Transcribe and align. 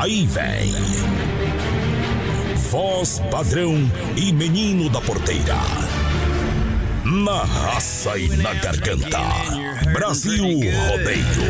Aí 0.00 0.28
vem. 0.28 0.72
Voz 2.70 3.20
padrão 3.32 3.74
e 4.16 4.32
menino 4.32 4.88
da 4.88 5.00
porteira. 5.00 5.56
Na 7.04 7.42
raça 7.42 8.16
e 8.16 8.28
na 8.36 8.54
garganta. 8.54 9.18
Brasil 9.92 10.44
Rodeio. 10.44 11.48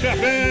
Chapéu! 0.00 0.48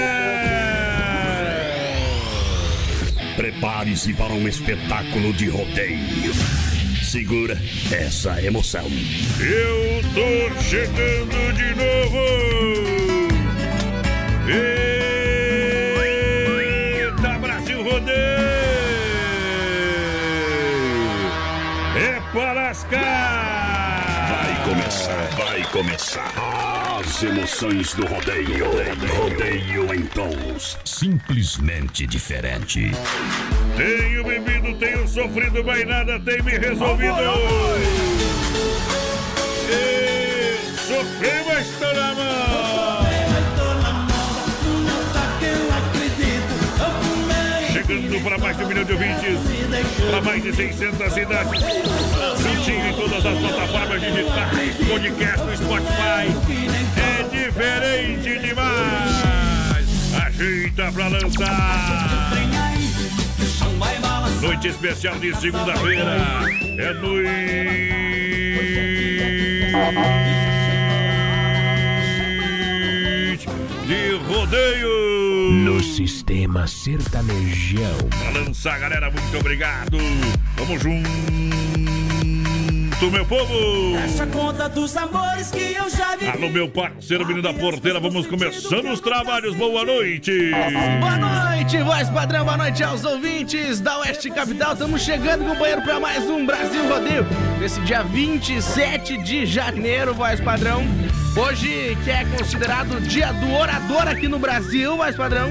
Prepare-se 3.38 4.14
para 4.14 4.34
um 4.34 4.48
espetáculo 4.48 5.34
de 5.34 5.48
rodeio. 5.48 6.47
Segura 7.08 7.58
essa 7.90 8.44
emoção. 8.44 8.86
Eu 9.40 10.04
tô 10.14 10.62
chegando 10.62 11.54
de 11.54 11.74
novo! 11.74 12.20
Eita, 17.08 17.40
Brasil 17.40 17.82
Rodeio! 17.82 18.18
É 21.96 22.20
para 22.34 22.52
lascar! 22.52 24.28
Vai 24.30 24.66
começar, 24.66 25.30
vai 25.38 25.64
começar. 25.72 26.34
As 27.00 27.24
emoções 27.24 27.94
do 27.94 28.06
rodeio. 28.06 28.66
Rodeio 29.16 29.94
em 29.94 30.06
tons 30.08 30.78
simplesmente 30.84 32.06
diferente. 32.06 32.92
Tenho 33.78 34.24
bebido, 34.24 34.74
tenho 34.80 35.08
sofrido, 35.08 35.64
mas 35.64 35.86
nada 35.86 36.20
tem 36.20 36.42
me 36.42 36.58
resolvido. 36.58 37.14
Ei, 39.70 40.58
Sofri, 40.88 41.44
mas 41.48 41.68
tô 41.78 41.94
na 41.94 42.16
mão. 42.16 43.08
Chegando 47.72 48.24
para 48.24 48.38
mais 48.40 48.58
de 48.58 48.64
um 48.64 48.68
milhão 48.68 48.84
de 48.84 48.94
ouvintes, 48.94 49.40
para 50.10 50.22
mais 50.22 50.42
de 50.42 50.56
600 50.56 51.14
cidades. 51.14 51.62
Juntinho 52.42 52.88
em 52.88 52.94
todas 52.94 53.24
as 53.24 53.38
plataformas 53.38 54.02
digitais, 54.02 54.76
podcast 54.90 55.46
no 55.46 55.56
Spotify. 55.56 56.34
É 56.98 57.24
diferente 57.30 58.40
demais. 58.40 59.24
Ajeita 60.26 60.92
pra 60.92 61.08
lançar. 61.10 62.28
Noite 64.42 64.68
especial 64.68 65.18
de 65.20 65.36
segunda-feira. 65.36 66.16
É 66.78 66.94
noite 66.94 67.38
de 73.86 74.12
rodeio. 74.28 75.52
No 75.52 75.82
sistema 75.82 76.68
sertanejão. 76.68 77.98
Pra 78.10 78.42
lançar, 78.42 78.80
galera, 78.80 79.10
muito 79.10 79.38
obrigado. 79.38 79.98
Vamos 80.56 80.82
junto, 82.98 83.12
meu 83.12 83.26
povo. 83.26 83.96
Essa 84.04 84.26
conta 84.28 84.68
dos 84.68 84.96
amores 84.98 85.52
que 85.52 85.74
eu 85.74 85.90
já 85.90 86.16
vi. 86.16 86.28
Alô, 86.28 86.50
meu 86.50 86.70
parceiro, 86.70 87.26
menino 87.26 87.42
da 87.42 87.54
porteira, 87.54 88.00
vamos 88.00 88.26
começando 88.28 88.90
os 88.92 89.00
trabalhos. 89.00 89.56
Boa 89.56 89.86
noite. 89.86 90.52
Boa 91.00 91.18
noite, 91.18 91.78
voz 91.80 92.10
padrão, 92.10 92.44
boa 92.44 92.58
noite 92.58 92.84
aos 92.84 93.06
ouvintes 93.06 93.80
da 93.80 94.00
Oeste 94.00 94.30
Capital. 94.30 94.74
Estamos 94.74 95.02
chegando, 95.02 95.46
companheiro, 95.46 95.82
para 95.82 96.00
mais 96.00 96.24
um 96.26 96.46
Brasil 96.46 96.88
Rodeio. 96.90 97.26
Nesse 97.60 97.80
dia 97.82 98.04
27 98.04 99.18
de 99.24 99.46
janeiro, 99.46 100.14
voz 100.14 100.42
padrão. 100.42 100.84
Hoje 101.36 101.96
que 102.04 102.10
é 102.10 102.26
considerado 102.26 103.00
dia 103.02 103.32
do 103.32 103.54
orador 103.54 104.08
aqui 104.08 104.28
no 104.28 104.40
Brasil, 104.40 104.98
voz 104.98 105.16
padrão. 105.16 105.50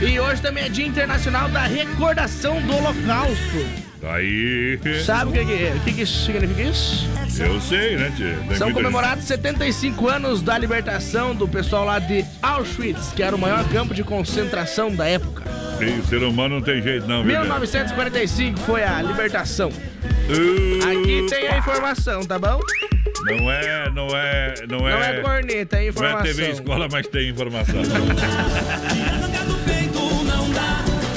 E 0.00 0.18
hoje 0.18 0.40
também 0.40 0.64
é 0.64 0.68
Dia 0.68 0.86
Internacional 0.86 1.48
da 1.50 1.62
Recordação 1.62 2.60
do 2.62 2.74
Holocausto. 2.74 3.89
Aí. 4.02 4.78
Sabe 5.04 5.30
o 5.30 5.32
que, 5.32 5.44
que, 5.44 5.64
o 5.76 5.80
que, 5.80 5.92
que 5.92 6.06
significa 6.06 6.62
isso? 6.62 7.06
Eu 7.38 7.60
sei, 7.60 7.96
né, 7.96 8.10
tia? 8.16 8.36
Tem 8.48 8.56
São 8.56 8.72
comemorados 8.72 9.24
75 9.24 10.08
anos 10.08 10.40
da 10.42 10.56
libertação 10.56 11.34
do 11.34 11.46
pessoal 11.46 11.84
lá 11.84 11.98
de 11.98 12.24
Auschwitz, 12.42 13.12
que 13.14 13.22
era 13.22 13.36
o 13.36 13.38
maior 13.38 13.62
campo 13.68 13.92
de 13.94 14.02
concentração 14.02 14.94
da 14.94 15.06
época. 15.06 15.44
gente- 15.78 15.98
Ih, 16.00 16.02
ser 16.08 16.22
humano 16.22 16.56
não 16.56 16.62
tem 16.62 16.82
jeito, 16.82 17.06
não, 17.06 17.22
viu? 17.22 17.32
né? 17.32 17.40
1945 17.40 18.58
foi 18.60 18.82
a 18.84 19.00
libertação. 19.02 19.68
Uh, 19.70 21.00
Aqui 21.00 21.26
tem 21.28 21.48
a 21.48 21.58
informação, 21.58 22.24
tá 22.24 22.38
bom? 22.38 22.60
Não 23.24 23.50
é, 23.50 23.90
não 23.90 24.06
é, 24.16 24.54
não 24.68 24.78
Não 24.78 24.88
é. 24.88 25.18
é 25.18 25.20
corneta, 25.20 25.76
é 25.76 25.78
Não 25.80 25.84
é 25.86 25.88
informação. 25.88 26.22
TV 26.22 26.50
escola, 26.52 26.88
mas 26.90 27.06
tem 27.06 27.28
informação. 27.28 27.80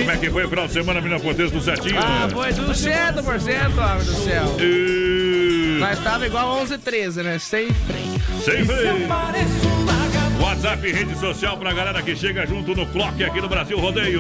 Como 0.04 0.12
é 0.12 0.18
que 0.18 0.30
foi 0.30 0.44
o 0.46 0.50
final 0.50 0.68
de 0.68 0.74
semana, 0.74 1.00
menina 1.00 1.18
Porteira, 1.20 1.50
tudo 1.50 1.64
certinho? 1.64 1.98
Ah, 1.98 2.28
foi 2.30 2.54
tudo 2.54 2.76
certo, 2.76 3.24
porcento, 3.24 3.80
homem 3.80 4.06
do 4.06 4.14
céu. 4.16 4.44
Uh, 4.60 5.80
Nós 5.80 5.98
tava 6.00 6.28
igual 6.28 6.58
11 6.62 6.78
13, 6.78 7.24
né? 7.24 7.40
Sem 7.40 7.74
freio. 7.74 8.44
Sem 8.44 8.66
freio. 8.66 9.08
WhatsApp 10.44 10.86
e 10.86 10.92
rede 10.92 11.18
social 11.18 11.56
pra 11.58 11.72
galera 11.72 12.02
que 12.02 12.14
chega 12.18 12.46
junto 12.46 12.76
no 12.76 12.86
Clock 12.88 13.24
aqui 13.24 13.40
no 13.40 13.48
Brasil 13.48 13.80
Rodeio. 13.80 14.20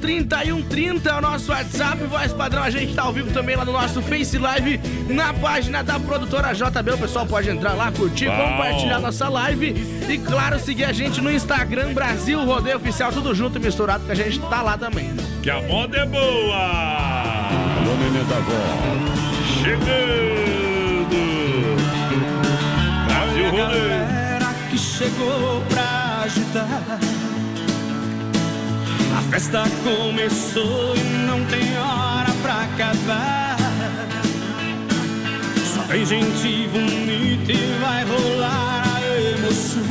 3361-3130 0.00 1.06
é 1.06 1.12
o 1.12 1.20
nosso 1.20 1.52
WhatsApp, 1.52 2.02
voz 2.04 2.32
padrão. 2.32 2.62
A 2.62 2.70
gente 2.70 2.94
tá 2.94 3.02
ao 3.02 3.12
vivo 3.12 3.30
também 3.30 3.54
lá 3.54 3.66
no 3.66 3.72
nosso 3.72 4.00
Face 4.00 4.38
Live, 4.38 4.80
na 5.10 5.34
página 5.34 5.84
da 5.84 6.00
produtora 6.00 6.54
JB. 6.54 6.92
O 6.92 6.98
pessoal 6.98 7.26
pode 7.26 7.50
entrar 7.50 7.74
lá, 7.74 7.92
curtir, 7.92 8.28
Bom. 8.28 8.36
compartilhar 8.36 8.98
nossa 8.98 9.28
live. 9.28 9.74
E 10.08 10.16
claro, 10.18 10.58
seguir 10.58 10.84
a 10.84 10.92
gente 10.92 11.20
no 11.20 11.30
Instagram, 11.30 11.92
Brasil 11.92 12.42
Rodeio 12.42 12.78
Oficial, 12.78 13.12
tudo 13.12 13.34
junto 13.34 13.58
e 13.58 13.60
misturado, 13.60 14.06
que 14.06 14.12
a 14.12 14.14
gente 14.14 14.40
tá 14.40 14.62
lá 14.62 14.78
também. 14.78 15.12
Que 15.42 15.50
a 15.50 15.60
moda 15.60 15.98
é 15.98 16.06
boa. 16.06 17.50
Chegando. 19.62 21.14
Brasil 23.06 23.50
Rodeio. 23.50 24.03
Que 24.74 24.80
chegou 24.80 25.62
pra 25.68 26.22
agitar. 26.24 26.98
A 29.16 29.22
festa 29.30 29.62
começou 29.84 30.96
e 30.96 31.00
não 31.28 31.44
tem 31.44 31.78
hora 31.78 32.32
pra 32.42 32.64
acabar. 32.64 33.56
Só 35.72 35.82
tem 35.82 36.04
gente 36.04 36.68
bonita 36.72 37.52
e 37.52 37.78
vai 37.80 38.04
rolar 38.04 38.82
a 38.96 39.38
emoção. 39.38 39.84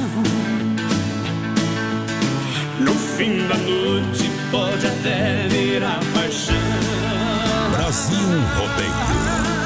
No 2.82 2.94
fim 2.94 3.48
da 3.48 3.56
noite 3.56 4.30
pode 4.52 4.86
até 4.86 5.48
virar 5.48 6.02
paixão. 6.14 6.56
Brasil 7.72 8.18
Rodeio. 8.58 9.63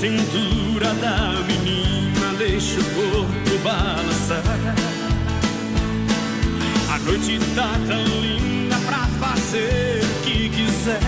Cintura 0.00 0.94
da 0.94 1.42
menina, 1.42 2.32
deixa 2.38 2.78
o 2.78 2.84
corpo 2.84 3.58
balançar. 3.64 4.44
A 6.92 6.98
noite 7.00 7.40
tá 7.56 7.72
tão 7.88 8.04
linda 8.20 8.76
pra 8.86 9.08
fazer 9.18 10.00
o 10.04 10.22
que 10.22 10.48
quiser. 10.50 11.00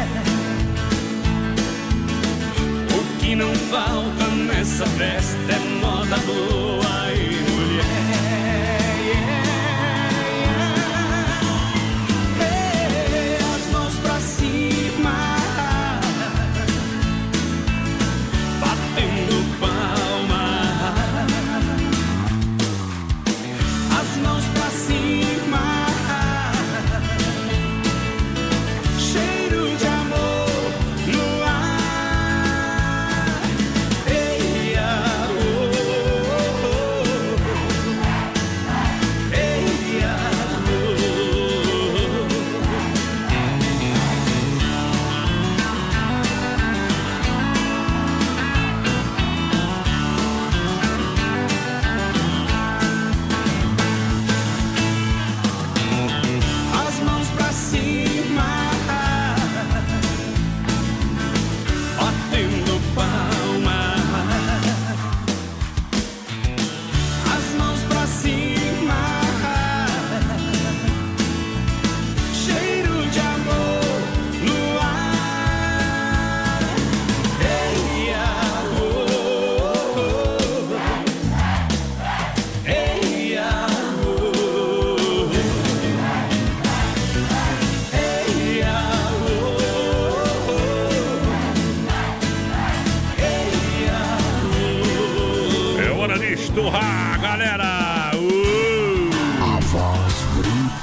O 2.99 3.21
que 3.21 3.37
não 3.37 3.55
falta 3.55 4.27
nessa 4.27 4.87
festa 4.87 5.53
é 5.53 5.59
moda 5.81 6.17
boa 6.27 6.90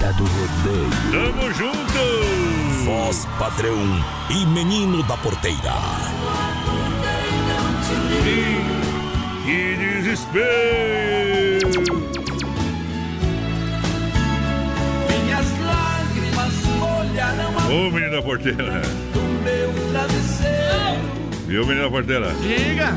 bruta 0.07 0.13
do 0.13 0.24
rodeio. 0.24 0.89
tamo 1.12 1.54
junto! 1.54 2.86
Voz 2.86 3.27
padrão 3.39 3.77
e 4.30 4.45
menino 4.48 5.04
da 5.04 5.18
porteira. 5.18 5.74
Que 9.45 9.75
desespero! 9.77 10.48
Minhas 15.09 15.45
lágrimas 15.65 16.54
molharão 16.80 17.57
a 17.57 17.68
Ô, 17.68 17.92
menino 17.92 18.12
da 18.12 18.21
porteira! 18.21 18.81
do 19.13 19.21
meu 19.44 19.92
travesseiro. 19.92 21.48
Viu, 21.48 21.65
menino 21.65 21.86
da 21.86 21.89
porteira? 21.92 22.33
Diga. 22.42 22.95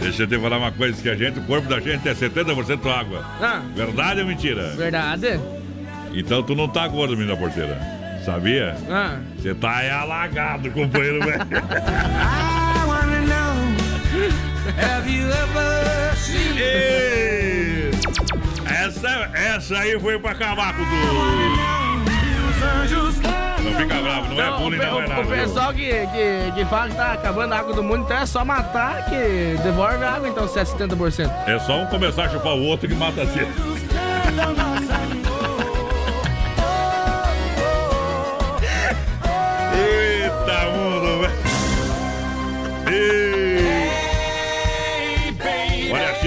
Deixa 0.00 0.22
eu 0.22 0.26
te 0.28 0.38
falar 0.38 0.58
uma 0.58 0.70
coisa, 0.70 1.00
que 1.02 1.08
a 1.08 1.16
gente, 1.16 1.40
o 1.40 1.42
corpo 1.42 1.68
da 1.68 1.80
gente 1.80 2.08
é 2.08 2.14
70% 2.14 2.86
água. 2.88 3.24
Ah, 3.40 3.60
Verdade 3.74 4.20
ou 4.20 4.26
mentira? 4.26 4.68
verdade? 4.76 5.40
Então 6.18 6.42
tu 6.42 6.54
não 6.54 6.66
tá 6.66 6.88
gordo, 6.88 7.14
menino 7.16 7.34
da 7.34 7.40
porteira. 7.40 7.78
Sabia? 8.24 8.74
Ah. 8.90 9.18
Você 9.36 9.54
tá 9.54 9.76
aí 9.76 9.90
alagado, 9.90 10.70
companheiro, 10.70 11.20
velho. 11.24 11.40
Ei! 16.58 17.90
Essa, 18.64 19.30
essa 19.34 19.78
aí 19.78 20.00
foi 20.00 20.18
pra 20.18 20.30
acabar 20.32 20.74
com 20.74 20.84
tudo. 20.84 21.76
Não 23.62 23.74
fica 23.74 23.94
bravo, 24.00 24.34
não 24.34 24.40
é 24.42 24.50
Não, 24.50 24.58
bullying, 24.58 24.78
o, 24.78 24.82
não 24.82 25.00
é 25.02 25.08
nada. 25.08 25.20
o 25.20 25.26
pessoal 25.26 25.72
que, 25.74 25.90
que, 25.90 26.52
que 26.54 26.64
fala 26.64 26.88
que 26.88 26.96
tá 26.96 27.12
acabando 27.12 27.52
a 27.52 27.58
água 27.58 27.74
do 27.74 27.82
mundo, 27.82 28.04
então 28.04 28.16
é 28.16 28.26
só 28.26 28.44
matar 28.44 29.04
que 29.04 29.58
devolve 29.62 30.02
a 30.02 30.12
água, 30.12 30.28
então, 30.28 30.48
se 30.48 30.58
é 30.58 30.64
70%. 30.64 31.30
É 31.46 31.58
só 31.58 31.82
um 31.82 31.86
começar 31.86 32.24
a 32.24 32.28
chupar 32.30 32.54
o 32.54 32.62
outro 32.62 32.88
que 32.88 32.94
mata 32.94 33.22
a 33.22 33.26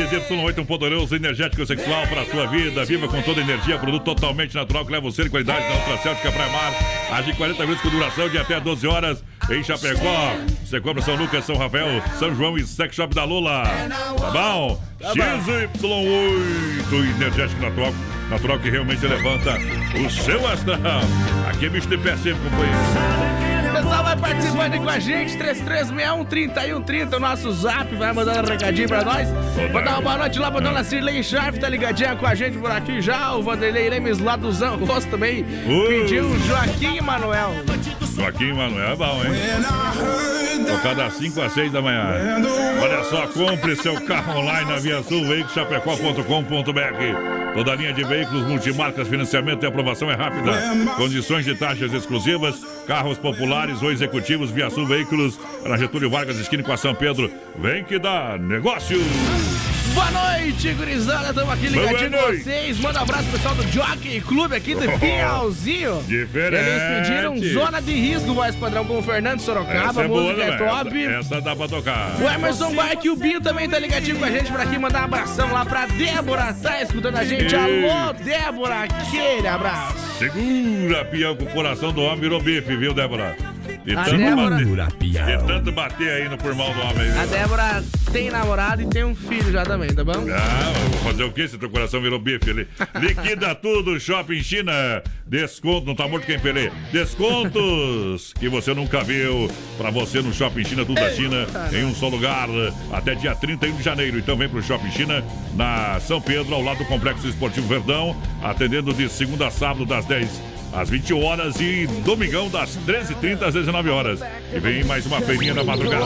ZYN8, 0.10 0.58
um 0.58 0.66
poderoso 0.66 1.16
energético 1.16 1.66
sexual 1.66 2.08
para 2.08 2.26
sua 2.26 2.48
vida. 2.48 2.84
Viva 2.84 3.08
com 3.08 3.22
toda 3.22 3.42
energia, 3.42 3.78
produto 3.78 4.04
totalmente 4.04 4.56
natural 4.56 4.86
que 4.86 4.92
leva 4.92 5.04
você 5.04 5.24
de 5.24 5.30
qualidade 5.30 5.68
da 5.68 5.76
Ultra 5.76 5.98
Celtica 5.98 6.32
Praia 6.32 6.52
Mar. 6.52 6.74
Age 7.12 7.34
40 7.34 7.66
vezes 7.66 7.82
com 7.82 7.90
duração 7.90 8.28
de 8.28 8.38
até 8.38 8.60
12 8.60 8.88
horas 8.88 9.24
em 9.52 9.64
Chapecó. 9.64 10.36
Você 10.66 10.82
compra 10.82 11.02
São 11.04 11.16
Lucas, 11.16 11.46
São 11.46 11.56
Rafael, 11.56 12.02
São 12.18 12.36
João 12.36 12.58
e 12.58 12.66
Sex 12.66 12.96
Shop 12.96 13.14
da 13.14 13.24
Lula. 13.24 13.64
Tá 13.64 14.32
bom? 14.32 14.82
Tá 15.00 15.13
XY8, 15.13 17.16
energético 17.16 17.62
natural, 17.62 17.94
natural 18.30 18.60
que 18.60 18.70
realmente 18.70 19.06
levanta 19.06 19.58
o 20.06 20.10
seu 20.10 20.46
astral. 20.48 21.01
Aqui 21.50 21.68
é 21.68 21.70
bicho 21.70 21.88
de 21.88 21.98
companheiro. 21.98 23.49
Pessoal 23.89 24.03
vai 24.03 24.17
participando 24.17 24.74
aí 24.74 24.79
com 24.79 24.89
a 24.89 25.00
gente, 25.00 25.36
3361-3130, 25.36 27.13
o 27.15 27.19
nosso 27.19 27.51
zap, 27.51 27.96
vai 27.96 28.13
mandando 28.13 28.48
um 28.48 28.51
recadinho 28.51 28.88
pra 28.88 29.03
nós. 29.03 29.27
Vou 29.72 29.84
dar 29.84 29.93
uma 29.93 30.01
boa 30.01 30.17
noite 30.19 30.38
lá 30.38 30.51
pra 30.51 30.60
dona 30.60 30.84
Cirlei 30.84 31.24
Sharp, 31.24 31.55
tá 31.58 31.67
ligadinha 31.67 32.15
com 32.15 32.27
a 32.27 32.36
gente 32.36 32.60
por 32.60 32.69
aqui 32.69 33.01
já. 33.01 33.34
O 33.34 33.41
Vanderlei 33.41 33.89
Lemes 33.89 34.19
lá 34.19 34.36
do 34.36 34.51
Zão 34.51 34.77
Rosto 34.77 35.10
também 35.10 35.43
pediu 35.88 36.25
o 36.25 36.39
Joaquim 36.41 37.01
Manuel. 37.01 37.51
Joaquim 38.20 38.52
Manuel 38.52 38.92
é 38.92 38.96
bom, 38.98 39.24
hein? 39.24 39.32
Tocada 40.68 41.06
às 41.06 41.14
5 41.14 41.42
às 41.42 41.54
6 41.54 41.72
da 41.72 41.82
manhã. 41.82 42.06
Olha 42.82 43.04
só, 43.06 43.26
compre 43.28 43.78
seu 43.78 44.00
carro 44.02 44.40
online 44.40 44.70
na 44.70 44.78
Via 44.78 45.02
Sul, 45.02 45.26
veiculoschapecó.com.br. 45.26 47.54
Toda 47.54 47.76
linha 47.76 47.94
de 47.94 48.04
veículos 48.04 48.46
multimarcas, 48.46 49.08
financiamento 49.08 49.64
e 49.64 49.68
aprovação 49.68 50.12
é 50.12 50.16
rápida. 50.16 50.52
Condições 50.98 51.46
de 51.46 51.56
taxas 51.56 51.94
exclusivas, 51.94 52.58
carros 52.86 53.18
populares 53.18 53.82
ou 53.82 53.90
executivos, 53.92 54.52
Via 54.52 54.70
Sul 54.70 54.86
Veículos, 54.86 55.40
na 55.66 55.78
Getúlio 55.78 56.10
Vargas, 56.10 56.38
esquina 56.38 56.62
com 56.62 56.74
a 56.74 56.78
São 56.78 56.94
Pedro. 56.94 57.32
Vem 57.58 57.86
que 57.86 57.98
dá 57.98 58.38
negócio! 58.38 59.00
Boa 59.93 60.12
noite, 60.12 60.74
gurizada, 60.74 61.29
estamos 61.29 61.53
aqui 61.53 61.67
ligadinho 61.67 62.12
Boa 62.12 62.24
com 62.24 62.38
vocês. 62.38 62.79
Manda 62.79 63.00
um 63.00 63.03
abraço 63.03 63.24
pro 63.24 63.31
pessoal 63.34 63.55
do 63.55 63.63
Jockey 63.72 64.22
Clube 64.22 64.55
aqui 64.55 64.75
do 64.75 64.81
Pinhalzinho. 65.00 66.03
Diferente. 66.08 66.63
Eles 66.63 67.08
pediram 67.08 67.38
Zona 67.53 67.81
de 67.81 67.93
Risco, 67.93 68.34
voz 68.34 68.55
padrão 68.55 68.86
com 68.86 69.00
o 69.00 69.01
Fernando 69.03 69.39
Sorocaba, 69.39 69.89
Essa 69.89 70.01
é 70.03 70.08
boa, 70.08 70.22
música 70.22 70.46
né, 70.46 70.53
é 70.53 70.58
top. 70.58 71.05
Essa, 71.05 71.17
essa 71.19 71.41
dá 71.41 71.55
pra 71.55 71.67
tocar. 71.67 72.15
O 72.19 72.29
Emerson 72.29 72.74
Bike 72.74 73.08
e 73.08 73.10
o 73.10 73.15
Binho 73.15 73.41
também 73.41 73.69
tá 73.69 73.79
ligadinho 73.79 74.17
com 74.17 74.25
a 74.25 74.31
gente 74.31 74.51
por 74.51 74.60
aqui. 74.60 74.77
Mandar 74.77 75.01
um 75.01 75.05
abração 75.05 75.51
lá 75.51 75.65
pra 75.65 75.86
Débora, 75.88 76.53
tá 76.53 76.81
escutando 76.81 77.17
a 77.17 77.25
gente. 77.25 77.55
Ei. 77.55 77.89
Alô, 77.89 78.13
Débora, 78.13 78.84
aquele 78.84 79.48
abraço. 79.48 79.98
Segura, 80.17 81.05
peão, 81.05 81.36
que 81.36 81.43
o 81.43 81.48
coração 81.48 81.91
do 81.91 82.01
homem 82.01 82.19
virou 82.19 82.41
bife, 82.41 82.75
viu, 82.75 82.93
Débora? 82.93 83.36
De 83.86 83.96
tanto, 83.96 84.18
Débora- 84.18 84.50
bater, 84.76 84.98
de 85.00 85.48
tanto 85.48 85.72
bater 85.72 86.10
aí 86.10 86.30
no 86.30 86.38
pulmão 86.38 86.72
do 86.74 86.80
homem. 86.82 87.10
A? 87.12 87.26
Débora 87.26 87.84
tem 88.12 88.30
namorado 88.30 88.82
e 88.82 88.86
tem 88.88 89.04
um 89.04 89.16
filho 89.16 89.52
já 89.52 89.64
também, 89.66 89.94
tá 89.94 90.04
bom? 90.04 90.14
Ah, 90.32 90.74
vou 90.92 91.00
fazer 91.12 91.24
o 91.24 91.32
quê 91.32 91.48
se 91.48 91.58
teu 91.58 91.70
coração 91.70 92.02
virou 92.02 92.20
bife 92.20 92.50
ali? 92.50 92.68
Liquida 93.00 93.54
tudo, 93.56 94.00
Shopping 94.00 94.42
China. 94.42 94.72
Desconto, 95.26 95.86
não 95.86 95.96
tá 95.96 96.08
morto 96.08 96.26
quem 96.26 96.40
pelê. 96.40 96.72
Descontos 96.92 98.34
que 98.40 98.50
você 98.50 98.74
nunca 98.74 99.04
viu. 99.04 99.50
Pra 99.78 99.90
você 99.92 100.22
no 100.22 100.34
Shopping 100.34 100.64
China, 100.66 100.86
tudo 100.86 101.00
da 101.00 101.10
China, 101.12 101.46
em 101.72 101.86
um 101.86 101.94
só 101.94 102.08
lugar. 102.10 102.48
Até 102.92 103.16
dia 103.16 103.36
31 103.36 103.76
de 103.78 103.84
janeiro. 103.84 104.18
Então 104.18 104.36
vem 104.36 104.50
pro 104.50 104.62
Shopping 104.62 104.92
China, 104.92 105.24
na 105.56 106.00
São 106.00 106.20
Pedro, 106.20 106.54
ao 106.56 106.62
lado 106.62 106.80
do 106.80 106.86
Complexo 106.86 107.28
Esportivo 107.28 107.68
Verdão. 107.68 108.16
Atendendo 108.42 108.94
de 108.94 109.08
segunda 109.10 109.48
a 109.48 109.52
sábado, 109.52 109.86
das 109.86 110.06
10 110.06 110.42
às 110.74 110.90
20 110.90 111.14
horas 111.14 111.60
e 111.60 111.88
domingão 112.06 112.50
das 112.50 112.78
13h30 112.88 113.44
às 113.44 113.54
19 113.54 113.90
horas. 113.90 114.20
E 114.54 114.60
vem 114.60 114.84
mais 114.84 115.06
uma 115.06 115.20
feirinha 115.22 115.54
da 115.54 115.64
madrugada. 115.64 116.06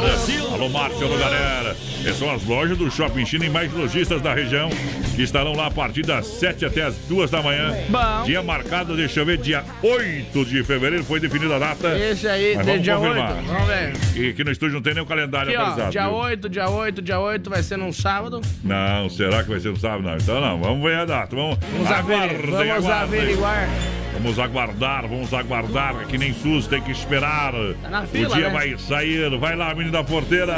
Alô, 0.53 0.69
Márcio, 0.69 1.05
alô, 1.05 1.17
galera. 1.17 1.75
Essas 2.01 2.17
são 2.17 2.31
as 2.31 2.43
lojas 2.45 2.77
do 2.77 2.89
Shopping 2.91 3.25
China 3.25 3.45
e 3.45 3.49
mais 3.49 3.71
lojistas 3.73 4.21
da 4.21 4.33
região 4.33 4.69
que 5.15 5.21
estarão 5.21 5.53
lá 5.53 5.67
a 5.67 5.71
partir 5.71 6.01
das 6.01 6.25
7 6.27 6.65
até 6.65 6.83
as 6.83 6.95
2 7.09 7.29
da 7.31 7.41
manhã. 7.41 7.73
Bom. 7.89 8.23
Dia 8.25 8.41
marcado, 8.41 8.95
deixa 8.95 9.19
eu 9.21 9.25
ver, 9.25 9.37
dia 9.37 9.63
8 9.81 10.45
de 10.45 10.63
fevereiro 10.63 11.03
foi 11.03 11.19
definida 11.19 11.55
a 11.55 11.59
data. 11.59 11.97
Esse 11.97 12.27
aí, 12.27 12.55
Mas 12.55 12.65
vamos 12.65 12.81
dia 12.81 12.97
8. 12.97 13.07
confirmar. 13.07 13.43
Vamos 13.43 13.67
ver. 13.67 13.93
E 14.15 14.29
aqui 14.29 14.43
no 14.43 14.51
estúdio 14.51 14.75
não 14.75 14.81
tem 14.81 14.99
o 14.99 15.05
calendário 15.05 15.49
Aqui, 15.49 15.57
ó, 15.57 15.61
atualizado. 15.61 15.91
dia 15.91 16.03
viu? 16.07 16.13
8, 16.15 16.49
dia 16.49 16.69
8, 16.69 17.01
dia 17.01 17.19
8 17.19 17.49
vai 17.49 17.63
ser 17.63 17.77
num 17.77 17.93
sábado. 17.93 18.41
Não, 18.63 19.09
será 19.09 19.43
que 19.43 19.49
vai 19.49 19.59
ser 19.59 19.69
no 19.69 19.77
sábado? 19.79 20.03
Não, 20.03 20.15
então 20.15 20.41
não. 20.41 20.59
Vamos 20.59 20.83
ver 20.83 20.97
a 20.97 21.05
data. 21.05 21.35
Vamos, 21.35 21.57
Vamos, 21.71 21.91
aguardem, 21.91 22.37
vamos 22.37 22.85
aguardem. 22.85 23.19
averiguar. 23.19 23.69
Vamos 24.13 24.37
aguardar, 24.39 24.52
vamos 24.53 25.33
aguardar. 25.33 26.05
Que 26.07 26.17
nem 26.17 26.33
SUS, 26.33 26.67
tem 26.67 26.81
que 26.81 26.91
esperar. 26.91 27.53
Tá 27.81 27.89
na 27.89 28.01
o 28.03 28.07
fila, 28.07 28.35
dia 28.35 28.47
né? 28.47 28.53
vai 28.53 28.77
sair. 28.77 29.37
Vai 29.37 29.55
lá, 29.55 29.73
menino 29.73 29.91
da 29.91 30.03
porteira. 30.03 30.55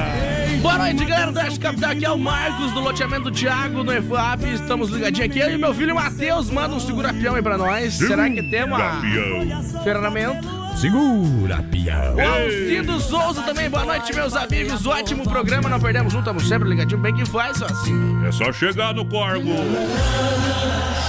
Boa 0.61 0.77
noite, 0.77 1.05
galera 1.05 1.31
do 1.31 1.39
Oeste 1.39 1.59
Capital. 1.59 1.91
Aqui 1.91 2.05
é 2.05 2.11
o 2.11 2.17
Marcos 2.17 2.71
do 2.73 2.79
loteamento 2.81 3.31
Thiago 3.31 3.83
no 3.83 3.93
EFAP. 3.93 4.43
Estamos 4.53 4.89
ligadinhos 4.89 5.29
aqui. 5.29 5.39
Eu 5.39 5.51
e 5.51 5.57
meu 5.57 5.73
filho 5.73 5.95
Matheus 5.95 6.49
manda 6.49 6.75
um 6.75 6.79
segura-peão 6.79 7.35
aí 7.35 7.41
pra 7.41 7.57
nós. 7.57 7.93
Será 7.93 8.29
que 8.29 8.43
temos 8.43 8.79
a 8.79 8.89
Campeão. 8.89 9.83
ferramenta? 9.83 10.65
Segura, 10.75 11.63
pião. 11.71 12.15
O 12.15 12.21
Alcido 12.21 12.99
Souza 12.99 13.41
também, 13.43 13.69
boa 13.69 13.85
noite, 13.85 14.13
meus 14.13 14.35
amigos. 14.35 14.85
Ótimo 14.85 15.23
programa, 15.23 15.69
não 15.69 15.79
perdemos 15.79 16.13
um, 16.13 16.19
estamos 16.19 16.47
sempre 16.49 16.67
ligadinho. 16.67 16.99
Bem 16.99 17.15
que 17.15 17.25
faz, 17.25 17.57
só 17.57 17.65
assim. 17.65 18.25
É 18.27 18.31
só 18.31 18.51
chegar 18.51 18.93
no 18.93 19.05
Corgo. 19.05 19.55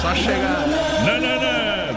Só 0.01 0.15
chegar. 0.15 0.65
Não. 1.05 1.16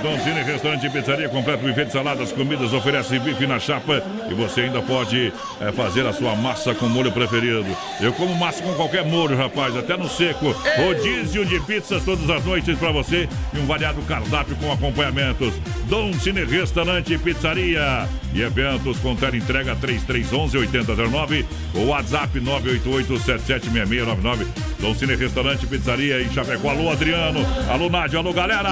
Donzini 0.02 0.42
Restaurante 0.44 0.86
e 0.86 0.90
Pizzaria, 0.90 1.28
completo 1.28 1.66
buffet 1.66 1.86
de 1.86 1.92
saladas, 1.92 2.32
comidas, 2.32 2.74
oferece 2.74 3.20
bife 3.20 3.46
na 3.46 3.60
chapa 3.60 4.02
e 4.30 4.34
você 4.34 4.62
ainda 4.62 4.82
pode 4.82 5.34
eh, 5.60 5.72
fazer 5.74 6.06
a 6.06 6.14
sua 6.14 6.36
massa 6.36 6.74
com 6.74 6.88
molho 6.88 7.12
preferido. 7.12 7.66
Eu 8.00 8.14
como 8.14 8.34
massa 8.36 8.64
com 8.64 8.74
qualquer 8.76 9.06
molho, 9.06 9.36
rapaz, 9.36 9.76
até 9.76 9.98
no 9.98 10.08
seco. 10.08 10.56
Rodízio 10.78 11.46
de 11.46 11.60
pizzas 11.62 12.04
todas 12.04 12.30
as 12.30 12.46
noites 12.46 12.78
para 12.78 12.92
você 12.92 13.28
e 13.54 13.60
um 13.60 13.66
variado 13.66 14.02
cardápio 14.04 14.56
com 14.56 14.72
acompanhamentos. 14.72 15.54
Dom 15.88 16.14
Cine 16.14 16.46
Restaurante 16.46 17.14
e 17.14 17.18
Pizzaria 17.18 18.08
e 18.34 18.42
eventos 18.42 18.98
com 19.00 19.18
entrega 19.34 19.76
3311-8009 19.76 21.46
ou 21.74 21.88
WhatsApp 21.88 22.40
988-776699. 22.40 24.48
Dom 24.80 24.96
Cine 24.96 25.16
Restaurante 25.16 25.64
e 25.64 25.68
Pizzaria 25.68 26.22
em 26.22 26.32
Chapecó. 26.32 26.70
Alô, 26.70 26.90
Adriano. 26.90 27.46
Alô, 27.70 27.90
Nádia. 27.90 28.20
Alô, 28.20 28.32
galera. 28.32 28.70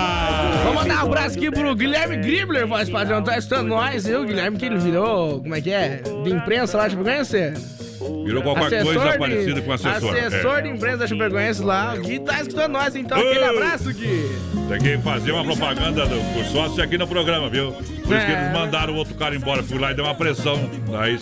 Vamos 0.64 0.84
mandar 0.84 1.04
um 1.06 1.10
abraço 1.18 1.38
aqui 1.38 1.52
pro 1.52 1.76
Guilherme 1.76 2.18
Gribler, 2.18 2.68
voz 2.68 2.90
padrão. 2.90 3.22
Tá 3.24 3.38
estando 3.38 3.68
nós, 3.70 4.06
viu, 4.06 4.26
Guilherme? 4.26 4.58
Que 4.58 4.66
ele 4.66 4.78
virou, 4.78 5.40
como 5.42 5.56
é 5.56 5.62
que 5.62 5.72
é? 5.72 6.02
De 6.24 6.30
imprensa 6.32 6.78
lá 6.78 6.88
de 6.88 6.96
Chapecoense? 6.96 7.54
Virou 8.26 8.44
qualquer 8.44 8.84
coisa 8.84 9.18
parecida 9.18 9.62
com 9.62 9.72
assessor. 9.74 10.16
Assessor 10.16 10.58
É. 10.60 10.62
de 10.62 10.70
imprensa 10.70 10.98
da 10.98 11.08
Chapecoense 11.08 11.62
lá. 11.64 11.96
Gui 11.98 12.20
tá 12.20 12.42
escutando 12.42 12.72
nós, 12.74 12.96
então. 12.96 13.18
Aquele 13.18 13.40
Ô! 13.40 13.50
abraço, 13.50 13.92
Gui. 13.94 14.30
Tem 14.70 14.80
que 14.80 14.98
fazer 15.00 15.32
uma 15.32 15.44
propaganda 15.44 16.06
do, 16.06 16.20
do 16.34 16.46
sócio 16.52 16.84
aqui 16.84 16.98
no 16.98 17.08
programa, 17.08 17.50
viu? 17.50 17.72
Por 17.72 17.84
isso 18.16 18.26
que 18.26 18.32
É. 18.32 18.42
eles 18.44 18.54
mandaram 18.54 18.94
o 18.94 18.98
outro 18.98 19.16
cara 19.16 19.36
embora. 19.36 19.64
Fui 19.64 19.80
lá 19.80 19.92
e 19.92 19.96
deu 19.96 20.06
uma 20.06 20.16
pressão. 20.16 20.70
Daí 20.92 21.18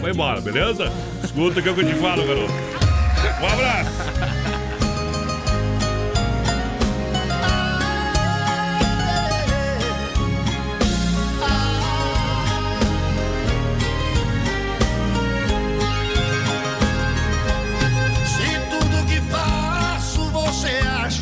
foi 0.00 0.10
embora, 0.10 0.40
beleza? 0.40 0.92
Escuta 1.24 1.60
o 1.60 1.62
que 1.62 1.68
eu 1.68 1.74
te 1.76 1.94
falo, 1.94 2.26
garoto. 2.26 2.52
Um 3.40 3.46
abraço. 3.46 4.37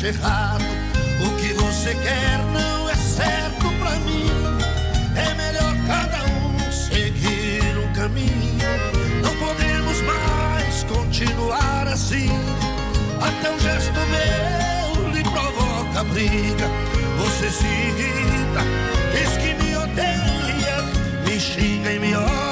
Errado, 0.07 0.63
o 1.19 1.35
que 1.37 1.53
você 1.53 1.93
quer 1.95 2.39
não 2.53 2.89
é 2.89 2.95
certo 2.95 3.67
pra 3.79 3.91
mim. 3.99 4.29
É 5.15 5.33
melhor 5.33 5.75
cada 5.85 6.23
um 6.23 6.71
seguir 6.71 7.77
um 7.77 7.93
caminho. 7.93 8.31
Não 9.21 9.35
podemos 9.35 10.01
mais 10.01 10.83
continuar 10.83 11.87
assim. 11.87 12.29
Até 13.19 13.51
um 13.51 13.59
gesto 13.59 13.99
meu 14.13 15.11
lhe 15.11 15.23
provoca 15.23 16.03
briga. 16.05 16.69
Você 17.17 17.49
se 17.49 17.65
irrita, 17.65 18.63
diz 19.11 19.37
que 19.37 19.53
me 19.61 19.75
odeia, 19.75 20.83
me 21.25 21.39
xinga 21.39 21.91
e 21.91 21.99
me 21.99 22.15
olha 22.15 22.46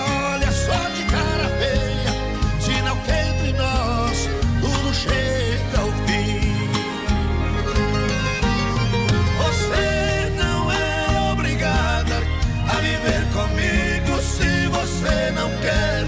quer. 15.65 16.05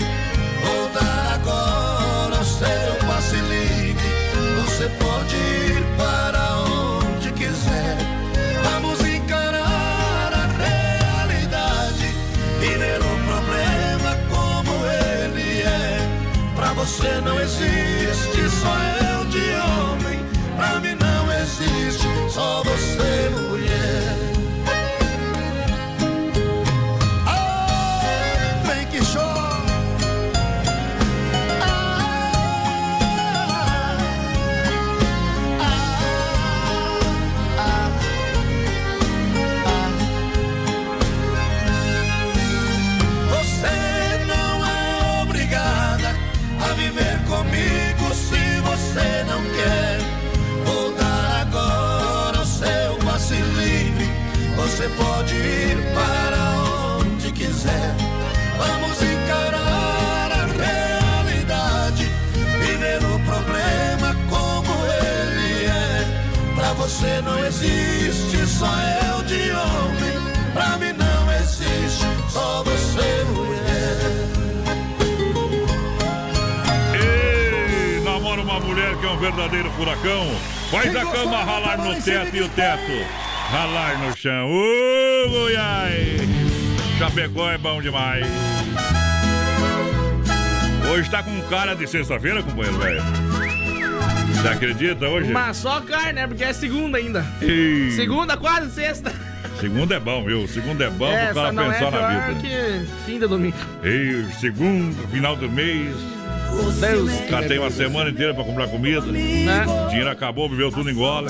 Vou 0.63 0.87
dar 0.89 1.33
agora 1.35 2.41
o 2.41 2.45
seu 2.45 3.07
passe 3.07 3.37
livre. 3.37 4.09
Você 4.61 4.87
pode 5.03 5.35
ir 5.35 5.83
para 5.97 6.43
onde 6.61 7.31
quiser. 7.31 7.97
Vamos 8.63 8.99
encarar 9.01 10.31
a 10.33 10.45
realidade 10.63 12.07
e 12.61 12.77
ver 12.77 13.01
o 13.01 13.13
problema 13.29 14.11
como 14.29 14.73
ele 14.85 15.63
é. 15.63 15.97
Pra 16.55 16.73
você 16.73 17.21
não 17.25 17.39
existe 17.39 18.41
só 18.61 18.75
eu 19.11 19.25
de 19.25 19.45
homem. 19.65 20.19
Pra 20.55 20.79
mim 20.79 20.95
não 20.95 21.23
existe 21.41 22.07
só 22.29 22.63
você 22.63 23.46
você 66.97 67.21
não 67.21 67.37
existe 67.45 68.47
só 68.47 68.65
eu 68.65 69.23
de 69.23 69.51
homem. 69.51 70.33
Pra 70.51 70.77
mim 70.77 70.93
não 70.93 71.31
existe 71.31 72.07
só 72.27 72.63
você 72.63 73.23
mulher. 73.25 73.97
Ei, 76.99 78.01
namora 78.03 78.41
uma 78.41 78.59
mulher 78.59 78.95
que 78.97 79.05
é 79.05 79.09
um 79.09 79.17
verdadeiro 79.19 79.69
furacão. 79.73 80.25
Faz 80.71 80.95
a 80.95 81.05
cama 81.05 81.43
ralar 81.43 81.77
no 81.77 82.01
teto 82.01 82.35
e 82.35 82.41
o 82.41 82.49
teto 82.49 83.05
ralar 83.51 83.99
no 83.99 84.17
chão. 84.17 84.49
Ô, 84.49 85.29
Goiás! 85.29 86.21
Chapecó 86.97 87.51
é 87.51 87.59
bom 87.59 87.79
demais. 87.79 88.25
Hoje 90.91 91.07
tá 91.11 91.21
com 91.21 91.39
cara 91.43 91.75
de 91.75 91.85
sexta-feira, 91.85 92.41
companheiro, 92.41 92.79
velho. 92.79 93.26
Você 94.41 94.47
acredita 94.47 95.07
hoje? 95.07 95.31
Mas 95.31 95.57
só 95.57 95.81
carne, 95.81 96.13
né? 96.13 96.27
Porque 96.27 96.43
é 96.43 96.53
segunda 96.53 96.97
ainda. 96.97 97.25
Ei, 97.41 97.91
Segunda, 97.91 98.37
quase 98.37 98.71
sexta. 98.71 99.11
Segunda 99.59 99.95
é 99.95 99.99
bom, 99.99 100.23
viu? 100.23 100.47
Segunda 100.47 100.85
é 100.85 100.89
bom 100.89 101.07
pro 101.07 101.15
Essa 101.15 101.33
cara 101.33 101.51
não 101.51 101.71
é 101.71 101.79
pensar 101.79 101.91
na 101.91 102.19
vida. 102.29 102.39
que 102.39 102.85
fim 103.05 103.19
de 103.19 103.27
domingo. 103.27 103.57
Ei, 103.83 104.25
segundo, 104.39 105.07
final 105.09 105.35
do 105.35 105.49
mês. 105.49 105.95
Deus. 106.79 107.11
O 107.11 107.27
cara 107.29 107.47
tem 107.47 107.59
uma 107.59 107.69
semana 107.69 108.09
inteira 108.09 108.33
pra 108.33 108.43
comprar 108.43 108.67
comida. 108.67 109.01
Né? 109.01 109.65
Dinheiro 109.89 110.09
acabou, 110.09 110.47
viveu 110.49 110.71
tudo 110.71 110.89
em 110.89 110.93
gola. 110.95 111.29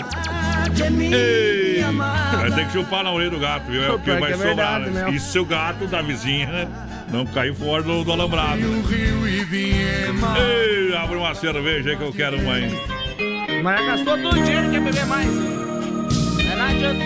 Ei, 1.11 1.81
vai 1.81 2.51
ter 2.51 2.65
que 2.67 2.73
chupar 2.73 3.03
na 3.03 3.11
orelha 3.11 3.31
do 3.31 3.39
gato, 3.39 3.71
viu? 3.71 3.83
É 3.83 3.91
o 3.91 3.99
que 3.99 4.11
vai 4.11 4.31
é 4.33 4.37
sobrar. 4.37 4.81
verdade 4.81 4.89
né? 4.89 5.11
E 5.11 5.19
se 5.19 5.39
o 5.39 5.45
gato 5.45 5.87
da 5.87 6.01
vizinha 6.01 6.67
não 7.11 7.25
cair 7.25 7.55
fora 7.55 7.81
do, 7.81 8.03
do 8.03 8.11
alambrado. 8.11 8.59
Ei, 10.37 10.95
abre 10.95 11.15
uma 11.15 11.33
cerveja 11.33 11.91
aí 11.91 11.97
que 11.97 12.03
eu 12.03 12.13
quero 12.13 12.37
uma 12.39 12.53
aí. 12.53 12.96
Mas 13.67 13.85
gastou 13.85 14.17
todo 14.17 14.39
o 14.39 14.43
dinheiro, 14.45 14.71
quer 14.71 14.79
beber 14.79 15.05
mais. 15.07 15.27
Não 15.27 16.65
adianta. 16.65 17.03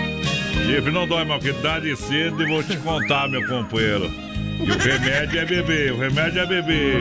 Chifre 0.64 0.92
não 0.92 1.08
dói, 1.08 1.26
mas 1.26 1.42
que 1.42 1.52
dá 1.54 1.80
de 1.80 1.96
cedo 1.96 2.44
e 2.44 2.46
vou 2.46 2.62
te 2.62 2.78
contar, 2.78 3.28
meu 3.28 3.44
companheiro. 3.48 4.12
E 4.64 4.72
o 4.72 4.78
remédio 4.78 5.40
é 5.40 5.46
beber, 5.46 5.94
o 5.94 5.98
remédio 5.98 6.40
é 6.40 6.46
beber. 6.46 7.00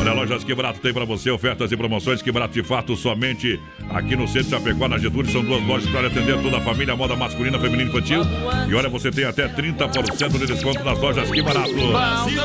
Olha, 0.00 0.12
Lojas 0.12 0.42
Que 0.42 0.54
Barato 0.54 0.80
tem 0.80 0.92
para 0.92 1.04
você 1.04 1.30
ofertas 1.30 1.70
e 1.70 1.76
promoções 1.76 2.20
Que 2.20 2.32
Barato 2.32 2.54
de 2.54 2.62
fato 2.62 2.96
somente 2.96 3.60
aqui 3.90 4.16
no 4.16 4.26
centro 4.26 4.44
de 4.44 4.50
Chapecó, 4.50 4.88
na 4.88 4.98
Getúlio. 4.98 5.30
São 5.30 5.44
duas 5.44 5.64
lojas 5.64 5.88
para 5.90 6.08
atender 6.08 6.40
toda 6.42 6.58
a 6.58 6.60
família, 6.60 6.96
moda 6.96 7.14
masculina, 7.14 7.58
feminina 7.58 7.84
e 7.84 7.86
infantil. 7.88 8.22
E 8.68 8.74
olha, 8.74 8.88
você 8.88 9.10
tem 9.10 9.24
até 9.24 9.48
30% 9.48 10.38
de 10.38 10.46
desconto 10.46 10.82
nas 10.82 10.98
lojas 10.98 11.30
Que 11.30 11.40
Barato. 11.40 11.72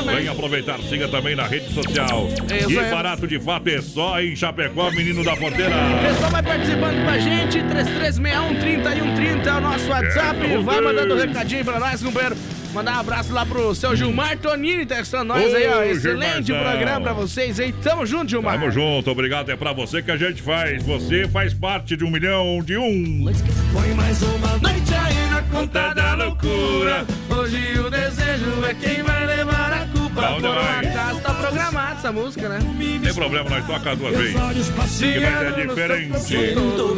Vem 0.06 0.28
aproveitar, 0.28 0.78
siga 0.80 1.08
também 1.08 1.34
na 1.34 1.46
rede 1.46 1.72
social. 1.72 2.28
Que 2.66 2.74
Barato 2.76 3.26
de 3.26 3.40
fato 3.40 3.68
é 3.68 3.80
só 3.82 4.20
em 4.20 4.36
Chapecó, 4.36 4.90
menino 4.92 5.24
da 5.24 5.36
porteira. 5.36 5.74
O 5.74 6.08
pessoal 6.08 6.30
vai 6.30 6.42
participando 6.42 7.04
com 7.04 7.10
a 7.10 7.18
gente, 7.18 7.62
3361 7.62 8.60
3130 8.60 9.50
é 9.50 9.52
o 9.52 9.60
nosso 9.60 9.88
WhatsApp. 9.88 10.44
É, 10.44 10.48
vai 10.48 10.62
vamos 10.62 10.84
mandando 10.84 11.14
um 11.14 11.18
recadinho 11.18 11.64
pra 11.64 11.80
nós, 11.80 12.02
companheiro. 12.02 12.36
Mandar 12.74 12.96
um 12.96 13.00
abraço 13.00 13.32
lá 13.32 13.46
pro 13.46 13.72
seu 13.72 13.94
Gilmar 13.94 14.36
Tonini, 14.36 14.84
testando 14.84 15.26
nós 15.26 15.52
Ô, 15.52 15.56
aí, 15.56 15.68
ó. 15.68 15.82
Excelente 15.84 16.46
Gilmarzão. 16.48 16.70
programa 16.72 17.00
pra 17.00 17.12
vocês 17.12 17.60
aí. 17.60 17.72
Tamo 17.72 18.04
junto, 18.04 18.28
Gilmar. 18.30 18.58
Tamo 18.58 18.68
junto, 18.72 19.08
obrigado. 19.10 19.48
É 19.50 19.56
pra 19.56 19.72
você 19.72 20.02
que 20.02 20.10
a 20.10 20.16
gente 20.16 20.42
faz. 20.42 20.82
Você 20.82 21.28
faz 21.28 21.54
parte 21.54 21.96
de 21.96 22.02
um 22.04 22.10
milhão 22.10 22.60
de 22.64 22.76
um. 22.76 23.24
Põe 23.72 23.94
mais 23.94 24.20
uma 24.22 24.58
noite 24.58 24.92
aí 24.92 25.30
na 25.30 25.42
conta 25.42 25.94
da 25.94 26.14
loucura. 26.14 27.06
Hoje 27.30 27.78
o 27.78 27.88
desejo 27.88 28.64
é 28.68 28.74
quem 28.74 29.02
vai 29.04 29.24
levar 29.24 29.72
a. 29.72 29.93
Bom 30.14 30.22
Por 30.22 30.32
um 30.32 30.40
demais. 30.40 30.86
acaso 30.88 31.20
tá 31.20 31.34
programado 31.34 31.98
essa 31.98 32.12
música, 32.12 32.48
né? 32.48 32.58
Tem 33.02 33.14
problema, 33.14 33.50
nós 33.50 33.66
toca 33.66 33.96
duas 33.96 34.16
vezes. 34.16 34.34
Que 34.34 34.72
vai 34.72 34.88
ser 34.88 35.66
diferente. 35.68 36.36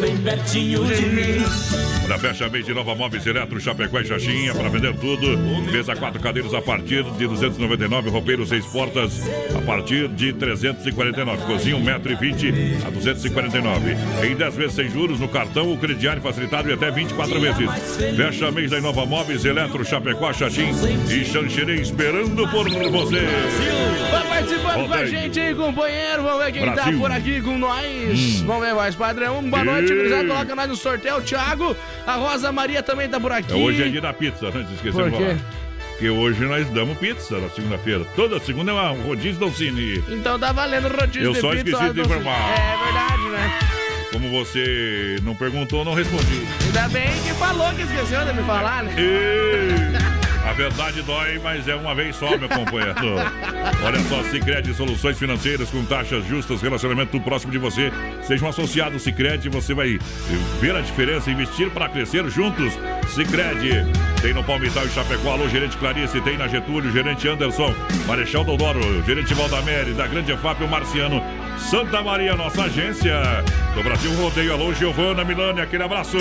Bem 0.00 0.16
pertinho 0.18 0.84
de 0.84 1.06
mim. 1.06 1.44
Olha, 2.04 2.18
fecha 2.18 2.48
mês 2.48 2.64
de 2.64 2.72
Nova 2.74 2.94
Móveis 2.94 3.26
Eletro, 3.26 3.58
Chapecó 3.60 3.98
e 3.98 4.04
Xaxinha 4.04 4.54
para 4.54 4.68
vender 4.68 4.94
tudo. 4.96 5.36
Mesa 5.72 5.96
quatro 5.96 6.20
cadeiras 6.20 6.54
a 6.54 6.60
partir 6.62 7.02
de 7.02 7.26
299, 7.26 8.10
roupeiro 8.10 8.46
seis 8.46 8.64
portas 8.66 9.22
a 9.56 9.60
partir 9.62 10.06
de 10.08 10.32
349. 10.34 11.44
Cozinha 11.46 11.76
1,20m 11.76 12.86
a 12.86 12.90
249. 12.90 13.96
Em 14.24 14.36
10 14.36 14.54
vezes 14.54 14.74
sem 14.74 14.88
juros 14.90 15.18
no 15.18 15.26
cartão, 15.28 15.72
o 15.72 15.78
crediário 15.78 16.22
facilitado 16.22 16.68
e 16.68 16.74
até 16.74 16.90
24 16.90 17.40
vezes. 17.40 17.68
Fecha 18.16 18.52
mês 18.52 18.70
da 18.70 18.80
Nova 18.80 19.04
Móveis 19.06 19.44
Eletro, 19.44 19.84
Chapecó, 19.84 20.32
Xaxim 20.32 20.68
e 21.10 21.24
Xanxerê 21.24 21.80
esperando 21.80 22.46
por 22.48 22.68
você. 22.68 23.05
Vai 23.10 24.26
participando 24.28 24.86
com 24.88 24.94
a 24.94 25.06
gente 25.06 25.40
aí, 25.40 25.54
companheiro. 25.54 26.22
Vamos 26.22 26.44
ver 26.44 26.52
quem 26.52 26.64
tá 26.66 26.72
Brasil. 26.72 26.98
por 26.98 27.10
aqui 27.10 27.40
com 27.40 27.58
nós. 27.58 28.40
Vamos 28.40 28.66
ver, 28.66 28.74
mais 28.74 28.94
padrão. 28.94 29.42
Boa 29.42 29.64
noite, 29.64 29.94
gurizada. 29.94 30.28
Coloca 30.28 30.54
nós 30.56 30.68
no 30.68 30.76
sorteio. 30.76 31.16
O 31.16 31.22
Thiago, 31.22 31.76
a 32.06 32.14
Rosa 32.14 32.52
Maria 32.52 32.82
também 32.82 33.08
tá 33.08 33.18
por 33.20 33.32
aqui. 33.32 33.52
É, 33.52 33.56
Hoje 33.56 33.82
é 33.82 33.88
dia 33.88 34.00
da 34.00 34.12
pizza, 34.12 34.50
né? 34.50 34.66
Esqueceu 34.74 35.04
Por 35.04 35.10
de 35.10 35.16
falar. 35.16 35.36
Porque 35.90 36.10
hoje 36.10 36.44
nós 36.44 36.68
damos 36.70 36.98
pizza 36.98 37.38
na 37.38 37.48
segunda-feira. 37.48 38.04
Toda 38.14 38.38
segunda 38.40 38.70
é 38.70 38.74
uma 38.74 38.88
rodízio 38.90 39.40
da 39.40 39.46
Alcine. 39.46 40.04
Então 40.08 40.38
tá 40.38 40.52
valendo 40.52 40.88
rodízio 40.88 41.28
Eu 41.28 41.32
de 41.32 41.40
só 41.40 41.50
pizza. 41.52 41.70
esqueci 41.70 41.92
de 41.94 42.00
informar. 42.02 42.50
É 42.50 42.84
verdade, 42.84 43.22
né? 43.30 43.58
Como 44.12 44.28
você 44.30 45.16
não 45.22 45.34
perguntou, 45.34 45.84
não 45.84 45.94
respondi. 45.94 46.42
Ainda 46.66 46.88
bem 46.88 47.08
que 47.24 47.32
falou 47.34 47.70
que 47.72 47.82
esqueceu 47.82 48.24
de 48.26 48.32
me 48.34 48.42
falar, 48.44 48.82
né? 48.84 48.94
Ei, 48.96 49.68
A 50.46 50.52
verdade 50.52 51.02
dói, 51.02 51.40
mas 51.42 51.66
é 51.66 51.74
uma 51.74 51.92
vez 51.92 52.14
só, 52.14 52.38
meu 52.38 52.48
companheiro. 52.48 52.94
Olha 53.84 54.00
só, 54.08 54.22
Sicredi 54.30 54.72
Soluções 54.74 55.18
Financeiras 55.18 55.68
com 55.70 55.84
taxas 55.84 56.24
justas, 56.24 56.62
relacionamento 56.62 57.20
próximo 57.20 57.50
de 57.50 57.58
você. 57.58 57.90
Seja 58.22 58.44
um 58.44 58.48
associado 58.48 58.94
ao 58.94 59.00
Sicredi, 59.00 59.48
você 59.48 59.74
vai 59.74 59.98
ver 60.60 60.76
a 60.76 60.80
diferença, 60.80 61.32
investir 61.32 61.68
para 61.70 61.88
crescer 61.88 62.24
juntos. 62.30 62.72
Sicredi 63.08 63.84
tem 64.22 64.32
no 64.32 64.44
Palmital 64.44 64.86
e 64.86 64.90
Chapecó, 64.90 65.32
alô, 65.32 65.48
gerente 65.48 65.76
Clarice, 65.78 66.20
tem 66.20 66.38
na 66.38 66.46
Getúlio, 66.46 66.92
gerente 66.92 67.26
Anderson, 67.28 67.74
Marechal 68.06 68.44
Dodoro, 68.44 69.02
gerente 69.04 69.34
Valdamere, 69.34 69.94
da 69.94 70.06
Grande 70.06 70.30
EFAP, 70.30 70.62
o 70.62 70.68
Marciano, 70.68 71.20
Santa 71.58 72.00
Maria, 72.02 72.36
nossa 72.36 72.62
agência. 72.62 73.14
Do 73.74 73.82
Brasil 73.82 74.14
Rodeio, 74.14 74.52
alô, 74.52 74.72
Giovana 74.72 75.24
Milani, 75.24 75.60
aquele 75.60 75.82
abraço. 75.82 76.18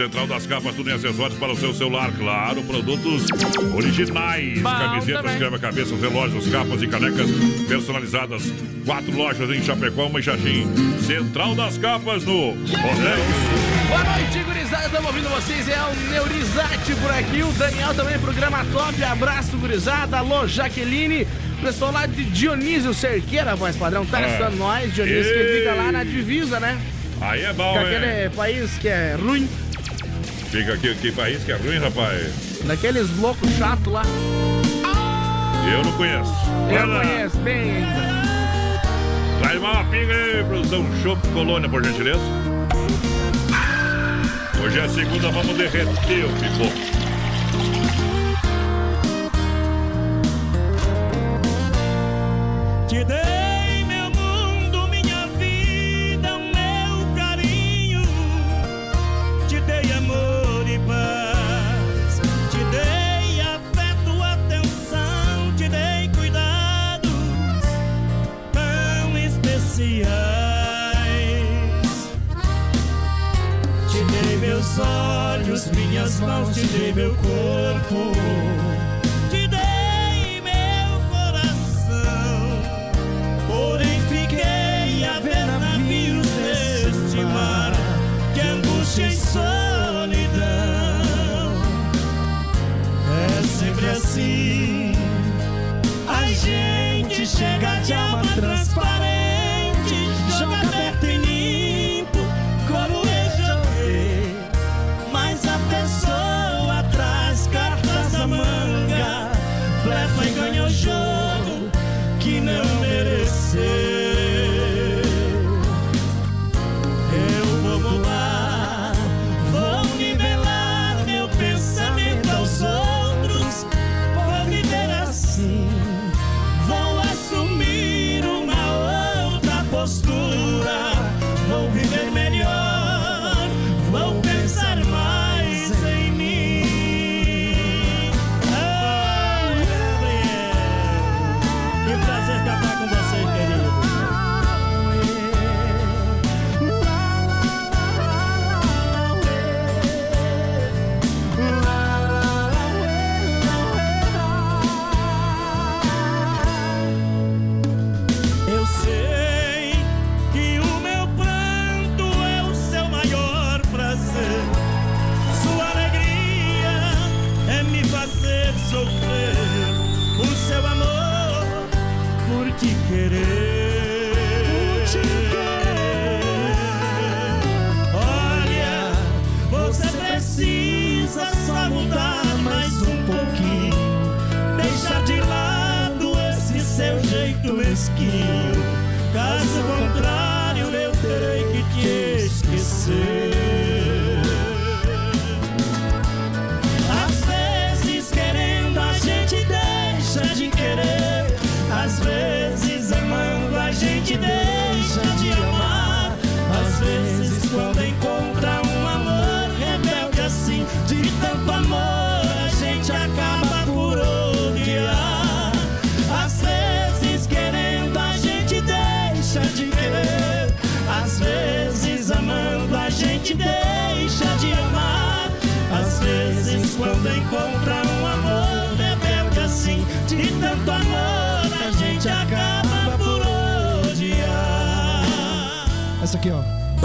Central 0.00 0.26
das 0.26 0.46
Capas, 0.46 0.74
tudo 0.74 0.88
em 0.88 0.94
acessórios 0.94 1.38
para 1.38 1.52
o 1.52 1.56
seu 1.56 1.74
celular, 1.74 2.10
claro, 2.16 2.62
produtos 2.62 3.26
originais, 3.74 4.58
Bom 4.62 4.70
camisetas, 4.70 5.20
também. 5.22 5.38
creme-cabeças, 5.38 6.00
relógios, 6.00 6.48
capas 6.48 6.80
e 6.82 6.86
canecas 6.86 7.26
personalizadas. 7.68 8.50
Quatro 8.86 9.14
lojas 9.14 9.50
em 9.50 9.62
Chapecó, 9.62 10.06
uma 10.06 10.18
em 10.18 10.22
Xaxim. 10.22 10.66
Central 11.06 11.54
das 11.54 11.76
Capas 11.76 12.24
no 12.24 12.52
Rodeio. 12.52 13.24
Boa 13.88 14.04
noite, 14.04 14.38
gurizada. 14.42 14.86
Estamos 14.86 15.06
ouvindo 15.08 15.28
vocês. 15.28 15.68
É 15.68 15.82
o 15.82 15.94
Neurizate 16.10 16.94
por 17.02 17.10
aqui. 17.10 17.42
O 17.42 17.52
Daniel 17.52 17.92
também, 17.94 18.18
programa 18.20 18.64
top. 18.72 19.04
Abraço, 19.04 19.54
gurizada. 19.58 20.16
Alô, 20.16 20.46
Jaqueline. 20.46 21.26
Pessoal 21.60 21.92
lá 21.92 22.06
de 22.06 22.24
Dionísio 22.24 22.94
Cerqueira, 22.94 23.54
voz 23.54 23.76
padrão, 23.76 24.06
tá 24.06 24.18
É. 24.18 24.24
assistindo 24.24 24.56
nós. 24.56 24.94
Dionísio 24.94 25.30
que 25.34 25.38
Ei. 25.40 25.58
fica 25.58 25.74
lá 25.74 25.92
na 25.92 26.04
divisa, 26.04 26.58
né? 26.58 26.80
Aí 27.20 27.42
é 27.42 27.52
bom, 27.52 27.74
Com 27.74 27.80
é. 27.80 27.96
aquele 27.96 28.30
país 28.30 28.70
que 28.78 28.88
é 28.88 29.14
ruim. 29.20 29.46
Fica 30.50 30.74
aqui, 30.74 30.92
que 30.96 31.12
país 31.12 31.44
que 31.44 31.52
é 31.52 31.56
ruim, 31.56 31.78
rapaz. 31.78 32.60
Daqueles 32.64 33.08
loucos 33.18 33.48
chatos 33.56 33.92
lá. 33.92 34.02
Eu 35.72 35.84
não 35.84 35.92
conheço. 35.92 36.32
Eu 36.68 36.88
conheço 36.88 37.36
bem. 37.38 37.86
Traz 39.40 39.60
uma 39.60 39.84
pinga 39.84 40.12
aí, 40.12 40.44
produção 40.44 40.84
Chopp 41.02 41.26
Colônia, 41.28 41.68
por 41.68 41.84
gentileza. 41.84 42.20
Hoje 44.60 44.80
é 44.80 44.88
segunda, 44.88 45.30
vamos 45.30 45.56
derreter 45.56 46.24
o 46.24 46.32
pipoco. 46.32 46.89
Corpo. 77.90 78.19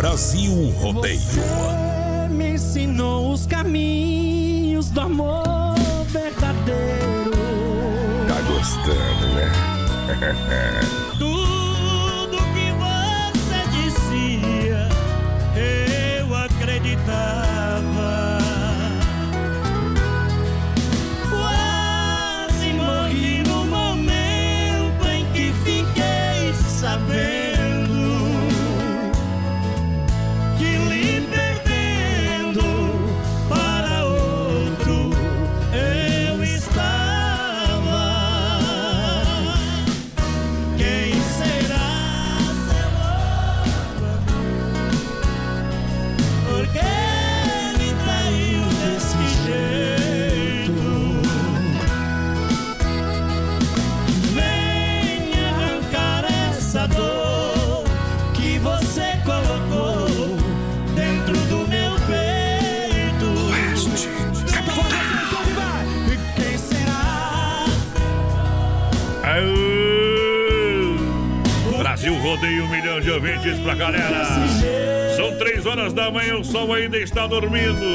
Brasil 0.05 0.71
Rodeio. 0.79 1.19
Você 1.19 2.29
me 2.29 2.53
ensinou 2.53 3.33
os 3.33 3.47
caminhos 3.47 4.91
do 4.91 5.01
amor 5.01 5.73
verdadeiro. 6.09 7.31
Tá 8.27 8.39
gostando, 8.41 9.33
né? 9.33 9.51
Tudo 11.17 12.37
que 12.53 12.71
você 12.77 13.67
dizia, 13.71 14.87
eu 15.57 16.35
acreditava. 16.35 17.44
De 73.05 73.11
ouvintes 73.11 73.59
pra 73.59 73.75
galera. 73.75 74.25
São 75.15 75.37
três 75.37 75.63
horas 75.67 75.93
da 75.93 76.09
manhã, 76.09 76.37
o 76.37 76.43
sol 76.43 76.73
ainda 76.73 76.97
está 76.97 77.27
dormindo. 77.27 77.85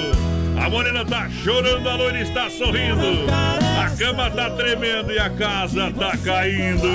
A 0.56 0.70
morena 0.70 1.04
tá 1.04 1.28
chorando, 1.28 1.88
a 1.88 1.96
loira 1.96 2.20
está 2.20 2.48
sorrindo. 2.48 3.26
A 3.28 3.90
cama 3.96 4.30
tá 4.30 4.50
tremendo 4.50 5.10
e 5.10 5.18
a 5.18 5.28
casa 5.28 5.90
tá 5.98 6.16
caindo. 6.16 6.86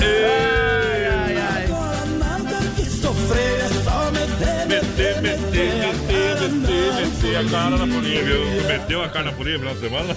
Ai, 0.00 1.06
ai, 1.06 1.36
ai. 1.36 2.84
Sofrer, 2.86 3.68
só 3.84 4.10
meter, 4.12 4.66
Meter, 4.68 5.20
meter, 5.20 5.74
meter, 5.76 6.40
meter, 6.40 6.94
meter 6.94 7.36
a 7.36 7.44
cara 7.44 7.76
na 7.76 7.84
viu? 7.84 8.66
Meteu 8.66 9.02
a 9.02 9.08
cara 9.10 9.24
na 9.26 9.32
folia 9.32 9.58
na 9.58 9.74
semana? 9.74 10.14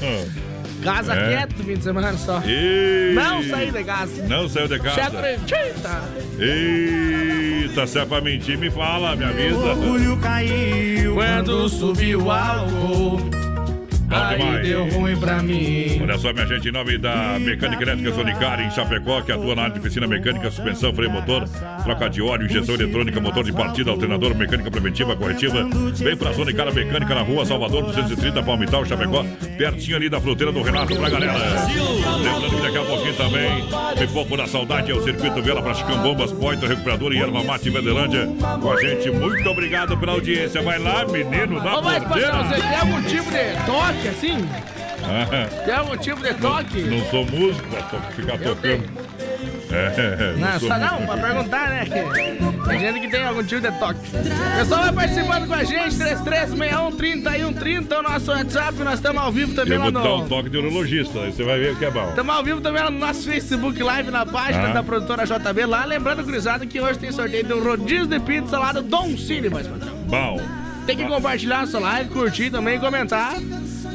Casa 0.84 1.13
É. 1.13 1.28
quieto 1.30 1.58
no 1.58 1.63
fim 1.63 1.74
de 1.76 1.84
semana 1.84 2.13
só. 2.17 2.41
Ei. 2.46 3.13
Não 3.13 3.43
saí 3.43 3.72
de 3.72 3.84
casa. 3.84 4.28
Não 4.28 4.50
saiu 4.50 4.67
de 4.67 4.80
casa. 4.80 4.96
Chefe, 4.96 5.56
eita. 5.56 6.02
Eita, 6.39 7.88
se 7.88 8.00
é 8.00 8.06
pra 8.06 8.22
mentir, 8.22 8.58
me 8.58 8.69
fala, 8.69 9.15
me 9.15 9.24
avisa. 9.26 9.56
orgulho 9.58 10.17
caiu 10.17 11.13
Quando 11.15 11.69
subiu 11.69 12.24
o 12.26 12.32
álcool, 12.32 13.30
Bom 14.19 14.26
aí 14.26 14.38
demais. 14.38 14.67
deu 14.67 14.89
ruim 14.89 15.15
pra 15.17 15.41
mim. 15.43 15.99
Olha 16.02 16.17
só, 16.17 16.34
minha 16.34 16.45
gente, 16.45 16.69
em 16.69 16.71
nome 16.71 16.97
da 16.97 17.38
Mecânica 17.39 17.82
Elétrica 17.84 18.13
Sonicar 18.13 18.62
em 18.62 18.71
Chapecó, 18.71 19.21
que 19.21 19.32
atua 19.32 19.56
na 19.56 19.63
área 19.63 19.73
de 19.73 19.80
piscina 19.80 20.08
mecânica, 20.08 20.49
suspensão, 20.52 20.93
freio 20.93 21.12
motor, 21.12 21.47
troca 21.84 22.10
de 22.10 22.21
óleo, 22.21 22.45
injeção 22.45 22.76
eletrônica, 22.76 23.19
motor 23.19 23.43
de 23.43 23.52
partida, 23.54 23.91
alternador, 23.91 24.36
mecânica 24.36 24.69
preventiva, 24.69 25.15
corretiva. 25.15 25.67
Vem 25.95 26.15
pra 26.15 26.34
Sonicar 26.34 26.73
Mecânica 26.73 27.13
na 27.15 27.21
rua 27.21 27.45
Salvador 27.45 27.84
230, 27.84 28.41
Palmital, 28.43 28.86
Chapecó, 28.86 29.26
pertinho 29.58 29.97
ali 29.97 30.10
da 30.10 30.19
fruteira 30.19 30.52
do 30.52 30.62
Renato 30.62 30.95
pra 30.95 31.10
galera. 31.10 31.34
Lembrando 31.34 32.49
que 32.49 32.62
daqui 32.62 32.78
a 32.78 32.84
pouquinho 32.84 33.13
também, 33.15 33.63
Pipoco 33.99 34.38
da 34.38 34.47
Saudade 34.47 34.91
é 34.91 34.95
o 34.95 35.04
circuito 35.04 35.41
Vela 35.41 35.62
pra 35.62 35.73
Chicão 35.73 35.97
Bombas, 36.02 36.32
Pointer, 36.32 36.69
Recuperador 36.69 37.13
e 37.13 37.17
Erva 37.19 37.43
Mate 37.43 37.69
Verdelândia. 37.69 38.28
Com 38.62 38.71
a 38.71 38.82
gente, 38.82 39.10
muito 39.12 39.49
obrigado 39.49 39.97
pela 39.97 40.13
audiência. 40.13 40.62
Vai 40.62 40.80
lá, 40.80 41.06
menino 41.06 41.60
da 41.62 41.80
Ô, 41.80 41.82
mas, 41.82 42.04
porteira. 42.04 42.43
você 42.43 42.62
tem 42.62 42.76
algum 42.76 43.02
tipo 43.04 43.30
de 43.32 43.65
toque 43.65 44.03
assim? 44.10 44.38
Tem 45.66 45.74
algum 45.76 45.98
tipo 45.98 46.22
de 46.22 46.34
toque? 46.36 46.82
Não 46.82 47.04
sou 47.10 47.26
músico 47.26 47.68
pra 47.70 47.82
to- 47.84 48.02
ficar 48.16 48.38
tocando. 48.38 48.84
É, 49.72 50.36
Não, 50.39 50.60
sou 50.60 50.70
só 50.70 50.78
músico. 50.78 51.00
não, 51.02 51.06
pra 51.08 51.18
perguntar, 51.18 51.70
né? 51.70 51.86
Tem 52.68 52.80
gente 52.80 53.00
que 53.02 53.10
tem 53.10 53.24
algum 53.26 53.44
tipo 53.44 53.62
de 53.62 53.72
toque. 53.80 54.00
O 54.16 54.58
pessoal 54.60 54.82
vai 54.84 54.94
participando 54.94 55.48
com 55.48 55.54
a 55.54 55.63
gente, 55.63 55.96
3361-3130, 55.96 58.00
o 58.00 58.04
nosso 58.04 58.32
WhatsApp, 58.32 58.78
nós 58.84 58.94
estamos 58.96 59.22
ao 59.22 59.32
vivo 59.32 59.54
também 59.54 59.74
Eu 59.74 59.80
lá 59.80 59.89
vou 59.89 60.02
dar 60.02 60.16
um 60.16 60.28
toque 60.28 60.50
de 60.50 60.58
urologista, 60.58 61.20
aí 61.20 61.32
você 61.34 61.44
vai 61.44 61.60
ver 61.60 61.74
o 61.74 61.76
que 61.76 61.86
é 61.86 61.92
bom. 61.92 62.10
Estamos 62.10 62.36
ao 62.36 62.44
vivo 62.44 62.62
também 62.62 62.84
lá 62.84 62.92
no 62.92 63.00
nosso 63.00 63.24
Facebook 63.28 63.82
Live, 63.82 64.12
na 64.12 64.26
página 64.26 64.70
Ah. 64.70 64.74
da 64.74 64.84
produtora 64.84 65.26
JB. 65.26 65.66
Lá, 65.66 65.86
lembrando, 65.86 66.24
gurizada, 66.24 66.66
que 66.66 66.80
hoje 66.80 67.00
tem 67.00 67.12
sorteio 67.12 67.44
de 67.44 67.54
um 67.54 67.63
rodízio 67.63 68.08
de 68.08 68.20
pizza 68.20 68.58
lá 68.60 68.72
do 68.72 68.82
Dom 68.82 69.18
Cine, 69.18 69.50
mais 69.50 69.68
padrão. 69.68 69.94
Bom. 70.08 70.42
Tem 70.86 70.98
que 70.98 71.06
compartilhar 71.06 71.62
a 71.62 71.68
sua 71.68 71.80
live, 71.80 72.10
curtir 72.10 72.50
também, 72.50 72.78
comentar 72.80 73.36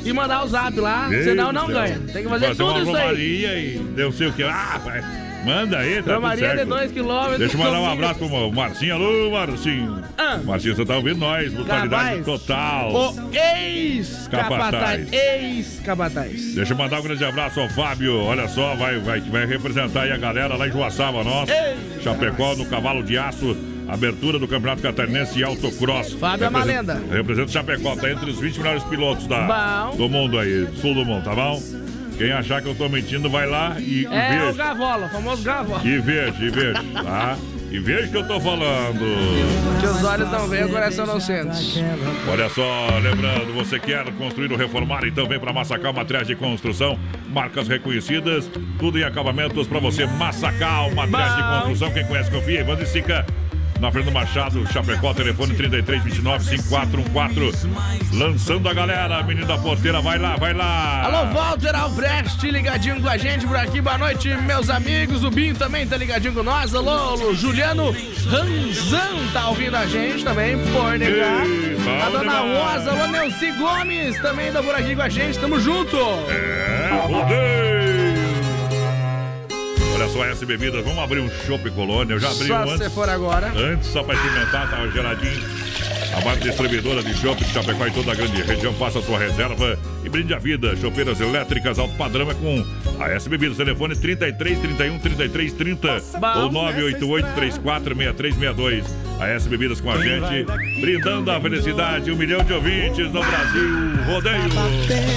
e 0.04 0.12
mandar 0.12 0.44
o 0.44 0.48
zap 0.48 0.78
lá, 0.80 1.08
Meu 1.08 1.22
senão 1.24 1.52
não 1.52 1.66
Deus 1.66 1.78
ganha. 1.78 1.98
Tem 2.12 2.22
que 2.22 2.28
fazer 2.28 2.46
Fazer 2.48 2.62
tudo 2.62 2.80
isso 2.82 2.96
aí. 2.96 3.76
e 3.76 4.00
não 4.00 4.12
sei 4.12 4.26
o 4.28 4.32
que. 4.32 4.42
Ah, 4.42 4.80
vai. 4.84 5.28
Manda 5.44 5.78
aí, 5.78 6.02
tá 6.02 6.14
Romaria 6.14 6.48
de 6.48 6.56
certo. 6.56 6.68
2 6.68 6.92
quilômetros. 6.92 7.38
Deixa 7.38 7.54
eu 7.54 7.61
mandar 7.61 7.80
um 7.80 7.90
abraço 7.90 8.18
pro 8.18 8.52
Marcinho. 8.52 8.94
Alô, 8.94 9.30
Marcinho. 9.30 10.02
Ah. 10.18 10.40
Marcinho, 10.44 10.74
você 10.74 10.84
tá 10.84 10.96
ouvindo 10.96 11.18
nós? 11.18 11.52
Brutalidade 11.54 12.22
total. 12.22 12.92
O 12.92 13.14
ex-capataz. 13.32 14.58
Capataz. 14.58 15.12
Ex-capataz. 15.12 16.54
Deixa 16.54 16.72
eu 16.72 16.76
mandar 16.76 16.98
um 16.98 17.02
grande 17.02 17.24
abraço 17.24 17.61
ao 17.61 17.68
Fábio. 17.68 18.16
Olha 18.16 18.48
só, 18.48 18.74
vai, 18.74 18.98
vai, 18.98 19.20
vai 19.20 19.46
representar 19.46 20.02
aí 20.02 20.12
a 20.12 20.16
galera 20.16 20.56
lá 20.56 20.66
em 20.66 20.72
Joaçaba, 20.72 21.22
nossa. 21.22 21.52
Ei. 21.52 22.02
Chapecó 22.02 22.56
no 22.56 22.66
Cavalo 22.66 23.02
de 23.02 23.16
Aço. 23.16 23.56
Abertura 23.88 24.38
do 24.38 24.46
Campeonato 24.46 24.83
Catarinense 24.83 25.42
Autocross. 25.42 26.12
Fábio 26.12 26.44
é 26.44 26.48
uma 26.48 26.59
Representa- 26.61 26.92
lenda. 26.94 27.14
Representa 27.16 27.48
o 27.48 27.53
Chapecó, 27.53 27.96
tá 27.96 28.11
entre 28.11 28.31
os 28.31 28.38
20 28.38 28.59
melhores 28.59 28.85
pilotos 28.85 29.27
da, 29.27 29.87
Bom. 29.90 29.96
do 29.96 30.09
mundo 30.09 30.38
aí, 30.38 30.66
do 30.66 30.77
sul 30.77 30.94
do 30.94 31.05
mundo, 31.05 31.24
tá 31.24 31.35
bom? 31.35 31.61
Quem 32.18 32.33
achar 32.33 32.61
que 32.61 32.68
eu 32.68 32.74
tô 32.74 32.88
mentindo, 32.88 33.31
vai 33.31 33.46
lá 33.46 33.77
e, 33.79 34.03
e 34.03 34.07
É 34.07 34.42
o 34.42 34.46
veja. 34.46 34.53
Gavola, 34.59 35.07
o 35.07 35.09
famoso 35.09 35.42
Gavola. 35.42 35.81
E 35.85 35.98
veja, 35.98 36.35
e 36.44 36.51
veja, 36.51 36.85
tá? 36.92 37.37
E 37.70 37.79
veja 37.79 38.09
o 38.09 38.11
que 38.11 38.16
eu 38.16 38.27
tô 38.27 38.40
falando. 38.40 39.79
Que 39.81 39.87
os 39.87 40.03
olhos 40.05 40.31
não 40.31 40.48
veem, 40.48 40.64
o 40.64 40.68
coração 40.68 41.07
não 41.07 41.20
sente. 41.20 41.79
Olha 42.31 42.48
só, 42.51 42.88
lembrando, 43.01 43.55
você 43.55 43.79
quer 43.79 44.05
construir 44.14 44.51
ou 44.51 44.59
reformar, 44.59 45.05
então 45.07 45.27
vem 45.29 45.38
para 45.38 45.53
Massacal 45.53 45.92
Materiais 45.92 46.27
de 46.27 46.35
Construção, 46.35 46.98
marcas 47.29 47.68
reconhecidas, 47.68 48.51
tudo 48.79 48.98
em 48.98 49.05
acabamentos 49.05 49.66
para 49.66 49.79
você. 49.79 50.05
Massacal 50.07 50.90
Materiais 50.94 51.37
de. 51.37 51.42
Construção, 51.61 51.90
quem 51.92 52.05
conhece, 52.05 52.31
confia. 52.31 52.61
Evandro 52.61 52.85
e 52.85 52.87
Sica, 52.88 53.24
na 53.81 53.91
Fernando 53.93 54.12
Machado, 54.12 54.67
Chapecó, 54.73 55.14
telefone 55.14 55.55
3329-5414. 55.55 57.69
Lançando 58.12 58.69
a 58.69 58.75
galera, 58.75 59.23
menino 59.23 59.47
da 59.47 59.57
porteira, 59.59 60.01
vai 60.01 60.19
lá, 60.19 60.35
vai 60.37 60.53
lá. 60.53 61.03
Alô, 61.05 61.33
Walter 61.33 61.75
Albrecht, 61.77 62.51
ligadinho 62.51 63.01
com 63.01 63.09
a 63.09 63.17
gente 63.17 63.47
por 63.47 63.57
aqui. 63.57 63.81
Boa 63.81 63.97
noite, 63.99 64.29
meus 64.47 64.69
amigos. 64.71 65.23
O 65.25 65.31
Binho 65.31 65.55
também 65.55 65.87
tá 65.87 65.97
ligadinho 65.97 66.35
com 66.35 66.43
nós. 66.43 66.75
Alô, 66.75 66.91
alô, 66.91 67.33
Juliano 67.35 67.95
Ranzan 68.29 69.29
tá 69.33 69.49
ouvindo 69.49 69.77
a 69.77 69.87
gente 69.87 70.25
também, 70.25 70.59
por 70.59 70.99
negar. 70.99 71.47
Ei, 71.47 71.77
A 72.03 72.11
dona. 72.11 72.38
Rosa, 72.38 72.91
alô, 72.91 73.07
Nelci 73.09 73.53
Gomes 73.53 74.19
também 74.21 74.51
tá 74.53 74.61
por 74.62 74.75
aqui 74.75 74.95
com 74.97 75.03
a 75.03 75.09
gente. 75.09 75.38
Tamo 75.38 75.61
junto. 75.61 75.97
É, 75.97 76.91
rodeio. 77.07 77.88
Olha 79.98 80.08
só, 80.11 80.24
S 80.26 80.46
Bebidas, 80.46 80.84
vamos 80.84 81.00
abrir 81.02 81.18
um 81.18 81.28
Chopp 81.28 81.68
Colônia. 81.72 82.14
Eu 82.14 82.20
já 82.20 82.30
abri 82.30 82.46
Só 82.46 82.62
um 82.62 82.66
se 82.66 82.72
antes. 82.74 82.87
você 82.87 82.90
for 82.90 83.08
agora. 83.08 83.48
Antes, 83.48 83.88
só 83.88 84.04
para 84.04 84.14
experimentar, 84.14 84.70
tava 84.70 84.88
geladinho. 84.92 85.42
A 86.16 86.24
marca 86.24 86.40
distribuidora 86.40 87.02
de 87.02 87.14
chopp 87.14 87.44
de 87.44 87.52
Chapecó 87.52 87.84
em 87.84 87.90
toda 87.90 88.12
a 88.12 88.14
grande 88.14 88.40
região. 88.42 88.72
Faça 88.74 89.02
sua 89.02 89.18
reserva 89.18 89.76
e 90.04 90.08
brinde 90.08 90.32
a 90.32 90.38
vida. 90.38 90.76
Chopeiras 90.76 91.20
elétricas 91.20 91.80
alto 91.80 91.96
padrão 91.96 92.30
é 92.30 92.34
com 92.34 92.64
a 93.02 93.08
S 93.11 93.28
Bebidas. 93.28 93.56
Telefone 93.56 93.96
33 93.96 94.58
31 94.61 94.98
33 95.00 95.52
30 95.52 95.88
ou 96.42 96.52
988 96.52 97.34
34 97.34 97.96
6362. 97.96 99.08
A 99.20 99.26
S 99.26 99.48
Bebidas 99.48 99.81
com 99.81 99.90
a 99.90 99.98
gente, 99.98 100.46
brindando 100.81 101.31
a 101.33 101.40
felicidade. 101.40 102.12
Um 102.12 102.16
milhão 102.16 102.44
de 102.44 102.52
ouvintes 102.52 103.12
no 103.12 103.20
Brasil. 103.20 103.96
Rodeio. 104.07 104.48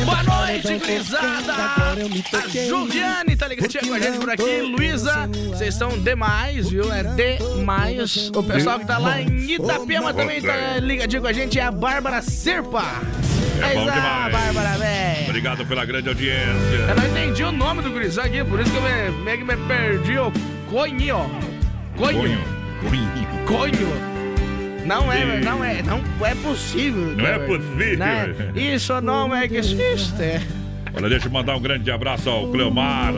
Boa 0.06 0.24
noite, 0.24 0.80
Crisada! 0.80 1.54
A 1.54 2.48
Juliane 2.68 3.36
tá 3.36 3.48
ligadinha 3.48 3.84
com 3.84 3.94
a 3.94 4.00
gente 4.00 4.18
por 4.18 4.30
aqui. 4.32 4.62
Luísa, 4.62 5.30
vocês 5.50 5.76
estão 5.76 6.00
demais, 6.00 6.70
viu? 6.70 6.92
É 6.92 7.04
demais. 7.04 8.32
O 8.36 8.42
pessoal 8.42 8.80
que 8.80 8.88
tá 8.88 8.98
lá 8.98 9.22
em 9.22 9.52
Itapema 9.52 10.12
também 10.14 10.42
tá 10.42 10.80
ligadinho 10.80 11.22
com 11.22 11.28
a 11.28 11.34
gente. 11.34 11.60
É 11.60 11.64
a 11.64 11.72
Bárbara 11.72 12.24
Serpa. 12.24 12.84
É 13.62 13.76
bom 13.76 13.88
a 13.88 13.92
demais. 13.92 14.32
Bárbara, 14.34 14.78
velho. 14.80 15.26
Obrigado 15.28 15.66
pela 15.68 15.86
grande 15.86 16.08
Eu 16.08 16.14
audiência. 16.14 16.96
não 16.98 17.06
entendi 17.06 17.44
o 17.44 17.52
nome 17.52 17.84
do 17.84 17.92
gurizão 17.92 18.24
aqui, 18.24 18.44
por 18.44 18.60
isso 18.60 18.72
que 18.72 18.78
eu 18.78 18.82
me, 18.82 19.24
meio 19.24 19.38
que 19.38 19.44
me 19.44 19.58
perdi. 19.68 20.14
Coinho, 20.72 21.18
ó. 21.18 21.30
Coinho. 21.96 22.61
Coinho. 23.46 24.12
Não 24.86 25.12
é, 25.12 25.40
não 25.42 25.64
é, 25.64 25.82
não 25.84 26.02
é 26.26 26.36
possível. 26.36 27.16
Não 27.16 27.26
é 27.26 27.32
cara. 27.38 27.46
possível. 27.46 27.98
Não 27.98 28.06
é- 28.06 28.34
Isso 28.56 29.02
não 29.02 29.36
é 29.36 29.48
que 29.48 29.58
existe. 29.58 30.14
Olha, 30.94 31.08
deixa 31.08 31.28
eu 31.28 31.32
mandar 31.32 31.56
um 31.56 31.62
grande 31.62 31.90
abraço 31.90 32.30
ao 32.30 32.48
Cleomar. 32.52 33.14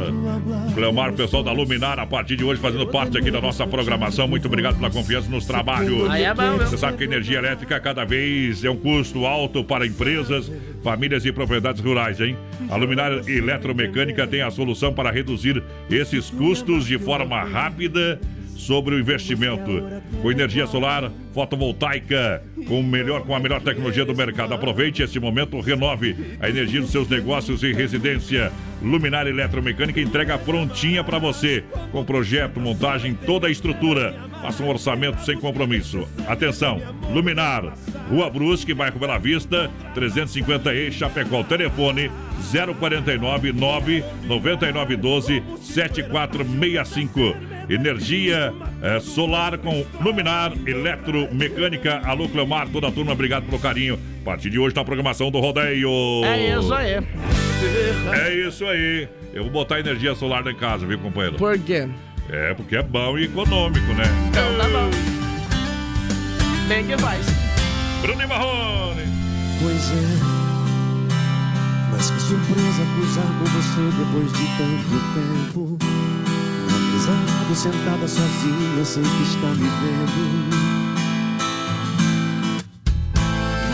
Cleomar, 0.76 1.14
pessoal 1.14 1.42
da 1.42 1.52
Luminar, 1.52 1.98
a 1.98 2.06
partir 2.06 2.36
de 2.36 2.44
hoje 2.44 2.62
fazendo 2.62 2.86
parte 2.86 3.18
aqui 3.18 3.32
da 3.32 3.42
nossa 3.42 3.66
programação. 3.66 4.28
Muito 4.28 4.46
obrigado 4.46 4.76
pela 4.76 4.92
confiança 4.92 5.28
nos 5.28 5.46
trabalhos. 5.46 6.08
Aí 6.10 6.24
é? 6.24 6.34
Você 6.34 6.78
sabe 6.78 6.98
que 6.98 7.04
a 7.04 7.08
energia 7.08 7.40
elétrica 7.40 7.80
cada 7.80 8.06
vez 8.06 8.64
é 8.64 8.70
um 8.70 8.76
custo 8.76 9.26
alto 9.26 9.64
para 9.64 9.88
empresas, 9.88 10.52
famílias 10.84 11.26
e 11.26 11.32
propriedades 11.32 11.82
rurais, 11.82 12.22
hein? 12.22 12.38
A 12.70 12.76
Luminar 12.76 13.12
Eletromecânica 13.28 14.28
tem 14.28 14.44
a 14.44 14.52
solução 14.52 14.94
para 14.94 15.10
reduzir 15.10 15.64
esses 15.90 16.30
custos 16.30 16.86
de 16.86 17.00
forma 17.00 17.42
rápida 17.44 18.20
sobre 18.64 18.96
o 18.96 19.00
investimento. 19.00 19.84
Com 20.22 20.32
energia 20.32 20.66
solar 20.66 21.12
fotovoltaica, 21.34 22.44
com, 22.68 22.82
melhor, 22.84 23.22
com 23.24 23.36
a 23.36 23.40
melhor 23.40 23.62
tecnologia 23.62 24.06
do 24.06 24.16
mercado. 24.16 24.54
Aproveite 24.54 25.02
este 25.02 25.20
momento, 25.20 25.60
renove 25.60 26.16
a 26.40 26.48
energia 26.48 26.80
dos 26.80 26.92
seus 26.92 27.08
negócios 27.08 27.64
e 27.64 27.74
residência. 27.74 28.52
Luminar 28.82 29.28
Eletromecânica 29.28 30.00
entrega 30.02 30.38
prontinha 30.38 31.04
para 31.04 31.18
você, 31.18 31.64
com 31.92 32.04
projeto, 32.04 32.60
montagem, 32.60 33.14
toda 33.14 33.48
a 33.48 33.52
estrutura. 33.52 34.14
Faça 34.42 34.62
um 34.62 34.70
orçamento 34.70 35.24
sem 35.24 35.40
compromisso. 35.40 36.08
Atenção, 36.28 36.82
Luminar, 37.12 37.74
Rua 38.10 38.30
Brusque, 38.30 38.74
bairro 38.74 39.00
Bela 39.00 39.18
Vista, 39.18 39.72
350E, 39.96 40.92
Chapecó. 40.92 41.44
Telefone 41.44 42.12
049 42.52 43.54
9 43.54 44.04
9912 44.28 45.42
7465. 45.62 47.53
Energia 47.70 48.54
eh, 48.82 49.00
solar 49.00 49.58
com 49.58 49.86
luminar, 50.02 50.54
eletromecânica. 50.66 52.02
Alô, 52.06 52.28
Cleomar, 52.28 52.68
toda 52.70 52.88
a 52.88 52.92
turma, 52.92 53.14
obrigado 53.14 53.46
pelo 53.46 53.60
carinho. 53.60 53.98
A 54.22 54.26
partir 54.26 54.50
de 54.50 54.60
hoje 54.60 54.76
na 54.76 54.84
programação 54.84 55.32
do 55.32 55.40
Rodeio. 55.40 55.90
É 56.26 56.58
isso 56.58 56.74
aí. 56.74 57.00
É 58.12 58.34
isso 58.48 58.66
aí. 58.66 59.08
Eu 59.34 59.44
vou 59.44 59.52
botar 59.52 59.80
energia 59.80 60.14
solar 60.16 60.46
em 60.48 60.56
casa, 60.56 60.86
viu, 60.86 61.00
companheiro? 61.00 61.38
Por 61.38 61.58
quê? 61.60 61.88
É, 62.30 62.54
porque 62.54 62.78
é 62.78 62.84
bom 62.84 63.18
e 63.18 63.26
econômico, 63.26 63.94
né? 63.94 64.04
Então 64.30 64.58
tá 64.58 64.68
bom. 64.70 64.90
Bem 66.68 66.86
que 66.86 66.98
faz. 66.98 67.26
Bruno 68.02 68.28
Marrone. 68.28 69.04
Pois 69.62 69.92
é. 69.92 70.44
Mas 71.92 72.12
que 72.12 72.20
surpresa 72.22 72.84
cruzar 72.96 73.26
com 73.40 73.46
você 73.46 73.82
depois 73.98 74.34
de 74.34 74.46
tanto 74.58 74.90
tempo. 75.14 76.13
Sentada 77.54 78.08
sozinha, 78.08 78.80
eu 78.80 78.84
sei 78.84 79.04
que 79.04 79.24
está 79.24 79.48
me 79.48 79.70
vendo. 79.80 80.50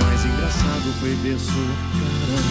Mais 0.03 0.25
engraçado 0.25 0.93
foi 0.99 1.15
ver 1.15 1.39
sua 1.39 1.53
cara. 1.95 2.49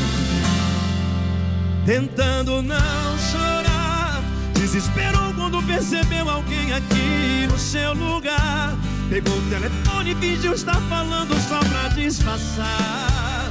Tentando 1.85 2.63
não 2.63 3.19
chorar. 3.31 4.23
Desesperou 4.55 5.35
quando 5.35 5.63
percebeu 5.63 6.29
alguém 6.29 6.73
aqui 6.73 7.47
no 7.49 7.59
seu 7.59 7.93
lugar. 7.93 8.75
Pegou 9.11 9.37
o 9.37 9.43
telefone 9.51 10.13
e 10.13 10.15
fingiu 10.17 10.55
estar 10.55 10.81
falando 10.89 11.39
só 11.49 11.61
pra 11.61 11.89
disfarçar. 11.89 13.51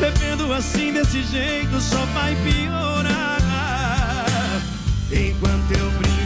Bebendo 0.00 0.52
assim 0.52 0.92
desse 0.92 1.22
jeito 1.22 1.80
só 1.80 2.04
vai 2.06 2.34
piorar. 2.36 3.38
Enquanto 5.12 5.72
eu 5.72 5.90
brindo, 5.92 6.17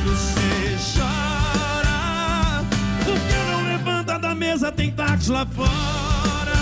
mesa? 4.53 4.71
Tem 4.71 4.91
táxi 4.91 5.31
lá 5.31 5.47
fora. 5.47 6.53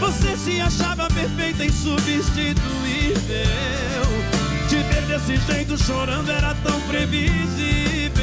Você 0.00 0.34
se 0.36 0.58
achava 0.60 1.08
perfeita, 1.08 1.64
insubstituível. 1.64 2.52
Te 4.68 4.76
ver 4.76 5.02
desse 5.02 5.36
jeito 5.52 5.76
chorando 5.76 6.30
era 6.30 6.54
tão 6.62 6.80
previsível. 6.82 8.22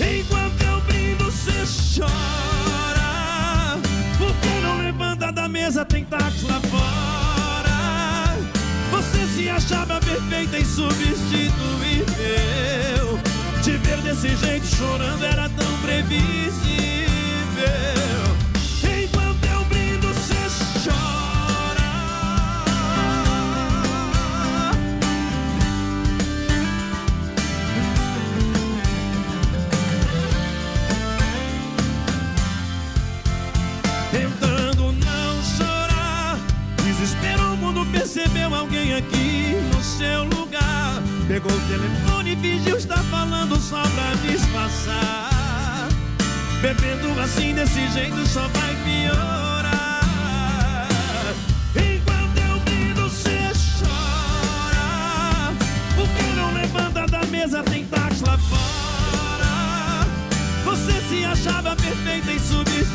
Enquanto 0.00 0.62
eu 0.62 0.80
brindo, 0.80 1.30
cê 1.30 2.00
chora. 2.00 3.78
Por 4.18 4.34
que 4.34 4.60
não 4.60 4.78
levanta 4.78 5.30
da 5.30 5.46
mesa? 5.48 5.84
Tem 5.84 6.04
táxi 6.04 6.46
lá 6.46 6.60
fora. 6.62 8.36
Você 8.90 9.26
se 9.28 9.48
achava 9.48 10.00
perfeita, 10.00 10.58
insubstituível. 10.58 13.01
Te 13.62 13.76
ver 13.76 13.98
desse 13.98 14.34
jeito 14.38 14.66
chorando 14.66 15.24
era 15.24 15.48
tão 15.50 15.78
previsível. 15.82 16.26
Enquanto 18.82 19.44
eu 19.44 19.64
brindo, 19.66 20.12
cê 20.14 20.34
chora. 20.82 21.92
Tentando 34.10 34.92
não 34.92 35.42
chorar. 35.56 36.36
Desesperou 36.82 37.56
quando 37.58 37.86
percebeu 37.92 38.52
alguém 38.52 38.94
aqui 38.96 39.54
no 39.72 39.80
seu 39.80 40.24
lugar. 40.24 41.00
Pegou 41.32 41.50
o 41.50 41.60
telefone 41.60 42.34
e 42.34 42.36
fingiu 42.36 42.76
estar 42.76 43.02
falando 43.04 43.58
só 43.58 43.80
pra 43.80 44.12
disfarçar. 44.16 45.88
Bebendo 46.60 47.18
assim 47.18 47.54
desse 47.54 47.88
jeito 47.88 48.26
só 48.26 48.46
vai 48.48 48.76
piorar. 48.84 50.02
Enquanto 51.74 52.36
eu 52.36 52.60
brindo, 52.60 53.08
cê 53.08 53.50
chora. 53.80 55.54
Por 55.96 56.06
que 56.06 56.22
não 56.36 56.52
levanta 56.52 57.06
da 57.06 57.24
mesa? 57.28 57.62
Tem 57.62 57.86
táxi 57.86 58.22
lá 58.24 58.36
fora. 58.36 60.06
Você 60.66 61.00
se 61.08 61.24
achava 61.24 61.74
perfeita 61.76 62.30
e 62.30 62.38
substituível. 62.40 62.92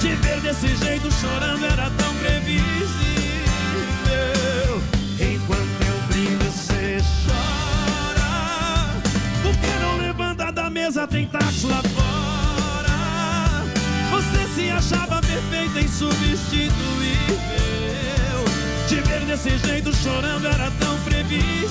Te 0.00 0.08
ver 0.16 0.40
desse 0.40 0.74
jeito 0.74 1.08
chorando 1.12 1.64
era 1.64 1.88
tão 1.90 2.12
previsível. 2.16 3.03
Táxi 11.38 11.66
lá 11.66 11.82
fora. 11.94 13.64
Você 14.10 14.46
se 14.54 14.70
achava 14.70 15.20
perfeita 15.20 15.80
e 15.80 15.84
insubstituível. 15.84 16.68
Te 18.88 19.00
ver 19.00 19.24
desse 19.26 19.58
jeito 19.58 19.94
chorando 19.96 20.46
era 20.46 20.70
tão 20.78 20.96
previsível. 21.00 21.64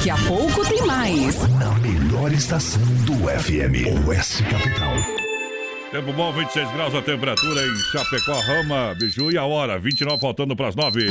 Daqui 0.00 0.08
a 0.08 0.16
pouco 0.16 0.66
tem 0.66 0.80
mais. 0.86 1.46
Na 1.58 1.74
melhor 1.80 2.32
estação 2.32 2.80
do 3.04 3.12
FM, 3.28 4.06
Oeste 4.08 4.42
Capital. 4.44 4.94
Tempo 5.90 6.10
bom, 6.14 6.32
26 6.32 6.72
graus 6.72 6.94
a 6.94 7.02
temperatura 7.02 7.60
em 7.66 7.76
Chapecó, 7.92 8.40
Rama, 8.40 8.94
Biju 8.98 9.30
e 9.30 9.36
a 9.36 9.44
hora, 9.44 9.78
29 9.78 10.18
faltando 10.18 10.56
para 10.56 10.68
as 10.68 10.74
9. 10.74 11.06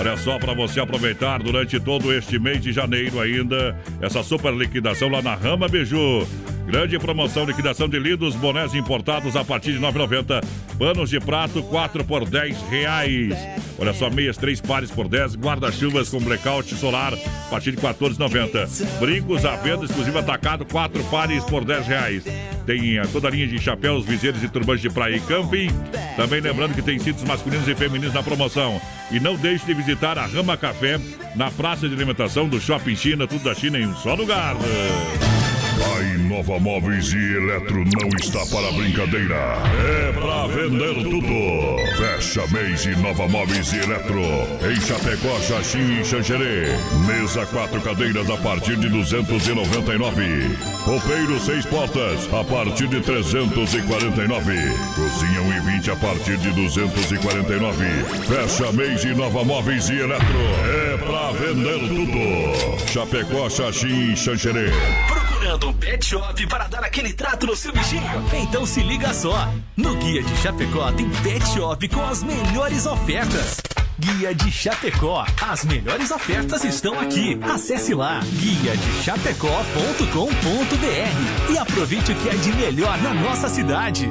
Olha 0.00 0.16
só 0.16 0.36
para 0.36 0.52
você 0.52 0.80
aproveitar 0.80 1.44
durante 1.44 1.78
todo 1.78 2.12
este 2.12 2.40
mês 2.40 2.60
de 2.60 2.72
janeiro 2.72 3.20
ainda 3.20 3.78
essa 4.00 4.24
super 4.24 4.52
liquidação 4.52 5.08
lá 5.08 5.22
na 5.22 5.36
Rama 5.36 5.68
Biju. 5.68 6.26
Grande 6.66 6.98
promoção, 6.98 7.44
liquidação 7.44 7.88
de 7.88 7.98
lindos 7.98 8.34
bonés 8.34 8.74
importados 8.74 9.36
a 9.36 9.44
partir 9.44 9.72
de 9.72 9.78
9,90. 9.78 10.42
Panos 10.78 11.10
de 11.10 11.20
prato, 11.20 11.62
4 11.62 12.04
por 12.04 12.28
10 12.28 12.62
reais. 12.62 13.36
Olha 13.78 13.92
só, 13.92 14.08
meias, 14.08 14.36
3 14.36 14.60
pares 14.60 14.90
por 14.90 15.06
10. 15.06 15.36
Guarda-chuvas 15.36 16.08
com 16.08 16.18
blackout 16.18 16.74
solar, 16.74 17.12
a 17.12 17.50
partir 17.50 17.72
de 17.72 17.76
14,90. 17.76 18.98
Brincos 18.98 19.44
à 19.44 19.56
venda, 19.56 19.84
exclusivo 19.84 20.18
atacado, 20.18 20.64
4 20.64 21.04
pares 21.04 21.44
por 21.44 21.64
10 21.64 21.86
reais. 21.86 22.24
Tem 22.66 22.96
eh, 22.96 23.02
toda 23.12 23.28
a 23.28 23.30
linha 23.30 23.46
de 23.46 23.58
chapéus, 23.58 24.06
viseiros 24.06 24.42
e 24.42 24.48
turbantes 24.48 24.82
de 24.82 24.90
praia 24.90 25.16
e 25.16 25.20
camping. 25.20 25.68
Também 26.16 26.40
lembrando 26.40 26.74
que 26.74 26.82
tem 26.82 26.98
cintos 26.98 27.22
masculinos 27.24 27.68
e 27.68 27.74
femininos 27.74 28.14
na 28.14 28.22
promoção. 28.22 28.80
E 29.10 29.20
não 29.20 29.36
deixe 29.36 29.66
de 29.66 29.74
visitar 29.74 30.18
a 30.18 30.24
Rama 30.24 30.56
Café, 30.56 30.98
na 31.36 31.50
praça 31.50 31.86
de 31.86 31.94
alimentação 31.94 32.48
do 32.48 32.58
Shopping 32.58 32.96
China, 32.96 33.26
tudo 33.26 33.44
da 33.44 33.54
China 33.54 33.78
em 33.78 33.86
um 33.86 33.94
só 33.96 34.14
lugar. 34.14 34.56
A 34.56 36.13
Inova 36.34 36.58
Móveis 36.58 37.12
e 37.12 37.36
Eletro 37.36 37.76
não 37.76 38.08
está 38.20 38.44
para 38.46 38.72
brincadeira. 38.72 39.36
É 39.86 40.12
pra 40.12 40.48
vender 40.48 40.94
tudo. 41.04 41.76
Fecha 41.96 42.44
mês 42.48 42.84
Inova 42.86 43.28
Móveis 43.28 43.72
e 43.72 43.76
Eletro. 43.76 44.20
Em 44.68 44.80
Chapecó, 44.80 45.38
Xaxim 45.38 46.00
e 46.00 46.04
Xanxerê. 46.04 46.72
Mesa 47.06 47.46
quatro 47.46 47.80
cadeiras 47.80 48.28
a 48.28 48.36
partir 48.38 48.76
de 48.78 48.88
299. 48.88 50.56
Roupeiro 50.84 51.38
seis 51.38 51.64
portas 51.66 52.28
a 52.34 52.42
partir 52.42 52.88
de 52.88 53.00
349. 53.00 54.54
Cozinha 54.96 55.40
1 55.40 55.56
e 55.56 55.60
20 55.76 55.90
a 55.92 55.96
partir 55.96 56.36
de 56.38 56.50
249. 56.50 57.86
Fecha 58.26 58.72
mês 58.72 59.04
Inova 59.04 59.44
Móveis 59.44 59.88
e 59.88 60.00
Eletro. 60.00 60.40
É 60.66 60.96
pra 60.96 61.30
vender 61.30 61.78
tudo. 61.78 62.90
Chapecó, 62.90 63.48
Xaxim 63.48 64.12
e 64.12 64.16
Xanxerê. 64.16 64.72
Procurando 65.44 65.68
um 65.68 65.74
pet 65.74 66.06
shop 66.06 66.46
para 66.46 66.66
dar 66.68 66.82
aquele 66.82 67.12
trato 67.12 67.46
no 67.46 67.54
seu 67.54 67.70
bichinho? 67.70 68.02
Então 68.32 68.64
se 68.64 68.80
liga 68.80 69.12
só. 69.12 69.46
No 69.76 69.94
Guia 69.96 70.22
de 70.22 70.36
Chapecó 70.38 70.90
tem 70.90 71.06
pet 71.22 71.46
shop 71.48 71.86
com 71.88 72.02
as 72.02 72.22
melhores 72.22 72.86
ofertas. 72.86 73.60
Guia 73.98 74.34
de 74.34 74.50
Chapecó. 74.50 75.26
As 75.42 75.66
melhores 75.66 76.10
ofertas 76.10 76.64
estão 76.64 76.98
aqui. 76.98 77.38
Acesse 77.42 77.92
lá 77.92 78.20
guia 78.20 78.74
de 78.74 79.02
chapecó.com.br 79.02 81.52
e 81.52 81.58
aproveite 81.58 82.12
o 82.12 82.16
que 82.16 82.30
é 82.30 82.34
de 82.36 82.50
melhor 82.54 82.96
na 83.02 83.12
nossa 83.12 83.46
cidade. 83.46 84.08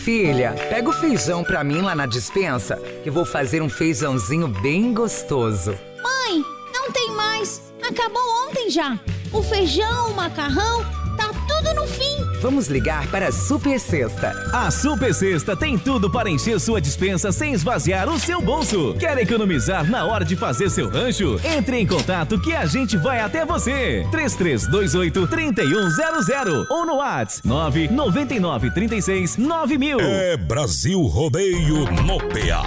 Filha, 0.00 0.52
pega 0.68 0.90
o 0.90 0.92
feijão 0.92 1.44
pra 1.44 1.62
mim 1.62 1.80
lá 1.80 1.94
na 1.94 2.06
dispensa, 2.06 2.74
que 3.04 3.10
vou 3.10 3.24
fazer 3.24 3.62
um 3.62 3.70
feijãozinho 3.70 4.48
bem 4.48 4.92
gostoso. 4.92 5.78
Mãe, 6.02 6.44
não 6.74 6.90
tem 6.90 7.12
mais. 7.12 7.72
Acabou 7.80 8.48
ontem 8.48 8.68
já. 8.68 8.98
O 9.32 9.42
feijão, 9.42 10.10
o 10.10 10.14
macarrão, 10.14 10.84
tá 11.16 11.30
tudo 11.48 11.74
no 11.74 11.86
fim. 11.86 12.22
Vamos 12.42 12.66
ligar 12.68 13.06
para 13.06 13.28
a 13.28 13.32
Super 13.32 13.80
Sexta. 13.80 14.30
A 14.52 14.70
Super 14.70 15.14
Sexta 15.14 15.56
tem 15.56 15.78
tudo 15.78 16.10
para 16.10 16.28
encher 16.28 16.60
sua 16.60 16.82
dispensa 16.82 17.32
sem 17.32 17.54
esvaziar 17.54 18.10
o 18.10 18.18
seu 18.18 18.42
bolso. 18.42 18.94
Quer 18.98 19.16
economizar 19.16 19.88
na 19.88 20.04
hora 20.04 20.22
de 20.22 20.36
fazer 20.36 20.68
seu 20.68 20.90
rancho? 20.90 21.40
Entre 21.44 21.78
em 21.78 21.86
contato 21.86 22.38
que 22.38 22.52
a 22.54 22.66
gente 22.66 22.98
vai 22.98 23.20
até 23.20 23.46
você. 23.46 24.06
3328 24.10 25.26
3100 25.26 26.66
ou 26.68 26.84
no 26.84 26.96
WhatsApp 26.96 27.48
999 27.48 28.70
36 28.72 29.38
9000. 29.38 29.98
É 30.00 30.36
Brasil 30.36 31.00
Rodeio 31.02 31.90
no 32.02 32.18
PA. 32.18 32.66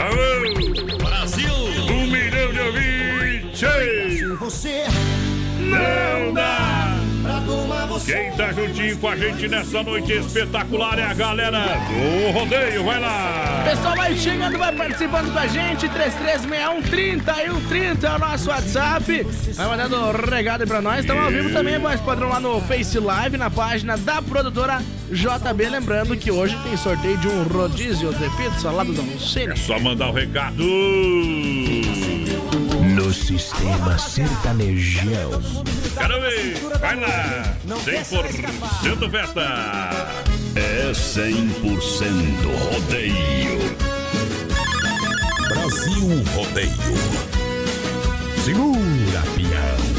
Alô, 0.00 0.98
Brasil! 0.98 1.54
Um 1.90 2.06
milhão 2.06 2.52
de 2.52 2.60
ouvintes! 2.60 4.03
Quem 8.04 8.30
tá 8.32 8.52
juntinho 8.52 8.98
com 8.98 9.08
a 9.08 9.16
gente 9.16 9.48
nessa 9.48 9.82
noite 9.82 10.12
espetacular 10.12 10.98
é 10.98 11.04
a 11.04 11.14
galera 11.14 11.60
do 11.88 12.32
rodeio. 12.32 12.84
Vai 12.84 13.00
lá! 13.00 13.62
Pessoal, 13.64 13.96
vai 13.96 14.14
chegando, 14.14 14.58
vai 14.58 14.74
participando 14.74 15.32
com 15.32 15.38
a 15.38 15.46
gente. 15.46 15.88
3361 15.88 16.82
3130 16.82 18.06
é 18.06 18.14
o 18.14 18.18
nosso 18.18 18.50
WhatsApp. 18.50 19.26
Vai 19.54 19.66
mandando 19.66 19.96
um 19.96 20.12
recado 20.12 20.60
aí 20.60 20.66
pra 20.66 20.82
nós. 20.82 21.00
Estamos 21.00 21.24
ao 21.24 21.30
vivo 21.30 21.50
também, 21.50 21.78
voz 21.78 21.98
padrão, 22.02 22.28
lá 22.28 22.38
no 22.38 22.60
Face 22.60 22.98
Live, 22.98 23.38
na 23.38 23.48
página 23.48 23.96
da 23.96 24.20
produtora 24.20 24.82
JB. 25.10 25.68
Lembrando 25.70 26.14
que 26.14 26.30
hoje 26.30 26.58
tem 26.62 26.76
sorteio 26.76 27.16
de 27.16 27.28
um 27.28 27.44
rodízio 27.44 28.12
de 28.12 28.28
pizza 28.36 28.70
lá 28.70 28.84
do 28.84 28.92
Dom 28.92 29.18
Cine. 29.18 29.56
Só 29.56 29.78
mandar 29.80 30.10
o 30.10 30.12
recado. 30.12 30.62
Sistema 33.14 33.96
sertanejão. 33.96 35.40
Quero 35.96 36.20
ver! 36.20 36.58
Vai 36.80 36.96
lá! 36.98 37.56
100% 37.64 39.10
festa! 39.10 40.24
É 40.56 40.90
100% 40.90 41.84
rodeio. 42.72 43.76
Brasil 45.48 46.24
Rodeio. 46.34 46.94
Segura, 48.44 49.22
peão. 49.36 49.93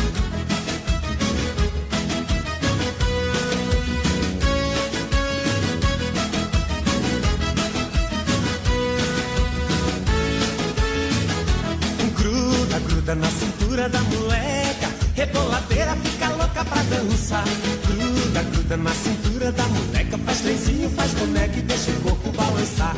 Gruda, 13.06 13.22
na 13.22 13.30
cintura 13.30 13.88
da 13.88 14.02
moleca. 14.02 14.90
Reboladeira 15.14 15.96
fica 16.04 16.28
louca 16.30 16.66
pra 16.66 16.82
dançar. 16.90 17.44
Gruda, 17.86 18.42
gruda 18.42 18.78
na 18.78 18.92
cintura 18.96 19.52
da 19.52 19.64
moleca. 19.68 20.18
Faz 20.18 20.42
trenzinho, 20.42 20.90
faz 20.90 21.14
boneca 21.14 21.56
e 21.56 21.62
deixa 21.62 21.92
o 21.92 22.02
corpo 22.02 22.32
balançar. 22.32 22.96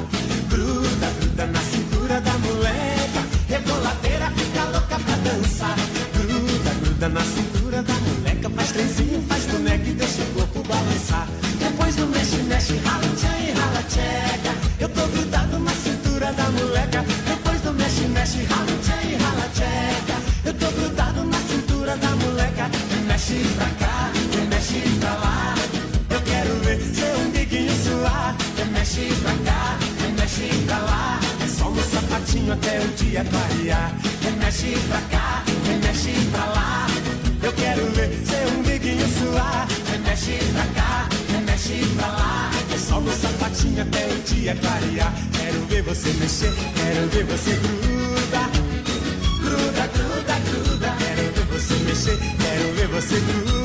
Gruda, 0.48 1.08
gruda 1.20 1.48
na 1.48 1.60
cintura 1.60 2.22
da 2.22 2.32
moleca. 2.38 3.22
Reboladeira 3.50 4.32
fica 4.32 4.64
louca 4.64 4.98
pra 4.98 5.16
dançar. 5.18 5.76
Gruda, 6.14 6.70
gruda 6.86 7.10
na 7.10 7.22
cintura 7.22 7.84
da 7.84 7.94
moleca. 7.94 8.50
Faz 8.50 8.72
trenzinho, 8.72 9.22
faz 9.28 9.46
boneca 9.48 9.90
e 9.90 9.94
deixa 9.94 10.22
o 10.22 10.26
corpo 10.36 10.64
balançar. 10.70 11.28
Depois 11.60 11.96
do 11.98 12.08
mexe, 12.08 12.38
mexe, 12.44 12.78
rala 12.78 13.10
tchan 13.18 13.38
e 13.46 13.52
rala 13.52 13.84
tcheca. 13.84 14.56
Eu 14.80 14.88
tô 14.88 15.06
grudado 15.08 15.60
na 15.60 15.72
cintura 15.72 16.32
da 16.32 16.50
moleca. 16.52 17.27
Até 33.18 33.22
o 33.22 33.24
dia 33.24 33.24
clarear. 33.24 33.96
Mexe 34.40 34.78
pra 34.88 35.02
cá, 35.10 35.44
mexe 35.82 36.14
pra 36.32 36.46
lá. 36.46 36.88
Eu 37.42 37.54
quero 37.54 37.86
ver 37.92 38.10
seu 38.26 38.60
umbiguinho 38.60 39.08
suar. 39.08 39.68
Mexe 40.06 40.40
pra 40.54 40.66
cá, 40.82 41.10
mexe 41.46 41.86
pra 41.96 42.08
lá. 42.08 42.52
É 42.74 42.78
só 42.78 43.00
no 43.00 43.12
sapatinho 43.12 43.82
até 43.82 44.06
o 44.08 44.22
dia 44.22 44.56
clarear. 44.56 45.14
Quero 45.34 45.66
ver 45.68 45.82
você 45.84 46.10
mexer, 46.14 46.54
quero 46.76 47.08
ver 47.10 47.26
você 47.26 47.56
gruda. 47.56 48.50
Gruda, 49.42 49.88
gruda, 49.88 50.40
gruda. 50.50 50.96
Quero 51.00 51.34
ver 51.34 51.46
você 51.52 51.74
mexer, 51.86 52.18
quero 52.18 52.74
ver 52.76 52.88
você 52.88 53.20
gruda. 53.20 53.57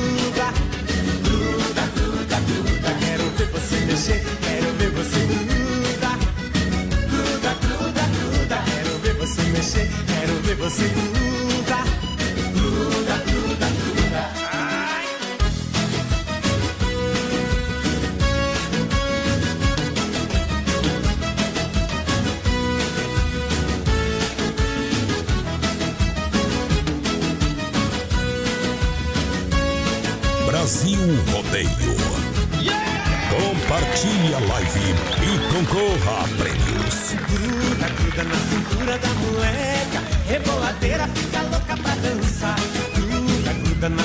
Mexer, 9.63 9.89
quero 10.07 10.33
ver 10.41 10.55
você 10.55 10.87
gruda. 10.89 11.77
Gruda, 12.53 13.15
gruda, 13.25 13.67
gruda. 13.67 14.23
Ai. 14.51 15.05
Brasil 30.45 30.99
Rodeio. 31.31 31.93
Compartilhe 33.29 34.33
a 34.35 34.39
live 34.39 34.93
e 35.21 35.37
concorra 35.53 36.23
a 36.23 36.27
prêmios. 36.37 37.13
Gruda, 37.29 37.87
gruda 37.89 38.23
na 38.25 38.52
cintura 38.83 38.97
da 38.97 39.07
moleca. 39.13 40.01
Reboladeira 40.27 41.07
fica 41.07 41.41
louca 41.43 41.77
pra 41.77 41.95
dançar. 41.95 42.55
Gruda, 42.95 43.53
gruda 43.53 43.89
na 43.89 44.03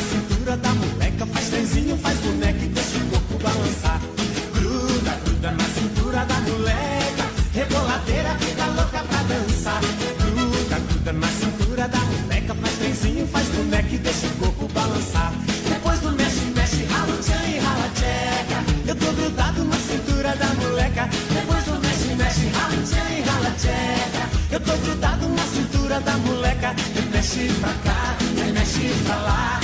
Mexe 27.38 27.54
pra 27.60 27.72
cá, 27.84 28.16
mexe 28.52 28.92
pra 29.06 29.14
lá. 29.14 29.60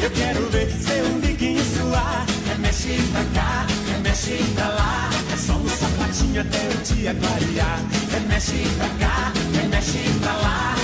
Eu 0.00 0.10
quero 0.10 0.50
ver 0.50 0.68
seu 0.72 1.08
biquinho 1.20 1.62
suar. 1.64 2.26
Mexe 2.58 2.98
pra 3.12 3.22
cá, 3.32 3.66
mexe 4.02 4.42
pra 4.56 4.68
lá. 4.68 5.10
É 5.32 5.36
só 5.36 5.52
um 5.52 5.68
sapatinho 5.68 6.40
até 6.40 6.58
o 6.58 6.94
dia 6.94 7.14
clarear. 7.14 7.80
Mexe 8.28 8.66
pra 8.76 8.88
cá, 8.98 9.32
mexe 9.70 10.02
pra 10.20 10.32
lá. 10.32 10.74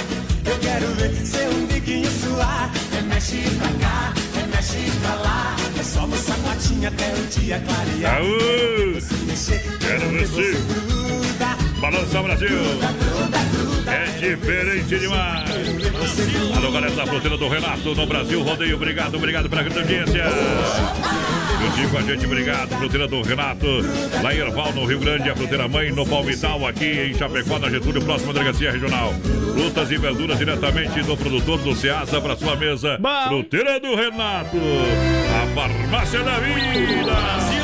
Eu 0.44 0.58
quero 0.60 0.86
ver 0.94 1.12
seu 1.26 1.52
biquinho 1.66 2.08
suar. 2.08 2.70
Mexe 3.08 3.42
pra 3.58 3.68
cá, 3.80 4.14
mexe 4.54 4.92
pra 5.02 5.14
lá. 5.16 5.56
É 5.76 5.82
só 5.82 6.04
um 6.04 6.16
sapatinho 6.16 6.86
até 6.86 7.14
o 7.14 7.40
dia 7.40 7.60
clarear. 7.66 8.18
Aú! 8.18 8.98
Quero 9.80 10.28
você. 10.28 10.97
Balança 11.80 12.22
Brasil. 12.22 12.58
É 13.86 14.18
diferente 14.18 14.98
demais. 14.98 15.48
Alô, 16.56 16.72
galera 16.72 16.94
da 16.94 17.06
fruteira 17.06 17.36
do 17.36 17.48
Renato 17.48 17.94
no 17.94 18.06
Brasil. 18.06 18.42
Rodeio, 18.42 18.76
obrigado, 18.76 19.14
obrigado 19.14 19.48
pela 19.48 19.62
grande 19.62 19.78
audiência. 19.78 20.24
Juntinho 21.60 21.88
com 21.90 21.98
a 21.98 22.02
gente, 22.02 22.26
obrigado. 22.26 22.68
Fruteira 22.76 23.06
do 23.06 23.22
Renato, 23.22 23.66
lá 24.22 24.34
em 24.34 24.38
Erval, 24.38 24.72
no 24.72 24.84
Rio 24.84 24.98
Grande, 24.98 25.30
a 25.30 25.36
fruteira 25.36 25.68
mãe 25.68 25.90
no 25.90 26.06
Palmital, 26.06 26.66
aqui 26.66 27.10
em 27.10 27.14
Chapecó, 27.14 27.58
na 27.58 27.70
Getúlio, 27.70 28.02
próxima 28.02 28.32
delegacia 28.32 28.72
regional. 28.72 29.14
Frutas 29.54 29.90
e 29.90 29.96
verduras 29.96 30.38
diretamente 30.38 31.02
do 31.02 31.16
produtor 31.16 31.58
do 31.58 31.74
Ceasa 31.74 32.20
para 32.20 32.36
sua 32.36 32.56
mesa. 32.56 32.98
Fruteira 33.28 33.80
do 33.80 33.94
Renato, 33.94 34.56
a 34.56 35.54
farmácia 35.54 36.22
da 36.22 36.38
vida. 36.38 37.57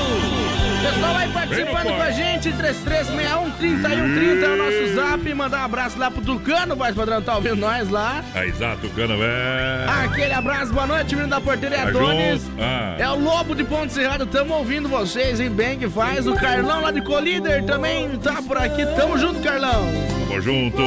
Pessoal 0.95 1.15
vai 1.15 1.29
participando 1.29 1.87
com 1.87 2.03
a 2.03 2.11
gente, 2.13 2.53
3361-3130 2.53 4.43
é 4.43 4.49
o 4.49 4.57
nosso 4.57 4.95
zap. 4.95 5.35
Mandar 5.35 5.63
um 5.63 5.65
abraço 5.65 5.99
lá 5.99 6.11
pro 6.11 6.23
Tucano, 6.23 6.77
vai 6.77 6.93
padrão, 6.93 7.21
tá 7.21 7.35
ouvindo 7.35 7.57
nós 7.57 7.91
lá. 7.91 8.25
É 8.35 8.47
exato, 8.47 8.89
cano, 8.91 9.19
velho. 9.19 9.91
Aquele 10.05 10.33
abraço, 10.33 10.73
boa 10.73 10.87
noite, 10.87 11.17
menino 11.17 11.31
da 11.31 11.41
porteira 11.41 11.75
é 11.77 11.85
Tá 11.87 11.93
junto. 11.93 12.53
Ah. 12.61 12.95
É 12.99 13.09
o 13.09 13.19
Lobo 13.19 13.57
de 13.57 13.65
Ponte 13.65 13.93
Serrado, 13.93 14.25
tamo 14.27 14.55
ouvindo 14.55 14.89
vocês, 14.89 15.41
hein? 15.41 15.51
Bem 15.51 15.79
que 15.79 15.89
faz. 15.89 16.29
O 16.29 16.35
Carlão 16.35 16.81
lá 16.81 16.93
de 16.93 17.03
Colíder 17.03 17.65
também 17.65 18.17
tá 18.19 18.41
por 18.41 18.57
aqui. 18.57 18.87
Tamo 18.95 19.19
junto, 19.19 19.41
Carlão. 19.41 20.24
Tamo 20.27 20.41
junto. 20.41 20.83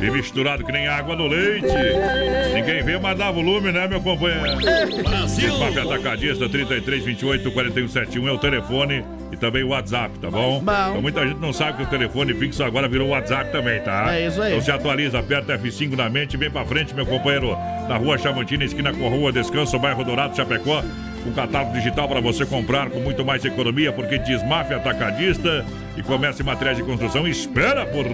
E 0.00 0.10
misturado 0.10 0.64
que 0.64 0.72
nem 0.72 0.88
água 0.88 1.14
no 1.14 1.26
leite. 1.28 1.66
Ninguém 2.52 2.82
vê, 2.82 2.98
mas 2.98 3.16
dá 3.16 3.30
volume, 3.30 3.70
né, 3.70 3.86
meu 3.86 4.00
companheiro? 4.00 4.56
Brasil. 5.08 5.58
Papo 5.58 5.80
Atacadista 5.80 6.48
33 6.48 7.04
28 7.04 7.50
41 7.52 7.88
71 7.88 8.28
é 8.28 8.32
o 8.32 8.38
telefone 8.38 9.04
e 9.30 9.36
também 9.36 9.62
o 9.62 9.68
WhatsApp, 9.68 10.18
tá 10.18 10.30
bom? 10.30 10.60
Então, 10.62 11.02
muita 11.02 11.26
gente 11.26 11.38
não 11.38 11.52
sabe 11.52 11.78
que 11.78 11.84
o 11.84 11.86
telefone 11.86 12.34
fixo 12.34 12.62
agora 12.62 12.88
virou 12.88 13.08
WhatsApp 13.10 13.52
também, 13.52 13.80
tá? 13.80 14.14
É 14.14 14.26
isso 14.26 14.42
aí. 14.42 14.52
Então 14.52 14.64
se 14.64 14.70
atualiza, 14.70 15.18
aperta 15.18 15.56
F5 15.56 15.96
na 15.96 16.10
mente 16.10 16.34
e 16.34 16.36
vem 16.36 16.50
pra 16.50 16.64
frente, 16.64 16.94
meu 16.94 17.06
companheiro. 17.06 17.56
Na 17.88 17.96
rua 17.96 18.18
Chamantina, 18.18 18.64
esquina 18.64 18.92
com 18.92 19.06
a 19.06 19.10
rua 19.10 19.32
Descanso, 19.32 19.78
bairro 19.78 20.04
Dourado, 20.04 20.36
Chapecó. 20.36 20.82
Um 21.26 21.32
catálogo 21.32 21.72
digital 21.72 22.08
para 22.08 22.20
você 22.20 22.44
comprar 22.44 22.90
com 22.90 22.98
muito 22.98 23.24
mais 23.24 23.44
economia, 23.44 23.92
porque 23.92 24.18
Desmafia 24.18 24.76
Atacadista 24.76 25.64
e 25.96 26.02
Comércio 26.02 26.42
em 26.42 26.46
Materiais 26.46 26.76
de 26.76 26.82
Construção 26.82 27.28
espera 27.28 27.86
por 27.86 28.04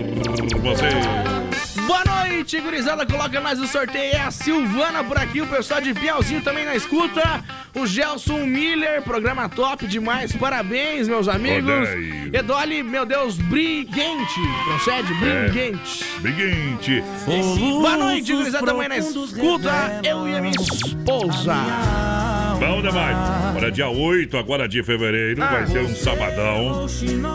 você. 0.61 1.58
Boa 1.87 2.05
noite, 2.05 2.61
gurizada. 2.61 3.07
Coloca 3.07 3.41
mais 3.41 3.59
no 3.59 3.67
sorteio. 3.67 4.15
É 4.15 4.21
a 4.21 4.31
Silvana 4.31 5.03
por 5.05 5.17
aqui, 5.17 5.41
o 5.41 5.47
pessoal 5.47 5.81
de 5.81 5.95
Piauzinho 5.95 6.43
também 6.43 6.65
na 6.65 6.75
escuta. 6.75 7.45
O 7.75 7.87
Gelson 7.87 8.45
Miller, 8.45 9.03
programa 9.03 9.49
top 9.49 9.87
demais. 9.87 10.35
Parabéns, 10.35 11.09
meus 11.09 11.29
amigos. 11.29 11.89
Odeio. 11.89 12.37
Edoli, 12.37 12.83
meu 12.83 13.07
Deus, 13.07 13.37
briguente. 13.39 14.41
Procede, 14.65 15.15
briguente. 15.15 16.05
Briguente. 16.21 17.05
Boa 17.81 17.97
noite, 17.97 18.33
gurizada 18.33 18.67
também 18.67 18.89
na 18.89 18.99
escuta. 18.99 20.01
Eu 20.03 20.29
e 20.29 20.37
a 20.37 20.41
minha 20.41 20.55
esposa. 20.55 21.55
Bom 22.59 22.83
demais. 22.83 23.17
Olha, 23.57 23.71
dia 23.71 23.89
8 23.89 24.37
agora 24.37 24.69
de 24.69 24.83
fevereiro, 24.83 25.41
vai 25.41 25.67
ser 25.67 25.81
um 25.81 25.95
sabadão. 25.95 26.87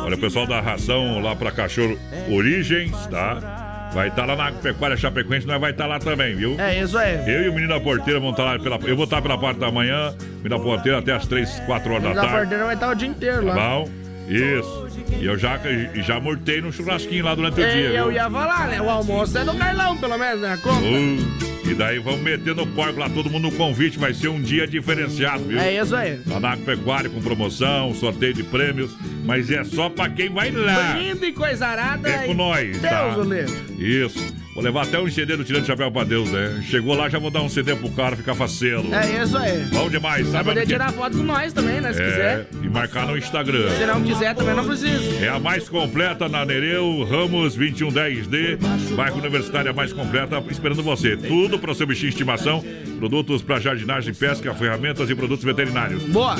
Olha, 0.04 0.16
o 0.16 0.20
pessoal 0.20 0.46
da 0.46 0.60
ração 0.60 1.22
lá 1.22 1.36
pra 1.36 1.52
cachorro 1.52 1.98
Origens, 2.30 2.92
tá? 3.08 3.63
Vai 3.94 4.08
estar 4.08 4.26
lá 4.26 4.36
na 4.36 4.52
Pecuária 4.52 4.98
Chapecoense, 4.98 5.46
nós 5.46 5.62
vai 5.62 5.70
estar 5.72 5.86
lá 5.86 6.00
também, 6.00 6.36
viu? 6.36 6.60
É 6.60 6.80
isso 6.82 6.98
aí. 6.98 7.16
Eu 7.32 7.44
e 7.44 7.50
o 7.50 7.54
menino 7.54 7.74
da 7.74 7.80
porteira 7.80 8.20
vamos 8.20 8.34
estar 8.34 8.44
lá 8.44 8.58
pela. 8.60 8.80
Eu 8.90 8.96
vou 8.96 9.06
estar 9.06 9.22
pela 9.22 9.38
parte 9.38 9.60
da 9.60 9.72
manhã, 9.72 10.14
menino 10.38 10.50
da 10.50 10.60
porteira 10.60 10.98
até 10.98 11.12
as 11.14 11.28
3, 11.28 11.60
4 11.68 11.92
horas 11.92 12.04
da 12.04 12.14
Da 12.14 12.22
tarde. 12.22 12.38
porteira 12.38 12.66
vai 12.66 12.74
estar 12.74 12.90
o 12.90 12.96
dia 12.96 13.08
inteiro 13.08 13.46
Tá 13.46 13.54
lá. 13.54 13.70
bom? 13.70 13.90
Isso. 14.28 14.83
E 15.20 15.26
eu 15.26 15.38
já, 15.38 15.60
já 15.96 16.20
mortei 16.20 16.62
no 16.62 16.72
churrasquinho 16.72 17.24
lá 17.26 17.34
durante 17.36 17.54
o 17.62 17.64
dia. 17.64 17.90
E 17.90 17.96
eu 17.96 18.06
viu? 18.06 18.14
ia 18.14 18.30
falar, 18.30 18.68
né? 18.68 18.82
O 18.82 18.90
almoço 18.90 19.38
é 19.38 19.46
do 19.46 19.54
Carlão, 19.56 19.98
pelo 19.98 20.18
menos, 20.18 20.42
né? 20.42 20.58
Conta. 20.62 20.86
Uh, 20.86 21.54
e 21.70 21.74
daí 21.74 21.98
vamos 22.00 22.20
meter 22.20 22.54
no 22.54 22.68
porco 22.68 23.00
lá, 23.00 23.10
todo 23.10 23.30
mundo 23.30 23.50
no 23.50 23.52
convite, 23.54 23.98
vai 23.98 24.14
ser 24.14 24.28
um 24.28 24.42
dia 24.42 24.68
diferenciado, 24.68 25.46
viu? 25.46 25.58
É 25.60 25.74
isso 25.82 25.96
aí. 25.96 26.20
Lá 26.28 26.40
na 26.40 26.52
Agropecuária 26.52 27.10
com 27.10 27.22
promoção, 27.22 27.94
sorteio 27.96 28.34
de 28.34 28.44
prêmios, 28.44 28.92
mas 29.24 29.50
é 29.50 29.64
só 29.64 29.90
pra 29.90 30.10
quem 30.10 30.30
vai 30.30 30.52
lá. 30.52 30.94
Brinde 30.94 31.26
e 31.28 31.32
coisa 31.32 31.68
arada. 31.68 32.10
É 32.10 32.28
com 32.28 32.34
nós, 32.34 32.78
Deus 32.78 32.82
tá? 32.82 33.18
o. 33.18 33.82
Isso. 33.82 34.44
Vou 34.54 34.64
levar 34.64 34.84
até 34.84 35.00
um 35.00 35.10
CD 35.10 35.36
do 35.36 35.44
Tirando 35.44 35.66
Chapéu 35.66 35.92
pra 35.92 36.04
Deus, 36.04 36.30
né? 36.30 36.62
Chegou 36.70 36.96
lá, 36.96 37.10
já 37.10 37.18
vou 37.18 37.32
dar 37.32 37.42
um 37.42 37.50
CD 37.50 37.76
pro 37.76 37.90
cara 37.90 38.16
ficar 38.16 38.36
faceiro. 38.36 38.84
É 38.94 39.24
isso 39.24 39.36
aí. 39.36 39.64
Bom 39.72 39.90
demais, 39.90 40.28
Vai 40.28 40.32
sabe? 40.32 40.44
poder 40.44 40.60
onde 40.60 40.68
que- 40.68 40.74
tirar 40.74 40.92
foto 40.92 41.18
com 41.18 41.24
nós 41.24 41.52
também, 41.54 41.82
né? 41.82 41.92
Se 41.92 42.00
é, 42.00 42.06
quiser. 42.06 42.48
E 42.62 42.70
marcar 42.70 43.08
no 43.08 43.18
Instagram. 43.18 43.68
Se 43.76 43.86
não 43.88 44.04
quiser, 44.04 44.36
também 44.36 44.54
não 44.56 44.64
precisa. 44.68 45.03
É 45.22 45.30
a 45.30 45.40
mais 45.40 45.70
completa 45.70 46.28
na 46.28 46.46
Nereu, 46.46 47.04
Ramos 47.04 47.58
2110D, 47.58 48.58
bairro 48.96 49.20
Universitário, 49.20 49.72
a 49.72 49.74
mais 49.74 49.94
completa, 49.94 50.44
esperando 50.50 50.84
você. 50.84 51.16
Tudo 51.16 51.58
para 51.58 51.72
o 51.72 51.76
seu 51.76 51.88
bichinho 51.88 52.10
de 52.10 52.16
estimação, 52.16 52.64
produtos 53.00 53.42
para 53.42 53.60
jardinagem, 53.60 54.14
pesca, 54.14 54.54
ferramentas 54.54 55.10
e 55.10 55.16
produtos 55.16 55.44
veterinários. 55.44 56.04
Boa! 56.04 56.36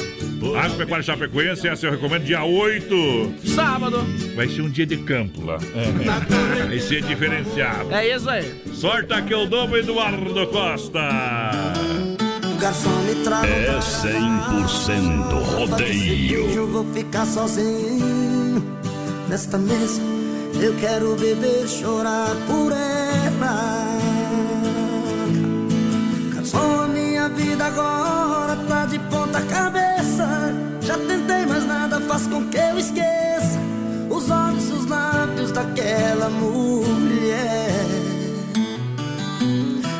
Agropecuária 0.62 1.04
Chapecoense, 1.04 1.68
essa 1.68 1.86
eu 1.86 1.92
recomendo 1.92 2.24
dia 2.24 2.44
8. 2.44 3.34
Sábado. 3.46 4.06
Vai 4.36 4.48
ser 4.50 4.62
um 4.62 4.70
dia 4.70 4.86
de 4.86 4.98
campo 4.98 5.46
lá. 5.46 5.58
Vai 6.68 6.80
ser 6.80 7.02
diferenciado. 7.04 7.94
É 7.94 8.16
isso 8.16 8.30
aí. 8.30 8.54
Sorte 8.74 9.22
que 9.24 9.34
eu 9.34 9.48
dou, 9.48 9.78
Eduardo 9.78 10.48
Costa. 10.48 11.00
Garçom 12.60 12.90
me 13.02 13.16
traga 13.24 13.48
É 13.48 13.78
100% 13.78 15.34
rodeio. 15.58 16.50
Eu 16.50 16.68
vou 16.68 16.86
ficar 16.94 17.26
sozinho 17.26 18.23
nesta 19.34 19.58
mesa. 19.58 20.00
Eu 20.62 20.76
quero 20.76 21.16
beber, 21.16 21.68
chorar 21.68 22.36
por 22.46 22.72
ela. 22.72 23.98
Garçom, 26.36 26.82
a 26.84 26.88
minha 26.88 27.28
vida 27.30 27.66
agora 27.66 28.56
tá 28.68 28.86
de 28.86 29.00
ponta 29.00 29.42
cabeça. 29.42 30.54
Já 30.82 31.00
tentei, 31.00 31.48
mas 31.48 31.66
nada 31.66 32.00
faz 32.02 32.28
com 32.28 32.46
que 32.48 32.58
eu 32.58 32.78
esqueça 32.78 33.60
os 34.08 34.30
olhos, 34.30 34.70
os 34.72 34.86
lábios 34.86 35.52
daquela 35.52 36.30
mulher. 36.30 37.88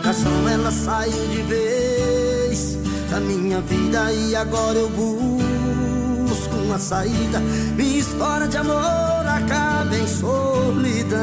Garçom, 0.04 0.48
ela 0.48 0.70
saiu 0.70 1.28
de 1.30 1.42
vez 1.42 2.78
da 3.10 3.20
minha 3.20 3.60
vida 3.62 4.14
e 4.14 4.36
agora 4.36 4.78
eu 4.78 4.90
busco 4.90 5.43
uma 6.74 6.80
saída. 6.80 7.40
Minha 7.76 8.00
história 8.00 8.48
de 8.48 8.58
amor 8.58 9.26
acaba 9.28 9.96
em 9.96 10.08
solidão. 10.08 11.20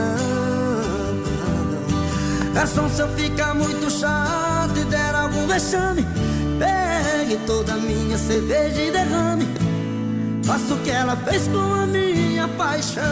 Garçom, 2.55 2.89
se 2.89 3.01
eu 3.01 3.09
ficar 3.09 3.55
muito 3.55 3.91
chato 3.91 4.77
e 4.77 4.85
der 4.85 5.15
algum 5.15 5.49
vexame, 5.49 6.07
pegue 6.59 7.37
toda 7.47 7.73
a 7.73 7.77
minha 7.77 8.17
cerveja 8.17 8.81
e 8.81 8.91
derrame. 8.93 9.49
Faça 10.45 10.75
o 10.75 10.79
que 10.79 10.91
ela 10.91 11.17
fez 11.17 11.49
com 11.49 11.75
a 11.75 11.87
minha 11.87 12.47
paixão. 12.49 13.03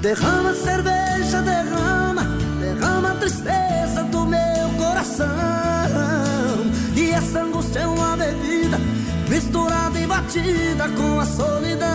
Derrama 0.00 0.54
cerveja, 0.54 1.42
derrama, 1.42 2.24
derrama 2.60 3.12
a 3.12 3.14
tristeza 3.14 4.02
do 4.10 4.26
meu 4.26 4.68
coração. 4.76 5.49
Batida 10.30 10.88
com 10.90 11.18
a 11.18 11.24
solidão. 11.24 11.88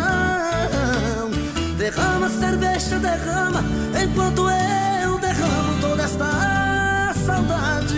Derrama 1.77 2.29
cerveja, 2.29 2.99
derrama, 2.99 3.63
enquanto 4.03 4.41
eu 4.49 5.17
derramo 5.19 5.79
toda 5.79 6.03
esta 6.03 7.13
saudade. 7.25 7.95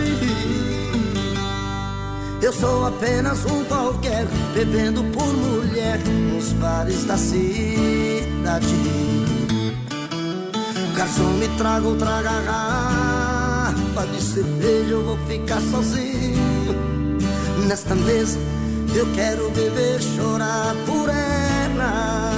Eu 2.40 2.52
sou 2.52 2.86
apenas 2.86 3.44
um 3.46 3.64
qualquer, 3.64 4.26
bebendo 4.54 5.02
por 5.04 5.26
mulher 5.26 5.98
nos 6.32 6.52
bares 6.52 7.04
da 7.04 7.16
cidade. 7.16 8.66
Garçom, 10.96 11.32
me 11.32 11.48
traga 11.56 11.86
outra 11.88 12.22
garrafa 12.22 14.06
de 14.12 14.22
cerveja, 14.22 14.90
eu 14.90 15.04
vou 15.04 15.18
ficar 15.26 15.60
sozinho 15.60 16.76
nesta 17.66 17.96
mesa. 17.96 18.38
Eu 18.94 19.06
quero 19.14 19.50
beber, 19.50 20.00
chorar 20.00 20.74
por 20.86 21.08
ela. 21.08 22.32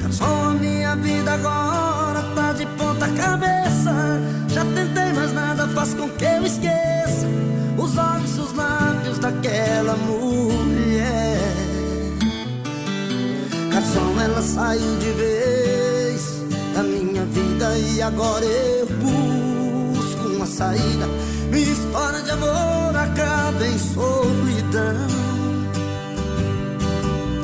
Garçom, 0.00 0.58
a 0.86 0.94
vida 0.96 1.32
agora 1.32 2.22
tá 2.34 2.52
de 2.52 2.66
ponta 2.66 3.08
cabeça. 3.08 4.20
Já 4.48 4.64
tentei, 4.64 5.12
mas 5.14 5.32
nada 5.32 5.66
faz 5.68 5.94
com 5.94 6.08
que 6.08 6.24
eu 6.24 6.44
esqueça 6.44 7.26
os 7.78 7.96
olhos 7.96 8.38
os 8.38 8.52
lábios 8.54 9.18
daquela 9.18 9.96
mulher. 9.96 11.38
Garçom, 13.72 14.20
ela 14.20 14.42
saiu 14.42 14.96
de 14.98 15.10
vez 15.12 16.42
da 16.74 16.82
minha 16.82 17.24
vida 17.26 17.78
e 17.78 18.02
agora 18.02 18.44
eu 18.44 18.86
busco 18.86 20.28
uma 20.28 20.46
saída. 20.46 21.08
Minha 21.50 21.72
história 21.72 22.22
de 22.22 22.30
amor 22.30 22.96
acaba 22.96 23.66
em 23.66 23.78
solidão. 23.78 25.06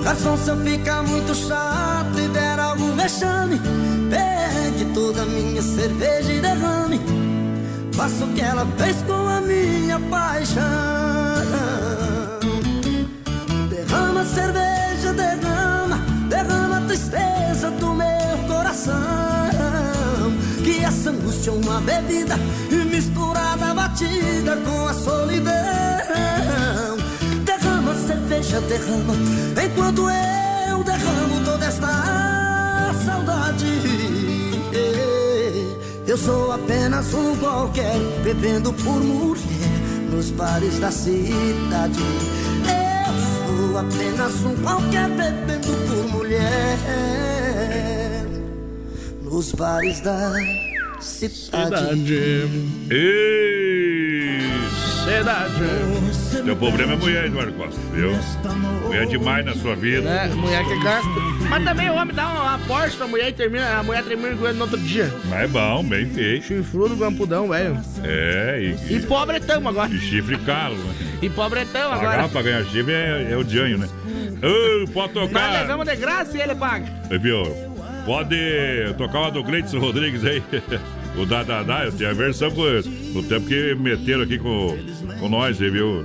Garçom, 0.05 0.37
se 0.37 0.49
eu 0.49 0.57
ficar 0.59 1.03
muito 1.03 1.35
chato 1.35 2.17
e 2.17 2.29
der 2.29 2.61
algum 2.61 2.95
vexame, 2.95 3.61
pegue 4.09 4.85
toda 4.95 5.23
a 5.23 5.27
minha 5.27 5.61
cerveja 5.61 6.33
e 6.33 6.41
derrame. 6.41 7.01
Faça 7.93 8.25
o 8.25 8.33
que 8.33 8.41
ela 8.41 8.65
fez 8.79 9.03
com 9.03 9.27
a 9.29 9.41
minha 9.41 9.99
paixão. 9.99 10.63
Derrama 13.69 14.25
cerveja, 14.25 15.13
derrama, 15.13 15.99
derrama 16.29 16.79
a 16.79 16.81
tristeza 16.83 17.71
do 17.73 17.93
meu 17.95 18.39
coração. 18.47 19.56
Essa 20.87 21.11
angústia 21.11 21.53
uma 21.53 21.81
bebida 21.81 22.37
misturada, 22.89 23.75
batida 23.75 24.57
com 24.65 24.87
a 24.87 24.95
solidão. 24.95 25.53
Derrama 27.45 27.93
cerveja, 27.95 28.61
derrama, 28.61 29.15
enquanto 29.65 30.03
eu 30.09 30.85
derramo 30.85 31.45
toda 31.45 31.67
esta 31.67 32.95
saudade. 33.05 33.67
Eu 36.07 36.17
sou 36.17 36.53
apenas 36.53 37.13
um 37.13 37.37
qualquer, 37.37 37.99
bebendo 38.23 38.73
por 38.73 39.03
mulher 39.03 39.81
nos 40.09 40.31
bares 40.31 40.79
da 40.79 40.93
cidade. 40.93 41.99
Eu 42.63 43.67
sou 43.67 43.79
apenas 43.79 44.35
um 44.45 44.55
qualquer, 44.63 45.09
bebendo 45.11 45.67
por 45.89 46.13
mulher 46.13 46.79
nos 49.25 49.51
bares 49.51 50.01
da 50.01 50.31
cidade. 50.31 50.66
Ei! 52.91 54.41
Cidade. 55.05 56.45
Teu 56.45 56.57
problema 56.57 56.95
é 56.95 56.97
mulher, 56.97 57.27
Eduardo 57.27 57.53
Costa, 57.53 57.81
viu? 57.93 58.11
Mulher 58.85 59.07
demais 59.07 59.45
na 59.47 59.55
sua 59.55 59.77
vida. 59.77 60.09
É, 60.09 60.27
mulher 60.29 60.65
que 60.65 60.83
gasta. 60.83 61.09
Mas 61.49 61.65
também 61.65 61.89
o 61.91 61.95
homem 61.95 62.15
dá 62.15 62.27
uma 62.27 62.59
Porsche 62.67 62.97
pra 62.97 63.07
mulher 63.07 63.29
e 63.29 63.33
termina, 63.33 63.79
a 63.79 63.83
mulher 63.85 64.03
termina 64.03 64.35
com 64.37 64.45
ele 64.49 64.57
no 64.59 64.65
outro 64.65 64.79
dia. 64.81 65.13
Mas 65.27 65.43
é 65.45 65.47
bom, 65.47 65.85
bem 65.85 66.07
feito. 66.11 66.47
Chifrudo, 66.47 66.97
gampudão, 66.97 67.49
velho. 67.49 67.79
É, 68.03 68.75
e, 68.89 68.95
E 68.97 69.01
pobre 69.03 69.39
tamo 69.41 69.69
agora. 69.69 69.89
e 69.93 69.99
chifre 69.99 70.37
caro, 70.39 70.75
né? 70.75 70.95
E 71.23 71.31
pobre 71.31 71.65
tamo 71.67 71.91
Pagar 71.91 72.13
agora. 72.15 72.29
pra 72.29 72.43
ganhar 72.43 72.65
chifre 72.65 72.93
é, 72.93 73.29
é 73.31 73.37
o 73.37 73.49
Janho, 73.49 73.79
né? 73.79 73.89
Ô, 74.43 74.89
pode 74.89 75.15
Nós 75.15 75.29
tocar. 75.29 75.53
levamos 75.53 75.87
de 75.87 75.97
graça 75.97 76.37
e 76.37 76.41
ele 76.41 76.55
paga. 76.57 76.87
Viu? 77.21 77.45
Pode 78.05 78.37
tocar 78.99 79.19
uma 79.21 79.31
do 79.33 79.43
Gleidson 79.43 79.79
Rodrigues 79.79 80.25
aí. 80.25 80.43
O 81.17 81.25
da 81.25 81.43
da 81.43 81.63
da, 81.63 81.85
eu 81.87 81.93
tinha 81.93 82.11
a 82.11 82.15
versão 82.15 82.51
com 82.51 82.63
no 82.63 83.23
tempo 83.23 83.47
que 83.47 83.75
meteram 83.75 84.23
aqui 84.23 84.39
com, 84.39 84.77
com 85.19 85.29
nós, 85.29 85.61
aí, 85.61 85.71
viu? 85.71 86.05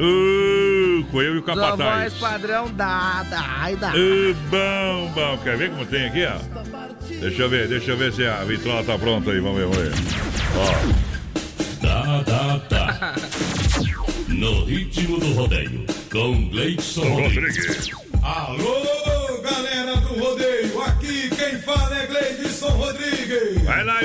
Uh, 0.00 1.04
com 1.10 1.20
eu 1.20 1.34
e 1.34 1.38
o 1.38 1.44
Sua 1.44 1.54
voz 1.54 1.76
Capataz. 1.76 2.14
padrão 2.14 2.72
dá, 2.72 3.22
e 3.70 3.76
dá. 3.76 3.92
Uh, 3.92 4.34
bom, 4.50 5.12
bom. 5.14 5.38
Quer 5.44 5.58
ver 5.58 5.70
como 5.70 5.84
tem 5.84 6.06
aqui, 6.06 6.24
ó? 6.24 6.38
Deixa 7.20 7.42
eu 7.42 7.50
ver, 7.50 7.68
deixa 7.68 7.90
eu 7.90 7.98
ver 7.98 8.12
se 8.14 8.24
a 8.24 8.42
vitrola 8.44 8.82
tá 8.82 8.98
pronta 8.98 9.30
aí. 9.30 9.40
Vamos 9.40 9.58
ver, 9.58 9.66
vamos 9.66 9.76
ver. 9.76 9.92
Ó. 10.56 11.10
Tá, 11.86 12.24
tá, 12.24 12.58
tá. 12.70 13.14
No 14.28 14.64
ritmo 14.64 15.20
do 15.20 15.34
rodeio, 15.34 15.84
com 16.10 16.48
Gleidson 16.48 17.02
Rodrigues. 17.02 17.90
Alô, 18.22 18.99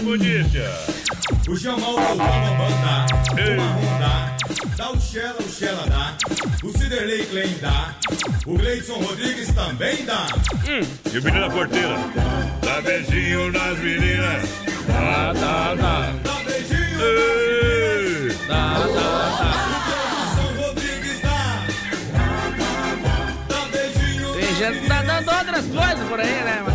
O 0.05 1.57
Jamal 1.57 1.95
do 1.95 2.15
Bambam 2.15 2.69
dá, 2.83 3.07
o 3.33 3.57
Marrom 3.57 3.99
dá, 3.99 4.37
dá 4.77 4.91
o 4.91 5.01
Shella, 5.01 5.35
o 5.39 5.49
Shella 5.49 5.87
dá, 5.87 6.15
o 6.63 6.69
Ciderley 6.77 7.25
Klein 7.25 7.57
dá, 7.59 7.95
o 8.45 8.55
Gleidson 8.55 8.99
Rodrigues 8.99 9.51
também 9.55 10.05
dá. 10.05 10.27
E 11.11 11.17
o 11.17 11.23
menino 11.23 11.47
da 11.47 11.49
porteira. 11.49 11.97
Dá 12.61 12.81
beijinho 12.81 13.51
nas 13.51 13.79
meninas. 13.79 14.43
Dá, 14.87 15.33
dá, 15.33 15.73
dá. 15.73 16.13
Dá 16.23 16.33
beijinho 16.43 17.01
Ei. 17.01 18.29
Dá, 18.47 18.73
dá, 18.77 19.17
dá. 19.39 19.53
Gleidson 19.89 20.67
Rodrigues 20.67 21.21
dá, 21.21 21.65
dá 23.49 23.59
beijinho 23.71 24.33
Tem 24.33 24.55
gente 24.55 24.79
que 24.81 24.87
tá 24.87 25.01
dando 25.01 25.31
outras 25.31 25.65
coisas 25.65 26.07
por 26.07 26.19
aí, 26.19 26.43
né? 26.43 26.55
Adianta. 26.59 26.74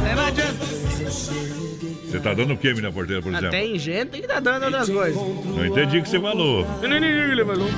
Você 2.11 2.19
tá 2.19 2.35
dando 2.35 2.55
o 2.55 2.57
que, 2.57 2.69
menina 2.71 2.91
porteira, 2.91 3.23
por 3.23 3.31
Mas 3.31 3.41
exemplo? 3.41 3.59
tem 3.59 3.79
gente 3.79 4.21
que 4.21 4.27
tá 4.27 4.41
dando 4.41 4.65
outras 4.65 4.89
coisas. 4.89 5.15
Não 5.15 5.65
entendi 5.65 5.99
o 5.99 6.03
que 6.03 6.09
você 6.09 6.19
falou. 6.19 6.67
Ele 6.83 7.45
falou. 7.45 7.69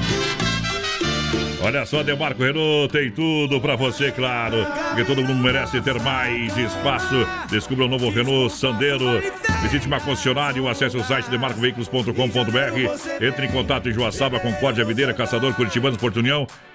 Olha 1.65 1.87
só, 1.87 2.03
Demarco 2.03 2.43
Renault 2.43 2.91
tem 2.93 3.11
tudo 3.13 3.61
pra 3.61 3.77
você, 3.77 4.11
claro. 4.11 4.67
Porque 4.89 5.05
todo 5.05 5.23
mundo 5.23 5.41
merece 5.41 5.81
ter 5.81 6.01
mais 6.01 6.57
espaço. 6.57 7.15
Descubra 7.51 7.85
o 7.85 7.89
novo 7.89 8.11
Renault 8.11 8.53
Sandero. 8.53 9.23
Visite 9.63 9.87
uma 9.87 10.01
concessionária 10.01 10.61
ou 10.61 10.69
acesse 10.69 10.97
o 10.97 11.05
site 11.05 11.31
demarcoveículos.com.br. 11.31 13.25
Entre 13.25 13.47
em 13.47 13.51
contato 13.51 13.89
em 13.89 13.93
Joaçaba, 13.93 14.41
Concórdia, 14.41 14.85
Videira, 14.85 15.15
Caçador, 15.15 15.55
Curitibanos, 15.55 15.99
Porto 15.99 16.21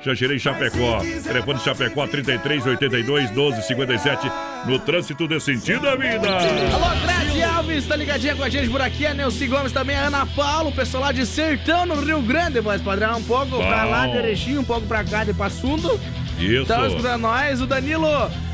E 0.06 0.40
Chapecó. 0.40 1.02
Telefone 1.24 1.60
Chapecó 1.60 2.08
33 2.08 2.66
82 2.66 3.32
12 3.32 3.62
57. 3.64 4.32
No 4.66 4.80
trânsito 4.80 5.28
de 5.28 5.40
sentido 5.40 5.82
da 5.82 5.96
vida. 5.96 6.30
Alô, 6.30 7.02
Grazi 7.02 7.44
Alves, 7.44 7.88
tá 7.88 7.96
ligadinha 7.96 8.36
com 8.36 8.44
a 8.44 8.50
gente 8.50 8.70
por 8.70 8.82
aqui. 8.82 9.06
A 9.06 9.14
Nelci 9.14 9.48
Gomes 9.48 9.72
também, 9.72 9.96
a 9.96 10.08
Ana 10.08 10.26
Paula, 10.26 10.70
o 10.70 10.72
pessoal 10.72 11.04
lá 11.04 11.12
de 11.12 11.26
Sertão, 11.26 11.86
no 11.86 11.96
Rio 11.96 12.22
Grande, 12.22 12.60
voz 12.62 12.82
padrão. 12.82 13.18
Um 13.18 13.24
pouco 13.24 13.58
pra 13.58 13.84
Bom. 13.84 13.90
lá 13.92 14.08
de 14.08 14.18
Erechim, 14.18 14.58
um 14.58 14.64
pouco 14.64 14.88
pra 14.88 15.04
cá 15.04 15.24
de 15.24 15.34
Passundo. 15.34 16.00
Isso. 16.40 16.62
Estão 16.62 16.88
escutando 16.88 17.22
nós. 17.22 17.60
O 17.60 17.66
Danilo, 17.66 18.08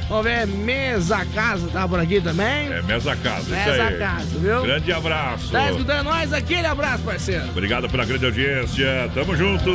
vamos 0.09 0.23
ver, 0.23 0.47
Mesa 0.47 1.25
Casa, 1.35 1.67
tá 1.67 1.87
por 1.87 1.99
aqui 1.99 2.21
também. 2.21 2.71
É 2.71 2.81
Mesa 2.81 3.15
Casa, 3.17 3.41
isso 3.41 3.49
Mesa 3.51 3.83
aí. 3.83 3.97
Casa, 3.99 4.39
viu? 4.39 4.61
Grande 4.63 4.91
abraço. 4.91 5.51
Tá 5.51 5.69
escutando 5.69 6.05
nós? 6.05 6.31
Aquele 6.33 6.65
abraço, 6.65 7.03
parceiro. 7.03 7.49
Obrigado 7.49 7.89
pela 7.89 8.05
grande 8.05 8.25
audiência. 8.25 9.11
Tamo 9.13 9.35
junto. 9.35 9.69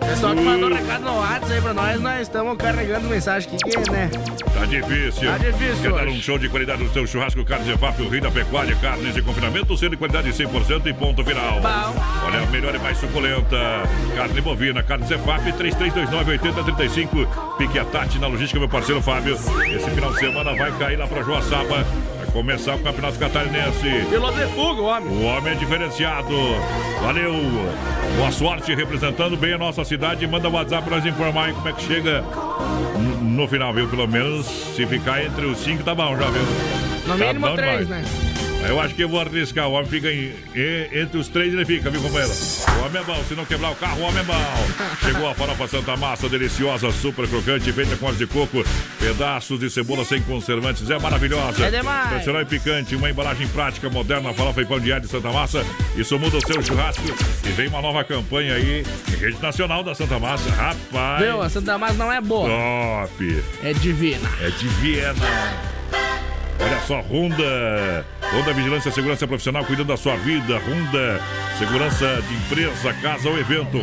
Pessoal 0.00 0.34
que 0.34 0.42
mandou 0.42 0.72
recado 0.72 1.04
no 1.04 1.16
WhatsApp 1.18 1.52
aí 1.52 1.60
pra 1.60 1.74
nós, 1.74 2.00
nós 2.00 2.20
estamos 2.22 2.56
carregando 2.56 3.08
mensagem 3.08 3.48
aqui, 3.54 3.70
que, 3.70 3.90
né? 3.90 4.10
Tá 4.52 4.64
difícil. 4.66 5.30
Tá 5.30 5.38
difícil 5.38 5.82
Quer 5.82 5.92
dar 5.92 6.06
hoje. 6.08 6.18
um 6.18 6.20
show 6.20 6.38
de 6.38 6.48
qualidade 6.48 6.82
no 6.82 6.92
seu 6.92 7.06
churrasco? 7.06 7.44
Carnes 7.44 7.68
EFAP, 7.68 8.02
o 8.02 8.08
rei 8.08 8.20
da 8.20 8.30
pecuária, 8.30 8.74
carnes 8.76 9.14
de 9.14 9.22
confinamento, 9.22 9.76
sendo 9.76 9.92
de 9.92 9.96
qualidade 9.96 10.30
100% 10.30 10.86
e 10.86 10.92
ponto 10.92 11.24
final. 11.24 11.60
Bom. 11.60 12.02
Olha, 12.26 12.42
a 12.42 12.46
melhor 12.46 12.74
e 12.74 12.78
mais 12.78 12.98
suculenta. 12.98 13.56
Carne 14.16 14.40
bovina, 14.40 14.82
carnes 14.82 15.10
EFAP, 15.10 15.52
3329-8035. 15.52 17.56
Pique 17.56 17.78
a 17.78 17.84
Tati 17.84 18.18
na 18.18 18.26
logística, 18.26 18.58
meu 18.58 18.68
parceiro 18.68 19.00
Fábio. 19.00 19.34
Esse 19.34 19.90
final 19.90 20.12
de 20.12 20.18
semana 20.18 20.54
vai 20.54 20.72
cair 20.78 20.96
lá 20.96 21.06
pra 21.06 21.22
Joaçaba. 21.22 21.86
Começar 22.32 22.76
o 22.76 22.78
Campeonato 22.78 23.18
Catarinense. 23.18 24.06
Piloto 24.08 24.38
de 24.38 24.46
fuga, 24.52 24.80
o 24.80 24.84
homem. 24.84 25.08
O 25.08 25.24
homem 25.24 25.52
é 25.52 25.56
diferenciado. 25.56 26.32
Valeu. 27.02 27.32
Boa 28.16 28.30
sorte 28.30 28.72
representando 28.74 29.36
bem 29.36 29.54
a 29.54 29.58
nossa 29.58 29.84
cidade. 29.84 30.26
Manda 30.28 30.48
o 30.48 30.52
WhatsApp 30.52 30.84
pra 30.88 30.96
nós 30.98 31.06
informar 31.06 31.46
aí 31.46 31.52
como 31.52 31.68
é 31.68 31.72
que 31.72 31.82
chega 31.82 32.24
no, 33.20 33.48
final, 33.48 33.74
viu? 33.74 33.88
Pelo 33.88 34.06
menos 34.06 34.46
se 34.46 34.86
ficar 34.86 35.24
entre 35.24 35.44
os 35.46 35.58
cinco 35.58 35.82
tá 35.82 35.92
bom 35.94 36.16
já, 36.16 36.26
viu? 36.30 36.42
No 37.06 37.18
Tá 37.18 37.26
mínimo 37.26 37.56
três, 37.56 37.86
demais. 37.88 37.88
né? 37.88 38.29
Eu 38.68 38.78
acho 38.80 38.94
que 38.94 39.02
eu 39.02 39.08
vou 39.08 39.20
arriscar. 39.20 39.66
O 39.68 39.72
homem 39.72 39.86
fica 39.88 40.10
em- 40.12 40.32
em- 40.54 41.00
entre 41.00 41.18
os 41.18 41.28
três, 41.28 41.52
ele 41.52 41.64
fica, 41.64 41.90
viu, 41.90 42.00
companheiro? 42.02 42.32
O 42.32 42.86
homem 42.86 43.00
é 43.00 43.04
bom. 43.04 43.24
Se 43.26 43.34
não 43.34 43.44
quebrar 43.44 43.70
o 43.70 43.74
carro, 43.74 44.00
o 44.00 44.04
homem 44.04 44.20
é 44.20 44.22
bom. 44.22 44.34
Chegou 45.02 45.28
a 45.28 45.34
farofa 45.34 45.66
Santa 45.66 45.96
Massa, 45.96 46.28
deliciosa, 46.28 46.90
super 46.92 47.26
crocante, 47.26 47.72
feita 47.72 47.96
com 47.96 48.06
óleo 48.06 48.16
de 48.16 48.26
coco, 48.26 48.62
pedaços 48.98 49.58
de 49.58 49.68
cebola 49.70 50.04
sem 50.04 50.20
conservantes. 50.22 50.88
É 50.88 50.98
maravilhosa. 50.98 51.64
É 51.66 51.70
demais. 51.70 52.08
Tradicional 52.10 52.42
e 52.42 52.44
picante, 52.44 52.94
uma 52.94 53.10
embalagem 53.10 53.48
prática, 53.48 53.88
moderna, 53.90 54.32
farofa 54.34 54.60
e 54.62 54.66
pão 54.66 54.78
de 54.78 54.92
alho 54.92 55.02
de 55.02 55.08
Santa 55.08 55.30
Massa. 55.32 55.64
Isso 55.96 56.18
muda 56.18 56.36
o 56.36 56.40
seu 56.46 56.62
churrasco. 56.62 57.02
E 57.44 57.48
vem 57.52 57.68
uma 57.68 57.80
nova 57.82 58.04
campanha 58.04 58.54
aí, 58.54 58.84
em 59.12 59.16
rede 59.16 59.40
nacional 59.42 59.82
da 59.82 59.94
Santa 59.94 60.18
Massa. 60.18 60.48
Rapaz. 60.50 61.24
Viu? 61.24 61.42
A 61.42 61.48
Santa 61.48 61.76
Massa 61.78 61.94
não 61.94 62.12
é 62.12 62.20
boa. 62.20 62.48
Top. 62.48 63.42
É 63.64 63.72
divina. 63.72 64.28
É 64.40 64.50
de 64.50 64.68
Viena. 64.68 65.14
Olha 66.62 66.80
só, 66.86 67.00
Honda. 67.00 68.04
Honda 68.32 68.52
Vigilância 68.52 68.90
e 68.90 68.92
Segurança 68.92 69.26
Profissional 69.26 69.64
cuidando 69.64 69.88
da 69.88 69.96
sua 69.96 70.14
vida. 70.16 70.58
Honda 70.58 71.20
Segurança 71.58 72.22
de 72.28 72.34
Empresa, 72.34 72.92
Casa 73.02 73.28
ou 73.28 73.38
Evento. 73.38 73.78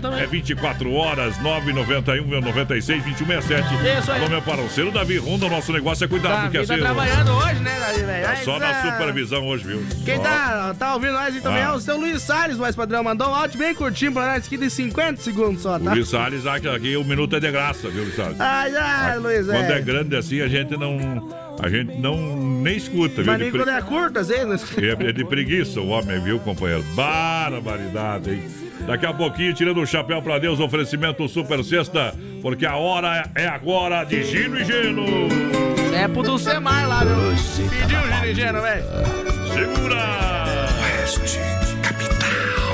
Também. 0.00 0.20
é 0.20 0.26
24 0.26 0.92
horas, 0.92 1.38
991 1.40 2.40
96 2.40 3.02
2167. 3.02 3.98
Isso 4.00 4.12
aí. 4.12 4.20
Alô, 4.20 4.28
meu 4.28 4.42
parceiro 4.42 4.90
Davi 4.90 5.18
Honda, 5.18 5.48
nosso 5.48 5.72
negócio 5.72 6.04
é 6.04 6.08
cuidar 6.08 6.44
do 6.44 6.50
que 6.50 6.58
é 6.58 6.60
Davi 6.64 6.68
tá 6.68 6.74
seu. 6.74 6.84
trabalhando 6.84 7.30
hoje, 7.32 7.60
né, 7.60 7.80
Davi, 7.80 8.02
velho? 8.04 8.26
Tá 8.26 8.36
só 8.36 8.58
na 8.58 8.68
é, 8.70 8.90
supervisão 8.90 9.46
hoje, 9.46 9.64
viu? 9.64 9.86
Quem 10.04 10.16
Só. 10.16 10.22
tá, 10.22 10.74
tá 10.78 10.94
ouvindo 10.94 11.12
nós 11.14 11.34
aí 11.34 11.40
também 11.40 11.62
Ah. 11.62 11.66
é 11.66 11.70
o 11.72 11.80
seu 11.80 11.96
Luiz 11.96 12.22
Salles, 12.22 12.56
voz 12.56 12.76
padrão. 12.76 13.02
Mandou 13.02 13.28
um 13.30 13.34
áudio 13.34 13.58
bem 13.58 13.74
curtinho 13.74 14.12
pra 14.12 14.26
nós 14.26 14.46
aqui 14.46 14.56
de 14.56 14.68
50 14.70 15.20
segundos 15.22 15.62
só, 15.62 15.78
tá? 15.78 15.92
Luiz 15.92 16.08
Salles, 16.08 16.46
aqui, 16.46 16.68
aqui 16.68 16.96
o 16.96 17.04
minuto 17.04 17.36
é 17.36 17.40
de 17.40 17.50
graça, 17.50 17.88
viu, 17.88 18.02
Luiz 18.04 18.16
Salles? 18.16 18.40
Ai, 18.40 18.74
ai, 18.76 19.18
Luiz, 19.18 19.46
Quando 19.46 19.70
é 19.70 19.78
é. 19.78 19.80
grande 19.80 20.16
assim, 20.16 20.40
a 20.40 20.48
gente 20.48 20.76
não. 20.76 21.28
A 21.60 21.68
gente 21.68 21.96
não 21.98 22.16
nem 22.62 22.76
escuta, 22.76 23.16
viu? 23.22 23.26
Mas 23.26 23.38
nem 23.40 23.50
pre- 23.50 23.60
quando 23.60 23.70
é 23.76 23.82
curto, 23.82 24.18
às 24.18 24.28
vezes. 24.28 24.70
né? 24.76 24.88
É 24.88 25.08
é 25.08 25.12
de 25.12 25.24
preguiça 25.24 25.80
o 25.80 25.88
homem, 25.88 26.20
viu, 26.20 26.38
companheiro? 26.40 26.82
Barbaridade, 26.94 28.30
hein? 28.30 28.42
Daqui 28.86 29.06
a 29.06 29.12
pouquinho, 29.12 29.54
tirando 29.54 29.80
o 29.80 29.86
chapéu 29.86 30.20
pra 30.20 30.38
Deus, 30.40 30.58
oferecimento 30.58 31.28
Super 31.28 31.62
Sexta, 31.62 32.14
porque 32.40 32.66
a 32.66 32.76
hora 32.76 33.30
é 33.34 33.46
agora 33.46 34.02
de 34.04 34.24
Gino 34.24 34.58
e 34.58 34.64
Geno. 34.64 35.04
É 35.94 36.08
pro 36.08 36.22
Dulcemar 36.22 36.88
lá, 36.88 37.04
viu? 37.04 37.68
Pediu 37.68 37.98
o 38.00 38.02
Gino 38.12 38.26
e 38.26 38.34
Geno, 38.34 38.60
velho. 38.60 38.84
Segura! 39.52 40.66
Oeste, 40.82 41.38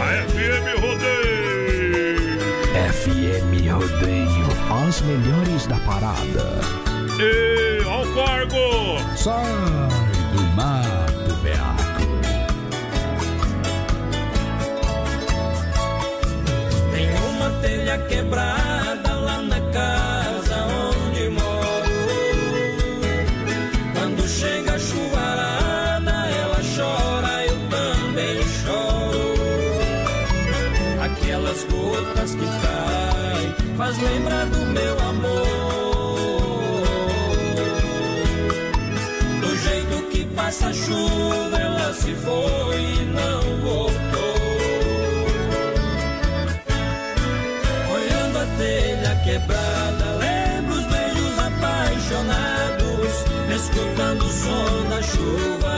A 0.01 0.31
FM 0.31 0.81
Rodeio! 0.81 2.39
FM 2.93 3.71
Rodeio, 3.71 4.87
as 4.89 5.03
melhores 5.03 5.67
da 5.67 5.77
parada. 5.81 6.88
E 7.21 7.83
ao 7.85 8.05
cargo! 8.15 8.99
Sai 9.17 9.53
do 10.33 10.43
mato, 10.55 11.35
Beaco. 11.43 12.07
Tem 16.93 17.09
uma 17.29 17.51
telha 17.61 17.99
quebrada 18.07 19.15
lá 19.17 19.43
na 19.43 19.61
casa 19.73 20.65
onde 20.65 21.29
moro. 21.31 21.91
Quando 23.95 24.29
chega 24.29 24.75
a 24.75 24.79
chuvarada, 24.79 26.13
ela 26.13 26.61
chora, 26.77 27.47
eu 27.47 27.59
também 27.69 28.41
choro. 28.63 29.35
Aquelas 31.03 31.65
gotas 31.65 32.37
que 32.37 32.47
caem, 32.47 33.77
faz 33.77 33.99
lembrar 33.99 34.47
do 34.47 34.59
meu 34.67 35.01
amor. 35.01 35.58
Foi 42.29 42.81
e 42.81 43.05
não 43.07 43.41
voltou. 43.63 44.39
Olhando 47.95 48.39
a 48.39 48.47
telha 48.59 49.17
quebrada, 49.25 50.05
lembro 50.19 50.75
os 50.75 50.87
beijos 50.87 51.39
apaixonados. 51.39 53.25
Escutando 53.57 54.23
o 54.25 54.29
som 54.29 54.89
da 54.91 55.03
chuva, 55.03 55.78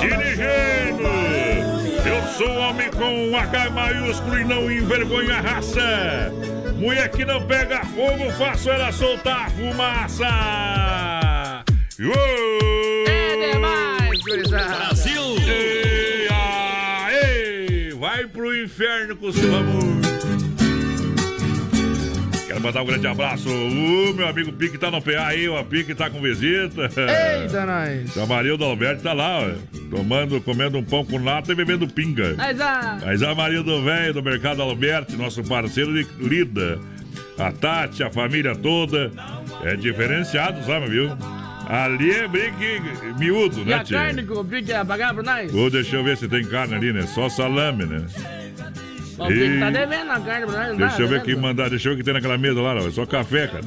Dirigendo! 0.00 1.08
Eu 2.04 2.22
sou 2.36 2.50
homem 2.56 2.90
com 2.90 3.30
um 3.30 3.36
H 3.36 3.70
maiúsculo 3.70 4.38
e 4.38 4.44
não 4.44 4.70
envergonho 4.70 5.32
a 5.32 5.40
raça. 5.40 6.32
Mulher 6.76 7.08
que 7.10 7.24
não 7.24 7.46
pega 7.46 7.84
fogo, 7.84 8.30
faço 8.32 8.70
ela 8.70 8.90
soltar 8.92 9.46
a 9.46 9.50
fumaça. 9.50 10.28
Uou! 12.00 13.04
É 13.08 13.52
demais, 13.52 14.20
gurizada. 14.22 14.76
Brasil! 14.76 15.36
Ei, 15.46 16.28
aê! 16.28 17.94
Vai 17.94 18.26
pro 18.26 18.54
inferno 18.54 19.16
com 19.16 19.32
seu 19.32 19.54
amor. 19.54 20.01
Quero 22.52 22.60
mandar 22.64 22.82
um 22.82 22.86
grande 22.86 23.06
abraço. 23.06 23.48
O 23.48 24.12
meu 24.14 24.28
amigo 24.28 24.52
Pique 24.52 24.76
tá 24.76 24.90
no 24.90 25.00
PA 25.00 25.26
aí, 25.28 25.48
o 25.48 25.64
Pique 25.64 25.94
tá 25.94 26.10
com 26.10 26.20
visita. 26.20 26.82
Eita, 27.42 27.64
nós. 27.64 28.14
O 28.14 28.20
Amarildo 28.20 28.62
Alberto 28.64 29.02
tá 29.02 29.14
lá, 29.14 29.40
ó, 29.40 29.50
tomando, 29.90 30.38
comendo 30.42 30.76
um 30.76 30.84
pão 30.84 31.02
com 31.02 31.18
nata 31.18 31.50
e 31.52 31.54
bebendo 31.54 31.88
pinga. 31.88 32.34
Mas 32.36 32.60
a... 32.60 32.98
Mas 33.02 33.22
a 33.22 33.34
Marildo 33.34 33.82
Velho 33.82 34.12
do 34.12 34.22
Mercado 34.22 34.60
Alberto, 34.60 35.16
nosso 35.16 35.42
parceiro 35.42 35.94
de 35.94 36.06
lida. 36.22 36.78
A 37.38 37.50
Tati, 37.50 38.02
a 38.02 38.10
família 38.10 38.54
toda. 38.54 39.10
É 39.62 39.74
diferenciado, 39.74 40.62
sabe, 40.66 40.90
viu? 40.90 41.08
Ali 41.66 42.10
é 42.10 42.28
brigue 42.28 42.82
miúdo, 43.18 43.60
E 43.62 43.64
né, 43.64 43.74
a 43.76 43.84
tia? 43.84 43.96
carne 43.98 44.22
que 44.24 44.32
o 44.32 44.44
Pique 44.44 44.70
ia 44.70 44.84
pagar 44.84 45.14
pra 45.14 45.22
nós? 45.22 45.54
Ô, 45.54 45.70
deixa 45.70 45.96
eu 45.96 46.04
ver 46.04 46.18
se 46.18 46.28
tem 46.28 46.44
carne 46.44 46.74
ali, 46.74 46.92
né? 46.92 47.02
Só 47.06 47.30
salame, 47.30 47.86
né? 47.86 48.04
O 49.26 49.60
tá 49.60 49.70
devendo 49.70 50.10
a 50.10 50.20
carne 50.20 50.46
não 50.46 50.76
Deixa 50.76 51.02
eu 51.02 51.08
ver 51.08 51.20
devendo? 51.20 51.24
quem 51.24 51.36
mandar, 51.36 51.70
deixa 51.70 51.88
eu 51.88 51.92
ver 51.92 51.94
o 51.94 51.98
que 51.98 52.04
tem 52.04 52.14
naquela 52.14 52.38
mesa 52.38 52.60
lá, 52.60 52.74
ó. 52.74 52.86
É 52.86 52.90
só 52.90 53.06
café, 53.06 53.46
cara. 53.46 53.64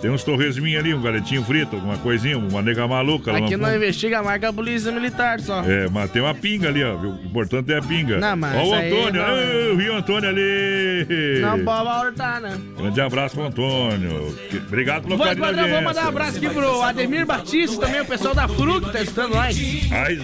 Tem 0.00 0.10
uns 0.10 0.22
torresminhos 0.22 0.78
ali, 0.78 0.92
um 0.92 1.00
galetinho 1.00 1.42
frito, 1.42 1.76
alguma 1.76 1.96
coisinha, 1.96 2.36
uma 2.36 2.60
nega 2.60 2.86
maluca. 2.86 3.34
Aqui 3.36 3.56
não 3.56 3.74
investiga 3.74 4.18
a 4.18 4.22
marca 4.22 4.52
polícia 4.52 4.92
militar 4.92 5.40
só. 5.40 5.62
É, 5.64 5.88
mas 5.88 6.10
tem 6.10 6.20
uma 6.20 6.34
pinga 6.34 6.68
ali, 6.68 6.84
ó. 6.84 6.94
O 6.96 7.14
importante 7.24 7.72
é 7.72 7.78
a 7.78 7.82
pinga. 7.82 8.18
Não, 8.18 8.36
mas 8.36 8.54
Ó 8.54 8.60
o 8.60 8.64
isso 8.66 8.74
aí 8.74 8.92
Antônio, 8.92 9.22
não- 9.22 9.76
vi 9.76 9.88
o 9.90 9.96
Antônio 9.96 10.28
ali. 10.28 11.06
Não 11.40 11.64
pode 11.64 11.84
voltar, 12.04 12.40
né? 12.42 12.58
Grande 12.78 13.00
abraço 13.00 13.34
pro 13.36 13.46
Antônio. 13.46 14.36
Obrigado 14.66 15.04
pelo 15.08 15.18
carinho 15.18 15.40
da 15.40 15.46
padrão, 15.46 15.68
vou 15.68 15.76
audiência. 15.78 15.82
mandar 15.82 16.04
um 16.04 16.08
abraço 16.08 16.36
aqui 16.36 16.48
pro 16.50 16.82
Ademir 16.82 17.26
Batista, 17.26 17.86
também 17.86 18.00
o 18.02 18.04
pessoal 18.04 18.34
da 18.34 18.46
FRU 18.48 18.80
que 18.82 18.92
tá 18.92 19.00
escutando 19.00 19.34
nós. 19.34 19.56
Ai, 19.90 20.18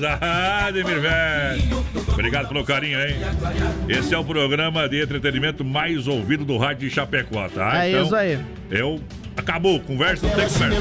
Ademir, 0.69 1.01
velho. 1.01 1.85
Obrigado 2.09 2.49
pelo 2.49 2.63
carinho, 2.65 3.01
hein? 3.01 3.17
Esse 3.89 4.15
é 4.15 4.19
o 4.19 4.25
programa 4.25 4.87
de 4.87 5.03
entretenimento 5.03 5.65
mais 5.65 6.07
ouvido 6.07 6.45
do 6.45 6.59
rádio 6.59 6.89
de 6.89 6.95
Chapecó, 6.95 7.49
tá? 7.49 7.85
É 7.87 8.03
isso 8.03 8.15
aí. 8.15 8.39
Eu... 8.71 9.01
Acabou, 9.37 9.81
conversa, 9.81 10.27
não 10.27 10.35
tem 10.35 10.47
conversa. 10.49 10.81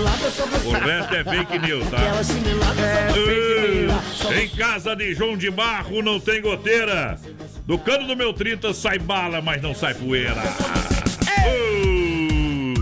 O 0.67 0.71
resto 0.71 1.15
é 1.15 1.23
fake 1.23 1.59
news, 1.59 1.87
tá? 1.89 1.97
Uh, 3.13 4.33
Em 4.33 4.49
casa 4.49 4.95
de 4.95 5.13
João 5.13 5.37
de 5.37 5.49
Barro 5.49 6.01
não 6.01 6.19
tem 6.19 6.41
goteira. 6.41 7.17
Do 7.65 7.77
cano 7.77 8.07
do 8.07 8.15
meu 8.15 8.33
30 8.33 8.73
sai 8.73 8.99
bala, 8.99 9.41
mas 9.41 9.61
não 9.61 9.73
sai 9.73 9.93
poeira. 9.93 10.41
Uh, 11.45 12.73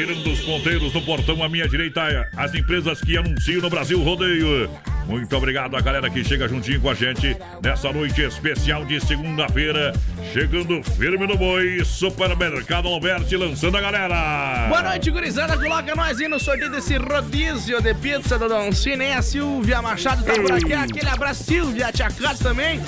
Girando 0.00 0.32
os 0.32 0.40
ponteiros 0.40 0.94
no 0.94 1.02
portão 1.02 1.44
à 1.44 1.48
minha 1.50 1.68
direita, 1.68 2.26
as 2.34 2.54
empresas 2.54 3.02
que 3.02 3.18
anunciam 3.18 3.60
no 3.60 3.68
Brasil 3.68 4.02
Rodeio. 4.02 4.70
Muito 5.06 5.36
obrigado 5.36 5.76
a 5.76 5.80
galera 5.82 6.08
que 6.08 6.24
chega 6.24 6.48
juntinho 6.48 6.80
com 6.80 6.88
a 6.88 6.94
gente 6.94 7.36
nessa 7.62 7.92
noite 7.92 8.22
especial 8.22 8.86
de 8.86 8.98
segunda-feira. 8.98 9.92
Chegando 10.32 10.82
firme 10.82 11.26
no 11.26 11.36
boi, 11.36 11.84
Supermercado 11.84 12.88
Alberti 12.88 13.36
lançando 13.36 13.76
a 13.76 13.80
galera. 13.82 14.68
Boa 14.70 14.82
noite, 14.84 15.10
gurizada. 15.10 15.58
Coloca 15.58 15.94
nós 15.94 16.18
aí 16.18 16.28
no 16.28 16.40
sorteio 16.40 16.70
desse 16.70 16.96
rodízio 16.96 17.82
de 17.82 17.92
pizza 17.92 18.38
do 18.38 18.48
Don 18.48 18.72
Cine. 18.72 19.04
hein? 19.04 19.14
A 19.16 19.20
Silvia 19.20 19.82
Machado 19.82 20.24
tá 20.24 20.32
por 20.32 20.52
aqui. 20.52 20.72
Aquele 20.72 21.10
abraço, 21.10 21.44
Silvia. 21.44 21.88
A 21.88 21.92
Tia 21.92 22.08
Cátia 22.08 22.42
também. 22.42 22.80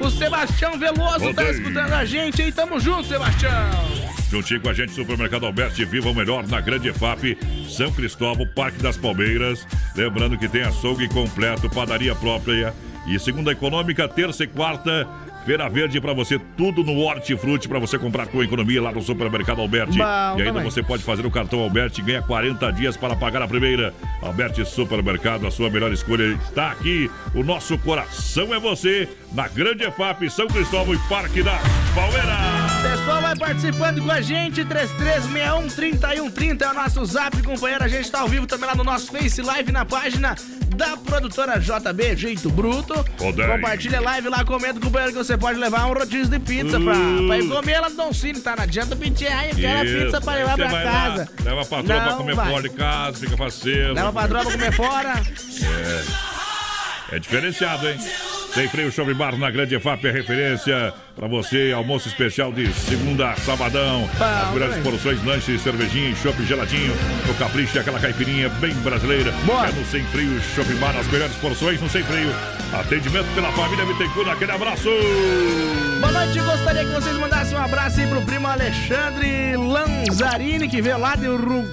O 0.00 0.08
Sebastião 0.08 0.78
Veloso 0.78 1.34
tá 1.34 1.50
escutando 1.50 1.92
a 1.94 2.04
gente 2.04 2.40
aí. 2.40 2.52
Tamo 2.52 2.78
junto, 2.78 3.08
Sebastião. 3.08 4.09
Juntinho 4.30 4.60
com 4.60 4.68
a 4.68 4.72
gente, 4.72 4.92
Supermercado 4.92 5.44
Alberti, 5.44 5.84
viva 5.84 6.08
o 6.08 6.14
melhor 6.14 6.46
na 6.46 6.60
Grande 6.60 6.88
EFAP, 6.88 7.36
São 7.68 7.90
Cristóvão, 7.92 8.46
Parque 8.46 8.80
das 8.80 8.96
Palmeiras. 8.96 9.66
Lembrando 9.96 10.38
que 10.38 10.48
tem 10.48 10.62
açougue 10.62 11.08
completo, 11.08 11.68
padaria 11.68 12.14
própria 12.14 12.72
e 13.08 13.18
segunda 13.18 13.50
econômica, 13.50 14.06
terça 14.06 14.44
e 14.44 14.46
quarta. 14.46 15.08
Feira 15.44 15.68
Verde 15.68 16.00
pra 16.00 16.12
você, 16.12 16.38
tudo 16.56 16.84
no 16.84 16.98
Hortifruti 16.98 17.66
pra 17.66 17.78
você 17.78 17.98
comprar 17.98 18.26
com 18.26 18.42
economia 18.42 18.80
lá 18.80 18.92
no 18.92 19.00
Supermercado 19.00 19.60
Alberti. 19.60 19.98
E 19.98 20.02
ainda 20.02 20.44
também. 20.44 20.62
você 20.62 20.82
pode 20.82 21.02
fazer 21.02 21.24
o 21.26 21.30
cartão 21.30 21.60
Alberti 21.60 22.02
e 22.02 22.04
ganha 22.04 22.22
40 22.22 22.70
dias 22.72 22.96
para 22.96 23.16
pagar 23.16 23.42
a 23.42 23.48
primeira. 23.48 23.92
Alberti 24.22 24.64
Supermercado, 24.64 25.46
a 25.46 25.50
sua 25.50 25.70
melhor 25.70 25.92
escolha 25.92 26.38
está 26.46 26.70
aqui. 26.70 27.10
O 27.34 27.42
nosso 27.42 27.76
coração 27.78 28.54
é 28.54 28.60
você, 28.60 29.08
na 29.32 29.48
Grande 29.48 29.82
EFAP, 29.82 30.30
São 30.30 30.46
Cristóvão 30.46 30.94
e 30.94 30.98
Parque 31.08 31.42
das 31.42 31.60
Palmeiras. 31.94 32.79
Pessoal, 32.82 33.20
vai 33.22 33.36
participando 33.36 34.02
com 34.02 34.10
a 34.10 34.20
gente, 34.20 34.64
3361-3130 34.64 36.62
é 36.62 36.68
o 36.70 36.74
nosso 36.74 37.04
zap, 37.04 37.42
companheiro. 37.42 37.84
A 37.84 37.88
gente 37.88 38.10
tá 38.10 38.20
ao 38.20 38.28
vivo 38.28 38.46
também 38.46 38.66
lá 38.66 38.74
no 38.74 38.82
nosso 38.84 39.12
Face 39.12 39.40
Live, 39.42 39.70
na 39.70 39.84
página 39.84 40.34
da 40.76 40.96
produtora 40.96 41.58
JB, 41.60 42.16
Jeito 42.16 42.48
Bruto. 42.50 42.94
Compartilha 43.18 43.98
a 43.98 44.02
live 44.02 44.28
lá, 44.28 44.44
comenta, 44.44 44.80
companheiro, 44.80 45.12
que 45.12 45.18
você 45.18 45.36
pode 45.36 45.58
levar 45.58 45.86
um 45.86 45.92
rodízio 45.94 46.28
de 46.28 46.38
pizza 46.40 46.80
pra, 46.80 46.94
Uh. 46.96 47.26
pra 47.26 47.38
ir 47.38 47.48
comer 47.48 47.80
lá 47.80 47.90
no 47.90 47.96
Don 47.96 48.12
Cine, 48.12 48.40
tá? 48.40 48.56
Não 48.56 48.62
adianta 48.64 48.96
pedir, 48.96 49.28
ai, 49.28 49.50
eu 49.50 49.56
quero 49.56 49.86
Isso. 49.88 50.04
pizza 50.06 50.20
pra 50.20 50.34
levar 50.34 50.56
pra 50.56 50.70
casa. 50.70 51.28
Lá, 51.44 51.44
leva 51.50 51.60
a 51.62 51.64
patroa 51.66 52.00
pra 52.00 52.12
comer 52.14 52.34
vai. 52.34 52.50
fora 52.50 52.62
de 52.62 52.70
casa, 52.70 53.18
fica 53.18 53.36
faceiro. 53.36 53.92
Leva 53.94 54.08
a 54.08 54.12
patroa 54.12 54.42
pra 54.42 54.52
comer 54.52 54.72
fora. 54.72 55.22
É. 55.62 56.02
É 57.12 57.18
diferenciado, 57.18 57.88
hein? 57.88 57.98
Sem 58.54 58.68
freio 58.68 58.90
Shopping 58.90 59.14
Bar 59.14 59.36
na 59.36 59.50
Grande 59.50 59.76
EFAP 59.76 60.06
é 60.06 60.10
referência 60.10 60.92
pra 61.14 61.28
você. 61.28 61.72
Almoço 61.74 62.08
especial 62.08 62.52
de 62.52 62.72
segunda 62.72 63.30
a 63.30 63.36
sabadão. 63.36 64.08
As 64.20 64.52
melhores 64.52 64.76
porções, 64.78 65.22
lanches, 65.24 65.60
cervejinha, 65.60 66.14
chopp 66.16 66.44
geladinho. 66.44 66.92
No 67.26 67.34
Capricho, 67.34 67.78
aquela 67.78 68.00
caipirinha 68.00 68.48
bem 68.48 68.74
brasileira. 68.74 69.30
É 69.30 69.72
no 69.72 69.84
Sem 69.86 70.04
Freio 70.06 70.40
Shopping 70.54 70.76
Bar. 70.76 70.96
As 70.96 71.06
melhores 71.08 71.34
porções 71.36 71.80
no 71.80 71.88
Sem 71.88 72.02
Freio. 72.02 72.30
Atendimento 72.72 73.32
pela 73.34 73.52
família 73.52 73.84
Bittencourt. 73.86 74.28
Aquele 74.28 74.52
abraço. 74.52 74.88
Boa 76.00 76.12
noite, 76.12 76.40
gostaria 76.40 76.84
que 76.84 76.90
vocês 76.92 77.16
mandassem 77.16 77.56
um 77.56 77.62
abraço 77.62 78.00
aí 78.00 78.06
pro 78.06 78.22
primo 78.22 78.46
Alexandre 78.48 79.56
Lanzarini, 79.56 80.68
que 80.68 80.82
veio 80.82 80.98
lá 80.98 81.14
de 81.14 81.28
Uru... 81.28 81.64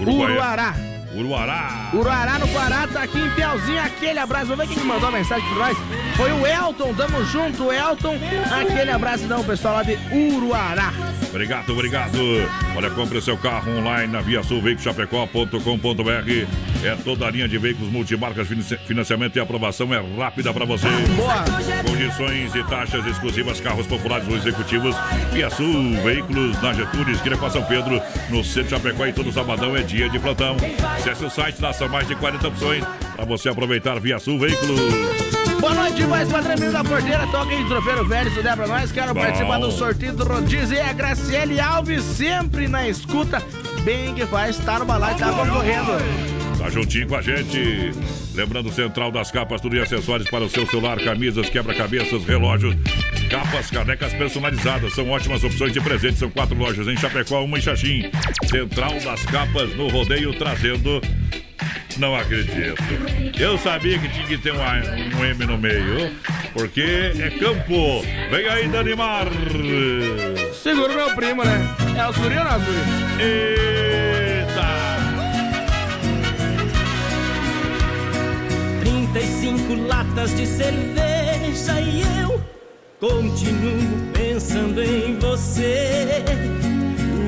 Uruguaiana. 0.00 0.34
Uruará. 0.34 0.89
Uruará. 1.14 1.90
Uruará 1.92 2.38
no 2.38 2.46
Pará, 2.48 2.86
tá 2.86 3.02
aqui 3.02 3.18
em 3.18 3.30
Piauzinho, 3.30 3.82
aquele 3.82 4.18
abraço. 4.18 4.46
Vamos 4.46 4.68
ver 4.68 4.74
quem 4.74 4.84
mandou 4.84 5.08
a 5.08 5.12
mensagem 5.12 5.44
pra 5.54 5.68
nós. 5.68 5.78
Foi 6.16 6.30
o 6.32 6.46
Elton, 6.46 6.94
tamo 6.94 7.24
junto, 7.24 7.72
Elton. 7.72 8.16
Aquele 8.50 8.90
abraço 8.90 9.24
não, 9.26 9.42
pessoal 9.42 9.74
lá 9.76 9.82
de 9.82 9.98
Uruará. 10.12 10.92
Obrigado, 11.28 11.70
obrigado. 11.72 12.18
Olha, 12.76 12.90
compre 12.90 13.18
o 13.18 13.22
seu 13.22 13.36
carro 13.36 13.70
online 13.78 14.12
na 14.12 14.20
Via 14.20 14.42
Sul 14.42 14.60
Chapecó.com.br. 14.78 16.46
É 16.82 16.96
toda 17.04 17.26
a 17.26 17.30
linha 17.30 17.46
de 17.46 17.58
veículos 17.58 17.90
multimarcas, 17.92 18.48
financi- 18.48 18.78
financiamento 18.86 19.36
e 19.36 19.40
aprovação 19.40 19.92
é 19.94 20.00
rápida 20.18 20.52
para 20.52 20.64
você. 20.64 20.88
Boa. 21.16 21.44
Condições 21.86 22.54
e 22.54 22.64
taxas 22.64 23.06
exclusivas, 23.06 23.60
carros 23.60 23.86
populares 23.86 24.26
ou 24.28 24.36
executivos. 24.36 24.96
Via 25.32 25.50
Sul, 25.50 25.92
veículos 26.02 26.60
na 26.62 26.72
Getúlio, 26.72 27.14
esquina 27.14 27.36
com 27.36 27.50
São 27.50 27.62
Pedro, 27.64 28.00
no 28.30 28.42
centro 28.42 28.64
de 28.64 28.70
Chapecó 28.70 29.06
e 29.06 29.12
todo 29.12 29.30
sabadão 29.32 29.76
é 29.76 29.82
dia 29.82 30.08
de 30.08 30.18
plantão. 30.18 30.56
Acesse 31.00 31.24
o 31.24 31.30
site, 31.30 31.62
lá 31.62 31.72
são 31.72 31.88
mais 31.88 32.06
de 32.06 32.14
40 32.14 32.46
opções 32.46 32.84
para 33.16 33.24
você 33.24 33.48
aproveitar 33.48 33.98
Via 33.98 34.18
Sul 34.18 34.38
Veículos. 34.38 34.78
Boa 35.58 35.72
noite, 35.72 36.04
mais 36.04 36.28
padrão 36.28 36.70
da 36.70 36.84
porteira. 36.84 37.26
Toca 37.28 37.50
aí, 37.50 37.64
tropeiro 37.66 38.06
velho, 38.06 38.30
se 38.34 38.42
der 38.42 38.54
pra 38.54 38.66
nós. 38.66 38.92
Quero 38.92 39.14
Bom. 39.14 39.20
participar 39.20 39.58
do 39.58 39.70
sorteio 39.70 40.12
do 40.12 40.24
rodízio. 40.24 40.76
E 40.76 40.80
a 40.80 40.92
Graciele 40.92 41.58
Alves, 41.58 42.04
sempre 42.04 42.68
na 42.68 42.86
escuta. 42.86 43.42
Bem 43.82 44.14
que 44.14 44.26
faz, 44.26 44.58
tá 44.58 44.78
no 44.78 44.84
balai, 44.84 45.16
tá 45.16 45.32
concorrendo. 45.32 45.92
Tá 46.58 46.68
juntinho 46.68 47.08
com 47.08 47.16
a 47.16 47.22
gente. 47.22 47.92
Lembrando, 48.34 48.70
Central 48.70 49.10
das 49.10 49.30
Capas, 49.30 49.62
tudo 49.62 49.76
e 49.76 49.80
acessórios 49.80 50.28
para 50.28 50.44
o 50.44 50.50
seu 50.50 50.66
celular, 50.66 50.98
camisas, 51.02 51.48
quebra-cabeças, 51.48 52.24
relógios, 52.26 52.76
capas, 53.30 53.70
canecas 53.70 54.12
personalizadas. 54.12 54.92
São 54.94 55.08
ótimas 55.08 55.42
opções 55.44 55.72
de 55.72 55.80
presente. 55.80 56.18
São 56.18 56.28
quatro 56.30 56.56
lojas 56.58 56.86
em 56.88 56.96
Chapecó, 56.96 57.42
uma 57.44 57.58
em 57.58 57.62
Xaxim. 57.62 58.10
Central 58.46 58.94
das 59.00 59.24
Capas 59.24 59.74
no 59.76 59.88
rodeio, 59.88 60.34
trazendo. 60.34 61.00
Não 61.96 62.14
acredito. 62.14 62.74
Eu 63.38 63.56
sabia 63.58 63.98
que 63.98 64.08
tinha 64.08 64.26
que 64.26 64.38
ter 64.38 64.52
um, 64.52 64.60
A- 64.62 64.82
um 65.18 65.24
M 65.24 65.44
no 65.46 65.58
meio, 65.58 66.10
porque 66.52 66.80
é 67.18 67.30
campo. 67.38 68.02
Vem 68.30 68.48
aí, 68.48 68.68
Danimar. 68.68 69.26
Segura 70.62 70.92
o 70.92 70.96
meu 70.96 71.14
primo, 71.14 71.44
né? 71.44 71.76
É 71.98 72.06
o 72.06 72.12
Suri 72.12 72.36
ou 72.38 72.44
não, 72.44 72.60
Suri? 72.60 72.78
Eita! 73.20 74.70
35 78.80 79.74
latas 79.86 80.34
de 80.36 80.46
cerveja 80.46 81.80
e 81.80 82.02
eu 82.22 82.40
continuo 83.00 84.12
pensando 84.12 84.82
em 84.82 85.18
você. 85.18 86.22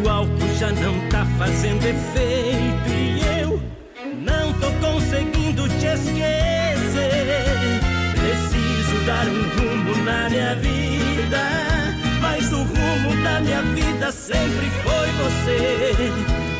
O 0.04 0.08
álcool 0.08 0.54
já 0.58 0.70
não 0.70 1.08
tá 1.08 1.26
fazendo 1.38 1.82
efeito 1.86 2.90
e 2.90 3.40
eu 3.40 3.62
não 4.20 4.52
tô 4.60 4.70
conseguindo 4.86 5.66
te 5.68 5.86
esquecer. 5.86 7.46
Preciso 8.12 9.06
dar 9.06 9.26
um 9.26 9.42
rumo 9.56 10.04
na 10.04 10.28
minha 10.28 10.54
vida, 10.56 11.40
mas 12.20 12.52
o 12.52 12.62
rumo 12.62 13.22
da 13.24 13.40
minha 13.40 13.62
vida 13.62 14.12
sempre 14.12 14.70
foi 14.84 15.08
você. 15.22 15.94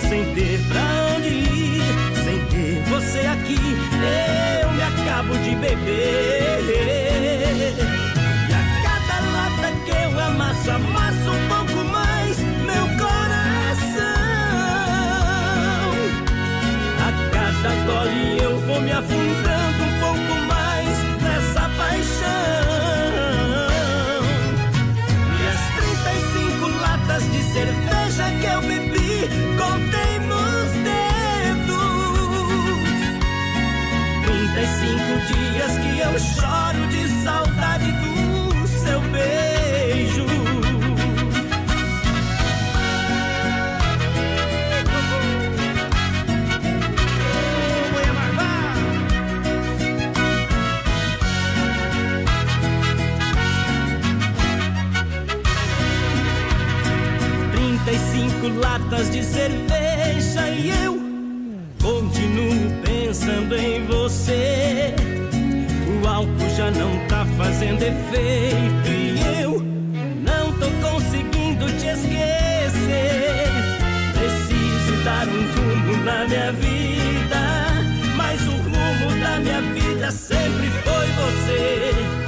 Sem 0.08 0.34
ter 0.34 0.58
pra 0.68 1.16
onde 1.16 1.28
ir, 1.28 1.82
sem 2.24 2.38
ter 2.46 2.82
você 2.88 3.26
aqui, 3.26 3.58
eu 4.62 4.72
me 4.72 4.82
acabo 4.82 5.36
de 5.38 5.54
beber. 5.56 6.42
Vou 18.72 18.80
me 18.80 18.90
afundando 18.90 19.84
um 19.84 20.00
pouco 20.00 20.34
mais 20.48 20.88
nessa 21.22 21.68
paixão. 21.76 23.02
E 25.38 25.42
as 25.52 25.60
35 25.76 26.68
latas 26.80 27.22
de 27.30 27.42
cerveja 27.52 28.24
que 28.40 28.46
eu 28.46 28.60
bebi, 28.62 29.28
contei 29.58 30.12
nos 30.30 30.70
dedos. 30.88 31.82
35 34.24 35.20
dias 35.26 35.72
que 35.78 35.92
eu 35.98 36.18
choro 36.18 36.71
35 58.42 58.48
latas 58.58 59.10
de 59.10 59.22
cerveja 59.22 60.48
e 60.48 60.70
eu 60.84 61.00
continuo 61.80 62.72
pensando 62.84 63.56
em 63.56 63.86
você. 63.86 64.94
O 66.02 66.08
álcool 66.08 66.56
já 66.56 66.70
não 66.72 67.06
tá 67.06 67.24
fazendo 67.38 67.82
efeito 67.82 68.88
e 68.88 69.42
eu 69.42 69.60
não 69.60 70.52
tô 70.58 70.66
conseguindo 70.88 71.66
te 71.78 71.86
esquecer. 71.86 73.46
Preciso 74.12 75.04
dar 75.04 75.28
um 75.28 75.42
rumo 75.54 76.04
na 76.04 76.26
minha 76.26 76.52
vida, 76.52 77.66
mas 78.16 78.42
o 78.48 78.50
rumo 78.50 79.20
da 79.20 79.38
minha 79.38 79.62
vida 79.72 80.10
sempre 80.10 80.68
foi 80.84 81.06
você. 81.06 82.21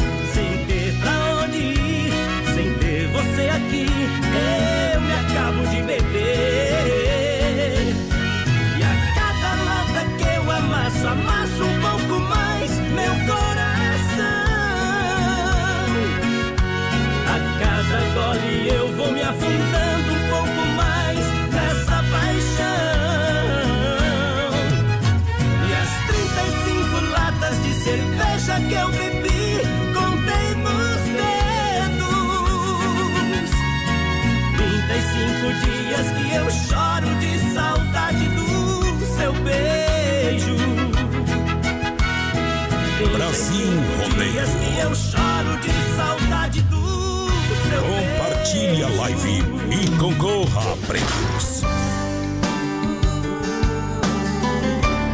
Concorra 49.99 50.73
a 50.73 50.77
prêmios. 50.87 51.63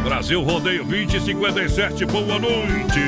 Brasil 0.05 0.43
Rodeio 0.43 0.85
2057, 0.85 2.05
boa 2.07 2.39
noite. 2.39 3.01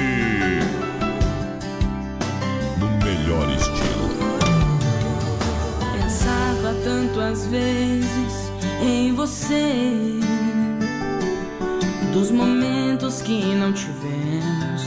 No 2.78 2.88
melhor 3.04 3.48
estilo. 3.50 4.08
Pensava 5.92 6.74
tanto 6.84 7.20
às 7.20 7.46
vezes 7.46 8.52
em 8.82 9.14
você, 9.14 10.20
dos 12.12 12.30
momentos 12.30 13.22
que 13.22 13.54
não 13.54 13.72
tivemos, 13.72 14.82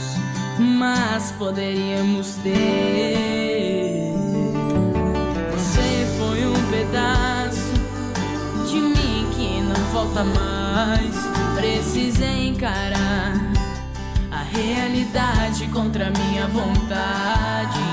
mas 0.58 1.32
poderíamos 1.32 2.36
ter. 2.42 3.75
Pedaço 6.86 7.72
de 8.68 8.80
mim 8.80 9.28
que 9.32 9.60
não 9.60 9.74
volta 9.92 10.24
mais. 10.24 11.14
Precisei 11.54 12.48
encarar 12.48 13.34
a 14.30 14.42
realidade 14.42 15.66
contra 15.68 16.10
minha 16.10 16.46
vontade. 16.48 17.85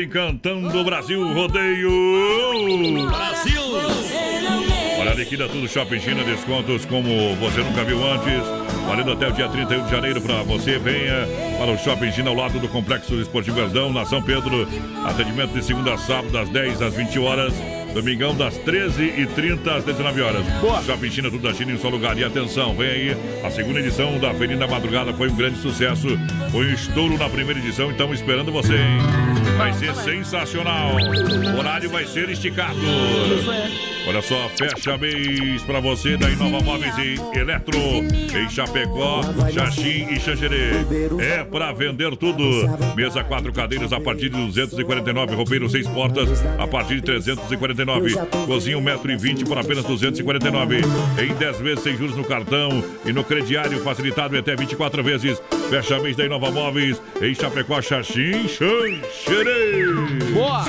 Cantando 0.00 0.02
e 0.02 0.06
cantando 0.08 0.80
o 0.80 0.84
Brasil 0.84 1.32
Rodeio. 1.32 3.08
Brasil! 3.08 3.62
Olha, 5.00 5.14
liquida 5.14 5.48
tudo 5.48 5.66
Shopping 5.66 6.00
China, 6.00 6.22
descontos 6.24 6.84
como 6.84 7.34
você 7.36 7.60
nunca 7.62 7.84
viu 7.84 7.98
antes. 8.04 8.42
Valendo 8.86 9.12
até 9.12 9.28
o 9.28 9.32
dia 9.32 9.48
31 9.48 9.84
de 9.84 9.90
janeiro 9.90 10.20
para 10.20 10.42
você. 10.42 10.78
Venha 10.78 11.26
para 11.58 11.72
o 11.72 11.78
Shopping 11.78 12.12
China 12.12 12.30
ao 12.30 12.36
lado 12.36 12.58
do 12.58 12.68
Complexo 12.68 13.14
Esportivo 13.14 13.56
Verdão, 13.56 13.92
na 13.92 14.04
São 14.04 14.22
Pedro. 14.22 14.68
Atendimento 15.04 15.52
de 15.52 15.64
segunda 15.64 15.94
a 15.94 15.98
sábado, 15.98 16.30
das 16.30 16.48
10 16.50 16.82
às 16.82 16.94
20 16.94 17.18
horas. 17.18 17.52
Domingão 17.94 18.34
das 18.34 18.56
13h30 18.58 19.68
às 19.68 19.84
19 19.84 20.22
horas. 20.22 20.46
Boa. 20.60 20.82
Shopping 20.82 21.10
China, 21.10 21.30
tudo 21.30 21.42
da 21.42 21.54
China 21.54 21.72
em 21.72 21.74
um 21.74 21.78
só 21.78 21.88
lugar. 21.88 22.16
E 22.18 22.24
atenção, 22.24 22.74
vem 22.74 22.90
aí. 22.90 23.16
A 23.44 23.50
segunda 23.50 23.80
edição 23.80 24.18
da 24.18 24.32
Feirinha 24.34 24.58
da 24.58 24.68
Madrugada 24.68 25.12
foi 25.12 25.28
um 25.28 25.34
grande 25.34 25.58
sucesso. 25.58 26.06
Foi 26.52 26.66
um 26.66 26.74
estouro 26.74 27.18
na 27.18 27.28
primeira 27.28 27.58
edição. 27.58 27.90
Estamos 27.90 28.20
esperando 28.20 28.52
você, 28.52 28.74
hein? 28.74 29.29
Vai 29.56 29.72
ser 29.74 29.94
sensacional. 29.94 30.92
O 31.54 31.58
horário 31.58 31.90
vai 31.90 32.06
ser 32.06 32.28
esticado. 32.30 32.78
Olha 34.08 34.22
só, 34.22 34.48
fecha 34.56 34.96
mês 34.96 35.62
pra 35.62 35.78
você 35.78 36.16
da 36.16 36.30
Inova 36.30 36.60
Móveis 36.64 36.96
e 36.98 37.38
Eletro. 37.38 37.78
Em 37.78 38.48
Chapecó, 38.48 39.20
Xaxim 39.52 40.06
e 40.10 40.18
Xanxerê. 40.18 40.70
É 41.18 41.44
pra 41.44 41.72
vender 41.72 42.16
tudo. 42.16 42.42
Mesa 42.96 43.22
quatro 43.22 43.52
cadeiras 43.52 43.92
a 43.92 44.00
partir 44.00 44.30
de 44.30 44.38
249. 44.46 45.34
Roupeiro 45.34 45.68
seis 45.68 45.86
portas 45.86 46.42
a 46.58 46.66
partir 46.66 46.96
de 46.96 47.02
349. 47.02 48.14
Cozinha 48.46 48.78
1,20m 48.78 49.46
por 49.46 49.58
apenas 49.58 49.84
249. 49.84 50.80
Em 51.22 51.34
10 51.34 51.60
vezes 51.60 51.84
sem 51.84 51.96
juros 51.96 52.16
no 52.16 52.24
cartão 52.24 52.82
e 53.04 53.12
no 53.12 53.22
crediário 53.22 53.78
facilitado 53.82 54.36
até 54.36 54.56
24 54.56 55.02
vezes. 55.04 55.40
Fecha 55.70 56.00
mês 56.00 56.16
da 56.16 56.24
Inova 56.26 56.50
Móveis 56.50 57.00
em 57.22 57.32
Chapecó, 57.34 57.80
Xaxim, 57.80 58.48
Xanxerê. 58.48 59.84
Boa! 60.32 60.64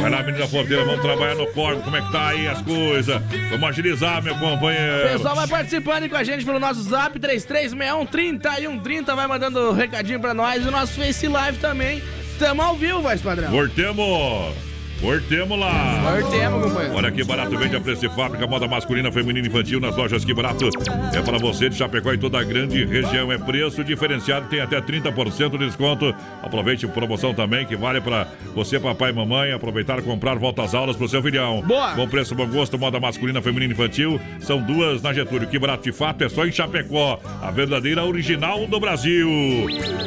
Vai 0.00 0.10
lá, 0.10 0.22
menina 0.24 0.48
porteira, 0.48 0.84
vamos 0.84 1.00
trabalhar 1.00 1.36
no 1.36 1.46
corpo. 1.52 1.80
Como 1.82 1.96
é 1.96 2.02
que 2.02 2.10
tá 2.10 2.28
aí 2.28 2.48
as 2.48 2.60
coisas? 2.62 3.22
Vamos 3.50 3.68
agilizar, 3.68 4.20
meu 4.20 4.34
O 4.34 4.38
companheiro. 4.40 5.08
pessoal 5.08 5.36
vai 5.36 5.46
participando 5.46 6.08
com 6.08 6.16
a 6.16 6.24
gente 6.24 6.44
pelo 6.44 6.58
nosso 6.58 6.82
zap 6.82 7.16
3361 7.20 8.06
3130, 8.06 9.14
vai 9.14 9.26
mandando 9.28 9.70
recadinho 9.72 10.18
pra 10.18 10.34
nós 10.34 10.64
e 10.64 10.68
o 10.68 10.72
nosso 10.72 10.94
Face 11.00 11.28
Live 11.28 11.58
também. 11.58 12.02
Tamo 12.38 12.60
ao 12.60 12.74
vivo, 12.76 13.00
voz 13.00 13.20
padrão. 13.22 13.50
Cortemos! 13.52 14.71
Cortemos 15.02 15.58
lá! 15.58 16.00
Cortemos, 16.04 16.62
companheiro. 16.62 16.94
Olha 16.94 17.10
que 17.10 17.24
barato, 17.24 17.58
vende 17.58 17.74
a 17.74 17.80
preço 17.80 18.02
de 18.02 18.08
fábrica, 18.14 18.46
moda 18.46 18.68
masculina, 18.68 19.10
feminina 19.10 19.44
e 19.44 19.50
infantil 19.50 19.80
nas 19.80 19.96
lojas 19.96 20.24
Que 20.24 20.32
Barato. 20.32 20.70
É 21.12 21.20
para 21.20 21.38
você 21.38 21.68
de 21.68 21.74
Chapecó 21.74 22.12
e 22.12 22.18
toda 22.18 22.38
a 22.38 22.44
grande 22.44 22.84
região. 22.84 23.32
É 23.32 23.36
preço 23.36 23.82
diferenciado, 23.82 24.48
tem 24.48 24.60
até 24.60 24.80
30% 24.80 25.58
de 25.58 25.66
desconto. 25.66 26.14
Aproveite 26.40 26.86
a 26.86 26.88
promoção 26.88 27.34
também, 27.34 27.66
que 27.66 27.74
vale 27.74 28.00
para 28.00 28.28
você, 28.54 28.78
papai 28.78 29.10
e 29.10 29.12
mamãe, 29.12 29.50
aproveitar 29.50 29.98
e 29.98 30.02
comprar 30.02 30.38
volta 30.38 30.62
às 30.62 30.72
aulas 30.72 30.94
pro 30.94 31.08
seu 31.08 31.20
filhão. 31.20 31.62
Boa! 31.62 31.94
Bom 31.94 32.06
preço, 32.06 32.36
bom 32.36 32.46
gosto, 32.46 32.78
moda 32.78 33.00
masculina, 33.00 33.42
feminina 33.42 33.72
e 33.72 33.74
infantil. 33.74 34.20
São 34.38 34.62
duas 34.62 35.02
na 35.02 35.12
Getúlio. 35.12 35.48
Que 35.48 35.58
Barato 35.58 35.82
de 35.82 35.92
fato 35.92 36.22
é 36.22 36.28
só 36.28 36.46
em 36.46 36.52
Chapecó. 36.52 37.18
A 37.42 37.50
verdadeira 37.50 38.04
original 38.04 38.68
do 38.68 38.78
Brasil. 38.78 39.28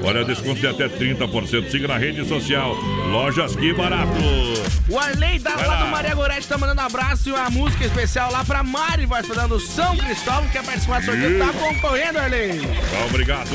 Olha, 0.06 0.24
desconto 0.24 0.62
de 0.62 0.68
até 0.68 0.88
30%. 0.88 1.70
Siga 1.70 1.90
na 1.90 1.98
rede 1.98 2.26
social. 2.26 2.74
Lojas 3.12 3.58
Que 3.58 3.74
Barato. 3.74 4.14
O 4.88 5.00
Arley 5.00 5.40
da 5.40 5.56
lá 5.56 5.84
do 5.84 5.88
Maria 5.88 6.14
Gorete 6.14 6.48
tá 6.48 6.60
mandando 6.60 6.82
abraço 6.82 7.30
e 7.30 7.32
uma 7.32 7.50
música 7.50 7.86
especial 7.86 8.32
lá 8.32 8.46
pra 8.46 8.62
Mari, 8.62 9.08
vai 9.08 9.24
falando 9.24 9.60
São 9.60 9.98
Cristóvão, 9.98 10.48
quer 10.50 10.64
participar 10.64 11.00
do 11.00 11.06
sorteio, 11.06 11.40
tá 11.40 11.52
concorrendo, 11.54 12.20
Arley. 12.20 12.60
Tá, 12.60 13.06
obrigado. 13.10 13.50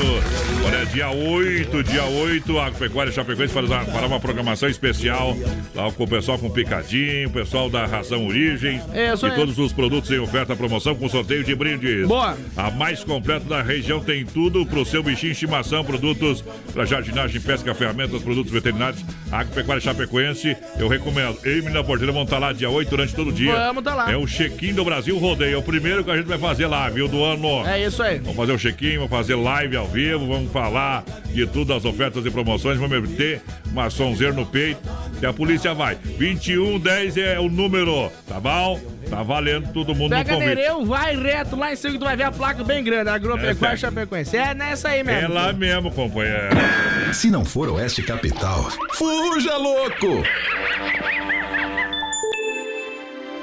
Olha, 0.67 0.85
dia 0.87 1.09
8, 1.09 1.85
dia 1.85 2.05
8, 2.05 2.59
a 2.59 2.71
Pecuária 2.73 3.13
Chapecoense 3.13 3.55
fará 3.55 3.85
fará 3.85 4.09
uma 4.09 4.19
programação 4.19 4.69
especial 4.69 5.37
lá 5.73 5.93
com 5.93 6.03
o 6.03 6.09
pessoal 6.09 6.37
com 6.37 6.51
picadinho, 6.51 7.29
o 7.29 7.33
pessoal 7.33 7.71
da 7.71 7.87
Ração 7.87 8.27
Origens 8.27 8.83
Isso 9.15 9.27
e 9.27 9.31
todos 9.31 9.57
os 9.57 9.73
produtos 9.73 10.11
em 10.11 10.19
oferta 10.19 10.57
promoção 10.57 10.97
com 10.97 11.09
sorteio 11.09 11.45
de 11.45 11.55
brindes. 11.55 12.09
Boa. 12.09 12.37
A 12.57 12.73
mais 12.73 13.05
completa 13.05 13.45
da 13.49 13.63
região 13.63 14.01
tem 14.01 14.25
tudo 14.25 14.67
pro 14.67 14.85
seu 14.85 15.01
bichinho 15.01 15.31
estimação, 15.31 15.85
produtos 15.85 16.43
para 16.73 16.85
jardinagem, 16.85 17.41
pesca, 17.41 17.73
ferramentas, 17.73 18.21
produtos 18.21 18.51
veterinários. 18.51 19.05
Agropecuária 19.31 19.81
Chapecoense, 19.81 20.57
eu 20.77 20.89
recomendo. 20.89 21.20
Eu 21.21 21.39
e 21.45 21.63
Menina 21.63 21.85
Porteira 21.85 22.13
vão 22.13 22.23
estar 22.23 22.39
lá 22.39 22.53
dia 22.53 22.71
8 22.71 22.89
durante 22.89 23.15
todo 23.15 23.29
o 23.29 23.33
dia. 23.33 23.55
Vamos 23.55 23.85
tá 23.85 23.95
lá. 23.95 24.11
É 24.13 24.17
o 24.17 24.27
check-in 24.27 24.75
do 24.75 24.85
Brasil 24.85 25.17
Rodeio. 25.19 25.55
É 25.55 25.59
o 25.59 25.63
primeiro 25.63 26.03
que 26.05 26.11
a 26.11 26.17
gente 26.17 26.27
vai 26.27 26.39
fazer 26.39 26.67
lá, 26.67 26.89
viu, 26.89 27.09
do 27.09 27.23
ano. 27.25 27.67
É 27.67 27.85
isso 27.85 28.03
aí. 28.03 28.19
Vamos 28.19 28.37
fazer 28.37 28.53
o 28.53 28.59
check-in, 28.59 28.97
vamos 28.97 29.11
fazer 29.11 29.35
live 29.35 29.77
ao 29.77 29.87
vivo, 29.87 30.27
vamos 30.27 30.53
falar 30.53 31.05
de 31.33 31.47
tudo, 31.47 31.73
as 31.75 31.85
ofertas 31.85 32.25
e 32.27 32.31
promoções, 32.31 32.79
vamos 32.79 33.11
ter 33.11 33.41
uma 33.71 33.89
sonzeira 33.91 34.33
no 34.33 34.45
peito, 34.45 34.81
que 35.19 35.27
a 35.27 35.33
polícia 35.33 35.73
vai. 35.75 35.97
2110 36.19 37.17
é 37.17 37.39
o 37.39 37.49
número, 37.49 38.11
tá 38.27 38.41
bom? 38.41 38.81
Tá 39.09 39.23
valendo 39.23 39.73
todo 39.73 39.95
mundo 39.95 40.11
Pega 40.11 40.33
no 40.33 40.39
convite. 40.39 40.57
Nereu, 40.57 40.85
vai 40.85 41.17
reto 41.17 41.57
lá 41.57 41.73
em 41.73 41.77
cima 41.77 41.93
que 41.95 41.99
tu 41.99 42.05
vai 42.05 42.17
ver 42.17 42.25
a 42.25 42.31
placa 42.33 42.63
bem 42.63 42.83
grande, 42.83 43.11
Agropecuária 43.11 43.75
É, 43.75 43.75
é. 43.75 43.77
Chapecoense. 43.77 44.37
É 44.37 44.55
nessa 44.55 44.89
aí 44.89 45.01
É 45.01 45.05
mesmo. 45.05 45.35
lá 45.35 45.53
mesmo, 45.53 45.91
companheiro. 45.91 46.49
Se 47.13 47.31
não 47.31 47.45
for 47.45 47.69
Oeste 47.71 48.03
Capital, 48.03 48.71
fuja 48.93 49.57
louco! 49.57 50.23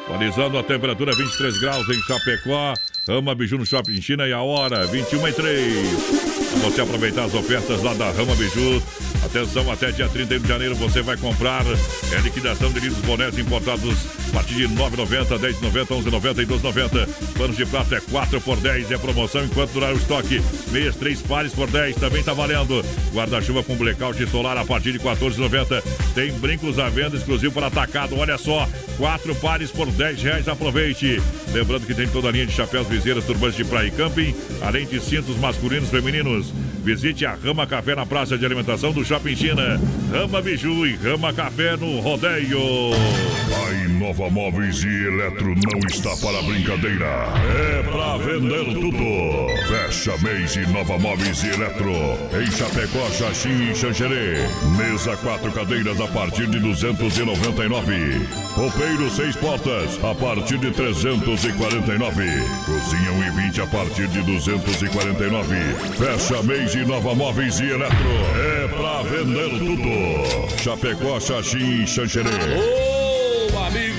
Atualizando 0.08 0.58
a 0.58 0.64
temperatura 0.64 1.12
23 1.12 1.60
graus 1.60 1.90
em 1.90 2.02
Chapecó. 2.04 2.74
Rama 3.06 3.36
Biju 3.36 3.58
no 3.58 3.66
Shopping 3.66 4.02
China 4.02 4.26
e 4.26 4.32
a 4.32 4.42
hora 4.42 4.88
21 4.88 5.28
e 5.28 5.34
3. 5.34 6.27
Você 6.64 6.82
aproveitar 6.82 7.26
as 7.26 7.34
ofertas 7.34 7.82
lá 7.84 7.94
da 7.94 8.12
Rama 8.12 8.36
Biju. 8.36 8.82
Atenção, 9.24 9.70
até 9.72 9.92
dia 9.92 10.08
31 10.08 10.40
de 10.40 10.48
janeiro 10.48 10.76
você 10.76 11.02
vai 11.02 11.18
comprar 11.18 11.66
é 12.12 12.20
liquidação 12.22 12.72
de 12.72 12.80
livros 12.80 13.04
bonés 13.04 13.38
importados 13.38 14.06
a 14.30 14.34
partir 14.34 14.56
de 14.56 14.68
9,90, 14.70 15.40
10,90, 15.40 15.88
11,90 15.88 16.44
e 16.44 16.46
12,90. 16.46 17.10
Panos 17.38 17.58
de 17.58 17.66
prata 17.66 17.96
é 17.96 18.00
4 18.00 18.42
por 18.42 18.58
10, 18.58 18.92
é 18.92 18.98
promoção 18.98 19.44
enquanto 19.44 19.72
durar 19.72 19.94
o 19.94 19.98
estoque. 19.98 20.42
Meias 20.72 20.96
3 20.96 21.22
pares 21.24 21.54
por 21.54 21.70
10, 21.70 21.96
também 21.96 22.24
tá 22.24 22.34
valendo. 22.34 22.84
Guarda-chuva 23.14 23.64
com 23.64 23.76
blackout 23.76 24.26
solar 24.30 24.58
a 24.58 24.66
partir 24.66 24.94
de 24.94 25.00
14,90. 25.00 25.84
Tem 26.14 26.32
brincos 26.34 26.80
à 26.80 26.90
venda 26.90 27.18
exclusivo 27.18 27.54
para 27.54 27.68
atacado. 27.68 28.18
Olha 28.18 28.38
só, 28.38 28.68
4 28.98 29.36
pares 29.36 29.72
por 29.72 29.88
10 29.88 30.22
reais, 30.22 30.48
aproveite. 30.48 31.22
Lembrando 31.52 31.86
que 31.86 31.94
tem 31.94 32.08
toda 32.08 32.30
a 32.30 32.32
linha 32.32 32.46
de 32.46 32.54
chapéus, 32.54 32.88
viseiras, 32.88 33.26
turbantes 33.26 33.58
de 33.58 33.66
praia 33.66 33.88
e 33.88 33.92
camping, 33.92 34.36
além 34.62 34.86
de 34.86 35.00
cintos 35.02 35.38
masculinos 35.38 35.90
e 35.90 35.92
Visite 36.84 37.26
a 37.26 37.36
Rama 37.36 37.68
Café 37.68 37.96
na 37.96 38.06
praça 38.06 38.38
de 38.38 38.46
alimentação 38.46 38.92
do 38.92 39.04
Shopping 39.04 39.36
China. 39.36 39.80
Rama 40.12 40.42
Biju 40.42 40.86
e 40.86 40.96
Rama 40.96 41.34
Café 41.34 41.76
no 41.76 42.00
Rodeio. 42.00 42.60
A 43.66 43.86
Inova 43.86 44.30
Móveis 44.30 44.84
e 44.84 44.88
Eletro 44.88 45.48
não 45.48 45.80
está 45.90 46.16
para 46.18 46.42
brincadeira. 46.44 47.06
É 47.60 47.84
pra 47.84 48.18
vender 48.18 48.66
tudo. 48.74 49.48
Fecha 49.68 50.18
mês 50.24 50.56
e 50.56 50.62
Nova 50.72 50.98
Móveis 50.98 51.44
e 51.44 51.48
Eletro. 51.48 51.92
Em 52.42 52.50
Chapecó, 52.52 53.10
Xaxim 53.12 53.70
e 53.70 53.76
Xanxerê. 53.76 54.38
Mesa 54.78 55.18
quatro 55.18 55.52
cadeiras 55.52 56.00
a 56.00 56.08
partir 56.08 56.48
de 56.48 56.60
299. 56.60 58.22
Roupeiro 58.56 59.10
seis 59.10 59.36
portas 59.36 60.00
a 60.04 60.16
partir 60.16 60.58
de 60.58 60.72
349. 60.72 62.24
Cozinha 62.66 63.12
1,20 63.34 63.64
a 63.64 63.68
partir 63.68 64.08
de 64.08 64.22
249. 64.22 65.56
Fecha 65.98 66.37
mês 66.44 66.76
e 66.76 66.86
Nova 66.86 67.14
Móveis 67.16 67.60
e 67.60 67.70
Eletro. 67.70 67.96
É 68.36 68.68
pra 68.68 69.02
vender 69.04 69.50
tudo. 69.60 70.62
Chapecó, 70.62 71.20
Xaxim 71.20 71.84
e 71.84 71.88
Xanxerê. 71.88 72.97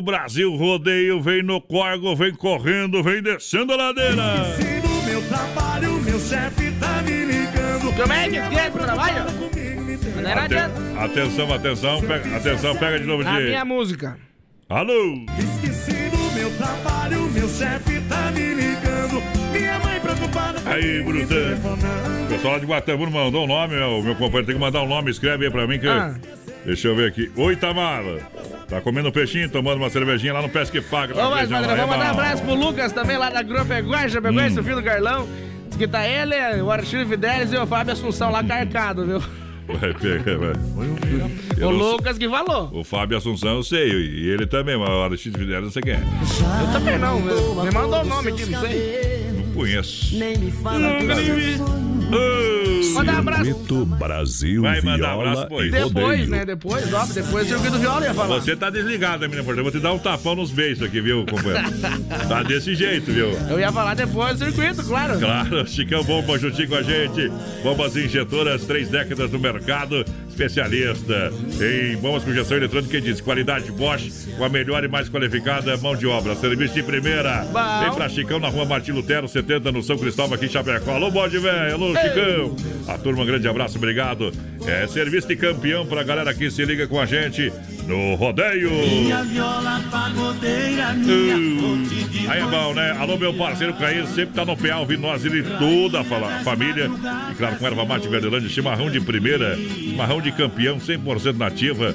Brasil 0.00 0.54
Rodeio, 0.56 1.20
vem 1.20 1.42
no 1.42 1.60
corgo, 1.60 2.14
vem 2.16 2.32
correndo, 2.34 3.02
vem 3.02 3.20
descendo 3.22 3.72
a 3.72 3.76
ladeira. 3.76 4.14
No 4.82 5.02
meu 5.02 5.22
trabalho, 5.28 6.00
meu 6.00 6.18
chefe 6.20 6.70
tá 6.80 7.02
me 7.02 7.24
ligando. 7.26 7.94
Como 7.96 8.12
é 8.12 8.28
que 8.28 8.36
é 8.36 8.70
pro 8.70 8.82
trabalho? 8.84 9.24
Aten- 10.34 10.98
atenção, 10.98 11.52
atenção, 11.52 12.00
pega, 12.00 12.36
atenção, 12.36 12.76
pega 12.76 12.98
de 13.00 13.04
novo, 13.06 13.26
A 13.28 13.38
Di. 13.38 13.44
minha 13.46 13.64
música. 13.64 14.16
Alô? 14.68 15.14
Esqueci 15.38 16.08
do 16.10 16.32
meu 16.34 16.50
trabalho, 16.56 17.22
meu 17.30 17.48
chefe 17.48 18.00
tá 18.08 18.30
me 18.30 18.54
ligando. 18.54 19.22
Minha 19.52 19.78
mãe 19.80 20.00
preocupada 20.00 20.60
Aí, 20.64 21.02
Brutão. 21.02 21.36
O 22.24 22.28
pessoal 22.28 22.54
lá 22.54 22.58
de 22.60 22.66
Guatambu 22.66 23.04
não 23.04 23.12
mandou 23.12 23.44
o 23.44 23.46
nome, 23.46 23.74
meu, 23.74 24.02
meu 24.02 24.14
companheiro 24.14 24.46
tem 24.46 24.54
que 24.54 24.60
mandar 24.60 24.82
o 24.82 24.86
nome, 24.88 25.10
escreve 25.10 25.44
aí 25.46 25.50
pra 25.50 25.66
mim 25.66 25.78
que. 25.78 25.88
Ah. 25.88 26.14
Deixa 26.64 26.88
eu 26.88 26.96
ver 26.96 27.08
aqui. 27.08 27.30
Oi, 27.36 27.56
Tamara. 27.56 28.20
Tá 28.68 28.80
comendo 28.80 29.12
peixinho, 29.12 29.48
tomando 29.50 29.76
uma 29.78 29.90
cervejinha 29.90 30.32
lá 30.32 30.42
no 30.42 30.48
Pesque 30.48 30.80
Paga. 30.80 31.14
Mas, 31.14 31.48
padrão, 31.48 31.76
vamos 31.76 31.90
mandar 31.90 32.06
um 32.06 32.10
abraço 32.12 32.42
pro 32.42 32.54
Lucas 32.54 32.92
também 32.92 33.16
lá 33.18 33.28
da 33.30 33.40
Agropecuária, 33.40 34.08
já 34.08 34.20
pegou 34.22 34.40
Hum. 34.40 34.46
esse 34.46 34.62
filho 34.62 34.76
do 34.76 34.82
Carlão. 34.82 35.28
Diz 35.68 35.76
que 35.76 35.86
tá 35.88 36.06
ele, 36.06 36.34
o 36.62 36.70
Archívio 36.70 37.06
Fidelis 37.06 37.52
e 37.52 37.56
o 37.56 37.66
Fábio 37.66 37.92
Assunção 37.92 38.30
lá 38.30 38.42
carcado, 38.44 39.04
viu? 39.06 39.22
Vai 39.78 39.94
pegar, 39.94 40.36
vai. 40.38 40.52
O 40.52 41.60
Eu 41.60 41.70
não 41.72 41.92
Lucas 41.92 42.18
que 42.18 42.28
falou. 42.28 42.68
O 42.72 42.82
Fábio 42.82 43.16
Assunção 43.16 43.56
eu 43.56 43.62
sei, 43.62 43.88
e 43.90 44.28
ele 44.28 44.46
também, 44.46 44.76
mas 44.76 44.88
a 44.88 44.92
hora 44.92 45.16
X 45.16 45.32
Fidelis 45.32 45.62
não 45.64 45.70
sei 45.70 45.82
quem 45.82 45.92
é. 45.92 46.00
Eu 46.00 46.72
também 46.72 46.98
não, 46.98 47.20
meu. 47.20 47.54
me 47.64 47.70
mandou 47.70 48.00
o 48.00 48.04
nome 48.04 48.30
aqui, 48.32 48.46
não 48.46 48.60
sei. 48.60 49.26
Não 49.36 49.52
conheço. 49.54 50.16
Nem 50.18 50.36
me 50.36 50.50
fala 50.50 50.78
Mandar 52.94 53.14
um 53.14 53.18
abraço. 53.18 53.44
Circuito 53.44 53.86
Brasil, 53.86 54.62
Vai 54.62 54.80
mandar 54.82 54.96
Viola 55.14 55.30
abraço, 55.30 55.46
pois. 55.48 55.68
e 55.68 55.70
Depois, 55.70 55.94
Rodeio. 55.94 56.28
né? 56.28 56.44
Depois, 56.44 56.92
ó, 56.94 57.06
depois 57.06 57.46
o 57.46 57.48
circuito 57.50 57.78
viola 57.78 58.04
ia 58.04 58.14
falar. 58.14 58.34
Você 58.40 58.54
tá 58.56 58.70
desligado, 58.70 59.20
menina 59.22 59.42
Porta. 59.42 59.60
Eu 59.60 59.64
vou 59.64 59.72
te 59.72 59.78
dar 59.80 59.92
um 59.92 59.98
tapão 59.98 60.34
nos 60.34 60.50
beijos 60.50 60.82
aqui, 60.82 61.00
viu, 61.00 61.24
companheiro? 61.24 61.70
tá 62.28 62.42
desse 62.42 62.74
jeito, 62.74 63.10
viu? 63.10 63.30
Eu 63.48 63.58
ia 63.58 63.72
falar 63.72 63.94
depois 63.94 64.38
do 64.38 64.44
circuito, 64.44 64.84
claro. 64.84 65.18
Claro, 65.18 65.66
Chicão 65.66 66.04
Bomba 66.04 66.38
juntinho 66.38 66.68
com 66.68 66.74
a 66.76 66.82
gente. 66.82 67.30
Bombas 67.62 67.96
injetoras, 67.96 68.64
três 68.64 68.88
décadas 68.88 69.30
no 69.30 69.38
mercado. 69.38 70.04
Especialista 70.32 71.30
em 71.60 71.94
bombas 71.98 72.24
com 72.24 72.30
injeção 72.30 72.56
eletrônica 72.56 72.96
e 72.96 73.00
diz 73.02 73.20
qualidade 73.20 73.70
Bosch 73.70 74.28
com 74.38 74.44
a 74.44 74.48
melhor 74.48 74.82
e 74.82 74.88
mais 74.88 75.08
qualificada 75.08 75.76
mão 75.76 75.94
de 75.94 76.06
obra. 76.06 76.34
Serviço 76.34 76.72
de 76.72 76.82
primeira. 76.82 77.44
Bom. 77.52 77.80
Vem 77.80 77.92
pra 77.94 78.08
Chicão 78.08 78.40
na 78.40 78.48
rua 78.48 78.64
Martim 78.64 78.92
Lutero, 78.92 79.28
70 79.28 79.70
no 79.70 79.82
São 79.82 79.98
Cristóvão, 79.98 80.34
aqui 80.34 80.46
em 80.46 80.48
Chapecó. 80.48 80.92
Alô, 80.92 81.10
bode 81.10 81.38
velho. 81.38 81.74
Alô, 81.74 81.94
Chicão. 81.94 82.56
A 82.88 82.96
turma, 82.96 83.22
um 83.22 83.26
grande 83.26 83.46
abraço, 83.46 83.76
obrigado. 83.76 84.32
É 84.66 84.86
serviço 84.86 85.28
de 85.28 85.36
campeão 85.36 85.84
pra 85.84 86.02
galera 86.02 86.32
que 86.32 86.50
se 86.50 86.64
liga 86.64 86.86
com 86.86 86.98
a 86.98 87.04
gente 87.04 87.52
no 87.86 88.14
rodeio. 88.14 88.70
Minha 88.70 89.22
viola 89.24 89.82
pagodeira, 89.90 90.94
minha 90.94 91.36
de 91.36 92.28
Aí 92.28 92.40
é 92.40 92.46
bom, 92.46 92.72
né? 92.72 92.96
Alô, 92.98 93.18
meu 93.18 93.34
parceiro 93.34 93.74
Caí, 93.74 94.06
sempre 94.06 94.34
tá 94.34 94.44
no 94.44 94.56
PA 94.56 94.78
ouvindo 94.78 95.00
nós, 95.02 95.24
ele 95.24 95.40
e 95.40 95.42
toda 95.42 96.00
a 96.00 96.04
família. 96.44 96.90
E 97.30 97.34
claro, 97.34 97.56
com 97.56 97.66
erva 97.66 97.84
mate 97.84 98.08
Verdelândia, 98.08 98.48
chimarrão 98.48 98.90
de 98.90 99.00
primeira, 99.00 99.56
chimarrão 99.56 100.20
de 100.22 100.32
campeão, 100.32 100.78
100% 100.78 101.36
nativa. 101.36 101.94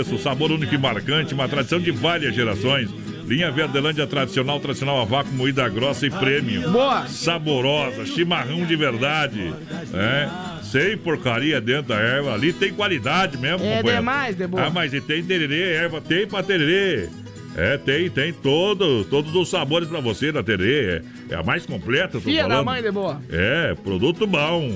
Isso, 0.00 0.18
sabor 0.18 0.50
único 0.50 0.74
e 0.74 0.78
marcante, 0.78 1.34
uma 1.34 1.48
tradição 1.48 1.78
de 1.80 1.90
várias 1.90 2.34
gerações. 2.34 2.90
Linha 3.26 3.50
Verdelândia 3.50 4.06
tradicional, 4.06 4.58
tradicional 4.58 5.02
a 5.02 5.04
vácuo, 5.04 5.30
moída 5.34 5.68
grossa 5.68 6.06
e 6.06 6.10
prêmio. 6.10 6.70
Boa! 6.70 7.06
Saborosa, 7.06 8.06
chimarrão 8.06 8.64
de 8.64 8.74
verdade. 8.74 9.52
É, 9.92 10.28
sem 10.64 10.96
porcaria 10.96 11.60
dentro 11.60 11.88
da 11.88 11.96
erva. 11.96 12.32
Ali 12.32 12.54
tem 12.54 12.72
qualidade 12.72 13.36
mesmo, 13.36 13.58
É 13.66 13.76
companheiro. 13.76 13.96
demais, 13.98 14.34
de 14.34 14.46
boa. 14.46 14.64
Ah, 14.64 14.70
mas 14.70 14.94
e 14.94 15.00
tem 15.02 15.22
tererê, 15.22 15.74
erva 15.74 16.00
tem 16.00 16.26
pra 16.26 16.42
tererê. 16.42 17.10
É, 17.54 17.76
tem, 17.76 18.08
tem 18.08 18.32
todo, 18.32 19.04
todos 19.06 19.34
os 19.34 19.50
sabores 19.50 19.88
pra 19.88 20.00
você 20.00 20.32
da 20.32 20.42
tererê. 20.42 21.02
É, 21.30 21.34
é 21.34 21.36
a 21.36 21.42
mais 21.42 21.66
completa, 21.66 22.18
tô 22.18 22.30
da 22.30 22.42
falando. 22.42 22.64
mãe 22.64 22.82
de 22.82 22.90
boa. 22.90 23.20
É, 23.30 23.74
produto 23.84 24.26
bom. 24.26 24.72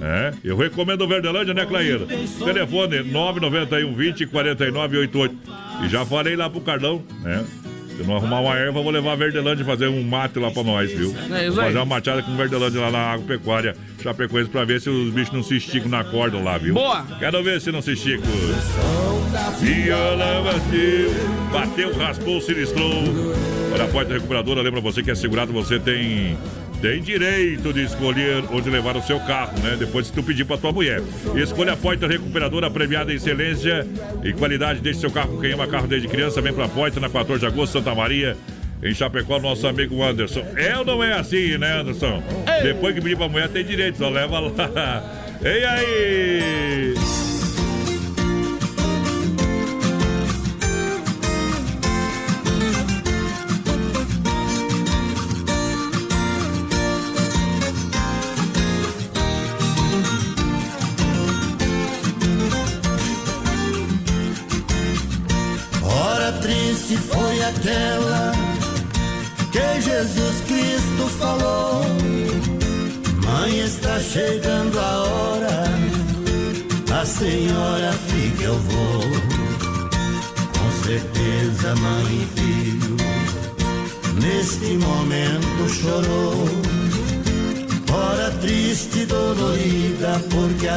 É, 0.00 0.32
eu 0.44 0.56
recomendo 0.56 1.02
o 1.02 1.08
Verdelândia, 1.08 1.54
né, 1.54 1.64
Claíra? 1.64 2.06
Telefone 2.06 3.02
991 3.02 3.94
20 3.94 4.26
49 4.26 4.98
88. 4.98 5.36
E 5.84 5.88
já 5.88 6.04
falei 6.04 6.36
lá 6.36 6.50
pro 6.50 6.60
Carlão, 6.60 7.02
né? 7.22 7.44
Se 7.96 8.02
não 8.02 8.16
arrumar 8.16 8.40
uma 8.40 8.54
erva, 8.54 8.78
eu 8.78 8.82
vou 8.82 8.92
levar 8.92 9.12
a 9.12 9.16
Verdelândia 9.16 9.62
e 9.62 9.66
fazer 9.66 9.88
um 9.88 10.02
mate 10.02 10.38
lá 10.38 10.50
pra 10.50 10.62
nós, 10.62 10.92
viu? 10.92 11.14
É 11.34 11.50
fazer 11.50 11.78
uma 11.78 11.86
mateada 11.86 12.22
com 12.22 12.36
Verdelândia 12.36 12.80
lá 12.82 12.90
na 12.90 12.98
agropecuária 13.12 13.74
Chapecoense 14.02 14.50
pra 14.50 14.64
ver 14.64 14.82
se 14.82 14.90
os 14.90 15.12
bichos 15.14 15.32
não 15.32 15.42
se 15.42 15.56
esticam 15.56 15.88
na 15.88 16.04
corda 16.04 16.38
lá, 16.38 16.58
viu? 16.58 16.74
Boa. 16.74 17.06
Quero 17.18 17.42
ver 17.42 17.58
se 17.60 17.72
não 17.72 17.80
se 17.80 17.92
esticam. 17.92 18.30
Viola 19.60 20.42
bateu, 20.42 21.10
bateu, 21.50 21.96
raspou, 21.96 22.40
sinistrou. 22.42 23.02
Olha, 23.72 23.84
a 23.84 23.88
porta 23.88 24.12
recuperadora, 24.12 24.60
lembra 24.60 24.80
você 24.80 25.02
que 25.02 25.10
é 25.10 25.14
segurado, 25.14 25.52
você 25.52 25.78
tem 25.78 26.36
tem 26.80 27.00
direito 27.00 27.72
de 27.72 27.84
escolher 27.84 28.44
onde 28.50 28.70
levar 28.70 28.96
o 28.96 29.02
seu 29.02 29.18
carro, 29.20 29.58
né? 29.60 29.76
Depois 29.78 30.06
se 30.06 30.12
tu 30.12 30.22
pedir 30.22 30.44
pra 30.44 30.56
tua 30.56 30.72
mulher. 30.72 31.02
Escolha 31.34 31.72
a 31.72 31.76
Poitra 31.76 32.08
Recuperadora 32.08 32.70
premiada 32.70 33.12
em 33.12 33.16
excelência 33.16 33.86
e 34.22 34.32
qualidade. 34.32 34.80
Deixe 34.80 35.00
seu 35.00 35.10
carro 35.10 35.40
quem 35.40 35.52
ama 35.52 35.66
carro 35.66 35.86
desde 35.86 36.08
criança. 36.08 36.40
Vem 36.40 36.52
pra 36.52 36.68
Poitra 36.68 37.00
na 37.00 37.08
14 37.08 37.40
de 37.40 37.46
agosto, 37.46 37.72
Santa 37.72 37.94
Maria. 37.94 38.36
Em 38.82 38.92
Chapecó, 38.92 39.38
nosso 39.40 39.66
amigo 39.66 40.02
Anderson. 40.02 40.44
É 40.54 40.76
ou 40.76 40.84
não 40.84 41.02
é 41.02 41.14
assim, 41.14 41.56
né, 41.56 41.80
Anderson? 41.80 42.22
Depois 42.62 42.94
que 42.94 43.00
pedir 43.00 43.16
pra 43.16 43.28
mulher, 43.28 43.48
tem 43.48 43.64
direito, 43.64 43.98
só 43.98 44.08
leva 44.08 44.38
lá. 44.38 45.12
Ei 45.42 45.64
aí! 45.64 47.05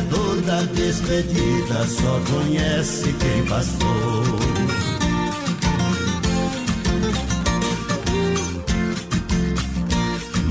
Dor 0.01 0.41
da 0.41 0.61
despedida 0.63 1.85
só 1.87 2.21
conhece 2.31 3.13
quem 3.13 3.45
passou. 3.45 4.23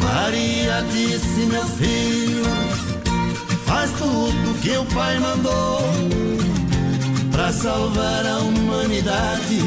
Maria 0.03 0.83
disse, 0.93 1.47
meu 1.47 1.65
filho, 1.65 2.45
faz 3.65 3.91
tudo 3.93 4.61
que 4.61 4.77
o 4.77 4.85
pai 4.87 5.19
mandou 5.19 5.81
para 7.31 7.53
salvar 7.53 8.27
a 8.27 8.39
humanidade. 8.41 9.59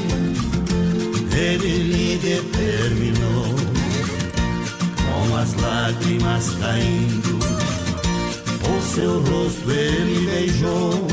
Ele 1.33 1.77
lhe 1.77 2.17
determinou, 2.17 3.55
com 4.97 5.35
as 5.37 5.53
lágrimas 5.55 6.49
caindo, 6.59 7.30
seu 8.91 9.21
rosto 9.21 9.71
ele 9.71 10.25
beijou. 10.25 11.07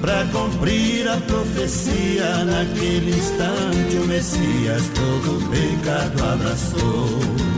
Para 0.00 0.26
cumprir 0.26 1.08
a 1.08 1.16
profecia, 1.18 2.44
naquele 2.44 3.10
instante 3.10 3.96
o 3.96 4.06
Messias 4.06 4.82
todo 4.94 5.48
pecado 5.50 6.24
abraçou. 6.24 7.55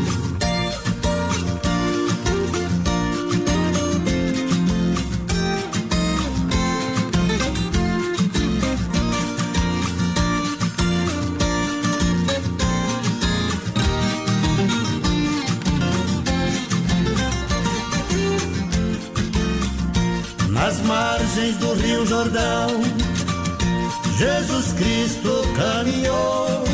Jesus 24.19 24.73
Cristo 24.73 25.43
caminhou 25.57 26.65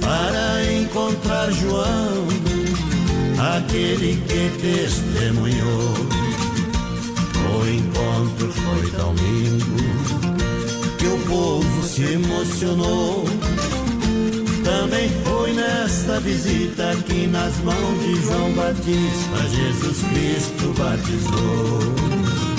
para 0.00 0.72
encontrar 0.72 1.52
João, 1.52 2.26
aquele 3.56 4.16
que 4.26 4.50
testemunhou. 4.60 5.94
O 7.54 7.68
encontro 7.68 8.52
foi 8.52 8.90
tão 8.92 9.14
lindo 9.14 9.76
que 10.98 11.06
o 11.06 11.18
povo 11.28 11.82
se 11.82 12.02
emocionou. 12.02 13.24
Também 14.64 15.08
foi 15.24 15.52
nesta 15.52 16.18
visita 16.20 16.96
que 17.06 17.26
nas 17.26 17.56
mãos 17.58 18.02
de 18.02 18.22
João 18.22 18.52
Batista 18.52 19.38
Jesus 19.50 19.98
Cristo 20.08 20.74
batizou. 20.78 22.51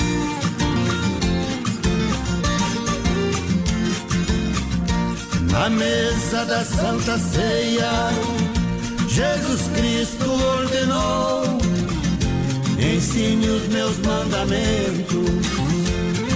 Na 5.53 5.69
mesa 5.69 6.43
da 6.45 6.65
Santa 6.65 7.15
Ceia, 7.19 8.09
Jesus 9.07 9.61
Cristo 9.75 10.31
ordenou. 10.31 11.43
Ensine 12.79 13.47
os 13.47 13.67
meus 13.67 13.97
mandamentos, 13.99 15.45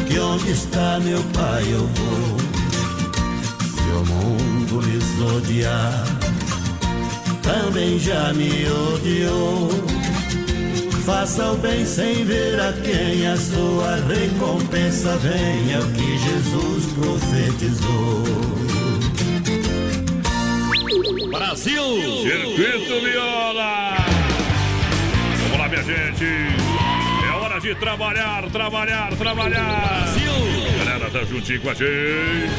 que 0.08 0.20
onde 0.20 0.52
está 0.52 1.00
meu 1.00 1.22
Pai 1.34 1.64
eu 1.64 1.88
vou. 1.88 2.38
Se 3.74 3.90
o 3.90 4.06
mundo 4.06 4.82
lhes 4.82 5.36
odiar, 5.36 6.06
também 7.42 7.98
já 7.98 8.32
me 8.34 8.70
odiou. 8.94 9.70
Faça 11.04 11.54
o 11.54 11.58
bem 11.58 11.86
sem 11.88 12.24
ver 12.24 12.60
a 12.60 12.72
quem 12.72 13.26
a 13.26 13.36
sua 13.36 13.96
recompensa 13.96 15.18
venha, 15.18 15.80
o 15.80 15.92
que 15.92 16.18
Jesus 16.20 16.86
profetizou. 16.94 18.67
Brasil! 21.58 22.22
Circuito 22.22 23.02
Viola! 23.02 23.98
Vamos 25.42 25.58
lá, 25.58 25.68
minha 25.68 25.82
gente! 25.82 26.26
É 27.26 27.32
hora 27.32 27.60
de 27.60 27.74
trabalhar, 27.74 28.48
trabalhar, 28.52 29.10
trabalhar! 29.16 30.04
Brasil! 30.04 30.32
Galera, 30.78 31.10
tá 31.10 31.24
juntinho 31.24 31.60
com 31.62 31.72
a 31.72 31.74
gente! 31.74 32.52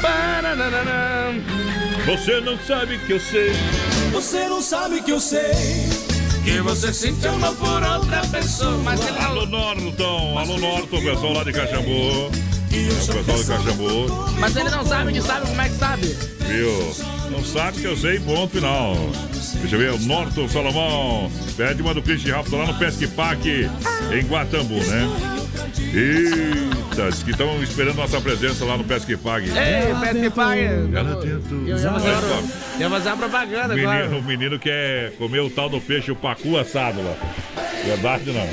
Paranana. 0.00 1.34
Você 2.06 2.40
não 2.40 2.56
sabe 2.56 2.98
que 2.98 3.14
eu 3.14 3.20
sei. 3.20 3.52
Você 4.12 4.48
não 4.48 4.62
sabe 4.62 5.02
que 5.02 5.10
eu 5.10 5.18
sei 5.18 5.90
que 6.44 6.60
você 6.62 6.92
sente 6.92 7.26
amor 7.26 7.54
por 7.56 7.82
outra 7.82 8.20
pessoa. 8.28 8.78
Mas 8.78 9.04
ele 9.04 9.18
Alô, 9.18 9.44
Norton! 9.46 10.38
Alô, 10.38 10.56
Norton, 10.56 11.02
pessoal 11.02 11.32
lá 11.32 11.42
de 11.44 11.52
Caxambu. 11.52 12.30
É 12.72 12.92
o 12.92 13.24
pessoal 13.24 13.38
de 13.38 13.44
Caxambu. 13.44 14.30
Mas 14.38 14.56
ele 14.56 14.70
não 14.70 14.86
sabe 14.86 15.12
que 15.12 15.20
sabe 15.20 15.46
como 15.48 15.60
é 15.60 15.68
que 15.68 15.74
sabe. 15.74 16.39
Viu? 16.50 16.94
Não 17.30 17.44
sabe 17.44 17.78
que 17.80 17.84
eu 17.84 17.96
sei, 17.96 18.18
ponto 18.20 18.48
final. 18.54 18.94
Deixa 19.60 19.76
eu 19.76 19.78
ver, 19.78 19.90
o 19.92 19.98
Norton 20.06 20.48
Salomão. 20.48 21.30
Pede 21.56 21.80
uma 21.82 21.94
do 21.94 22.02
Christian 22.02 22.36
Rápido 22.36 22.56
lá 22.56 22.66
no 22.66 22.74
Pesque 22.74 23.06
Park, 23.06 23.44
em 23.46 24.26
Guatambu, 24.26 24.74
né? 24.74 25.08
Eita, 25.92 27.10
diz 27.10 27.22
que 27.22 27.30
estão 27.32 27.62
esperando 27.62 27.96
nossa 27.96 28.20
presença 28.20 28.64
lá 28.64 28.76
no 28.76 28.84
Pesque 28.84 29.16
Park. 29.16 29.44
Ei, 29.46 29.94
pede 30.00 30.20
que 30.20 30.30
pague. 30.30 30.60
Eu 30.62 30.88
ia 30.88 31.90
fazer, 31.90 32.08
uma- 32.08 32.42
eu 32.74 32.80
ia 32.80 32.90
fazer 32.90 33.08
uma 33.10 33.16
propaganda 33.16 33.74
O 33.74 33.76
menino, 33.76 33.92
agora. 33.92 34.16
o 34.18 34.22
menino 34.22 34.58
quer 34.58 35.12
comer 35.18 35.40
o 35.40 35.50
tal 35.50 35.68
do 35.68 35.80
peixe, 35.80 36.10
o 36.10 36.16
pacu 36.16 36.56
assado 36.56 37.00
lá. 37.02 37.14
Verdade 37.84 38.30
não. 38.32 38.46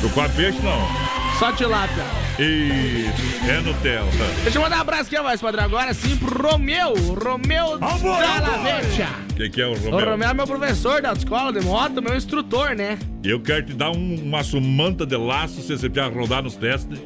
Tu 0.00 0.08
come 0.10 0.28
peixe 0.30 0.58
não? 0.62 1.17
Só 1.38 1.52
tilápia. 1.52 2.02
E 2.38 3.04
é 3.48 3.60
Nutella. 3.60 4.08
Deixa 4.42 4.58
eu 4.58 4.62
mandar 4.62 4.78
um 4.78 4.80
abraço 4.80 5.02
aqui, 5.14 5.22
voz 5.22 5.40
padrão. 5.40 5.64
Agora 5.64 5.94
sim 5.94 6.16
pro 6.16 6.48
Romeu. 6.50 6.94
Romeu 7.14 7.78
Dalavetia. 7.78 9.06
O 9.30 9.34
que, 9.34 9.48
que 9.48 9.60
é 9.62 9.66
o 9.66 9.72
O 9.72 9.78
Romeu? 9.90 10.10
Romeu 10.10 10.28
é 10.30 10.34
meu 10.34 10.46
professor 10.46 11.00
da 11.00 11.12
escola 11.12 11.52
de 11.52 11.64
moto, 11.64 12.02
meu 12.02 12.16
instrutor, 12.16 12.74
né? 12.74 12.98
Eu 13.22 13.40
quero 13.40 13.66
te 13.66 13.72
dar 13.74 13.90
um, 13.90 14.14
uma 14.22 14.42
sumanta 14.42 15.06
de 15.06 15.16
laço 15.16 15.60
se 15.62 15.76
você 15.78 15.88
precisar 15.88 16.12
rodar 16.12 16.42
nos 16.42 16.56
testes. 16.56 16.98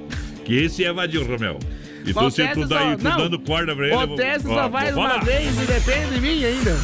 Que 0.44 0.64
esse 0.64 0.82
é 0.84 0.92
vadio, 0.92 1.26
Romeu. 1.26 1.58
E 2.04 2.12
se 2.32 2.48
tu, 2.48 2.66
daí, 2.66 2.90
só- 3.00 3.10
tu 3.10 3.16
dando 3.16 3.38
corda 3.38 3.76
pra 3.76 3.86
ele. 3.86 3.94
O 3.94 4.06
vou- 4.06 4.16
teste 4.16 4.48
ó, 4.48 4.54
só 4.54 4.62
vou 4.62 4.70
faz 4.72 4.96
uma 4.96 5.18
vez 5.18 5.62
e 5.62 5.66
depende 5.66 6.14
de 6.14 6.20
mim 6.20 6.44
ainda. 6.44 6.76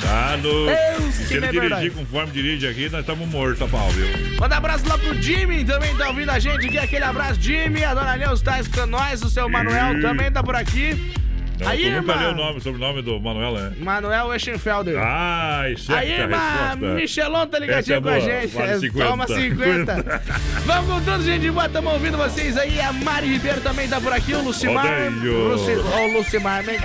Tá 0.00 0.36
no... 0.38 0.66
Deus, 0.66 1.14
Se 1.14 1.34
ele 1.34 1.46
é 1.46 1.50
dirigir 1.50 1.60
verdade. 1.60 1.90
conforme 1.90 2.32
dirige 2.32 2.66
aqui, 2.66 2.88
nós 2.88 3.00
estamos 3.00 3.28
mortos 3.28 3.60
a 3.62 3.66
pau, 3.68 3.88
viu? 3.90 4.06
Manda 4.38 4.56
abraço 4.56 4.88
lá 4.88 4.96
pro 4.98 5.14
Jimmy, 5.22 5.64
também 5.64 5.94
tá 5.96 6.08
ouvindo 6.08 6.30
a 6.30 6.38
gente 6.38 6.66
aqui. 6.66 6.78
Aquele 6.78 7.04
abraço, 7.04 7.40
Jimmy. 7.40 7.84
A 7.84 7.94
dona 7.94 8.16
Neuza 8.16 8.42
tá 8.44 8.60
escutando 8.60 8.90
nós. 8.90 9.22
O 9.22 9.28
seu 9.30 9.48
Manuel 9.48 10.00
também 10.00 10.30
tá 10.32 10.42
por 10.42 10.56
aqui. 10.56 11.12
Não, 11.60 11.68
Aí, 11.68 11.90
nunca 11.90 12.12
irmã. 12.12 12.30
o 12.30 12.34
nome, 12.34 12.60
sobrenome 12.60 13.02
do 13.02 13.20
Manuel, 13.20 13.52
né? 13.52 13.72
Manuel 13.78 14.34
Eschenfelder. 14.34 14.98
Ai, 14.98 15.76
certa 15.76 16.00
Aí, 16.00 16.12
irmã. 16.12 16.94
Michelon 16.94 17.46
tá 17.46 17.58
ligadinho 17.58 17.98
é 17.98 18.00
com 18.00 18.08
a 18.08 18.18
gente. 18.20 18.54
vale 18.54 18.72
É, 18.72 18.78
50. 18.78 19.08
Toma 19.10 19.26
50. 19.26 20.22
Vamos 20.64 20.90
com 20.94 21.00
tudo, 21.12 21.22
gente 21.22 21.50
boa. 21.50 21.66
Estamos 21.66 21.92
ouvindo 21.92 22.16
vocês 22.16 22.56
aí. 22.56 22.80
A 22.80 22.92
Mari 22.92 23.28
Ribeiro 23.28 23.60
também 23.60 23.86
tá 23.88 24.00
por 24.00 24.12
aqui. 24.12 24.32
O 24.34 24.42
Lucimar. 24.42 24.86
Rodeio. 24.86 25.48
Luci, 25.48 25.70
o 25.72 26.16
Lucimar, 26.18 26.62
né? 26.62 26.78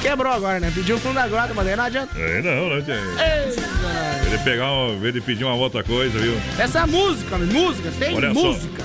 Quebrou 0.00 0.32
agora, 0.32 0.58
né? 0.60 0.72
Pediu 0.74 0.96
o 0.96 0.98
fundo 0.98 1.14
da 1.14 1.28
grota, 1.28 1.52
mas 1.54 1.66
aí 1.66 1.76
não 1.76 1.84
adianta. 1.84 2.18
É, 2.18 2.40
não, 2.42 2.68
não 2.70 2.82
tem. 2.82 2.94
Ei, 2.94 4.26
Ele 4.26 4.38
pegar, 4.38 4.72
um, 4.72 5.04
ele 5.06 5.20
pedir 5.20 5.44
uma 5.44 5.54
outra 5.54 5.82
coisa, 5.84 6.18
viu? 6.18 6.34
Essa 6.58 6.80
é 6.80 6.86
música, 6.86 7.36
né? 7.36 7.52
música, 7.52 7.90
tem 7.98 8.16
Olha 8.16 8.32
só. 8.32 8.40
música. 8.40 8.82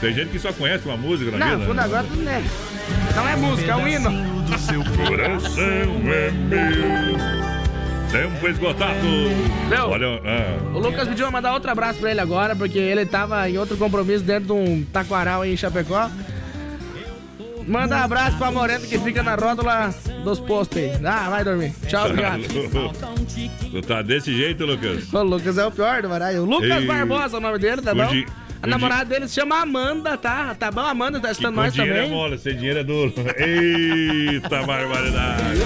Tem 0.00 0.12
gente 0.14 0.30
que 0.30 0.38
só 0.38 0.52
conhece 0.52 0.84
uma 0.86 0.96
música 0.96 1.30
na 1.30 1.38
Não, 1.38 1.50
vida. 1.50 1.66
fundo 1.66 1.76
da 1.76 1.86
grota 1.88 2.08
não 2.16 2.32
é. 2.32 2.42
Não 3.14 3.28
é 3.28 3.36
música, 3.36 3.70
é 3.70 3.76
um 3.76 3.86
hino. 3.86 4.41
Coração 5.06 5.62
é 5.64 6.30
meu. 6.30 7.42
Tempo 8.10 8.46
esgotado. 8.46 8.98
Léo. 9.70 9.88
Olha, 9.88 10.20
ah, 10.24 10.74
O 10.74 10.78
Lucas 10.78 11.08
pediu 11.08 11.24
pra 11.24 11.30
mandar 11.30 11.54
outro 11.54 11.70
abraço 11.70 11.98
pra 11.98 12.10
ele 12.10 12.20
agora, 12.20 12.54
porque 12.54 12.78
ele 12.78 13.06
tava 13.06 13.48
em 13.48 13.56
outro 13.56 13.76
compromisso 13.78 14.22
dentro 14.22 14.46
de 14.46 14.52
um 14.52 14.84
taquaral 14.84 15.42
aí 15.42 15.54
em 15.54 15.56
Chapecó. 15.56 16.10
Manda 17.66 17.96
um 17.96 18.02
abraço 18.02 18.36
pra 18.36 18.50
Morena 18.50 18.84
que 18.86 18.98
fica 18.98 19.22
na 19.22 19.34
rótula 19.34 19.94
dos 20.24 20.40
postos 20.40 20.78
aí. 20.78 20.92
Ah, 21.04 21.30
vai 21.30 21.44
dormir. 21.44 21.72
Tchau, 21.86 22.06
obrigado. 22.06 22.42
tu 23.70 23.80
tá 23.82 24.02
desse 24.02 24.34
jeito, 24.34 24.66
Lucas? 24.66 25.10
O 25.12 25.22
Lucas 25.22 25.56
é 25.56 25.64
o 25.64 25.70
pior 25.70 26.02
do 26.02 26.08
baralho. 26.08 26.42
O 26.42 26.44
Lucas 26.44 26.70
Ei. 26.70 26.86
Barbosa 26.86 27.36
é 27.36 27.38
o 27.38 27.40
nome 27.40 27.58
dele, 27.58 27.80
tá 27.80 27.94
bom? 27.94 28.10
A 28.62 28.66
namorada 28.68 29.04
dele 29.06 29.26
se 29.26 29.34
chama 29.34 29.60
Amanda, 29.60 30.16
tá? 30.16 30.54
Tá 30.54 30.70
bom, 30.70 30.80
Amanda 30.82 31.18
tá 31.18 31.34
Com 31.34 31.50
nós 31.50 31.74
dinheiro 31.74 31.94
também. 31.96 32.10
é 32.10 32.14
mole, 32.14 32.38
sem 32.38 32.54
dinheiro 32.54 32.78
é 32.78 32.84
duro. 32.84 33.12
Eita 33.36 34.62
barbaridade. 34.62 35.58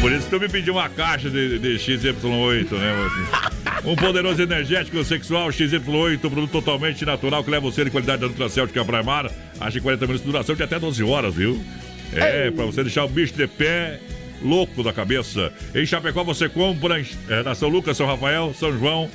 Por 0.00 0.10
isso 0.10 0.24
que 0.24 0.30
tu 0.30 0.40
me 0.40 0.48
pediu 0.48 0.74
uma 0.74 0.88
caixa 0.88 1.30
de, 1.30 1.60
de 1.60 1.74
XY8, 1.78 2.72
né, 2.72 2.96
moço? 2.96 3.88
Um 3.88 3.94
poderoso 3.94 4.42
energético 4.42 5.04
sexual 5.04 5.48
XY8, 5.50 6.18
produto 6.18 6.50
totalmente 6.50 7.04
natural 7.04 7.44
que 7.44 7.50
leva 7.50 7.70
você 7.70 7.84
de 7.84 7.90
qualidade 7.90 8.22
da 8.22 8.26
Nutracêutica 8.26 8.84
Primar. 8.84 9.30
Acho 9.60 9.76
que 9.76 9.80
40 9.80 10.04
minutos 10.06 10.26
de 10.26 10.32
duração 10.32 10.56
de 10.56 10.62
até 10.64 10.80
12 10.80 11.04
horas, 11.04 11.34
viu? 11.34 11.64
É, 12.12 12.50
pra 12.50 12.64
você 12.64 12.82
deixar 12.82 13.04
o 13.04 13.08
bicho 13.08 13.34
de 13.34 13.46
pé 13.46 14.00
louco 14.42 14.82
da 14.82 14.92
cabeça. 14.92 15.52
Em 15.72 15.86
Chapecó 15.86 16.24
você 16.24 16.48
compra 16.48 17.00
é, 17.28 17.42
na 17.44 17.54
São 17.54 17.68
Lucas, 17.68 17.96
São 17.96 18.06
Rafael, 18.06 18.52
São 18.58 18.76
João 18.76 19.08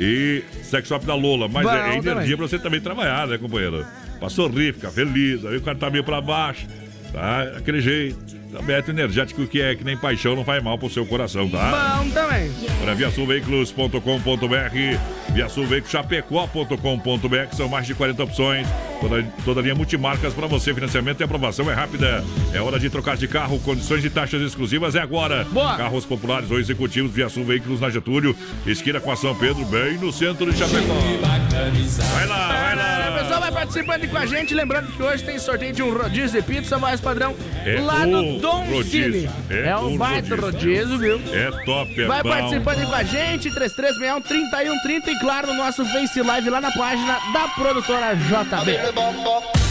e 0.00 0.42
Sex 0.62 0.88
Shop 0.88 1.04
da 1.04 1.14
Lola. 1.14 1.46
Mas 1.46 1.64
Bom, 1.64 1.70
é, 1.70 1.74
é 1.74 1.80
energia 1.98 2.12
também. 2.14 2.36
pra 2.36 2.48
você 2.48 2.58
também 2.58 2.80
trabalhar, 2.80 3.28
né, 3.28 3.36
companheiro? 3.36 3.84
Pra 4.18 4.30
sorrir, 4.30 4.72
ficar 4.72 4.90
feliz. 4.90 5.44
Aí 5.44 5.58
o 5.58 5.60
cara 5.60 5.76
tá 5.76 5.90
meio 5.90 6.02
pra 6.02 6.20
baixo, 6.20 6.66
tá? 7.12 7.42
Aquele 7.58 7.80
jeito. 7.82 8.39
Beto 8.64 8.90
energético 8.90 9.46
que 9.46 9.60
é 9.60 9.74
que 9.74 9.84
nem 9.84 9.96
paixão, 9.96 10.34
não 10.36 10.44
faz 10.44 10.62
mal 10.62 10.78
pro 10.78 10.88
seu 10.90 11.04
coração, 11.06 11.48
tá? 11.48 12.00
Bom 12.02 12.10
também. 12.10 12.50
Para 12.82 12.94
viasulveículos.com.br, 12.94 15.32
viasulveiculoschapecó.com.br, 15.32 17.56
são 17.56 17.68
mais 17.68 17.86
de 17.86 17.94
40 17.94 18.22
opções, 18.24 18.66
toda, 19.00 19.22
toda 19.44 19.60
linha 19.60 19.74
multimarcas 19.74 20.32
para 20.34 20.46
você, 20.46 20.74
financiamento 20.74 21.20
e 21.20 21.24
aprovação 21.24 21.70
é 21.70 21.74
rápida. 21.74 22.24
É 22.52 22.60
hora 22.60 22.78
de 22.78 22.90
trocar 22.90 23.16
de 23.16 23.28
carro, 23.28 23.58
condições 23.60 24.02
de 24.02 24.10
taxas 24.10 24.42
exclusivas 24.42 24.94
é 24.94 25.00
agora. 25.00 25.44
Boa. 25.44 25.76
Carros 25.76 26.04
populares 26.04 26.50
ou 26.50 26.58
executivos, 26.58 27.12
Viasul 27.12 27.44
Veículos 27.44 27.80
na 27.80 27.88
Getúlio, 27.90 28.36
esquina 28.66 29.00
com 29.00 29.10
a 29.12 29.16
São 29.16 29.34
Pedro, 29.34 29.64
bem 29.66 29.96
no 29.98 30.12
centro 30.12 30.50
de 30.52 30.58
Chapecó. 30.58 30.94
Vai 30.94 32.26
lá, 32.26 32.48
vai 32.48 32.74
O 32.74 32.78
lá. 32.78 33.18
pessoal 33.22 33.40
vai 33.40 33.52
participando 33.52 34.08
com 34.08 34.16
a 34.18 34.26
gente. 34.26 34.54
Lembrando 34.54 34.90
que 34.92 35.02
hoje 35.02 35.22
tem 35.24 35.38
sorteio 35.38 35.72
de 35.72 35.82
um 35.82 35.96
rodízio 35.96 36.40
de 36.40 36.46
pizza 36.46 36.78
mais 36.78 37.00
padrão 37.00 37.34
É 37.64 37.80
lá 37.80 38.06
no 38.06 38.39
Dom 38.40 38.64
rodízio. 38.64 39.12
Cine. 39.12 39.30
É 39.50 39.68
É, 39.68 39.76
um 39.76 39.94
o 39.94 39.98
baita 39.98 40.34
rodízio. 40.36 40.86
rodízio, 40.88 40.98
viu? 40.98 41.20
É 41.34 41.50
top, 41.64 42.00
é 42.02 42.06
Vai 42.06 42.22
bom. 42.22 42.28
participando 42.30 42.78
aí 42.78 42.86
com 42.86 42.94
a 42.94 43.02
gente, 43.04 43.50
3361 43.54 44.20
3130 44.22 45.10
e 45.10 45.18
claro, 45.20 45.46
no 45.48 45.54
nosso 45.54 45.84
Face 45.84 46.20
Live 46.22 46.50
lá 46.50 46.60
na 46.60 46.70
página 46.72 47.18
da 47.32 47.48
produtora 47.48 48.14
JB. 48.14 49.69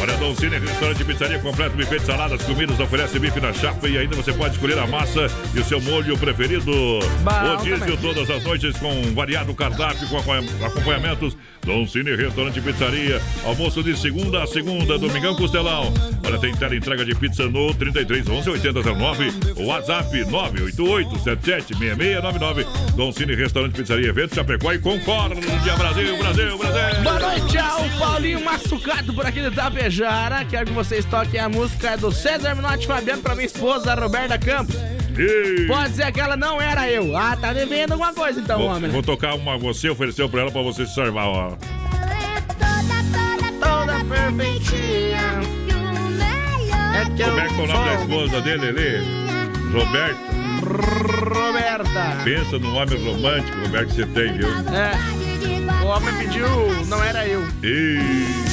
Olha, 0.00 0.16
Dom 0.16 0.34
Cine, 0.36 0.58
restaurante 0.58 1.04
pizzaria 1.04 1.38
completo, 1.40 1.76
buffet 1.76 1.98
de 1.98 2.06
saladas, 2.06 2.40
comidas, 2.42 2.78
oferece 2.78 3.18
bife 3.18 3.40
na 3.40 3.52
chapa 3.52 3.88
e 3.88 3.98
ainda 3.98 4.14
você 4.14 4.32
pode 4.32 4.54
escolher 4.54 4.78
a 4.78 4.86
massa 4.86 5.26
e 5.52 5.58
o 5.58 5.64
seu 5.64 5.80
molho 5.80 6.16
preferido. 6.16 6.70
Rodízio 7.24 7.96
todas 7.96 8.30
as 8.30 8.44
noites 8.44 8.76
com 8.78 9.12
variado 9.14 9.52
cardápio, 9.54 10.06
com 10.08 10.16
acompanha- 10.18 10.66
acompanhamentos. 10.66 11.36
Dom 11.66 11.86
Cine, 11.86 12.14
restaurante 12.14 12.60
pizzaria. 12.60 13.20
Almoço 13.44 13.82
de 13.82 13.94
segunda 13.96 14.42
a 14.44 14.46
segunda, 14.46 14.96
Domingão 14.98 15.34
Costelão. 15.34 15.92
Olha, 16.24 16.38
tem 16.38 16.54
tela 16.54 16.74
entrega 16.76 17.04
de 17.04 17.14
pizza 17.14 17.44
no 17.46 17.74
33 17.74 18.26
11 18.28 18.48
8009, 18.50 19.32
WhatsApp 19.64 20.24
988 20.30 21.18
77 21.24 21.76
6699. 21.76 22.66
Dom 22.94 23.12
Cine, 23.12 23.34
restaurante 23.34 23.74
pizzaria, 23.74 24.08
evento 24.08 24.34
Chapecó 24.36 24.72
e 24.72 24.78
Concórdia, 24.78 25.42
Brasil, 25.76 26.16
Brasil, 26.16 26.56
Brasil. 26.56 27.02
Boa 27.02 27.18
noite 27.18 27.58
ao 27.58 27.84
Paulinho 27.98 28.42
Machucado 28.44 29.12
por 29.12 29.26
aqui 29.26 29.40
de 29.40 29.50
Tapejara. 29.88 30.44
Quero 30.44 30.66
que 30.66 30.72
vocês 30.72 31.04
toquem 31.06 31.40
a 31.40 31.48
música 31.48 31.96
do 31.96 32.12
César 32.12 32.54
Minotti 32.54 32.86
Fabiano 32.86 33.22
pra 33.22 33.34
minha 33.34 33.46
esposa, 33.46 33.94
Roberta 33.94 34.38
Campos. 34.38 34.76
Ei. 35.16 35.66
Pode 35.66 35.94
ser 35.94 36.12
que 36.12 36.20
ela 36.20 36.36
não 36.36 36.60
era 36.60 36.88
eu. 36.90 37.16
Ah, 37.16 37.34
tá 37.34 37.52
devendo 37.52 37.92
alguma 37.92 38.12
coisa 38.12 38.38
então, 38.38 38.58
Vou, 38.58 38.68
homem. 38.68 38.90
vou 38.90 39.02
tocar 39.02 39.34
uma, 39.34 39.56
você 39.58 39.88
ofereceu 39.88 40.28
pra 40.28 40.42
ela 40.42 40.50
pra 40.50 40.62
você 40.62 40.86
se 40.86 40.94
salvar, 40.94 41.26
ó. 41.26 41.56
Toda 43.60 44.04
perfeitinha. 44.04 45.40
que 47.16 47.24
Como 47.24 47.40
é 47.40 47.48
que 47.48 47.60
é 47.60 47.64
o 47.64 47.66
nome 47.66 47.84
da 47.84 47.94
esposa 47.94 48.40
dele 48.42 48.68
ali? 48.68 49.72
Roberto. 49.72 50.28
Roberta. 51.34 52.22
Pensa 52.24 52.58
no 52.58 52.74
homem 52.76 53.04
romântico, 53.04 53.58
Roberto, 53.62 53.88
que 53.88 53.94
você 53.94 54.06
tem, 54.06 54.32
viu? 54.34 54.48
É. 54.48 55.82
O 55.82 55.86
homem 55.86 56.14
pediu, 56.18 56.46
não 56.86 57.02
era 57.02 57.26
eu. 57.26 57.42
E 57.62 58.47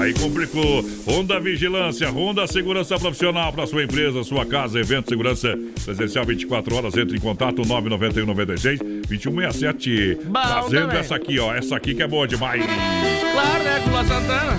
aí 0.00 0.14
complicou. 0.14 0.84
Honda 1.06 1.40
Vigilância, 1.40 2.10
Honda 2.10 2.46
Segurança 2.46 2.98
Profissional 2.98 3.52
para 3.52 3.66
sua 3.66 3.82
empresa, 3.84 4.22
sua 4.24 4.44
casa, 4.46 4.78
evento 4.78 5.08
segurança 5.08 5.56
presencial 5.84 6.24
24 6.24 6.74
horas. 6.76 6.96
Entre 6.96 7.16
em 7.16 7.20
contato 7.20 7.64
991 7.64 8.26
96 8.26 8.78
2167. 8.78 10.18
Bom 10.24 10.32
Trazendo 10.32 10.80
também. 10.86 10.98
essa 10.98 11.14
aqui, 11.16 11.38
ó. 11.38 11.54
Essa 11.54 11.76
aqui 11.76 11.94
que 11.94 12.02
é 12.02 12.06
boa 12.06 12.26
demais. 12.26 12.62
Claro, 12.64 13.64
né? 13.64 13.80
Com 13.84 13.90
Lua 13.90 14.04
Santana. 14.04 14.58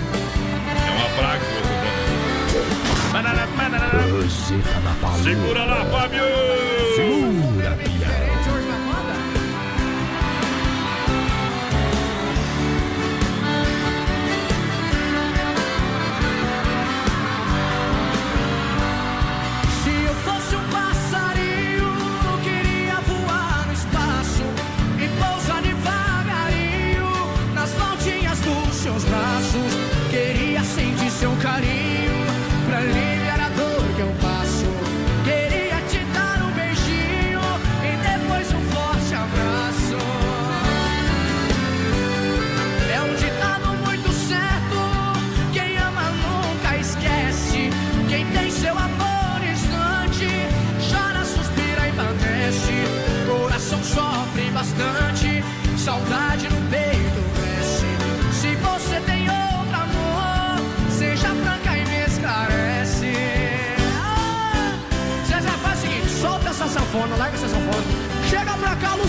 É 0.86 0.90
uma 0.96 1.08
praga. 1.16 1.44
Banana, 3.12 3.46
banana. 3.56 3.86
Roseta 4.12 4.80
da 4.80 4.90
Paloma. 5.00 5.22
Segura 5.24 5.64
lá, 5.64 5.84
Fábio! 5.86 6.20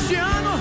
Cá, 0.10 0.57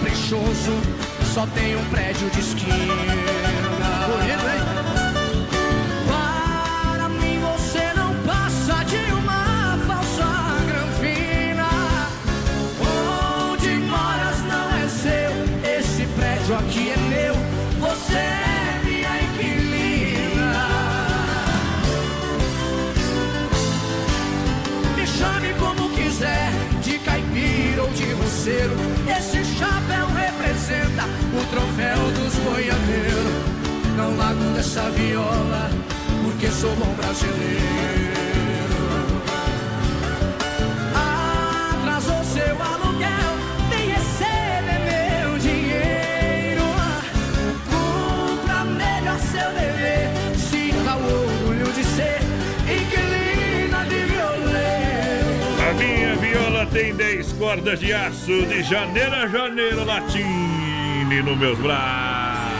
caprichoso, 0.00 0.72
só 1.34 1.46
tenho 1.54 1.78
um 1.78 1.84
prédio 1.86 2.28
de 2.30 2.40
esquina. 2.40 2.94
Bonito, 4.06 4.46
hein? 4.48 4.60
Para 6.08 7.08
mim 7.08 7.38
você 7.40 7.92
não 7.94 8.14
passa 8.24 8.82
de 8.84 9.12
uma 9.12 9.78
falsa 9.86 10.24
granfina. 10.66 11.68
Onde 13.52 13.68
moras 13.68 14.40
não 14.48 14.70
é 14.76 14.88
seu, 14.88 15.32
esse 15.78 16.06
prédio 16.18 16.54
aqui 16.56 16.90
é 16.90 16.96
meu. 16.96 17.34
Você 17.80 18.14
é 18.16 18.80
minha 18.84 19.22
inquilina. 19.22 20.66
Me 24.96 25.06
chame 25.06 25.54
como 25.58 25.90
quiser, 25.90 26.50
de 26.82 26.98
caipira 26.98 27.82
ou 27.82 27.90
de 27.90 28.12
roceiro. 28.12 28.89
Esse 29.20 29.44
chapéu 29.44 30.06
representa 30.06 31.04
o 31.04 31.44
troféu 31.50 32.10
dos 32.12 32.34
boiadeiros. 32.36 33.34
Não 33.94 34.16
largo 34.16 34.44
dessa 34.54 34.90
viola, 34.92 35.68
porque 36.24 36.48
sou 36.48 36.74
bom 36.76 36.94
brasileiro. 36.94 37.60
Atrasou 40.94 42.24
seu 42.24 42.62
aluguel, 42.62 42.89
tem 56.72 56.94
10 56.94 57.32
cordas 57.32 57.80
de 57.80 57.92
aço 57.92 58.46
de 58.46 58.62
janeiro 58.62 59.14
a 59.14 59.26
janeiro, 59.26 59.84
latine 59.84 61.22
nos 61.22 61.36
meus 61.36 61.58
braços. 61.58 62.50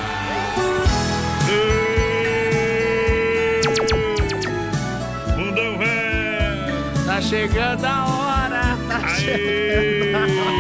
Mundão 5.37 5.79
velho. 5.79 7.05
Tá 7.07 7.21
chegando 7.21 7.85
a 7.85 8.07
hora. 8.07 8.77
Tá 8.89 9.09
chegando 9.17 10.17
a 10.17 10.51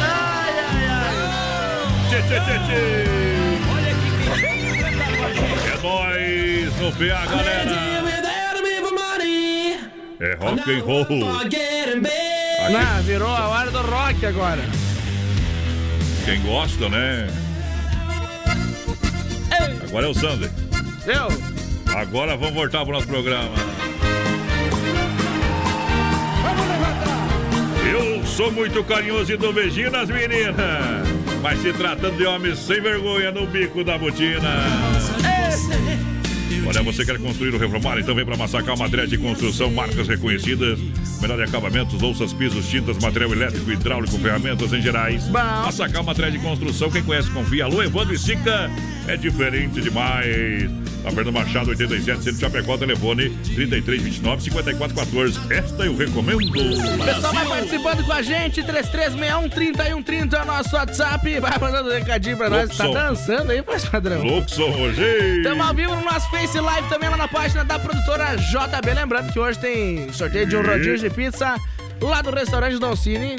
Ai, 0.00 0.54
ai, 0.60 0.86
ai. 0.88 1.14
Tchê, 2.08 2.20
tchê, 2.22 2.38
tchê, 2.40 2.56
tchê. 2.64 2.80
É 5.72 5.74
nóis 5.82 6.72
no 6.80 6.88
PA, 6.92 7.26
galera. 7.26 8.13
É 10.20 10.34
rock 10.34 10.70
and 10.70 10.84
roll. 10.84 11.06
Não, 12.70 13.02
virou 13.02 13.28
a 13.28 13.48
hora 13.48 13.70
do 13.70 13.80
rock 13.82 14.24
agora. 14.26 14.62
Quem 16.24 16.40
gosta, 16.42 16.88
né? 16.88 17.28
Agora 19.88 20.06
é 20.06 20.08
o 20.08 20.14
Sander. 20.14 20.50
Viu? 21.04 21.94
Agora 21.94 22.36
vamos 22.36 22.54
voltar 22.54 22.84
pro 22.84 22.94
nosso 22.94 23.06
programa. 23.06 23.54
Eu 27.92 28.24
sou 28.26 28.50
muito 28.50 28.82
carinhoso 28.84 29.32
e 29.32 29.36
dou 29.36 29.52
beijinho 29.52 29.90
nas 29.90 30.08
meninas. 30.08 30.56
Mas 31.42 31.60
se 31.60 31.72
tratando 31.72 32.16
de 32.16 32.24
homens 32.24 32.58
sem 32.58 32.80
vergonha 32.80 33.30
no 33.30 33.46
bico 33.46 33.84
da 33.84 33.98
botina. 33.98 34.64
Olha, 36.66 36.82
você 36.82 37.04
quer 37.04 37.18
construir 37.18 37.52
ou 37.54 37.60
reformar? 37.60 37.98
Então 37.98 38.14
vem 38.14 38.24
para 38.24 38.36
Massacal 38.36 38.76
Materiais 38.76 39.10
de 39.10 39.18
Construção, 39.18 39.70
marcas 39.70 40.08
reconhecidas, 40.08 40.78
melhor 41.20 41.40
acabamentos, 41.42 42.00
louças, 42.00 42.32
pisos, 42.32 42.68
tintas, 42.68 42.98
material 42.98 43.32
elétrico, 43.32 43.70
hidráulico, 43.70 44.18
ferramentas 44.18 44.72
em 44.72 44.80
gerais. 44.80 45.28
Massacal 45.28 46.02
Materiais 46.02 46.34
de 46.34 46.40
Construção, 46.40 46.90
quem 46.90 47.02
conhece, 47.02 47.30
confia. 47.30 47.64
Alô, 47.64 47.82
Evandro 47.82 48.14
e 48.14 48.18
Sica, 48.18 48.70
é 49.08 49.16
diferente 49.16 49.80
demais. 49.80 50.70
Na 51.02 51.10
Fernando 51.10 51.34
Machado, 51.34 51.68
87, 51.68 52.22
Centro 52.22 52.40
Chapecó, 52.40 52.78
telefone 52.78 53.28
3329 53.54 54.42
5414. 54.44 55.52
Esta 55.52 55.84
eu 55.84 55.94
recomendo. 55.94 56.38
O 56.38 57.04
pessoal 57.04 57.34
vai 57.34 57.46
participando 57.46 58.04
com 58.06 58.12
a 58.12 58.22
gente, 58.22 58.62
3361 58.62 59.50
3130 59.50 60.36
é 60.36 60.42
o 60.42 60.46
nosso 60.46 60.74
WhatsApp. 60.74 61.40
Vai 61.40 61.58
mandando 61.58 61.90
um 61.90 61.92
recadinho 61.92 62.38
pra 62.38 62.48
nós. 62.48 62.74
Tá 62.74 62.86
dançando 62.86 63.52
aí, 63.52 63.62
faz 63.62 63.84
padrão. 63.84 64.22
Luxon 64.22 64.70
Roger. 64.70 65.36
Estamos 65.36 65.66
ao 65.66 65.74
vivo 65.74 65.94
no 65.94 66.04
nosso 66.04 66.30
Face 66.30 66.58
Live 66.58 66.88
também 66.88 67.10
lá 67.10 67.18
na 67.18 67.28
página 67.28 67.64
da 67.64 67.78
produtora 67.78 68.36
JB. 68.36 68.94
Lembrando 68.94 69.30
que 69.30 69.38
hoje 69.38 69.58
tem 69.58 70.10
sorteio 70.10 70.46
de 70.46 70.56
um 70.56 70.62
rodízio 70.62 71.10
de 71.10 71.10
pizza 71.10 71.56
lá 72.00 72.22
do 72.22 72.30
restaurante 72.30 72.78
Don 72.78 72.96
Cine. 72.96 73.36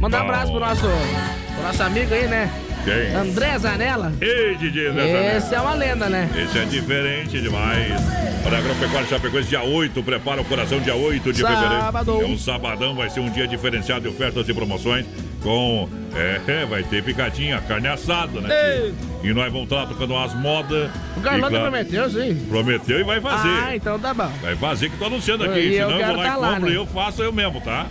Mandar 0.00 0.20
um 0.20 0.24
abraço 0.26 0.52
pro 0.52 0.60
nosso, 0.60 0.82
pro 0.82 1.62
nosso 1.64 1.82
amigo 1.82 2.14
aí, 2.14 2.28
né? 2.28 2.48
Quem? 2.84 3.14
André 3.14 3.58
Zanella. 3.58 4.12
Ei, 4.20 4.56
DJ 4.56 4.88
André 4.88 5.36
Esse 5.36 5.54
é 5.54 5.60
uma 5.60 5.74
lenda, 5.74 6.08
né? 6.08 6.28
Esse 6.36 6.58
é 6.58 6.64
diferente 6.64 7.40
demais. 7.40 8.00
Para 8.42 8.56
a 8.56 8.58
Agropecuária 8.60 9.06
Chapecoense, 9.06 9.48
dia 9.50 9.62
8, 9.62 10.02
prepara 10.02 10.40
o 10.40 10.44
coração, 10.44 10.80
dia 10.80 10.94
8 10.94 11.32
de 11.32 11.40
Sábado. 11.40 12.06
fevereiro. 12.06 12.22
É 12.22 12.34
um 12.34 12.38
sabadão, 12.38 12.94
vai 12.94 13.10
ser 13.10 13.20
um 13.20 13.28
dia 13.28 13.46
diferenciado 13.46 14.00
de 14.00 14.08
ofertas 14.08 14.48
e 14.48 14.54
promoções. 14.54 15.06
Com. 15.42 15.88
É, 16.14 16.66
vai 16.66 16.82
ter 16.82 17.02
picadinha, 17.02 17.60
carne 17.60 17.88
assada, 17.88 18.40
né? 18.40 18.48
Ei. 18.50 18.94
E 19.22 19.32
nós 19.32 19.52
vamos 19.52 19.70
estar 19.70 19.86
tocando 19.86 20.14
umas 20.14 20.34
modas. 20.34 20.90
O 21.16 21.20
Carlão 21.20 21.50
claro, 21.50 21.70
prometeu, 21.70 22.10
sim. 22.10 22.34
Prometeu 22.48 23.00
e 23.00 23.04
vai 23.04 23.20
fazer. 23.20 23.48
Ah, 23.48 23.76
então 23.76 23.98
tá 23.98 24.12
bom. 24.12 24.30
Vai 24.40 24.56
fazer 24.56 24.90
que 24.90 24.96
tô 24.96 25.04
anunciando 25.04 25.44
aqui. 25.44 25.60
E 25.60 25.76
eu 25.76 25.86
senão 25.86 25.92
eu 25.92 25.98
quero 25.98 26.14
vou 26.14 26.22
lá 26.22 26.30
tá 26.30 26.34
e 26.34 26.54
compro 26.54 26.66
né? 26.66 26.72
e 26.72 26.74
eu 26.74 26.86
faço 26.86 27.22
eu 27.22 27.32
mesmo, 27.32 27.60
tá? 27.60 27.86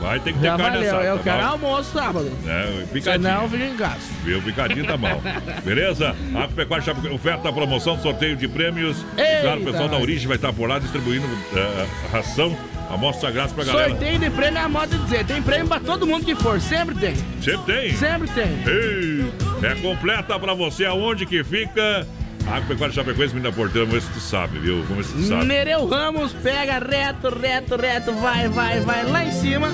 Vai 0.00 0.18
ter 0.20 0.32
que 0.32 0.38
ter 0.38 0.46
Já 0.46 0.56
carne 0.56 0.76
valeu, 0.76 0.90
assada. 0.90 1.04
eu 1.08 1.16
tá 1.18 1.22
quero 1.22 1.38
bom? 1.38 1.48
almoço 1.52 1.92
sábado. 1.92 2.32
É, 2.46 2.84
picadinho. 2.92 3.30
Senão 3.30 3.48
fica 3.48 3.64
em 3.64 3.76
casa. 3.76 3.98
Viu? 4.24 4.42
Picadinho 4.42 4.84
tá 4.86 4.96
bom. 4.96 5.22
Beleza? 5.64 6.14
Agropecuária 6.34 6.84
Chapecoense, 6.84 7.14
oferta, 7.14 7.52
promoção, 7.52 7.98
sorteio 7.98 8.36
de 8.36 8.48
prêmios. 8.48 8.96
Eita, 9.16 9.40
claro, 9.42 9.60
o 9.60 9.64
pessoal 9.64 9.88
da. 9.88 9.98
Origem 9.98 10.26
vai 10.26 10.36
estar 10.36 10.52
por 10.52 10.68
lá 10.68 10.78
distribuindo 10.78 11.26
eh, 11.56 11.86
ração, 12.12 12.54
amostra 12.90 13.30
grátis 13.30 13.54
pra 13.54 13.64
galera. 13.64 13.90
Sorteio 13.90 14.18
de 14.18 14.30
prêmio 14.30 14.58
é 14.58 14.62
a 14.62 14.68
moda 14.68 14.88
de 14.96 15.02
dizer. 15.04 15.24
Tem 15.24 15.40
prêmio 15.40 15.68
pra 15.68 15.80
todo 15.80 16.06
mundo 16.06 16.24
que 16.24 16.34
for. 16.34 16.60
Sempre 16.60 16.94
tem. 16.96 17.14
Sempre 17.40 17.72
tem? 17.72 17.96
Sempre 17.96 18.28
tem. 18.28 18.46
Ei, 18.66 19.32
é 19.62 19.74
completa 19.76 20.38
pra 20.38 20.52
você 20.54 20.84
aonde 20.84 21.24
que 21.24 21.42
fica. 21.44 22.06
Agropecuária 22.46 22.94
Chapecoense, 22.94 23.34
menina 23.34 23.52
porteira, 23.52 23.86
vamos 23.86 24.04
ver 24.04 24.12
se 24.12 24.18
tu 24.18 24.20
sabe, 24.20 24.58
viu? 24.58 24.82
Vamos 24.84 25.06
ver 25.06 25.12
se 25.12 25.12
tu 25.12 25.28
sabe. 25.28 25.44
Nereu 25.46 25.86
Ramos 25.86 26.32
pega 26.32 26.78
reto, 26.78 27.28
reto, 27.30 27.76
reto, 27.76 28.12
vai, 28.14 28.48
vai, 28.48 28.80
vai 28.80 29.04
lá 29.04 29.24
em 29.24 29.32
cima. 29.32 29.68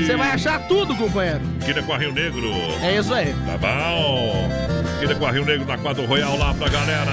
Você 0.00 0.16
vai 0.16 0.30
achar 0.30 0.66
tudo, 0.66 0.94
companheiro. 0.96 1.40
Quina 1.64 1.82
com 1.82 1.92
a 1.92 1.98
Rio 1.98 2.12
Negro. 2.12 2.50
É 2.82 2.98
isso 2.98 3.12
aí. 3.12 3.34
Tá 3.46 3.58
bom. 3.58 4.48
Quina 5.00 5.14
com 5.14 5.26
a 5.26 5.30
Rio 5.30 5.44
Negro 5.44 5.66
na 5.66 5.78
4 5.78 6.04
Royal 6.06 6.36
lá 6.38 6.54
pra 6.54 6.68
galera. 6.68 7.12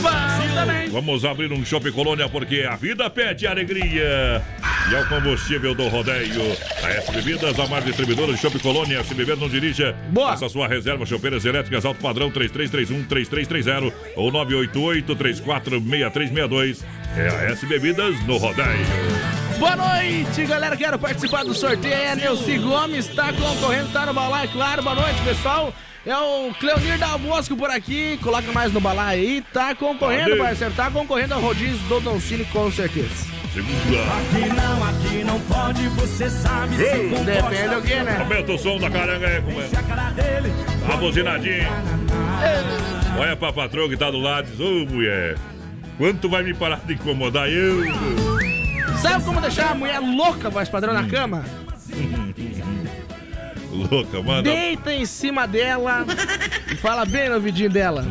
Vamos 0.00 0.54
também. 0.54 0.88
Vamos 0.90 1.24
abrir 1.24 1.52
um 1.52 1.64
Shopping 1.64 1.92
Colônia 1.92 2.28
porque 2.28 2.66
a 2.68 2.76
vida 2.76 3.08
pede 3.08 3.46
alegria. 3.46 4.42
E 4.90 4.94
é 4.94 5.00
o 5.00 5.08
combustível 5.08 5.74
do 5.74 5.88
rodeio. 5.88 6.42
A 6.82 6.90
S 6.90 7.10
Bebidas, 7.12 7.58
a 7.58 7.66
mais 7.66 7.84
distribuidora 7.84 8.32
de 8.32 8.38
Shopping 8.40 8.58
Colônia. 8.58 8.98
S 9.00 9.14
Beber 9.14 9.36
não 9.36 9.48
dirija. 9.48 9.94
Boa. 10.10 10.30
Faça 10.32 10.48
sua 10.48 10.66
reserva. 10.68 11.06
Chopeiras 11.06 11.44
elétricas 11.44 11.84
alto 11.84 12.00
padrão 12.00 12.30
3331-3330 12.30 13.92
ou 14.16 14.30
988-346362. 14.32 16.78
É 17.16 17.28
a 17.28 17.50
S 17.52 17.64
Bebidas 17.66 18.20
no 18.26 18.36
rodeio. 18.36 18.66
Boa 19.58 19.76
noite, 19.76 20.44
galera. 20.46 20.76
Quero 20.76 20.98
participar 20.98 21.44
do 21.44 21.54
sorteio. 21.54 21.94
É 21.94 22.16
Neuci 22.16 22.58
Gomes, 22.58 23.06
tá 23.08 23.32
concorrendo, 23.32 23.88
tá 23.92 24.04
no 24.06 24.12
balai, 24.12 24.48
claro. 24.48 24.82
Boa 24.82 24.96
noite, 24.96 25.20
pessoal. 25.22 25.72
É 26.04 26.16
o 26.16 26.52
Cleonir 26.58 26.98
Dal 26.98 27.16
Bosco 27.18 27.56
por 27.56 27.70
aqui. 27.70 28.18
Coloca 28.20 28.50
mais 28.52 28.72
no 28.72 28.80
balai 28.80 29.20
aí. 29.20 29.44
Tá 29.52 29.72
concorrendo, 29.74 30.30
Valeu. 30.30 30.44
parceiro. 30.44 30.74
Tá 30.74 30.90
concorrendo 30.90 31.34
ao 31.34 31.40
rodízio 31.40 31.78
do 31.88 32.00
Don 32.00 32.18
Cine, 32.18 32.44
com 32.46 32.70
certeza. 32.72 33.30
Segunda. 33.52 34.02
Aqui 34.02 34.48
não, 34.48 34.84
aqui 34.88 35.24
não 35.24 35.40
pode, 35.40 35.86
você 35.88 36.30
sabe 36.30 36.74
se 36.74 36.82
Ei, 36.82 37.10
comporta. 37.10 37.50
Depende 37.50 37.74
do 37.74 37.82
que, 37.82 38.02
né? 38.02 38.16
Aumenta 38.18 38.52
o 38.52 38.58
som 38.58 38.78
da 38.78 38.90
caranga 38.90 39.26
aí, 39.26 39.42
como 39.42 39.60
é. 39.60 39.68
A 40.90 40.96
buzinadinho. 40.96 41.68
Olha 43.18 43.36
pra 43.36 43.52
patroa 43.52 43.88
que 43.90 43.96
tá 43.96 44.10
do 44.10 44.18
lado 44.18 44.48
e 44.48 44.50
diz, 44.52 44.60
ô 44.60 44.86
mulher, 44.86 45.36
quanto 45.98 46.30
vai 46.30 46.42
me 46.42 46.54
parar 46.54 46.80
de 46.86 46.94
incomodar 46.94 47.46
eu? 47.50 47.84
Sabe 49.02 49.22
como 49.22 49.38
deixar 49.40 49.72
a 49.72 49.74
mulher 49.74 49.98
louca, 49.98 50.48
voz 50.48 50.70
padrão, 50.70 50.94
na 50.94 51.06
cama? 51.06 51.44
Louca, 53.70 54.22
manda. 54.22 54.42
Deita 54.42 54.92
em 54.92 55.06
cima 55.06 55.46
dela 55.46 56.04
e 56.70 56.76
fala 56.76 57.06
bem 57.06 57.28
no 57.28 57.36
ouvidinho 57.36 57.70
dela. 57.70 58.04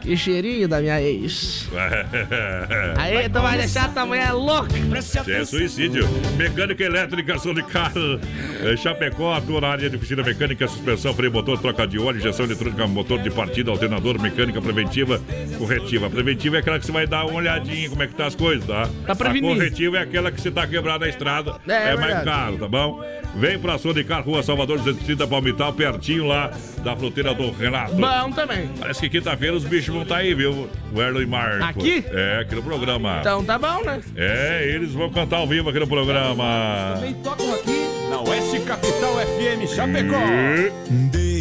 Que 0.00 0.16
cheirinho 0.16 0.66
da 0.66 0.80
minha 0.80 1.00
ex. 1.00 1.68
Aí, 2.96 3.28
tu 3.28 3.40
vai 3.40 3.58
deixar 3.58 3.92
tua 3.92 4.06
mulher 4.06 4.32
louca. 4.32 4.70
Isso 4.98 5.30
é 5.30 5.44
suicídio. 5.44 6.08
Mecânica 6.36 6.82
elétrica, 6.82 7.34
carro. 7.70 8.20
É, 8.64 8.76
Chapecó 8.76 9.34
atua 9.34 9.60
na 9.60 9.68
área 9.68 9.90
de 9.90 9.96
oficina 9.96 10.22
mecânica, 10.22 10.66
suspensão, 10.66 11.14
freio 11.14 11.32
motor, 11.32 11.58
troca 11.58 11.86
de 11.86 11.98
óleo, 11.98 12.18
injeção 12.18 12.46
eletrônica, 12.46 12.86
motor 12.86 13.20
de 13.20 13.30
partida, 13.30 13.70
alternador, 13.70 14.20
mecânica 14.20 14.60
preventiva, 14.60 15.20
corretiva. 15.58 16.06
A 16.06 16.10
preventiva 16.10 16.56
é 16.56 16.60
aquela 16.60 16.78
que 16.78 16.86
você 16.86 16.92
vai 16.92 17.06
dar 17.06 17.26
uma 17.26 17.38
olhadinha 17.38 17.90
como 17.90 18.02
é 18.02 18.06
que 18.06 18.14
tá 18.14 18.26
as 18.26 18.34
coisas, 18.34 18.66
tá? 18.66 18.88
Pra 19.04 19.14
prevenir. 19.14 19.50
A 19.50 19.54
corretiva 19.54 19.98
é 19.98 20.02
aquela 20.02 20.30
que 20.30 20.40
você 20.40 20.50
tá 20.50 20.66
quebrado 20.66 21.04
na 21.04 21.10
estrada. 21.10 21.56
É, 21.68 21.72
é 21.72 21.90
É, 21.90 21.96
mais 21.96 22.24
caro, 22.24 22.56
tá 22.56 22.68
bom? 22.68 23.02
Vem 23.34 23.58
pra 23.58 23.78
Carro, 24.06 24.32
Rua 24.32 24.42
Salvador, 24.42 24.78
230 24.78 25.26
Palmital, 25.26 25.72
pertinho 25.72 26.26
lá 26.26 26.50
da 26.82 26.96
fruteira 26.96 27.34
do 27.34 27.50
Renato. 27.50 27.94
Bom 27.94 28.32
também. 28.32 28.68
Parece 28.78 29.00
que 29.00 29.08
quinta-feira 29.08 29.54
os 29.54 29.64
bichos 29.64 29.89
vão 29.92 30.02
estar 30.02 30.16
aí, 30.16 30.34
viu? 30.34 30.68
O 30.92 31.00
Erlo 31.00 31.22
e 31.22 31.26
Marco. 31.26 31.64
Aqui? 31.64 32.04
É, 32.10 32.40
aqui 32.40 32.54
no 32.54 32.62
programa. 32.62 33.18
Então 33.20 33.44
tá 33.44 33.58
bom, 33.58 33.82
né? 33.84 34.00
É, 34.16 34.68
eles 34.74 34.92
vão 34.92 35.10
cantar 35.10 35.38
ao 35.38 35.46
vivo 35.46 35.70
aqui 35.70 35.78
no 35.78 35.86
programa. 35.86 36.94
Também 36.96 37.14
tocam 37.14 37.54
aqui 37.54 37.80
na 38.10 38.20
Oeste 38.20 38.60
Capital 38.60 39.14
FM 39.14 39.66
Chapecó. 39.74 41.19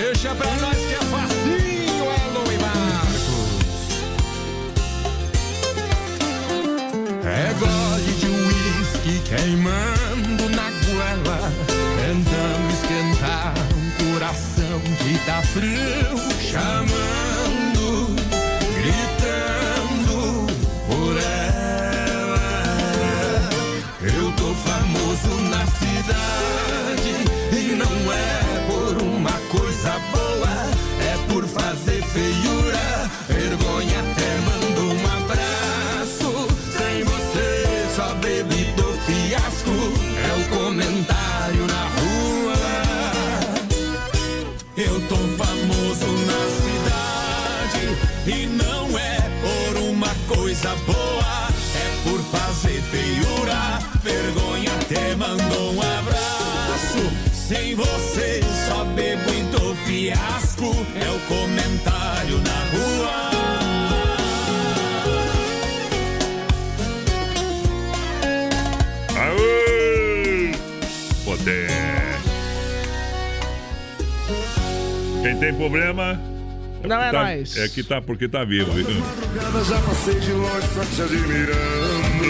Deixa 0.00 0.32
pra 0.32 0.46
nós 0.58 0.76
que 0.76 0.94
é 0.94 1.00
facinho, 1.10 2.04
Elon 2.04 2.52
e 2.52 2.58
Marcos. 2.62 3.50
É 7.24 7.52
gole 7.58 8.12
de 8.12 8.28
uísque 8.28 9.20
queimando 9.28 10.48
na 10.50 10.70
goela, 10.86 11.52
tentando 11.98 12.70
esquentar 12.74 13.54
um 13.74 13.90
coração 14.12 14.78
que 14.98 15.18
tá 15.26 15.42
frio, 15.42 16.16
chamando, 16.48 17.27
fiasco 39.38 39.70
é 39.70 40.32
o 40.34 40.44
comentário 40.58 41.66
na 41.66 41.84
rua. 41.96 42.54
Eu 44.76 45.00
tô 45.08 45.16
famoso 45.16 46.06
na 46.26 46.42
cidade 46.60 47.84
e 48.26 48.46
não 48.46 48.98
é 48.98 49.18
por 49.40 49.82
uma 49.82 50.14
coisa 50.34 50.74
boa, 50.86 51.48
é 51.74 52.08
por 52.08 52.20
fazer 52.36 52.82
feiura. 52.82 53.78
Vergonha 54.02 54.70
até 54.80 55.14
mandou 55.16 55.74
um 55.74 55.80
abraço. 55.82 57.10
Sem 57.32 57.74
você 57.74 58.40
só 58.68 58.84
bebo 58.84 59.30
e 59.30 59.42
dou 59.56 59.74
fiasco 59.76 60.86
é 60.94 61.10
o 61.10 61.20
comentário 61.26 61.67
problema. 75.58 76.18
Não 76.84 77.02
é 77.02 77.10
tá, 77.10 77.22
nós. 77.24 77.56
É 77.56 77.68
que 77.68 77.82
tá 77.82 78.00
porque 78.00 78.28
tá 78.28 78.44
vivo. 78.44 78.70
viu? 78.70 78.86
Já 79.64 79.78
passei 79.80 80.14
de 80.20 80.30
longe 80.32 80.68
só 80.72 80.84
te 80.84 81.02
admirando. 81.02 82.24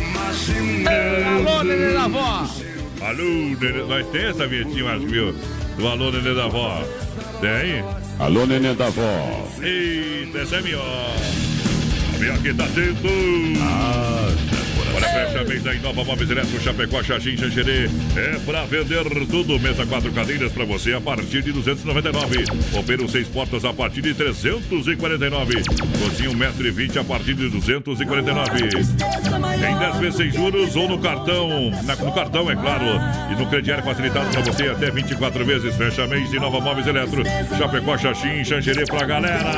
Imaginando. 0.00 1.48
Alô, 1.48 1.62
neném 1.62 1.92
da 1.92 2.04
avó. 2.04 2.48
Alô, 3.02 3.56
nenê, 3.60 3.82
nós 3.86 4.06
tem 4.06 4.24
essa 4.24 4.46
vinhetinha, 4.46 4.92
acho, 4.92 5.06
viu? 5.06 5.34
Do 5.76 5.86
alô, 5.86 6.10
nenê 6.10 6.34
da 6.34 6.46
avó. 6.46 6.82
Tem? 7.40 7.84
Alô, 8.18 8.46
neném 8.46 8.74
da 8.74 8.86
avó. 8.86 9.46
Eita, 9.62 10.38
essa 10.38 10.56
é 10.56 10.62
melhor. 10.62 11.16
A 12.14 12.18
minha 12.18 12.32
aqui 12.32 12.54
tá 12.54 12.66
tendo. 12.74 14.07
Fecha 15.18 15.42
mês 15.44 15.62
da 15.64 15.74
Inova 15.74 16.04
Móveis 16.04 16.30
Eletro, 16.30 16.60
Chapecó, 16.60 17.02
Xaxim, 17.02 17.36
Xanxerê. 17.36 17.90
É 18.16 18.38
pra 18.46 18.64
vender 18.66 19.02
tudo. 19.28 19.58
Mesa 19.58 19.84
quatro 19.84 20.12
cadeiras 20.12 20.52
pra 20.52 20.64
você 20.64 20.92
a 20.92 21.00
partir 21.00 21.42
de 21.42 21.50
299. 21.50 22.44
Roupeiro 22.72 23.08
seis 23.08 23.26
portas 23.26 23.64
a 23.64 23.72
partir 23.72 24.00
de 24.02 24.14
349. 24.14 25.62
Cozinha 25.98 26.30
1,20m 26.30 27.00
a 27.00 27.04
partir 27.04 27.34
de 27.34 27.48
249. 27.48 28.64
Em 28.64 29.78
10 29.78 29.96
vezes 29.96 30.14
sem 30.16 30.30
juros 30.30 30.76
ou 30.76 30.88
no 30.88 30.98
cartão. 31.00 31.70
Na- 31.84 31.96
no 31.96 32.12
cartão, 32.12 32.48
é 32.48 32.54
claro. 32.54 32.84
E 33.32 33.34
no 33.42 33.48
crediário 33.50 33.82
facilitado 33.82 34.28
pra 34.30 34.40
você 34.40 34.68
até 34.68 34.88
24 34.90 35.44
vezes. 35.44 35.74
Fecha 35.74 36.06
mês 36.06 36.30
de 36.30 36.38
Nova 36.38 36.60
Móveis 36.60 36.86
Eletro. 36.86 37.24
Chapecó, 37.56 37.98
Xaxim, 37.98 38.44
Xanxerê 38.44 38.84
pra 38.86 39.04
galera. 39.04 39.50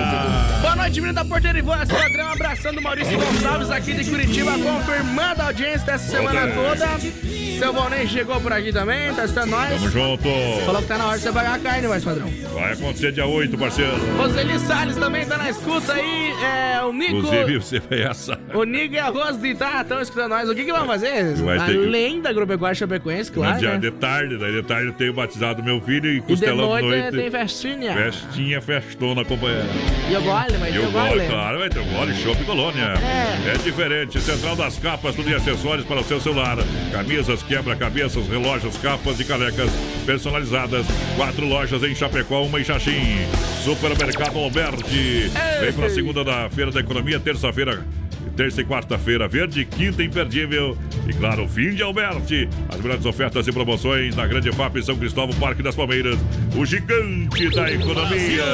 Boa 0.62 0.76
noite, 0.76 1.00
menino 1.02 1.12
da 1.12 1.24
Porteira 1.24 1.62
Voz 1.62 1.86
Padrão. 1.86 2.32
Abraçando 2.32 2.80
Maurício 2.80 3.18
Gonçalves 3.18 3.70
aqui 3.70 3.92
de 3.92 4.04
Curitiba, 4.08 4.52
confirmando 4.52 5.42
a 5.42 5.49
audiência 5.50 5.84
dessa 5.84 6.08
semana 6.08 6.46
toda. 6.52 7.39
Seu 7.60 7.72
Valnei 7.74 8.06
chegou 8.06 8.40
por 8.40 8.52
aqui 8.52 8.72
também, 8.72 9.12
tá 9.14 9.22
assistindo 9.22 9.46
nós. 9.46 9.68
Tamo 9.74 9.88
junto. 9.90 10.28
Falou 10.64 10.80
que 10.82 10.88
tá 10.88 10.96
na 10.98 11.06
hora 11.08 11.16
de 11.18 11.22
você 11.24 11.32
pagar 11.32 11.54
a 11.54 11.58
carne, 11.58 11.86
Voz 11.86 12.02
Padrão. 12.02 12.28
Vai 12.54 12.72
acontecer 12.72 13.12
dia 13.12 13.26
8, 13.26 13.56
parceiro. 13.58 13.92
Roseli 14.16 14.58
Salles 14.58 14.96
também 14.96 15.26
tá 15.26 15.36
na 15.36 15.50
escuta 15.50 15.92
aí. 15.92 16.32
É, 16.42 16.82
o 16.82 16.92
Nico. 16.92 17.18
Inclusive, 17.18 17.58
você 17.58 17.78
vai 17.80 18.02
essa. 18.02 18.38
O 18.54 18.64
Nico 18.64 18.94
e 18.94 18.98
a 18.98 19.08
Rose 19.08 19.38
de 19.38 19.54
Tá 19.54 19.82
estão 19.82 20.00
escutando 20.00 20.30
nós. 20.30 20.48
O 20.48 20.54
que 20.54 20.64
que 20.64 20.72
vão 20.72 20.86
fazer? 20.86 21.34
Vai 21.36 21.58
ter 21.66 21.72
que- 21.78 21.86
Além 21.86 22.20
da 22.22 22.30
Agropecuária 22.30 22.74
Chapecoense, 22.74 23.30
claro. 23.30 23.58
dia 23.58 23.72
né? 23.72 23.78
de 23.78 23.90
tarde, 23.90 24.38
daí 24.38 24.52
de 24.52 24.62
tarde 24.62 24.86
eu 24.86 24.92
tenho 24.94 25.12
batizado 25.12 25.62
meu 25.62 25.80
filho 25.82 26.06
e 26.10 26.16
E 26.16 26.20
de 26.20 26.26
costelão 26.26 26.66
noite, 26.68 26.86
noite. 26.88 27.16
tem 27.16 27.30
festinha. 27.30 27.92
Festinha, 27.94 28.60
festona, 28.62 29.22
companheira. 29.24 29.66
E 30.10 30.16
o 30.16 30.22
gole, 30.22 30.56
vai 30.58 30.72
E 30.72 30.78
o 30.78 30.90
gole, 30.90 31.08
gole. 31.10 31.26
claro, 31.28 31.58
vai 31.58 31.68
ter 31.68 31.78
o 31.80 31.84
gole, 31.84 32.14
shopping 32.14 32.44
colônia. 32.44 32.94
É. 33.02 33.50
É 33.50 33.58
diferente. 33.58 34.18
Central 34.20 34.56
das 34.56 34.78
capas, 34.78 35.14
tudo 35.14 35.28
em 35.30 35.34
acessórios 35.34 35.84
para 35.86 36.00
o 36.00 36.04
seu 36.04 36.20
celular. 36.20 36.56
Camisas, 36.90 37.42
quebra-cabeças, 37.50 38.28
relógios, 38.28 38.76
capas 38.76 39.18
e 39.18 39.24
calecas 39.24 39.68
personalizadas. 40.06 40.86
Quatro 41.16 41.44
lojas 41.44 41.82
em 41.82 41.92
Chapecó, 41.96 42.44
uma 42.44 42.60
em 42.60 42.64
Xaxim. 42.64 43.26
Supermercado 43.64 44.38
Alberti. 44.38 45.28
Vem 45.60 45.72
para 45.72 45.86
a 45.86 45.90
segunda 45.90 46.22
da 46.22 46.48
Feira 46.48 46.70
da 46.70 46.78
Economia, 46.78 47.18
terça-feira. 47.18 47.84
Terça 48.36 48.60
e 48.60 48.64
quarta-feira, 48.64 49.26
verde, 49.26 49.64
quinta 49.64 50.00
imperdível. 50.00 50.78
E 51.08 51.12
claro, 51.12 51.48
fim 51.48 51.74
de 51.74 51.82
Alberti. 51.82 52.48
As 52.68 52.80
melhores 52.80 53.04
ofertas 53.04 53.48
e 53.48 53.52
promoções 53.52 54.14
na 54.14 54.28
Grande 54.28 54.52
FAP 54.52 54.80
São 54.80 54.96
Cristóvão, 54.96 55.34
Parque 55.40 55.60
das 55.60 55.74
Palmeiras. 55.74 56.20
O 56.56 56.64
gigante 56.64 57.50
da 57.50 57.68
economia. 57.68 58.44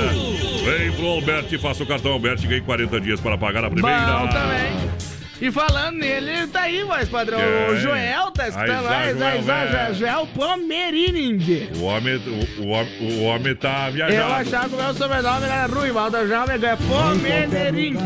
Vem 0.65 0.91
pro 0.93 1.07
Alberti 1.07 1.59
faça 1.59 1.83
o 1.83 1.87
cartão 1.87 2.13
Alberti 2.13 2.47
e 2.47 2.49
ganhe 2.49 2.63
40 2.63 2.99
dias 2.99 3.21
para 3.21 3.37
pagar 3.37 3.63
a 3.63 3.71
primeira. 3.71 4.21
Bom 4.21 4.29
também. 4.29 4.96
E 5.41 5.51
falando 5.51 5.97
nele, 5.97 6.31
ele 6.31 6.47
tá 6.47 6.63
aí, 6.63 6.83
voz 6.83 7.09
padrão. 7.09 7.39
É. 7.39 7.71
O 7.71 7.77
Joel 7.77 8.31
tá 8.31 8.49
escutando 8.49 8.85
nós. 8.85 9.19
Joel, 9.19 9.87
Aí, 9.87 9.95
Joel, 9.95 10.27
Pomerining. 10.35 11.69
O 11.77 11.83
homem, 11.85 12.17
o, 12.17 12.63
o, 12.63 13.05
o 13.05 13.23
homem 13.25 13.55
tá 13.55 13.91
viajando. 13.91 14.19
Eu 14.21 14.33
achava 14.33 14.69
que 14.69 14.75
o 14.75 14.79
meu 14.83 14.95
sobrenome 14.95 15.45
era 15.45 15.67
Rui, 15.67 15.93
mas 15.93 16.15
o 16.15 16.27
Joel 16.27 16.45
é 16.51 16.77
Pomerining. 16.77 17.97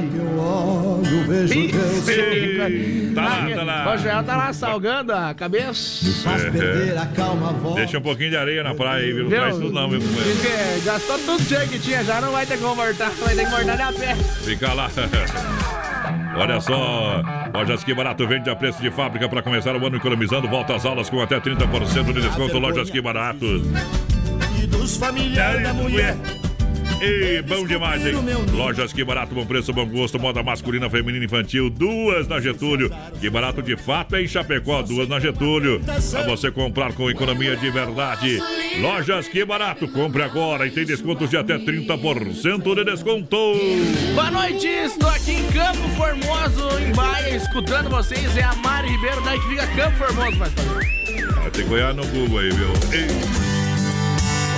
Tá 3.15 3.23
lá, 3.23 3.55
tá 3.55 3.63
lá. 3.63 3.95
O 3.95 3.99
Joel 3.99 4.25
tá 4.25 4.37
lá 4.37 4.53
salgando 4.53 5.13
a 5.13 5.33
cabeça. 5.33 6.07
É. 6.29 6.99
a 6.99 7.07
calma, 7.07 7.53
volta. 7.53 7.81
Deixa 7.81 7.99
um 7.99 8.03
pouquinho 8.03 8.31
de 8.31 8.37
areia 8.37 8.63
na 8.65 8.75
praia 8.75 9.05
aí, 9.05 9.13
viu? 9.13 9.25
Não 9.25 9.31
Viu? 9.31 9.41
faz 9.41 9.55
tudo 9.55 9.73
não, 9.73 9.89
Diz 9.89 10.05
companheiro. 10.05 10.41
que 10.41 10.81
gastou 10.85 11.19
tudo 11.19 11.43
dinheiro 11.45 11.69
que 11.71 11.79
tinha 11.79 12.05
já, 12.05 12.21
não 12.21 12.33
vai 12.33 12.45
ter 12.45 12.59
como 12.59 12.75
voltar. 12.75 13.11
Vai 13.11 13.35
ter 13.37 13.45
que 13.45 13.51
voltar 13.51 13.77
de 13.77 13.83
a 13.83 13.93
pé. 13.93 14.15
Fica 14.17 14.73
lá. 14.73 14.91
Olha 16.37 16.61
só, 16.61 17.23
Lojas 17.53 17.85
Que 17.85 17.95
Barato 17.95 18.27
vende 18.27 18.49
a 18.49 18.57
preço 18.57 18.81
de 18.81 18.91
fábrica 18.91 19.29
para 19.29 19.43
começar 19.43 19.75
o 19.75 19.87
ano 19.87 19.97
economizando. 19.97 20.49
Volta 20.49 20.75
às 20.75 20.85
aulas 20.85 21.11
com 21.11 21.21
até 21.21 21.41
30% 21.41 22.13
de 22.13 22.21
desconto. 22.23 22.59
Lojas 22.59 22.91
Que 22.91 23.01
Barato. 23.01 23.47
E 24.63 24.67
dos 24.67 24.97
familiares 24.97 25.63
da 25.63 25.73
mulher. 25.73 26.17
E 27.03 27.41
bom 27.43 27.67
demais, 27.67 28.05
hein? 28.05 28.15
Lojas 28.53 28.93
Que 28.93 29.03
Barato, 29.03 29.35
bom 29.35 29.47
preço, 29.47 29.73
bom 29.73 29.87
gosto, 29.87 30.19
moda 30.19 30.43
masculina, 30.43 30.91
feminina, 30.91 31.25
infantil, 31.25 31.71
duas 31.71 32.29
na 32.29 32.39
Getúlio. 32.41 32.91
Que 33.19 33.31
Barato 33.31 33.63
de 33.63 33.75
fato 33.77 34.17
é 34.17 34.23
em 34.23 34.29
Chapecó, 34.29 34.83
duas 34.83 35.09
na 35.09 35.19
Getúlio. 35.19 35.81
Pra 35.81 36.23
você 36.25 36.51
comprar 36.51 36.93
com 36.93 37.11
economia 37.11 37.57
de 37.57 37.71
verdade. 37.71 38.39
Lojas 38.81 39.29
Que 39.29 39.45
Barato, 39.45 39.89
compre 39.89 40.23
agora 40.23 40.67
e 40.67 40.71
tem 40.71 40.85
descontos 40.85 41.31
de 41.31 41.39
até 41.39 41.59
30% 41.59 42.75
de 42.75 42.85
desconto. 42.85 43.37
Boa 44.15 44.31
noite, 44.31 44.67
estou 44.67 45.09
aqui 45.09 45.33
em 45.33 45.47
Campo 45.53 45.89
Formoso, 45.97 46.79
em 46.87 46.93
Baia, 46.93 47.35
escutando 47.37 47.89
vocês. 47.89 48.37
É 48.37 48.43
a 48.43 48.55
Mari 48.57 48.89
Ribeiro, 48.89 49.23
daí 49.23 49.41
que 49.41 49.49
fica 49.49 49.67
Campo 49.69 49.97
Formoso, 49.97 50.37
mas 50.39 50.53
Ah, 51.39 51.51
Tem 51.51 51.67
que 51.67 51.73
olhar 51.73 51.95
no 51.95 52.07
Google 52.09 52.41
aí, 52.41 52.51
viu? 52.51 52.69
Ei. 52.93 53.50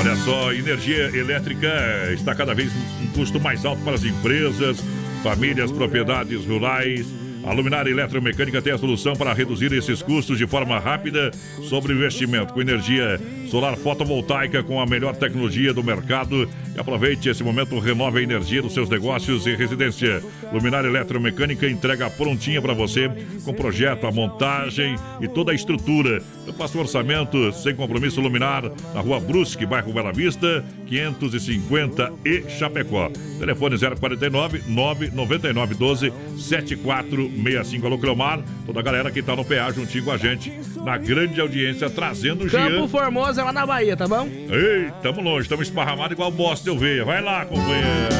Olha 0.02 0.16
só, 0.16 0.52
energia 0.52 1.16
elétrica 1.16 1.68
está 2.12 2.34
cada 2.34 2.52
vez 2.52 2.72
um 3.00 3.06
custo 3.12 3.38
mais 3.38 3.64
alto 3.64 3.80
para 3.84 3.94
as 3.94 4.02
empresas, 4.02 4.82
famílias, 5.22 5.70
propriedades 5.70 6.44
rurais. 6.44 7.06
A 7.44 7.52
Luminária 7.52 7.88
Eletromecânica 7.88 8.60
tem 8.60 8.72
a 8.72 8.78
solução 8.78 9.14
para 9.14 9.32
reduzir 9.32 9.72
esses 9.72 10.02
custos 10.02 10.38
de 10.38 10.44
forma 10.44 10.76
rápida 10.80 11.30
sobre 11.68 11.92
investimento 11.92 12.52
com 12.52 12.60
energia 12.60 13.20
solar 13.52 13.76
fotovoltaica 13.76 14.62
com 14.62 14.80
a 14.80 14.86
melhor 14.86 15.14
tecnologia 15.14 15.74
do 15.74 15.84
mercado. 15.84 16.48
E 16.74 16.80
aproveite 16.80 17.28
esse 17.28 17.44
momento, 17.44 17.78
renove 17.78 18.20
a 18.20 18.22
energia 18.22 18.62
dos 18.62 18.72
seus 18.72 18.88
negócios 18.88 19.46
e 19.46 19.54
residência. 19.54 20.22
Luminária 20.50 20.88
Eletromecânica 20.88 21.68
entrega 21.68 22.08
prontinha 22.08 22.62
para 22.62 22.72
você 22.72 23.10
com 23.44 23.52
projeto, 23.52 24.06
a 24.06 24.10
montagem 24.10 24.96
e 25.20 25.28
toda 25.28 25.52
a 25.52 25.54
estrutura. 25.54 26.22
Eu 26.46 26.54
faço 26.54 26.78
um 26.78 26.80
orçamento 26.80 27.52
sem 27.52 27.76
compromisso 27.76 28.22
luminar 28.22 28.62
na 28.94 29.00
rua 29.02 29.20
Brusque, 29.20 29.66
bairro 29.66 29.92
Bela 29.92 30.12
Vista, 30.12 30.64
550 30.86 32.10
e 32.24 32.48
Chapecó. 32.48 33.10
Telefone 33.38 33.76
049 33.78 34.62
999 34.66 35.74
12 35.74 36.12
7465. 36.38 37.86
Alô, 37.86 37.98
Cleomar, 37.98 38.40
toda 38.64 38.80
a 38.80 38.82
galera 38.82 39.10
que 39.10 39.22
tá 39.22 39.36
no 39.36 39.44
PA 39.44 39.70
juntinho 39.72 40.04
com 40.04 40.10
a 40.10 40.16
gente 40.16 40.50
na 40.82 40.96
grande 40.96 41.40
audiência, 41.40 41.88
trazendo 41.90 42.44
o 42.44 42.50
Campo 42.50 42.70
Jean. 42.70 42.88
Formoso 42.88 43.41
é 43.42 43.44
lá 43.44 43.52
na 43.52 43.66
Bahia, 43.66 43.96
tá 43.96 44.06
bom? 44.06 44.26
Ei, 44.26 44.90
tamo 45.02 45.20
longe, 45.20 45.48
tamo 45.48 45.62
esparramados 45.62 46.12
igual 46.12 46.30
bosta 46.30 46.64
de 46.64 46.70
oveia. 46.70 47.04
Vai 47.04 47.20
lá, 47.20 47.44
companheiro. 47.44 48.14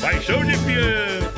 Paixão 0.00 0.44
de 0.44 0.56
piano. 0.58 1.37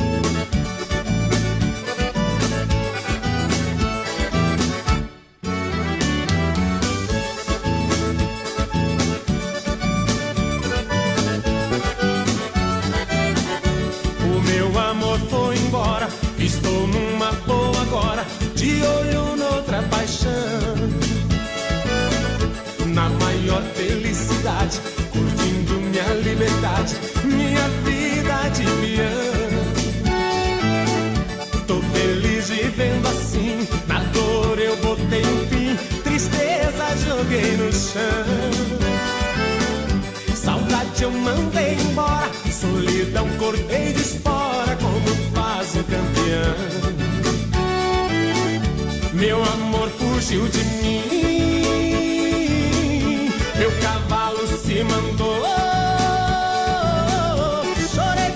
Chão. 37.93 38.25
Saudade 40.35 41.03
eu 41.03 41.11
mandei 41.11 41.75
embora, 41.75 42.31
solidão 42.51 43.29
cortei 43.39 43.93
de 43.93 44.01
espora, 44.01 44.77
como 44.77 45.09
faz 45.35 45.75
o 45.75 45.85
campeão. 45.85 46.55
Meu 49.12 49.43
amor 49.43 49.89
fugiu 49.91 50.49
de 50.49 50.65
mim, 50.83 51.03
meu 53.59 53.73
cavalo 53.83 54.47
se 54.47 54.85
mandou. 54.85 55.41
Chorei 57.95 58.31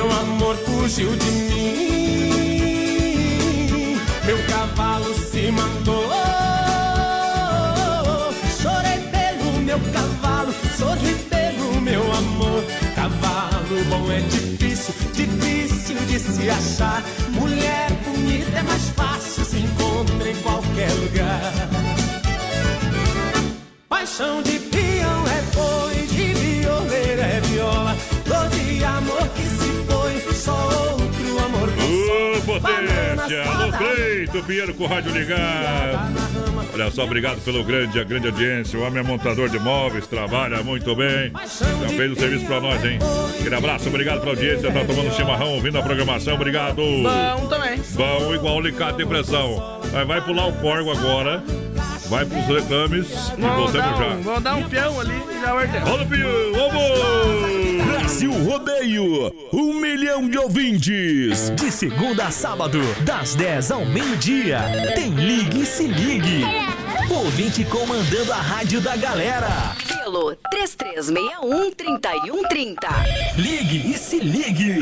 Meu 0.00 0.10
amor 0.12 0.56
fugiu 0.56 1.14
de 1.14 1.30
mim, 1.30 2.80
meu 4.24 4.38
cavalo 4.46 5.12
se 5.12 5.50
mandou. 5.50 6.08
Chorei 8.62 8.98
pelo 9.12 9.60
meu 9.60 9.78
cavalo, 9.92 10.54
sorri 10.78 11.14
pelo 11.28 11.82
meu 11.82 12.00
amor. 12.14 12.64
Cavalo 12.94 13.84
bom 13.90 14.10
é 14.10 14.20
difícil, 14.20 14.94
difícil 15.12 15.96
de 16.06 16.18
se 16.18 16.48
achar. 16.48 17.02
Mulher 17.28 17.92
bonita 18.02 18.58
é 18.58 18.62
mais 18.62 18.88
fácil, 18.96 19.44
se 19.44 19.58
encontra 19.58 20.30
em 20.30 20.36
qualquer 20.36 20.90
lugar. 20.92 21.52
Paixão 23.86 24.42
de 24.42 24.58
peão 24.60 25.26
é 25.26 25.42
boi, 25.54 26.06
de 26.06 26.32
violeiro 26.32 27.20
é 27.20 27.40
viola. 27.40 27.94
Dor 28.24 28.48
de 28.48 28.82
amor 28.82 29.28
que 29.36 29.42
se 29.42 29.59
só 30.40 30.52
outro 30.54 31.44
amor 31.44 31.68
Ô, 31.68 32.40
potência! 32.42 33.44
Alô, 33.44 33.72
Cleito 33.72 34.42
Pinheiro 34.44 34.74
com 34.74 34.84
o 34.84 34.86
rádio 34.86 35.12
ligado. 35.12 36.10
Olha 36.72 36.90
só, 36.90 37.04
obrigado 37.04 37.40
pelo 37.44 37.62
grande, 37.62 38.00
a 38.00 38.04
grande 38.04 38.28
audiência. 38.28 38.78
O 38.78 38.82
homem 38.82 39.00
é 39.00 39.02
montador 39.02 39.48
de 39.48 39.58
móveis, 39.58 40.06
trabalha 40.06 40.62
muito 40.62 40.94
bem. 40.96 41.30
Já 41.34 41.88
fez 41.88 42.12
o 42.12 42.16
serviço 42.16 42.46
pra 42.46 42.60
nós, 42.60 42.82
hein? 42.84 42.98
Aquele 43.38 43.54
abraço, 43.54 43.88
obrigado 43.88 44.20
pela 44.20 44.32
audiência. 44.32 44.72
Tá 44.72 44.84
tomando 44.84 45.12
chimarrão, 45.14 45.54
ouvindo 45.54 45.78
a 45.78 45.82
programação, 45.82 46.34
obrigado. 46.34 46.76
Bom 46.76 47.46
também. 47.48 47.80
Bom, 47.94 48.34
igual 48.34 48.56
o 48.56 48.60
Licate 48.60 48.98
de 48.98 49.06
pressão. 49.06 49.80
Vai, 49.92 50.04
vai 50.04 50.20
pular 50.22 50.46
o 50.46 50.52
corgo 50.54 50.90
agora. 50.90 51.42
Vai 52.08 52.24
pros 52.24 52.46
reclames 52.46 53.08
e 53.36 53.40
Vou 53.40 53.50
voltamos 53.56 53.72
dar, 53.72 53.96
já. 53.96 54.08
um, 54.14 54.22
vou 54.22 54.40
dar 54.40 54.54
um 54.56 54.68
peão 54.68 55.00
ali 55.00 55.22
e 55.30 55.40
já 55.40 55.54
ordem. 55.54 55.82
Olha 55.82 56.02
o 56.02 56.06
peão, 56.06 56.52
vamos! 56.54 57.79
Brasil 58.10 58.32
Rodeio, 58.42 59.32
um 59.52 59.72
milhão 59.72 60.28
de 60.28 60.36
ouvintes. 60.36 61.48
De 61.50 61.70
segunda 61.70 62.24
a 62.24 62.30
sábado, 62.32 62.80
das 63.04 63.36
10 63.36 63.70
ao 63.70 63.86
meio-dia. 63.86 64.58
Tem 64.96 65.10
Ligue 65.10 65.60
e 65.60 65.64
Se 65.64 65.86
Ligue. 65.86 66.42
Ouvinte 67.08 67.64
comandando 67.66 68.32
a 68.32 68.36
rádio 68.36 68.80
da 68.80 68.96
galera. 68.96 69.76
Pelo 69.86 70.36
3361-3130. 70.52 72.78
Ligue 73.36 73.92
e 73.92 73.94
Se 73.96 74.18
Ligue. 74.18 74.80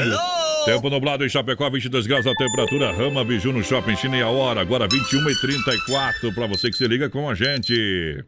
Tempo 0.65 0.89
nublado 0.89 1.23
em 1.23 1.29
Chapecó, 1.29 1.69
22 1.69 2.07
graus 2.07 2.27
a 2.27 2.35
temperatura. 2.35 2.93
Rama 2.93 3.23
Biju 3.27 3.53
no 3.53 3.63
Shopping 3.63 3.97
China 3.97 4.17
e 4.17 4.23
a 4.23 4.29
hora. 4.29 4.63
Agora 4.63 4.89
21h34 4.89 6.35
para 6.35 6.47
você 6.47 6.71
que 6.71 6.79
se 6.79 6.89
liga 6.89 7.11
com 7.11 7.29
a 7.29 7.35
gente. 7.35 8.25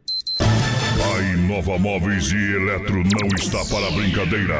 A 1.03 1.21
Inova 1.33 1.77
Móveis 1.79 2.31
e 2.31 2.55
Eletro 2.55 2.95
não 3.03 3.27
está 3.35 3.65
para 3.65 3.89
brincadeira. 3.91 4.53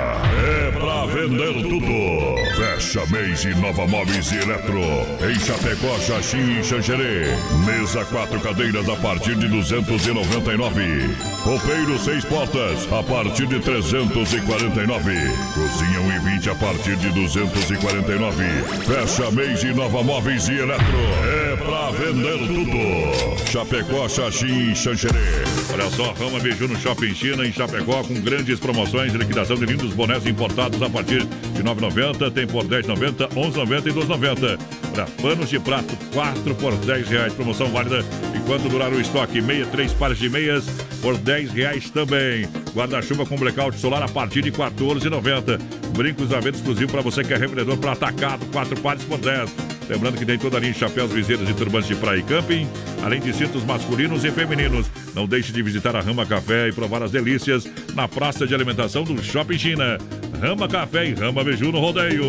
É 0.58 0.72
pra 0.72 1.06
vender 1.06 1.54
tudo. 1.62 2.36
Fecha 2.56 3.06
mês 3.12 3.44
Inova 3.46 3.86
Móveis 3.86 4.32
e 4.32 4.38
Eletro. 4.38 4.82
Em 5.30 5.40
Chapecó, 5.40 5.98
Xaxim 6.00 6.60
e 6.60 6.64
Xanxerê. 6.64 7.28
Mesa 7.66 8.04
quatro 8.06 8.40
cadeiras 8.40 8.90
a 8.90 8.96
partir 8.96 9.36
de 9.36 9.48
299. 9.48 11.16
Roupeiro 11.44 12.00
seis 12.00 12.26
portas 12.26 12.88
a 12.92 13.04
partir 13.04 13.46
de 13.48 13.60
349. 13.60 15.14
Cozinha 15.54 16.00
1,20 16.22 16.52
a 16.52 16.56
partir 16.56 16.96
de 16.98 17.10
249. 17.10 18.44
Fecha 18.86 19.32
mês 19.32 19.64
Inova 19.64 20.02
Móveis 20.04 20.48
e 20.48 20.54
Eletro. 20.54 20.98
É 21.24 21.56
pra 21.58 21.92
vender 21.92 22.38
tudo. 22.48 23.46
Chapecó, 23.52 24.08
Xaxim 24.08 24.72
e 24.72 24.76
Xanxerê. 24.76 25.44
Olha 25.74 25.90
só, 25.90 26.14
Rama 26.32 26.44
Biju 26.44 26.66
no 26.70 26.80
Shopping 26.80 27.14
China 27.14 27.45
em 27.45 27.52
Chapecó 27.52 28.02
com 28.03 28.14
grandes 28.22 28.58
promoções 28.58 29.14
liquidação 29.14 29.58
de 29.58 29.66
lindos 29.66 29.94
bonés 29.94 30.26
importados 30.26 30.82
a 30.82 30.90
partir 30.90 31.26
de 31.26 31.62
9,90. 31.62 32.32
Tem 32.32 32.48
por 32.48 32.64
10,90, 32.64 33.28
11,90 33.34 33.88
e 33.88 33.91
12,90. 33.91 34.81
Para 34.94 35.06
panos 35.06 35.50
de 35.50 35.60
prato, 35.60 35.98
4 36.14 36.56
por 36.56 36.76
10 36.76 37.08
reais. 37.08 37.34
Promoção 37.34 37.68
válida 37.72 38.04
enquanto 38.36 38.68
durar 38.70 38.92
o 38.92 39.00
estoque. 39.00 39.42
Meia, 39.42 39.66
três 39.66 39.94
pares 39.94 40.18
de 40.18 40.30
meias 40.30 40.66
por 41.02 41.18
10 41.18 41.52
reais 41.52 41.90
também. 41.90 42.48
Guarda-chuva 42.74 43.26
com 43.26 43.38
blackout 43.38 43.78
solar 43.80 44.04
a 44.04 44.08
partir 44.08 44.42
de 44.42 44.52
14,90. 44.52 45.60
Brincos 45.96 46.34
à 46.34 46.40
venda 46.40 46.58
exclusivo 46.58 46.92
para 46.92 47.02
você 47.02 47.24
que 47.24 47.34
é 47.34 47.38
revendedor 47.38 47.78
para 47.78 47.94
atacado, 47.94 48.46
4 48.52 48.80
pares 48.82 49.04
por 49.04 49.18
10. 49.18 49.50
Lembrando 49.90 50.18
que 50.18 50.26
tem 50.26 50.38
toda 50.38 50.58
a 50.58 50.60
linha 50.60 50.74
de 50.74 50.80
chapéus, 50.80 51.12
viseiras 51.12 51.50
e 51.50 51.54
turbantes 51.54 51.88
de 51.88 51.96
praia 51.96 52.20
e 52.20 52.24
camping, 52.24 52.68
além 53.04 53.20
de 53.20 53.34
cintos 53.34 53.64
masculinos 53.64 54.24
e 54.24 54.32
femininos. 54.32 54.88
Não 55.14 55.28
deixe 55.28 55.52
de 55.52 55.62
visitar 55.62 55.96
a 55.96 56.02
Rama 56.02 56.26
Café 56.26 56.70
e 56.70 56.72
provar 56.72 57.04
as 57.04 57.12
delícias 57.12 57.66
na 57.94 58.08
praça 58.08 58.48
de 58.48 58.54
alimentação 58.54 59.04
do 59.04 59.22
Shopping 59.22 59.58
China. 59.58 59.98
Rama 60.42 60.68
Café 60.68 61.08
e 61.08 61.14
Rama 61.14 61.44
Beiju 61.44 61.72
no 61.72 61.80
rodeio. 61.80 62.24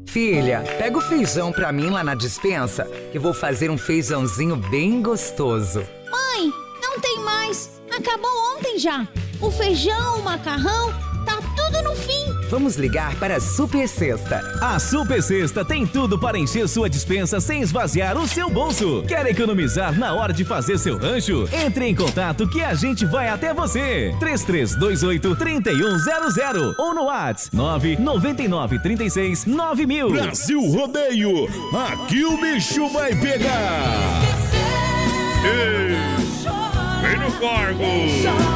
Filha, 0.06 0.62
pega 0.78 0.98
o 0.98 1.00
feijão 1.00 1.50
pra 1.50 1.72
mim 1.72 1.90
lá 1.90 2.04
na 2.04 2.14
dispensa, 2.14 2.84
que 3.10 3.18
vou 3.18 3.34
fazer 3.34 3.72
um 3.72 3.76
feijãozinho 3.76 4.54
bem 4.54 5.02
gostoso. 5.02 5.80
Mãe, 6.08 6.52
não 6.80 7.00
tem 7.00 7.18
mais. 7.24 7.82
Acabou 7.90 8.30
ontem 8.54 8.78
já. 8.78 9.04
O 9.40 9.50
feijão, 9.50 10.20
o 10.20 10.24
macarrão, 10.24 10.92
tá 11.24 11.38
tudo 11.54 11.82
no 11.82 11.94
fim. 11.94 12.26
Vamos 12.48 12.76
ligar 12.76 13.14
para 13.16 13.36
a 13.36 13.40
Super 13.40 13.86
Sexta. 13.88 14.40
A 14.62 14.78
Super 14.78 15.22
Sexta 15.22 15.64
tem 15.64 15.86
tudo 15.86 16.18
para 16.18 16.38
encher 16.38 16.66
sua 16.68 16.88
dispensa 16.88 17.40
sem 17.40 17.60
esvaziar 17.60 18.16
o 18.16 18.26
seu 18.26 18.48
bolso. 18.48 19.02
Quer 19.06 19.26
economizar 19.26 19.98
na 19.98 20.14
hora 20.14 20.32
de 20.32 20.44
fazer 20.44 20.78
seu 20.78 20.96
rancho? 20.96 21.48
Entre 21.52 21.86
em 21.86 21.94
contato 21.94 22.48
que 22.48 22.62
a 22.62 22.74
gente 22.74 23.04
vai 23.04 23.28
até 23.28 23.52
você. 23.52 24.14
3328 24.20 25.36
3100 25.36 26.74
ou 26.78 26.94
no 26.94 27.04
WhatsApp 27.04 27.54
999 27.54 28.78
36 28.78 29.44
9000. 29.44 30.10
Brasil 30.12 30.60
Rodeio, 30.70 31.46
aqui 31.92 32.24
o 32.24 32.40
bicho 32.40 32.88
vai 32.88 33.14
pegar. 33.16 34.22
Ei, 35.44 35.96
Vem 37.02 37.18
no 37.18 37.30
corgo. 37.32 38.55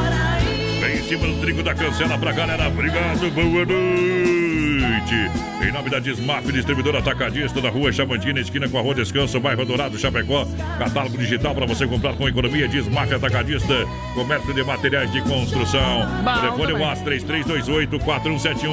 Cima 1.11 1.27
do 1.27 1.41
trigo 1.41 1.61
da 1.61 1.75
cancela 1.75 2.17
pra 2.17 2.31
galera. 2.31 2.69
Obrigado, 2.69 3.29
boa 3.31 3.65
noite. 3.65 5.13
Em 5.61 5.69
nome 5.69 5.89
da 5.89 5.99
Desmaf, 5.99 6.49
distribuidora 6.49 6.99
atacadista 6.99 7.59
da 7.59 7.69
rua 7.69 7.91
Chamantina, 7.91 8.39
esquina 8.39 8.69
com 8.69 8.77
a 8.77 8.81
rua 8.81 8.95
Descanso, 8.95 9.37
bairro 9.37 9.65
Dourado, 9.65 9.99
Chapecó. 9.99 10.47
Catálogo 10.79 11.17
digital 11.17 11.53
para 11.53 11.65
você 11.65 11.85
comprar 11.85 12.13
com 12.13 12.29
economia. 12.29 12.65
Desmaf 12.65 13.11
Atacadista, 13.13 13.73
comércio 14.13 14.53
de 14.53 14.63
materiais 14.63 15.11
de 15.11 15.21
construção. 15.23 16.07
Bom 16.23 16.33
Telefone 16.33 16.71
também. 16.71 16.87
WhatsApp 16.87 17.03
3328 17.03 17.99
4171. 17.99 18.71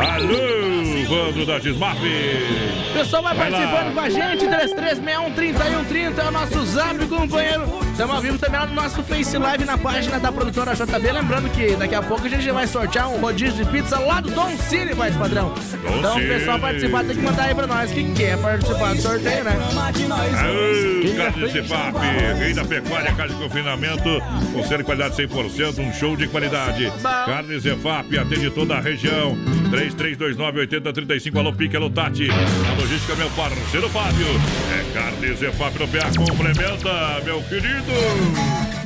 Alô, 0.00 0.75
Vandro 1.08 1.46
da 1.46 1.58
Desmaf. 1.58 1.98
O 1.98 2.92
pessoal 2.98 3.22
vai, 3.22 3.34
Vai 3.36 3.50
lá. 3.50 3.58
participando 3.58 3.94
com 3.94 4.00
a 4.00 4.08
gente, 4.10 4.46
3361-3130 4.46 6.18
é 6.18 6.28
o 6.28 6.30
nosso 6.32 6.64
zap, 6.66 7.06
companheiro. 7.06 7.64
Estamos 7.92 8.14
ao 8.16 8.20
vivo 8.20 8.38
também 8.38 8.60
lá 8.60 8.66
no 8.66 8.74
nosso 8.74 9.02
Face 9.04 9.38
Live 9.38 9.64
na 9.64 9.78
página 9.78 10.18
da 10.18 10.30
produtora 10.32 10.74
JB. 10.74 11.12
Lembrando 11.12 11.48
que 11.50 11.76
daqui 11.76 11.94
a 11.94 12.02
pouco 12.02 12.26
a 12.26 12.28
gente 12.28 12.50
vai 12.50 12.66
sortear 12.66 13.08
um 13.08 13.18
rodízio 13.18 13.64
de 13.64 13.70
pizza 13.70 13.98
lá 13.98 14.20
do 14.20 14.30
Dom 14.30 14.50
Cine, 14.56 14.92
vai, 14.92 15.10
padrão. 15.12 15.52
então 15.98 16.16
o 16.16 16.20
Cine. 16.20 16.26
pessoal 16.34 16.58
participar 16.58 17.04
tem 17.04 17.16
que 17.16 17.22
mandar 17.22 17.44
aí 17.44 17.54
pra 17.54 17.66
nós 17.66 17.90
que 17.90 18.04
quer 18.12 18.36
participar 18.38 18.94
do 18.94 19.00
sorteio, 19.00 19.44
né? 19.44 19.56
Aô, 19.56 21.16
Carne 21.16 22.38
rei 22.38 22.52
da 22.52 22.64
pecuária, 22.64 23.14
carne 23.14 23.34
de 23.34 23.42
confinamento, 23.42 24.22
com 24.52 24.62
selo 24.64 24.78
de 24.78 24.84
qualidade 24.84 25.16
100%, 25.16 25.78
um 25.78 25.92
show 25.92 26.16
de 26.16 26.26
qualidade. 26.28 26.92
Carne 27.02 27.60
Cefap, 27.60 28.18
atende 28.18 28.50
toda 28.50 28.74
a 28.76 28.80
região. 28.80 29.36
3329-8035, 29.70 31.36
alô 31.38 31.52
Pique, 31.52 31.76
alô 31.76 31.90
Tati. 31.90 32.28
A 32.30 32.80
logística, 32.80 33.14
meu 33.16 33.28
parceiro 33.30 33.88
Fábio. 33.88 34.26
É 34.72 34.84
Carne 34.92 35.36
Cefap 35.36 35.78
no 35.78 35.88
PA, 35.88 36.10
complementa, 36.16 37.20
meu 37.24 37.42
querido. 37.42 37.84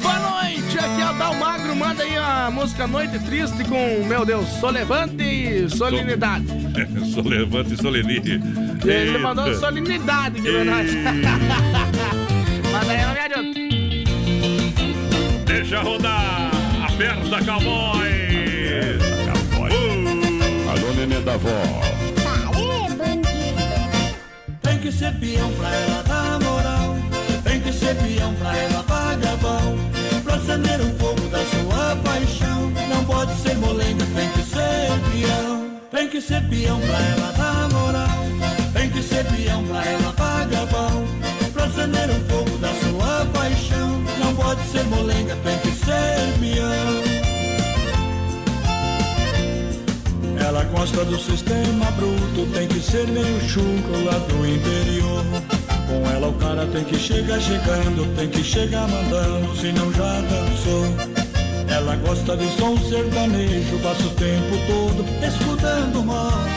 Boa 0.01 0.19
noite, 0.19 0.79
aqui 0.79 1.01
é 1.03 1.11
o 1.11 1.19
Dal 1.19 1.35
Magro. 1.35 1.77
Manda 1.77 2.03
aí 2.03 2.17
a 2.17 2.51
música 2.51 2.87
Noite 2.87 3.19
Triste 3.21 3.65
com, 3.65 4.05
meu 4.07 4.25
Deus, 4.25 4.47
Solevante 4.61 5.23
e 5.23 5.69
Solenidade. 5.69 6.47
Sou 7.13 7.23
levante 7.27 7.75
e 7.75 7.77
soleni. 7.77 8.41
Ele 8.85 9.19
mandou 9.19 9.53
solenidade 9.55 10.41
pra 10.41 10.65
nós. 10.65 10.91
Mas 12.73 12.89
aí 12.89 13.03
não 13.03 13.13
me 13.13 13.21
adianta. 13.21 13.61
Deixa 15.47 15.81
rodar, 15.81 16.51
aperta 16.87 17.45
cowboy. 17.45 18.30
Da 21.31 21.37
vó. 21.37 21.63
Tem 24.63 24.79
que 24.79 24.91
ser 24.91 25.13
peão 25.21 25.53
pra 25.53 25.69
ela 25.69 26.03
dar 26.03 26.41
moral. 26.41 26.97
Tem 27.45 27.61
que 27.61 27.73
ser 27.73 27.95
peão 27.95 28.35
pra 28.35 28.57
ela 28.57 28.83
pagar 28.83 29.37
bom. 29.37 29.79
Pra 30.25 30.35
acender 30.35 30.81
o 30.81 30.93
fogo 30.99 31.29
da 31.29 31.39
sua 31.39 31.95
paixão. 32.03 32.73
Não 32.89 33.05
pode 33.05 33.33
ser 33.43 33.57
molenga, 33.59 34.05
tem 34.07 34.29
que 34.31 34.43
ser 34.43 34.91
peão. 35.13 35.71
Tem 35.93 36.09
que 36.09 36.21
ser 36.21 36.43
peão 36.49 36.81
pra 36.81 36.99
ela 36.99 37.33
dar 37.39 37.69
moral. 37.69 38.25
Tem 38.73 38.91
que 38.91 39.01
ser 39.01 39.25
peão 39.27 39.65
pra 39.67 39.85
ela 39.85 40.13
pagar 40.15 40.67
bom. 40.67 41.07
Pra 41.53 41.65
acender 41.67 42.11
o 42.11 42.25
fogo 42.29 42.59
da 42.59 42.75
sua 42.75 43.25
paixão. 43.27 44.03
Não 44.19 44.35
pode 44.35 44.63
ser 44.65 44.83
molenga, 44.87 45.37
tem 45.45 45.59
que 45.59 45.71
ser 45.71 46.41
peão. 46.41 47.10
Ela 50.51 50.65
gosta 50.65 51.05
do 51.05 51.17
sistema 51.17 51.93
bruto, 51.93 52.45
tem 52.53 52.67
que 52.67 52.81
ser 52.81 53.07
meio 53.07 53.41
chucro 53.49 54.05
lá 54.05 54.19
do 54.19 54.45
interior. 54.45 55.25
Com 55.87 56.11
ela 56.11 56.27
o 56.27 56.33
cara 56.33 56.67
tem 56.67 56.83
que 56.83 56.99
chegar 56.99 57.41
chegando, 57.41 58.17
tem 58.17 58.29
que 58.29 58.43
chegar 58.43 58.89
mandando, 58.89 59.57
se 59.57 59.71
não 59.71 59.93
já 59.93 60.21
dançou. 60.23 60.87
Ela 61.69 61.95
gosta 61.95 62.37
de 62.37 62.49
som 62.59 62.77
sertanejo, 62.79 63.79
passa 63.79 64.03
o 64.03 64.11
tempo 64.11 64.57
todo 64.67 65.07
escutando 65.25 66.03
moda. 66.03 66.51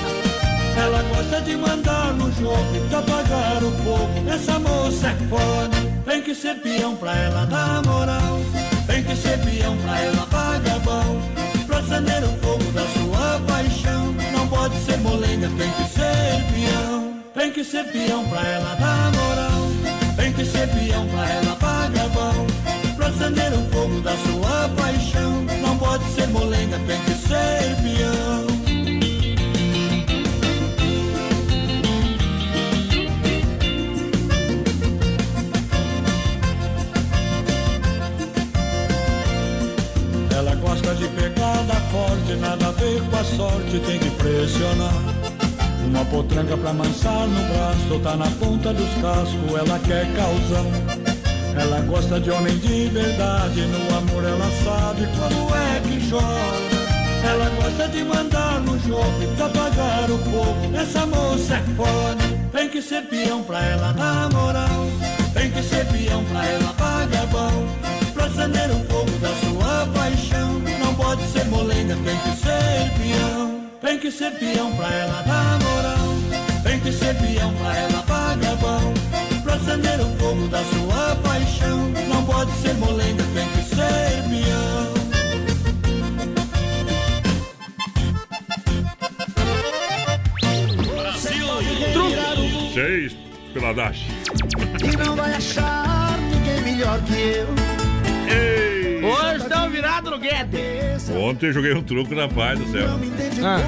Ela 0.76 1.03
gosta 1.15 1.41
de 1.41 1.56
mandar 1.56 2.14
no 2.15 2.32
jogo 2.32 2.90
pra 2.90 2.98
apagar 2.98 3.64
o 3.64 3.72
fogo. 3.84 4.28
Essa 4.28 4.57
moça 4.57 5.10
é 5.10 5.15
foda. 5.30 6.03
Tem 6.03 6.24
que 6.24 6.34
ser 6.34 6.56
peão 6.56 6.95
pra 6.95 7.15
ela 7.15 7.45
dar 7.45 7.84
moral. 7.86 8.40
Tem 8.88 9.03
que 9.03 9.15
ser 9.15 9.38
peão 9.41 9.78
pra 9.78 10.02
ela 10.02 10.26
pagar 10.32 10.80
bom. 10.80 11.43
Acender 11.84 12.23
o 12.23 12.30
fogo 12.38 12.72
da 12.72 12.88
sua 12.88 13.41
paixão. 13.45 14.15
Não 14.31 14.47
pode 14.47 14.76
ser 14.85 14.97
molenga, 14.99 15.49
tem 15.49 15.69
que 15.72 15.84
ser 15.89 16.45
peão. 16.53 17.14
Tem 17.34 17.51
que 17.51 17.64
ser 17.64 17.84
peão 17.91 18.26
pra 18.30 18.41
ela 18.41 18.76
dar 18.76 19.11
moral. 19.11 20.15
Tem 20.15 20.31
que 20.31 20.45
ser 20.45 20.69
peão 20.69 21.05
pra 21.10 21.30
ela 21.30 21.55
pagar 21.57 22.07
bom. 22.10 22.47
Pra 22.95 23.07
acender 23.07 23.51
o 23.51 23.69
fogo 23.69 23.99
da 23.99 24.15
sua 24.15 24.69
paixão. 24.77 25.43
Não 25.61 25.77
pode 25.77 26.05
ser 26.14 26.27
molenga, 26.30 26.80
tem 26.88 27.01
que 27.01 27.14
ser 27.15 27.76
peão. 27.84 28.52
Pegada 41.23 41.75
forte, 41.91 42.35
nada 42.35 42.67
a 42.67 42.71
ver 42.71 43.01
com 43.09 43.15
a 43.15 43.23
sorte, 43.23 43.79
tem 43.79 43.99
que 43.99 44.09
pressionar. 44.11 44.93
Uma 45.85 46.03
potranca 46.05 46.57
pra 46.57 46.71
amansar 46.71 47.27
no 47.27 47.43
braço, 47.53 47.99
tá 48.01 48.15
na 48.17 48.29
ponta 48.31 48.73
dos 48.73 48.89
cascos, 48.95 49.55
ela 49.57 49.79
quer 49.79 50.05
causar. 50.15 50.65
Ela 51.55 51.81
gosta 51.81 52.19
de 52.19 52.31
homem 52.31 52.57
de 52.57 52.89
verdade, 52.89 53.61
no 53.61 53.97
amor 53.97 54.23
ela 54.23 54.49
sabe 54.63 55.07
quando 55.17 55.55
é 55.55 55.79
que 55.81 56.09
chora. 56.09 56.83
Ela 57.25 57.49
gosta 57.51 57.87
de 57.87 58.03
mandar 58.03 58.59
no 58.61 58.77
jogo 58.79 59.35
pra 59.37 59.45
apagar 59.45 60.11
o 60.11 60.17
fogo. 60.17 60.75
Essa 60.75 61.05
moça 61.05 61.55
é 61.55 61.63
foda, 61.75 62.23
tem 62.51 62.69
que 62.69 62.81
ser 62.81 63.03
peão 63.03 63.43
pra 63.43 63.63
ela 63.63 63.93
dar 63.93 64.29
moral. 64.31 64.87
Tem 65.33 65.49
que 65.51 65.63
ser 65.63 65.85
peão 65.85 66.23
pra 66.25 66.45
ela 66.45 66.73
pagar 66.73 67.25
bom. 67.27 67.65
Pra 68.13 68.25
acender 68.25 68.69
o 68.71 68.83
fogo 68.91 69.11
da 69.19 69.29
sua 69.29 69.87
paixão. 69.93 70.52
Não 71.14 71.19
pode 71.19 71.31
ser 71.31 71.45
molenga, 71.45 71.95
tem 71.95 72.18
que 72.18 72.38
ser 72.38 72.91
peão. 72.98 73.69
Tem 73.80 73.99
que 73.99 74.10
ser 74.11 74.31
peão 74.31 74.76
pra 74.76 74.91
ela 74.91 75.22
dar 75.22 75.60
moral. 75.60 76.15
Tem 76.64 76.80
que 76.80 76.91
ser 76.91 77.15
peão 77.18 77.53
pra 77.53 77.77
ela 77.77 78.02
pagar 78.02 78.56
bom. 78.56 78.94
Pra 79.44 79.53
acender 79.53 80.02
o 80.02 80.10
fogo 80.18 80.48
da 80.48 80.64
sua 80.64 81.15
paixão. 81.18 81.88
Não 82.10 82.26
pode 82.26 82.52
ser 82.53 82.73
molenga, 82.77 83.23
tem 83.35 83.48
que 83.48 83.64
ser 83.64 84.23
peão. 84.27 84.94
Seis 92.73 93.15
pela 93.53 93.72
Dash. 93.72 93.99
E 94.84 94.98
não 94.98 95.15
vai 95.15 95.35
achar 95.35 96.18
ninguém 96.18 96.61
melhor 96.61 96.99
que 97.02 97.14
eu. 97.14 97.48
Ei! 98.35 98.62
Hoje 99.03 99.38
estão 99.43 99.69
virados 99.69 100.09
no 100.11 100.17
Guedes. 100.19 101.09
Ontem 101.09 101.47
eu 101.47 101.53
joguei 101.53 101.73
um 101.73 101.81
truco 101.84 102.13
na 102.15 102.27
paz 102.27 102.57
do 102.59 102.71
céu. 102.71 102.88
Ah, 103.43 103.59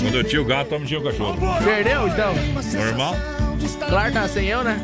Quando 0.00 0.14
eu 0.16 0.24
tinha 0.24 0.42
o 0.42 0.44
gato, 0.44 0.74
eu 0.74 0.84
tinha 0.84 1.00
o 1.00 1.02
cachorro. 1.04 1.38
perdeu 1.64 2.08
então? 2.08 2.34
Normal? 2.86 3.16
Claro, 3.88 4.12
tá 4.12 4.28
sem 4.28 4.46
eu, 4.48 4.62
né? 4.64 4.82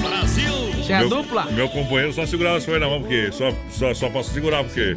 Brasil! 0.00 0.52
Tinha 0.84 1.00
meu, 1.00 1.08
dupla? 1.08 1.44
Meu 1.50 1.68
companheiro 1.68 2.12
só 2.12 2.24
segurava 2.24 2.56
as 2.58 2.64
coisas 2.64 2.80
na 2.80 2.88
mão, 2.88 3.00
porque 3.00 3.30
só, 3.32 3.52
só, 3.70 3.92
só 3.92 4.08
posso 4.08 4.32
segurar, 4.32 4.64
porque 4.64 4.96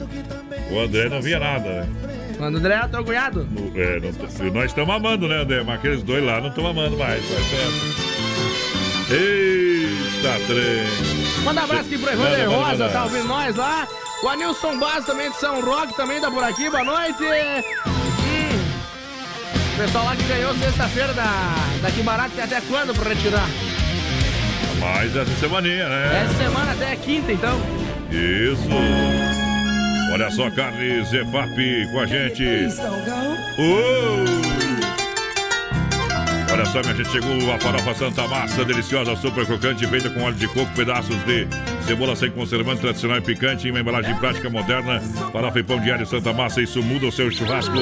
o 0.72 0.80
André 0.80 1.10
não 1.10 1.22
via 1.22 1.40
nada, 1.40 1.68
né? 1.82 1.88
Mano, 2.40 2.58
André 2.58 2.76
é 2.76 2.88
teu 2.88 3.04
cunhado? 3.04 3.44
No- 3.52 3.80
é, 3.80 4.00
não 4.00 4.14
tô- 4.14 4.44
nós 4.54 4.66
estamos 4.66 4.96
amando, 4.96 5.28
né, 5.28 5.42
André? 5.42 5.64
Mas 5.64 5.76
aqueles 5.80 6.02
dois 6.04 6.24
lá 6.24 6.40
não 6.40 6.50
estão 6.50 6.66
amando 6.66 6.98
mais, 6.98 7.22
tempo. 7.24 8.11
Eita, 9.12 10.40
trem. 10.48 11.44
Manda 11.44 11.62
um 11.62 11.64
abraço 11.66 11.86
aqui 11.86 11.98
pro 11.98 12.12
Evander 12.12 12.40
Manda, 12.40 12.50
manda, 12.50 12.66
Rosa, 12.70 12.84
manda. 12.84 12.90
tá 12.90 13.04
ouvindo 13.04 13.28
nós 13.28 13.56
lá. 13.56 13.88
O 14.24 14.30
Anilson 14.30 14.78
Baz 14.78 15.06
também 15.06 15.30
de 15.32 15.38
São 15.38 15.62
Roque 15.62 15.96
também 15.96 16.22
tá 16.22 16.30
por 16.30 16.44
aqui, 16.44 16.70
boa 16.70 16.84
noite. 16.84 17.24
Hum. 17.24 17.62
O 19.74 19.78
pessoal 19.78 20.06
lá 20.06 20.16
que 20.16 20.24
ganhou 20.24 20.54
sexta-feira 20.56 21.14
da, 21.14 21.56
da 21.82 21.90
Que 21.92 22.04
Barato 22.04 22.32
tem 22.36 22.44
até 22.44 22.62
quando 22.62 22.94
pra 22.94 23.10
retirar? 23.10 23.48
Mais 24.80 25.16
essa 25.16 25.32
semaninha, 25.40 25.90
né? 25.90 26.24
Essa 26.26 26.38
semana 26.44 26.72
até 26.72 26.96
quinta, 26.96 27.32
então. 27.32 27.60
Isso. 28.12 28.70
Olha 30.14 30.30
só, 30.30 30.50
Carne 30.52 31.04
Zefap 31.06 31.56
com 31.92 32.00
a 32.00 32.06
gente. 32.06 32.44
Uh! 33.58 34.41
Olha 36.52 36.66
só, 36.66 36.82
minha 36.82 36.94
gente, 36.94 37.10
chegou 37.10 37.54
a 37.54 37.58
farofa 37.58 37.94
Santa 37.94 38.28
Massa, 38.28 38.66
deliciosa, 38.66 39.16
super 39.16 39.46
crocante, 39.46 39.88
feita 39.88 40.10
com 40.10 40.22
óleo 40.22 40.36
de 40.36 40.48
coco, 40.50 40.70
pedaços 40.76 41.16
de 41.24 41.48
cebola 41.92 42.16
sem 42.16 42.32
conservante, 42.32 42.80
tradicional 42.80 43.18
e 43.18 43.22
picante, 43.22 43.68
em 43.68 43.72
uma 43.72 43.82
embalagem 43.82 44.16
prática 44.16 44.50
moderna. 44.50 45.02
Farofa 45.34 45.60
e 45.60 45.64
pão 45.64 45.78
diário 45.78 46.06
Santa 46.06 46.32
Massa, 46.32 46.62
isso 46.62 46.82
muda 46.82 47.08
o 47.08 47.12
seu 47.12 47.30
churrasco. 47.30 47.74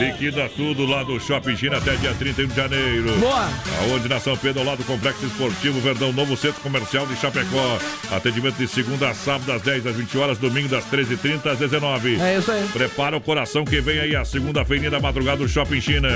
Liquida 0.00 0.48
tudo 0.56 0.84
lá 0.84 1.04
do 1.04 1.20
Shopping 1.20 1.56
China 1.56 1.76
até 1.76 1.94
dia 1.94 2.12
31 2.14 2.48
de 2.48 2.56
janeiro. 2.56 3.16
Boa! 3.20 3.48
Aonde 3.82 4.08
na 4.08 4.18
São 4.18 4.36
Pedro, 4.36 4.62
ao 4.62 4.66
lado 4.66 4.78
do 4.78 4.84
Complexo 4.84 5.24
Esportivo 5.26 5.78
Verdão, 5.80 6.12
novo 6.12 6.36
centro 6.36 6.60
comercial 6.60 7.06
de 7.06 7.14
Chapecó. 7.14 7.78
Atendimento 8.10 8.56
de 8.56 8.66
segunda 8.66 9.10
a 9.10 9.14
sábado, 9.14 9.46
das 9.46 9.62
10 9.62 9.86
às 9.86 9.94
20 9.94 10.18
horas, 10.18 10.38
domingo 10.38 10.68
das 10.68 10.84
13h30 10.86 11.46
às 11.46 11.58
19 11.60 12.20
É 12.20 12.38
isso 12.38 12.50
aí. 12.50 12.66
Prepara 12.72 13.16
o 13.16 13.20
coração 13.20 13.64
que 13.64 13.80
vem 13.80 14.00
aí 14.00 14.16
a 14.16 14.24
segunda-feira 14.24 14.90
da 14.90 14.98
madrugada 14.98 15.38
do 15.38 15.48
Shopping 15.48 15.80
China. 15.80 16.08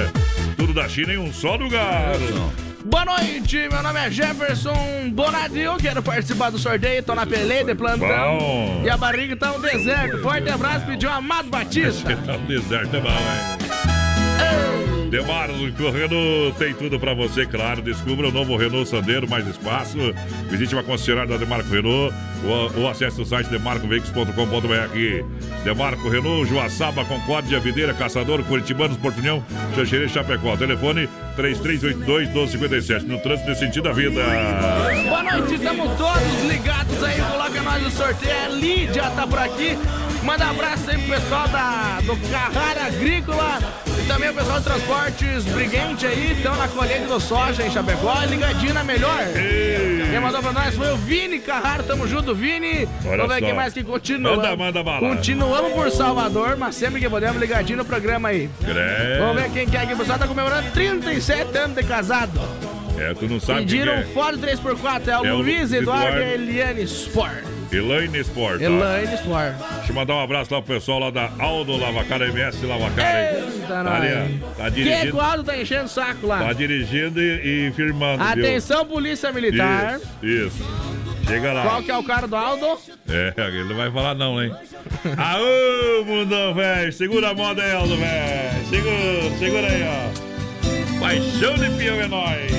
Tudo 0.56 0.74
da 0.74 0.89
China 0.89 1.12
em 1.12 1.18
um 1.18 1.32
só 1.32 1.55
lugar. 1.55 2.16
Boa 2.91 3.05
noite, 3.05 3.69
meu 3.71 3.83
nome 3.85 4.01
é 4.01 4.11
Jefferson 4.11 5.11
Bonadil, 5.12 5.77
quero 5.77 6.03
participar 6.03 6.51
do 6.51 6.59
sorteio, 6.59 7.03
tô 7.05 7.15
na 7.15 7.25
peleia 7.25 7.65
de 7.65 7.75
plantão. 7.75 8.39
Bom. 8.39 8.83
E 8.85 8.91
a 8.91 8.97
barriga 8.97 9.37
tá 9.37 9.53
um 9.53 9.61
deserto. 9.61 10.19
Forte 10.19 10.51
abraço, 10.51 10.87
pediu 10.87 11.09
Amado 11.09 11.49
Batista. 11.49 12.17
Tá 12.17 12.37
um 12.37 12.45
deserto, 12.47 12.97
é 12.97 13.01
bom, 13.01 13.09
hein? 13.09 13.61
Demarco 15.11 15.91
Renault 15.91 16.57
tem 16.57 16.73
tudo 16.73 16.99
pra 16.99 17.15
você, 17.15 17.45
claro. 17.45 17.83
Descubra 17.83 18.29
o 18.29 18.33
novo 18.33 18.57
Renault 18.57 18.89
Sandero, 18.89 19.29
mais 19.29 19.47
espaço. 19.47 19.99
Visite 20.49 20.75
uma 20.75 20.85
concessionária 20.85 21.29
da 21.29 21.37
Demarco 21.37 21.69
Renault 21.69 22.15
ou, 22.45 22.83
ou 22.83 22.89
acesse 22.89 23.21
o 23.21 23.25
site 23.25 23.51
demarcoveículos.com.br. 23.51 25.65
Demarco 25.65 26.09
Renault, 26.09 26.49
Joaçaba, 26.49 27.05
Concórdia, 27.05 27.59
Videira, 27.59 27.93
Caçador, 27.93 28.43
Curitibanos, 28.45 28.97
Portunhão, 28.97 29.45
Xanxerê, 29.75 30.09
Chapecó. 30.09 30.57
Telefone 30.57 31.09
3382-1257. 31.36 33.02
No 33.02 33.19
trânsito 33.19 33.52
de 33.52 33.59
sentido 33.59 33.85
da 33.85 33.93
vida. 33.93 34.23
Boa 35.09 35.23
noite, 35.23 35.55
estamos 35.55 35.97
todos 35.97 36.51
ligados 36.51 37.02
aí, 37.02 37.20
coloca 37.20 37.62
nós 37.62 37.82
no 37.82 37.90
sorteio. 37.90 38.44
A 38.44 38.48
Lídia 38.48 39.11
tá 39.11 39.27
por 39.27 39.39
aqui. 39.39 39.78
Manda 40.23 40.47
um 40.47 40.51
abraço 40.51 40.90
aí 40.90 40.98
pro 40.98 41.15
pessoal 41.15 41.48
da, 41.48 42.01
do 42.02 42.16
Carrara 42.31 42.86
Agrícola 42.86 43.59
e 43.98 44.07
também 44.07 44.28
o 44.28 44.35
pessoal 44.35 44.61
do 44.61 44.65
Transportes 44.65 45.44
Briguente 45.44 46.07
aí, 46.07 46.32
estão 46.32 46.55
na 46.57 46.69
colheita 46.69 47.07
do 47.07 47.19
soja 47.19 47.66
em 47.66 47.70
Chapecó, 47.70 48.15
ligadinho 48.28 48.74
na 48.74 48.85
melhor. 48.85 49.19
Quem 50.11 50.20
mandou 50.20 50.43
pra 50.43 50.52
nós 50.52 50.74
foi 50.74 50.93
o 50.93 50.97
Vini 50.97 51.39
Carrara, 51.39 51.82
tamo 51.82 52.07
junto, 52.07 52.35
Vini. 52.35 52.86
Olha 53.07 53.16
Vamos 53.16 53.35
ver 53.35 53.40
quem 53.40 53.55
mais 53.55 53.73
que 53.73 53.82
continua. 53.82 54.36
Manda, 54.36 54.57
manda 54.57 54.82
bala. 54.82 55.09
Continuamos 55.09 55.73
por 55.73 55.90
Salvador, 55.90 56.57
mas 56.57 56.74
sempre 56.74 57.01
que 57.01 57.09
podemos, 57.09 57.40
ligadinho 57.40 57.78
no 57.78 57.85
programa 57.85 58.28
aí. 58.28 58.51
Vamos 59.19 59.40
ver 59.40 59.51
quem 59.51 59.66
que 59.66 59.77
é 59.77 59.94
o 59.94 59.97
pessoal 59.97 60.19
tá 60.19 60.27
comemorando 60.27 60.70
37 61.20 61.59
anos 61.59 61.76
de 61.76 61.82
casado. 61.84 62.40
É, 62.98 63.14
tu 63.14 63.26
não 63.28 63.38
sabe 63.40 63.60
Pediram 63.60 63.92
é. 63.94 64.02
Ford 64.05 64.38
3x4, 64.40 65.09
é 65.09 65.18
o 65.18 65.26
É 65.26 65.32
o 65.32 65.36
Luiz 65.38 65.72
Eduardo 65.72 66.18
Eduardo. 66.18 66.42
Eliane 66.42 66.82
Sport. 66.82 67.44
Elaine 67.72 68.18
Sport. 68.18 68.59
tá? 68.59 68.64
Elaine 68.64 69.14
Sport. 69.14 69.55
Deixa 69.76 69.90
eu 69.90 69.94
mandar 69.94 70.14
um 70.16 70.20
abraço 70.20 70.52
lá 70.52 70.60
pro 70.60 70.74
pessoal 70.74 70.98
lá 70.98 71.10
da 71.10 71.30
Aldo 71.38 71.76
Lavacara, 71.76 72.26
MS 72.28 72.66
Lavacara. 72.66 73.38
Eita, 73.38 73.66
Tá 73.68 73.97
ali. 73.97 74.40
Tá 74.56 74.66
é 74.66 74.70
que 74.70 74.82
dirigindo, 74.82 75.16
o 75.16 75.20
Aldo 75.20 75.44
tá 75.44 75.56
enchendo 75.56 75.84
o 75.84 75.88
saco 75.88 76.26
lá? 76.26 76.38
tá 76.40 76.52
dirigindo 76.52 77.20
e, 77.20 77.68
e 77.68 77.72
firmando, 77.72 78.24
viu? 78.24 78.44
Atenção, 78.44 78.84
Polícia 78.84 79.30
Militar. 79.30 80.01
Isso, 80.22 80.47
isso. 80.47 80.90
Chega 81.28 81.52
lá. 81.52 81.62
Qual 81.62 81.82
que 81.82 81.90
é 81.90 81.97
o 81.97 82.02
cara 82.02 82.26
do 82.26 82.34
Aldo? 82.34 82.66
É, 83.09 83.34
ele 83.36 83.64
não 83.64 83.76
vai 83.76 83.90
falar 83.90 84.14
não, 84.14 84.42
hein? 84.42 84.52
Aô, 85.16 86.05
mundão, 86.05 86.52
velho. 86.55 86.92
Segura 86.92 87.30
a 87.30 87.34
moda 87.34 87.62
aí, 87.62 87.72
Aldo, 87.72 87.97
velho. 87.97 88.66
Segura, 88.68 89.38
segura 89.38 89.66
aí, 89.68 89.84
ó. 90.26 90.30
Paixão 91.01 91.55
de 91.55 91.70
peão 91.78 91.98
é 91.98 92.06
nóis. 92.06 92.52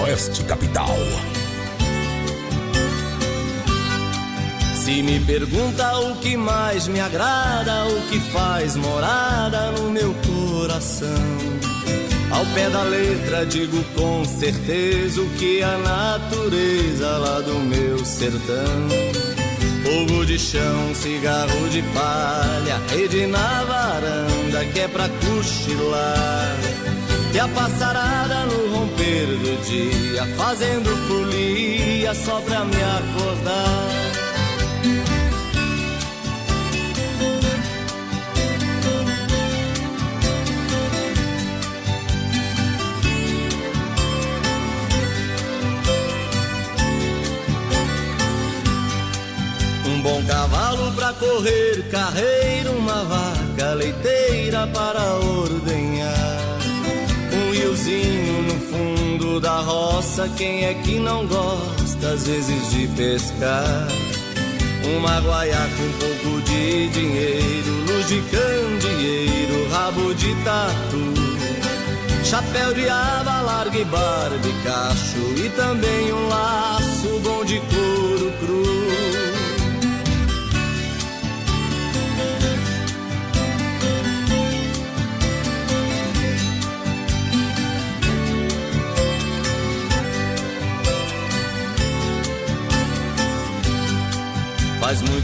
Oeste 0.00 0.44
Capital. 0.44 0.96
Se 4.76 5.02
me 5.02 5.18
pergunta 5.18 5.98
o 5.98 6.14
que 6.16 6.36
mais 6.36 6.86
me 6.86 7.00
agrada, 7.00 7.86
o 7.86 8.00
que 8.08 8.20
faz 8.20 8.76
morada 8.76 9.72
no 9.72 9.90
meu 9.90 10.14
coração. 10.24 11.08
Ao 12.30 12.46
pé 12.54 12.70
da 12.70 12.82
letra 12.84 13.44
digo 13.44 13.82
com 13.96 14.24
certeza 14.24 15.20
o 15.20 15.28
que 15.30 15.62
a 15.62 15.78
natureza 15.78 17.18
lá 17.18 17.40
do 17.40 17.58
meu 17.58 18.04
sertão. 18.04 19.33
Fogo 19.84 20.24
de 20.24 20.38
chão, 20.38 20.94
cigarro 20.94 21.68
de 21.68 21.82
palha, 21.92 22.80
rede 22.88 23.26
na 23.26 23.64
varanda 23.64 24.64
que 24.72 24.80
é 24.80 24.88
pra 24.88 25.10
cochilar. 25.10 26.56
E 27.34 27.38
a 27.38 27.46
passarada 27.48 28.46
no 28.46 28.74
romper 28.74 29.26
do 29.26 29.62
dia, 29.62 30.24
fazendo 30.36 30.88
folia 31.06 32.14
só 32.14 32.40
pra 32.40 32.64
me 32.64 32.76
acordar. 32.76 34.13
Um 50.24 50.26
cavalo 50.26 50.90
pra 50.92 51.12
correr 51.12 51.84
carreiro, 51.90 52.72
uma 52.78 53.04
vaca 53.04 53.74
leiteira 53.74 54.66
para 54.68 55.16
ordenhar. 55.16 56.58
Um 57.30 57.52
riozinho 57.52 58.42
no 58.44 58.58
fundo 58.60 59.38
da 59.38 59.60
roça, 59.60 60.26
quem 60.34 60.64
é 60.64 60.72
que 60.72 60.98
não 60.98 61.26
gosta 61.26 62.08
às 62.08 62.26
vezes 62.26 62.70
de 62.70 62.86
pescar? 62.96 63.86
Uma 64.96 65.20
guaiaca 65.20 65.68
com 65.68 65.82
um 65.82 66.22
pouco 66.22 66.40
de 66.40 66.88
dinheiro, 66.88 67.84
luz 67.86 68.08
de 68.08 68.22
candeeiro, 68.22 69.68
rabo 69.72 70.14
de 70.14 70.34
tatu. 70.36 72.24
Chapéu 72.24 72.72
de 72.72 72.88
aba 72.88 73.42
larga 73.42 73.78
e 73.78 73.84
barba 73.84 74.38
de 74.38 74.50
cacho 74.64 75.18
E 75.44 75.50
também 75.50 76.10
um 76.10 76.28
laço 76.28 77.20
bom 77.22 77.44
de 77.44 77.60
couro 77.60 78.32
cru 78.40 78.83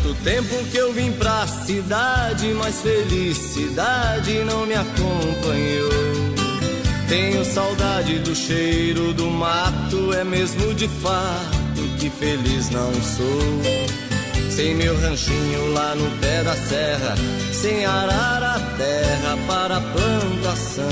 muito 0.02 0.22
tempo 0.22 0.64
que 0.70 0.76
eu 0.76 0.92
vim 0.92 1.12
pra 1.12 1.46
cidade, 1.46 2.52
mas 2.54 2.80
felicidade 2.80 4.32
não 4.44 4.66
me 4.66 4.74
acompanhou. 4.74 5.90
Tenho 7.08 7.44
saudade 7.44 8.18
do 8.20 8.34
cheiro 8.34 9.12
do 9.12 9.26
mato, 9.30 10.12
é 10.12 10.24
mesmo 10.24 10.74
de 10.74 10.88
fato 10.88 11.82
que 11.98 12.08
feliz 12.08 12.70
não 12.70 12.92
sou. 12.94 14.50
Sem 14.50 14.74
meu 14.74 14.98
ranchinho 15.00 15.72
lá 15.72 15.94
no 15.94 16.10
pé 16.18 16.42
da 16.42 16.54
serra, 16.54 17.14
sem 17.52 17.84
arar 17.84 18.42
a 18.42 18.60
terra 18.76 19.38
para 19.46 19.80
plantação. 19.80 20.84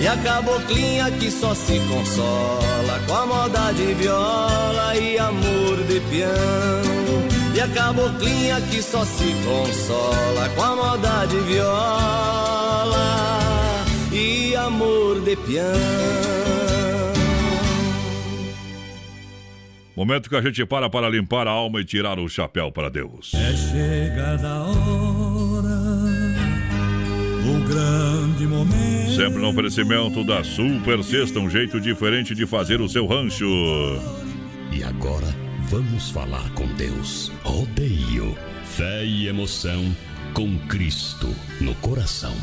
E 0.00 0.06
a 0.06 0.16
caboclinha 0.18 1.10
que 1.12 1.30
só 1.30 1.54
se 1.54 1.80
consola 1.88 3.00
com 3.06 3.14
a 3.14 3.26
moda 3.26 3.72
de 3.72 3.94
viola 3.94 4.94
e 4.96 5.18
amor 5.18 5.82
de 5.88 6.00
peão. 6.00 7.35
E 7.56 7.60
a 7.60 7.66
caboclinha 7.68 8.60
que 8.70 8.82
só 8.82 9.02
se 9.02 9.32
consola 9.42 10.46
com 10.54 10.62
a 10.62 10.76
moda 10.76 11.24
de 11.24 11.38
viola 11.40 12.92
e 14.12 14.54
amor 14.54 15.22
de 15.22 15.34
peão. 15.36 15.64
Momento 19.96 20.28
que 20.28 20.36
a 20.36 20.42
gente 20.42 20.66
para 20.66 20.90
para 20.90 21.08
limpar 21.08 21.48
a 21.48 21.50
alma 21.50 21.80
e 21.80 21.84
tirar 21.86 22.18
o 22.18 22.28
chapéu 22.28 22.70
para 22.70 22.90
Deus. 22.90 23.32
É 23.32 23.56
chegada 23.56 24.48
a 24.48 24.62
hora, 24.66 25.78
o 27.42 27.58
grande 27.66 28.46
momento. 28.46 29.16
Sempre 29.16 29.40
no 29.40 29.48
oferecimento 29.48 30.22
da 30.24 30.44
Super 30.44 31.02
Sexta, 31.02 31.38
um 31.38 31.48
jeito 31.48 31.80
diferente 31.80 32.34
de 32.34 32.44
fazer 32.44 32.82
o 32.82 32.88
seu 32.88 33.06
rancho. 33.06 33.46
E 34.70 34.84
agora 34.84 35.45
vamos 35.66 36.10
falar 36.10 36.48
com 36.50 36.66
Deus. 36.74 37.32
Rodeio, 37.42 38.36
fé 38.64 39.04
e 39.04 39.28
emoção 39.28 39.84
com 40.32 40.58
Cristo 40.68 41.28
no 41.60 41.74
coração. 41.76 42.34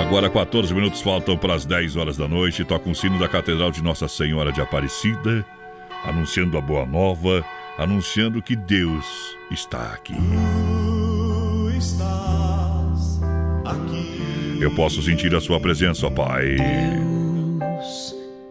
Agora 0.00 0.30
14 0.30 0.72
minutos 0.72 1.02
faltam 1.02 1.36
para 1.36 1.54
as 1.54 1.66
10 1.66 1.96
horas 1.96 2.16
da 2.16 2.26
noite. 2.26 2.64
Toca 2.64 2.88
um 2.88 2.94
sino 2.94 3.18
da 3.18 3.28
Catedral 3.28 3.70
de 3.70 3.82
Nossa 3.82 4.08
Senhora 4.08 4.52
de 4.52 4.60
Aparecida. 4.60 5.44
anunciando 6.04 6.56
a 6.56 6.60
boa 6.60 6.86
nova, 6.86 7.44
anunciando 7.76 8.40
que 8.40 8.54
Deus 8.54 9.36
está 9.50 9.92
aqui. 9.92 10.14
Tu 10.14 11.70
estás 11.76 13.20
aqui. 13.64 14.58
Eu 14.60 14.74
posso 14.74 15.02
sentir 15.02 15.34
a 15.34 15.40
sua 15.40 15.60
presença, 15.60 16.06
ó 16.06 16.10
Pai. 16.10 16.56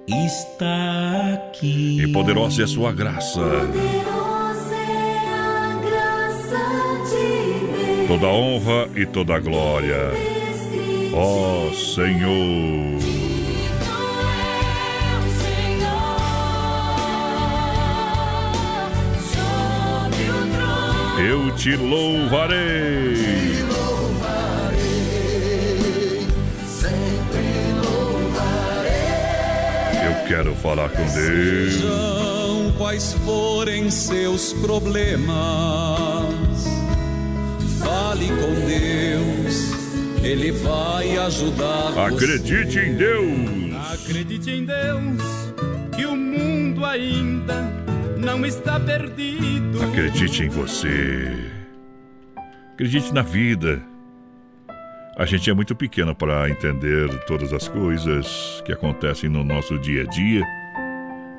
Está 0.08 1.34
aqui. 1.34 2.02
E 2.02 2.08
poderosa 2.14 2.62
é 2.62 2.64
a 2.64 2.68
sua 2.68 2.94
graça. 2.94 3.42
Toda 8.08 8.28
honra 8.28 8.88
e 8.96 9.06
toda 9.06 9.38
glória. 9.40 10.12
Ó 11.14 11.74
Senhor. 11.74 12.98
Eu 21.20 21.54
te 21.56 21.76
louvarei. 21.76 23.57
Quero 30.28 30.54
falar 30.56 30.90
com 30.90 30.98
Deus. 30.98 31.14
Sejam 31.14 32.74
quais 32.78 33.14
forem 33.26 33.90
seus 33.90 34.54
problemas, 34.54 35.28
fale 37.80 38.28
com 38.28 38.54
Deus, 38.68 39.72
Ele 40.24 40.52
vai 40.52 41.18
ajudar. 41.18 41.92
você. 41.92 42.00
Acredite 42.16 42.80
em 42.80 42.96
Deus. 42.96 43.76
Acredite 43.94 44.52
em 44.52 44.66
Deus, 44.66 45.22
que 45.96 46.06
o 46.06 46.16
mundo 46.16 46.86
ainda 46.86 47.56
não 48.18 48.46
está 48.46 48.80
perdido. 48.80 49.82
Acredite 49.84 50.44
em 50.44 50.50
você. 50.50 51.34
Acredite 52.74 53.14
na 53.14 53.22
vida. 53.22 53.82
A 55.20 55.26
gente 55.26 55.50
é 55.50 55.54
muito 55.54 55.76
pequeno 55.76 56.14
para 56.14 56.48
entender 56.48 57.10
todas 57.26 57.52
as 57.52 57.68
coisas 57.68 58.62
que 58.64 58.72
acontecem 58.72 59.28
no 59.28 59.44
nosso 59.44 59.80
dia 59.80 60.04
a 60.04 60.06
dia, 60.06 60.46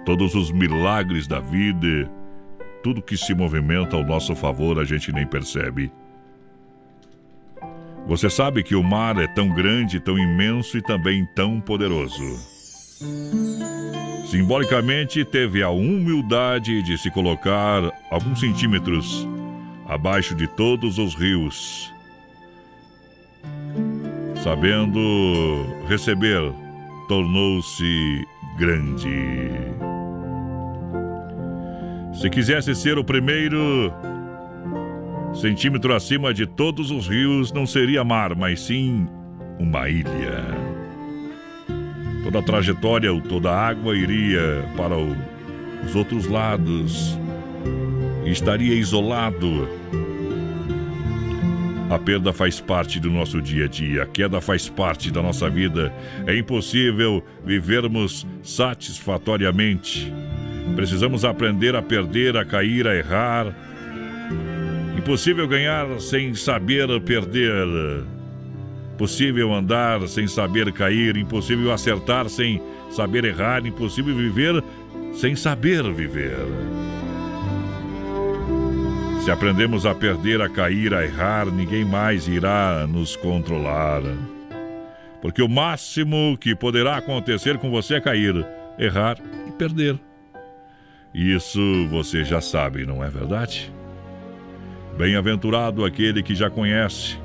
todos 0.04 0.34
os 0.34 0.50
milagres 0.50 1.28
da 1.28 1.38
vida, 1.38 2.10
tudo 2.82 3.00
que 3.00 3.16
se 3.16 3.32
movimenta 3.36 3.94
ao 3.94 4.02
nosso 4.02 4.34
favor 4.34 4.80
a 4.80 4.84
gente 4.84 5.12
nem 5.12 5.24
percebe. 5.24 5.92
Você 8.08 8.28
sabe 8.28 8.64
que 8.64 8.74
o 8.74 8.82
mar 8.82 9.16
é 9.16 9.28
tão 9.28 9.48
grande, 9.48 10.00
tão 10.00 10.18
imenso 10.18 10.76
e 10.76 10.82
também 10.82 11.24
tão 11.36 11.60
poderoso. 11.60 12.24
Simbolicamente, 14.28 15.24
teve 15.24 15.62
a 15.62 15.70
humildade 15.70 16.82
de 16.82 16.98
se 16.98 17.12
colocar 17.12 17.92
alguns 18.10 18.40
centímetros 18.40 19.24
abaixo 19.86 20.34
de 20.34 20.48
todos 20.48 20.98
os 20.98 21.14
rios. 21.14 21.96
Sabendo 24.48 25.66
receber, 25.86 26.40
tornou-se 27.06 28.26
grande. 28.56 29.50
Se 32.14 32.30
quisesse 32.30 32.74
ser 32.74 32.96
o 32.96 33.04
primeiro 33.04 33.92
centímetro 35.34 35.94
acima 35.94 36.32
de 36.32 36.46
todos 36.46 36.90
os 36.90 37.06
rios, 37.06 37.52
não 37.52 37.66
seria 37.66 38.02
mar, 38.02 38.34
mas 38.34 38.62
sim 38.62 39.06
uma 39.58 39.86
ilha. 39.86 40.42
Toda 42.24 42.38
a 42.38 42.42
trajetória, 42.42 43.12
ou 43.12 43.20
toda 43.20 43.50
a 43.50 43.68
água 43.68 43.94
iria 43.94 44.64
para 44.78 44.96
o- 44.96 45.14
os 45.84 45.94
outros 45.94 46.26
lados 46.26 47.18
e 48.24 48.30
estaria 48.30 48.72
isolado. 48.72 49.68
A 51.90 51.98
perda 51.98 52.34
faz 52.34 52.60
parte 52.60 53.00
do 53.00 53.10
nosso 53.10 53.40
dia 53.40 53.64
a 53.64 53.68
dia, 53.68 54.02
a 54.02 54.06
queda 54.06 54.42
faz 54.42 54.68
parte 54.68 55.10
da 55.10 55.22
nossa 55.22 55.48
vida. 55.48 55.92
É 56.26 56.36
impossível 56.36 57.24
vivermos 57.44 58.26
satisfatoriamente. 58.42 60.12
Precisamos 60.76 61.24
aprender 61.24 61.74
a 61.74 61.80
perder, 61.80 62.36
a 62.36 62.44
cair, 62.44 62.86
a 62.86 62.94
errar. 62.94 63.54
Impossível 64.98 65.48
ganhar 65.48 65.98
sem 65.98 66.34
saber 66.34 67.00
perder. 67.00 67.66
Impossível 68.92 69.54
andar 69.54 70.06
sem 70.08 70.26
saber 70.26 70.70
cair, 70.72 71.16
impossível 71.16 71.72
acertar 71.72 72.28
sem 72.28 72.60
saber 72.90 73.24
errar, 73.24 73.64
impossível 73.64 74.14
viver 74.14 74.62
sem 75.14 75.34
saber 75.34 75.90
viver. 75.92 76.36
Se 79.28 79.32
aprendemos 79.32 79.84
a 79.84 79.94
perder, 79.94 80.40
a 80.40 80.48
cair, 80.48 80.94
a 80.94 81.04
errar, 81.04 81.52
ninguém 81.52 81.84
mais 81.84 82.26
irá 82.26 82.86
nos 82.86 83.14
controlar. 83.14 84.00
Porque 85.20 85.42
o 85.42 85.48
máximo 85.50 86.34
que 86.40 86.54
poderá 86.54 86.96
acontecer 86.96 87.58
com 87.58 87.70
você 87.70 87.96
é 87.96 88.00
cair, 88.00 88.34
errar 88.78 89.18
e 89.46 89.52
perder. 89.52 89.98
Isso 91.12 91.60
você 91.90 92.24
já 92.24 92.40
sabe, 92.40 92.86
não 92.86 93.04
é 93.04 93.10
verdade? 93.10 93.70
Bem-aventurado 94.96 95.84
aquele 95.84 96.22
que 96.22 96.34
já 96.34 96.48
conhece 96.48 97.18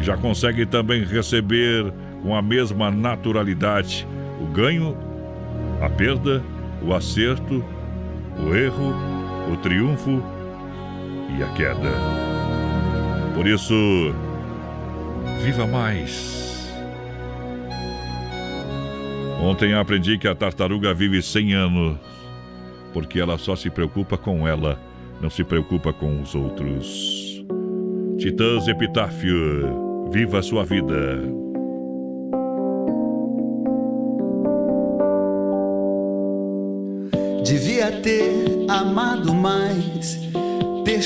e 0.00 0.04
já 0.04 0.16
consegue 0.16 0.64
também 0.64 1.02
receber 1.02 1.92
com 2.22 2.36
a 2.36 2.40
mesma 2.40 2.88
naturalidade 2.88 4.06
o 4.40 4.46
ganho, 4.46 4.96
a 5.82 5.90
perda, 5.90 6.40
o 6.80 6.94
acerto, 6.94 7.64
o 8.38 8.54
erro, 8.54 8.94
o 9.52 9.56
triunfo 9.56 10.33
e 11.38 11.42
a 11.42 11.48
queda. 11.54 11.90
Por 13.34 13.46
isso, 13.46 13.74
viva 15.42 15.66
mais. 15.66 16.72
Ontem 19.40 19.74
aprendi 19.74 20.16
que 20.16 20.28
a 20.28 20.34
tartaruga 20.34 20.94
vive 20.94 21.20
100 21.20 21.54
anos, 21.54 21.98
porque 22.92 23.20
ela 23.20 23.36
só 23.36 23.54
se 23.54 23.68
preocupa 23.68 24.16
com 24.16 24.46
ela, 24.48 24.80
não 25.20 25.28
se 25.28 25.44
preocupa 25.44 25.92
com 25.92 26.22
os 26.22 26.34
outros. 26.34 27.44
Titãs 28.16 28.68
Epitáfio, 28.68 30.08
viva 30.10 30.38
a 30.38 30.42
sua 30.42 30.64
vida. 30.64 31.20
Devia 37.44 37.92
ter 38.00 38.64
amado 38.68 39.34
mais, 39.34 40.23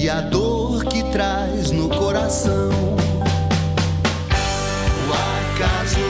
e 0.00 0.08
a 0.08 0.22
dor 0.22 0.86
que 0.86 1.02
traz 1.12 1.70
no 1.70 1.86
coração. 1.90 2.70
O 5.06 5.12
acaso 5.12 6.09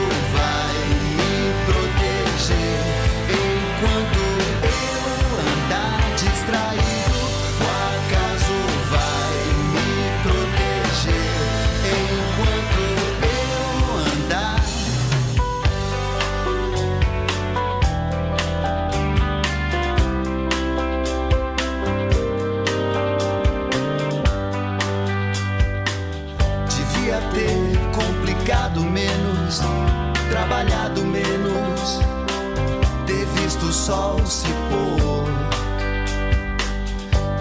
sol 33.91 34.25
se 34.25 34.47
pôr. 34.69 35.25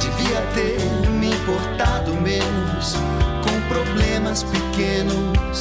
Devia 0.00 0.40
ter 0.52 1.08
me 1.08 1.28
importado 1.28 2.12
menos 2.14 2.96
com 3.44 3.56
problemas 3.72 4.42
pequenos, 4.42 5.60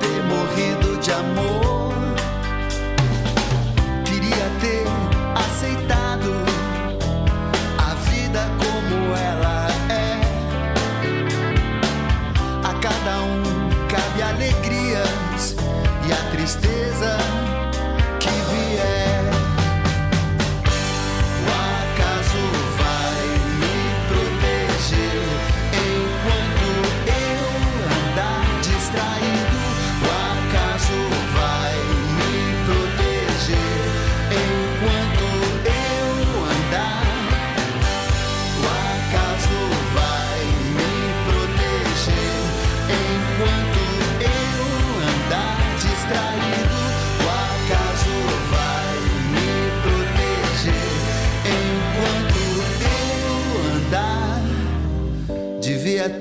ter 0.00 0.22
morrido 0.24 0.98
de 1.00 1.12
amor. 1.12 1.53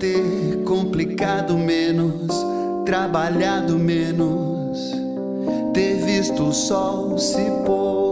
Ter 0.04 0.62
complicado 0.66 1.58
menos, 1.58 2.36
trabalhado 2.86 3.80
menos, 3.80 4.78
ter 5.74 5.96
visto 6.04 6.50
o 6.50 6.52
sol 6.52 7.18
se 7.18 7.50
pôr. 7.66 8.12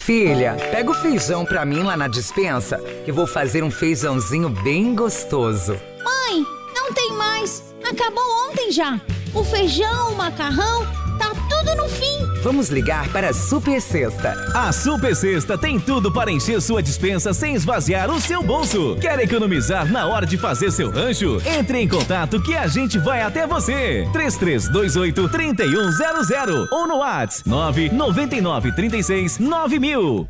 Filha, 0.00 0.56
pega 0.72 0.90
o 0.90 0.94
feijão 0.94 1.44
pra 1.44 1.64
mim 1.64 1.84
lá 1.84 1.96
na 1.96 2.08
dispensa, 2.08 2.78
que 3.04 3.12
vou 3.12 3.28
fazer 3.28 3.62
um 3.62 3.70
feijãozinho 3.70 4.48
bem 4.48 4.92
gostoso. 4.92 5.78
Mãe, 6.02 6.44
não 6.74 6.92
tem 6.92 7.12
mais. 7.12 7.72
Acabou 7.88 8.24
ontem 8.50 8.72
já. 8.72 9.00
O 9.32 9.44
feijão, 9.44 10.10
o 10.10 10.16
macarrão, 10.16 10.84
tá 11.16 11.30
tudo 11.48 11.76
no 11.76 11.88
fim. 11.88 12.13
Vamos 12.44 12.68
ligar 12.68 13.08
para 13.08 13.30
a 13.30 13.32
Super 13.32 13.80
Sexta. 13.80 14.34
A 14.52 14.70
Super 14.70 15.16
Sexta 15.16 15.56
tem 15.56 15.80
tudo 15.80 16.12
para 16.12 16.30
encher 16.30 16.60
sua 16.60 16.82
dispensa 16.82 17.32
sem 17.32 17.54
esvaziar 17.54 18.10
o 18.10 18.20
seu 18.20 18.42
bolso. 18.42 18.98
Quer 19.00 19.18
economizar 19.20 19.90
na 19.90 20.06
hora 20.06 20.26
de 20.26 20.36
fazer 20.36 20.70
seu 20.70 20.90
rancho? 20.90 21.40
Entre 21.46 21.78
em 21.78 21.88
contato 21.88 22.38
que 22.42 22.54
a 22.54 22.66
gente 22.66 22.98
vai 22.98 23.22
até 23.22 23.46
você. 23.46 24.06
3328 24.12 25.26
3100 25.26 26.68
ou 26.70 26.86
no 26.86 26.98
WhatsApp 26.98 27.48
999 27.48 28.72
36 28.72 29.38
9000. 29.38 30.28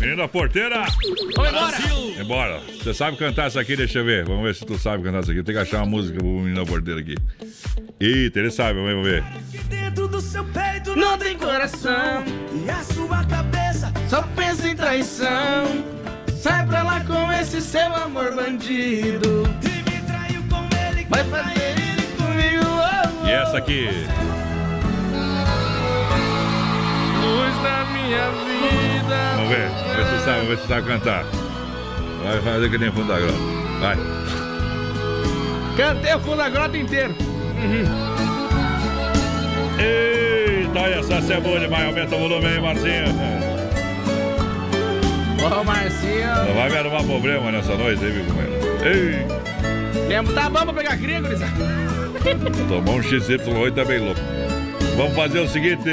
Menina 0.00 0.26
porteira! 0.26 0.86
Vamos 1.36 1.52
embora! 1.52 1.76
Embora. 2.18 2.60
Você 2.82 2.94
sabe 2.94 3.18
cantar 3.18 3.48
essa 3.48 3.60
aqui? 3.60 3.76
Deixa 3.76 3.98
eu 3.98 4.06
ver. 4.06 4.24
Vamos 4.24 4.42
ver 4.42 4.54
se 4.54 4.64
tu 4.64 4.78
sabe 4.78 5.02
cantar 5.04 5.18
essa 5.18 5.32
aqui. 5.32 5.42
Tem 5.42 5.54
que 5.54 5.60
achar 5.60 5.76
uma 5.78 5.86
música 5.86 6.18
pro 6.18 6.26
menino 6.26 6.64
porteira 6.64 6.98
aqui. 6.98 7.14
Eita, 8.00 8.38
ele 8.38 8.50
sabe, 8.50 8.80
vamos 8.80 9.06
ver. 9.06 9.22
Seu 10.32 10.46
peito 10.46 10.96
Não 10.96 11.18
tem 11.18 11.36
coração. 11.36 12.24
E 12.54 12.70
a 12.70 12.82
sua 12.82 13.22
cabeça 13.24 13.92
Só 14.08 14.22
pensa 14.34 14.66
em 14.66 14.74
traição. 14.74 15.84
Sai 16.40 16.66
pra 16.66 16.82
lá 16.82 17.00
com 17.00 17.30
esse 17.30 17.60
seu 17.60 17.94
amor 17.94 18.34
bandido. 18.34 19.44
E 19.62 19.90
me 19.90 20.00
traiu 20.06 20.42
com 20.48 20.64
ele 20.88 21.06
Vai 21.10 21.22
fazer 21.24 21.78
ele 21.78 22.06
comigo. 22.16 22.64
oh, 22.64 23.24
oh. 23.24 23.28
E 23.28 23.30
essa 23.30 23.58
aqui? 23.58 23.88
Luz 27.20 27.62
da 27.62 27.84
minha 27.92 28.30
vida. 28.30 29.34
Vamos 29.36 29.50
ver. 29.50 29.68
Vamos 29.68 29.96
ver 29.96 30.06
se 30.06 30.24
sabe, 30.24 30.36
vamos 30.36 30.48
ver 30.48 30.58
se 30.58 30.66
sabe 30.66 30.88
cantar. 30.88 31.24
Vai 32.24 32.40
fazer 32.40 32.70
que 32.70 32.78
nem 32.78 32.90
fundo 32.90 33.08
da 33.08 33.18
grota. 33.18 33.38
Vai. 33.80 33.96
Cantei 35.76 36.14
o 36.14 36.20
fundo 36.20 36.36
da 36.38 36.48
grota 36.48 36.78
inteiro. 36.78 37.14
Eita, 39.78 40.80
essa 41.14 41.34
é 41.34 41.40
boa 41.40 41.58
demais. 41.60 41.84
Aumenta 41.86 42.14
o 42.16 42.18
volume 42.18 42.46
aí, 42.46 42.60
Marcinho. 42.60 43.04
Ô, 45.44 45.64
Marcinho. 45.64 46.44
Não 46.48 46.54
vai 46.54 46.70
me 46.70 46.76
arrumar 46.78 47.02
problema 47.04 47.50
nessa 47.52 47.74
noite, 47.76 48.04
hein, 48.04 48.12
meu 48.12 48.24
companheiro? 48.24 48.62
Ei, 48.84 49.42
Tempo 50.08 50.32
tá 50.32 50.48
bom 50.50 50.64
pra 50.64 50.72
pegar 50.72 50.96
gurizada. 50.96 51.52
tomar 52.68 52.92
um 52.92 53.00
XY8 53.00 53.74
tá 53.74 53.84
bem 53.84 53.98
louco. 53.98 54.20
Vamos 54.96 55.14
fazer 55.14 55.38
o 55.40 55.48
seguinte, 55.48 55.88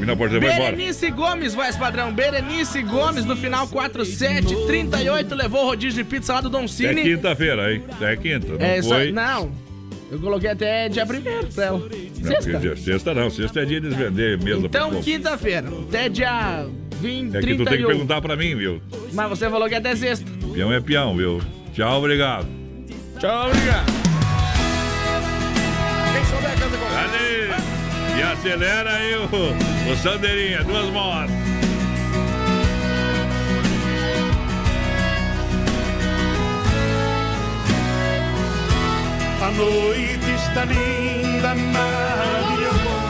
Mina 0.00 0.16
Porteira, 0.16 0.46
vai 0.46 0.54
embora. 0.56 0.72
Berenice 0.76 1.10
Gomes, 1.10 1.54
voz 1.54 1.76
padrão. 1.76 2.10
Berenice 2.12 2.82
Gomes, 2.82 3.24
no 3.26 3.36
final 3.36 3.68
4738, 3.68 5.34
levou 5.34 5.62
o 5.64 5.66
rodízio 5.66 6.02
de 6.02 6.08
pizza 6.08 6.32
lá 6.34 6.40
do 6.40 6.48
Don 6.48 6.64
É 6.64 6.68
Cine. 6.68 7.02
quinta-feira, 7.02 7.72
hein? 7.72 7.82
É 8.00 8.16
quinta, 8.16 8.46
não 8.54 8.60
É, 8.66 8.80
só- 8.82 8.94
foi? 8.94 9.12
não. 9.12 9.50
Eu 10.12 10.18
coloquei 10.20 10.50
até 10.50 10.90
dia 10.90 11.06
primeiro 11.06 11.46
pra 11.46 11.64
ela. 11.64 11.78
Não, 11.78 12.30
Sexta. 12.30 12.58
dia- 12.58 12.76
sexta 12.76 13.14
não, 13.14 13.30
sexta 13.30 13.60
é 13.62 13.64
dia 13.64 13.80
de 13.80 13.88
vender 13.88 14.38
mesmo. 14.42 14.66
Então, 14.66 15.00
quinta-feira. 15.00 15.66
Até 15.88 16.10
dia 16.10 16.66
20, 17.00 17.34
É 17.34 17.40
que 17.40 17.46
tu 17.46 17.46
tem 17.46 17.56
que 17.56 17.64
31. 17.64 17.86
perguntar 17.88 18.20
pra 18.20 18.36
mim, 18.36 18.54
viu? 18.54 18.82
Mas 19.14 19.28
você 19.30 19.48
falou 19.48 19.66
que 19.70 19.74
é 19.74 19.78
até 19.78 19.96
sexta. 19.96 20.30
Peão 20.52 20.70
é 20.70 20.80
peão, 20.80 21.16
viu? 21.16 21.40
Tchau, 21.72 21.98
obrigado. 21.98 22.46
Tchau, 23.18 23.46
obrigado. 23.48 23.86
Quem 26.12 26.24
souber 26.26 26.58
canta 26.58 26.76
com? 26.76 28.18
E 28.18 28.22
acelera 28.22 28.90
aí 28.92 29.14
o, 29.16 29.92
o 29.92 29.96
Sandeirinha, 29.96 30.62
duas 30.62 30.86
motos. 30.90 31.32
A 39.42 39.50
noite 39.50 40.30
está 40.36 40.64
linda, 40.64 41.52
maravilhosa. 41.52 43.01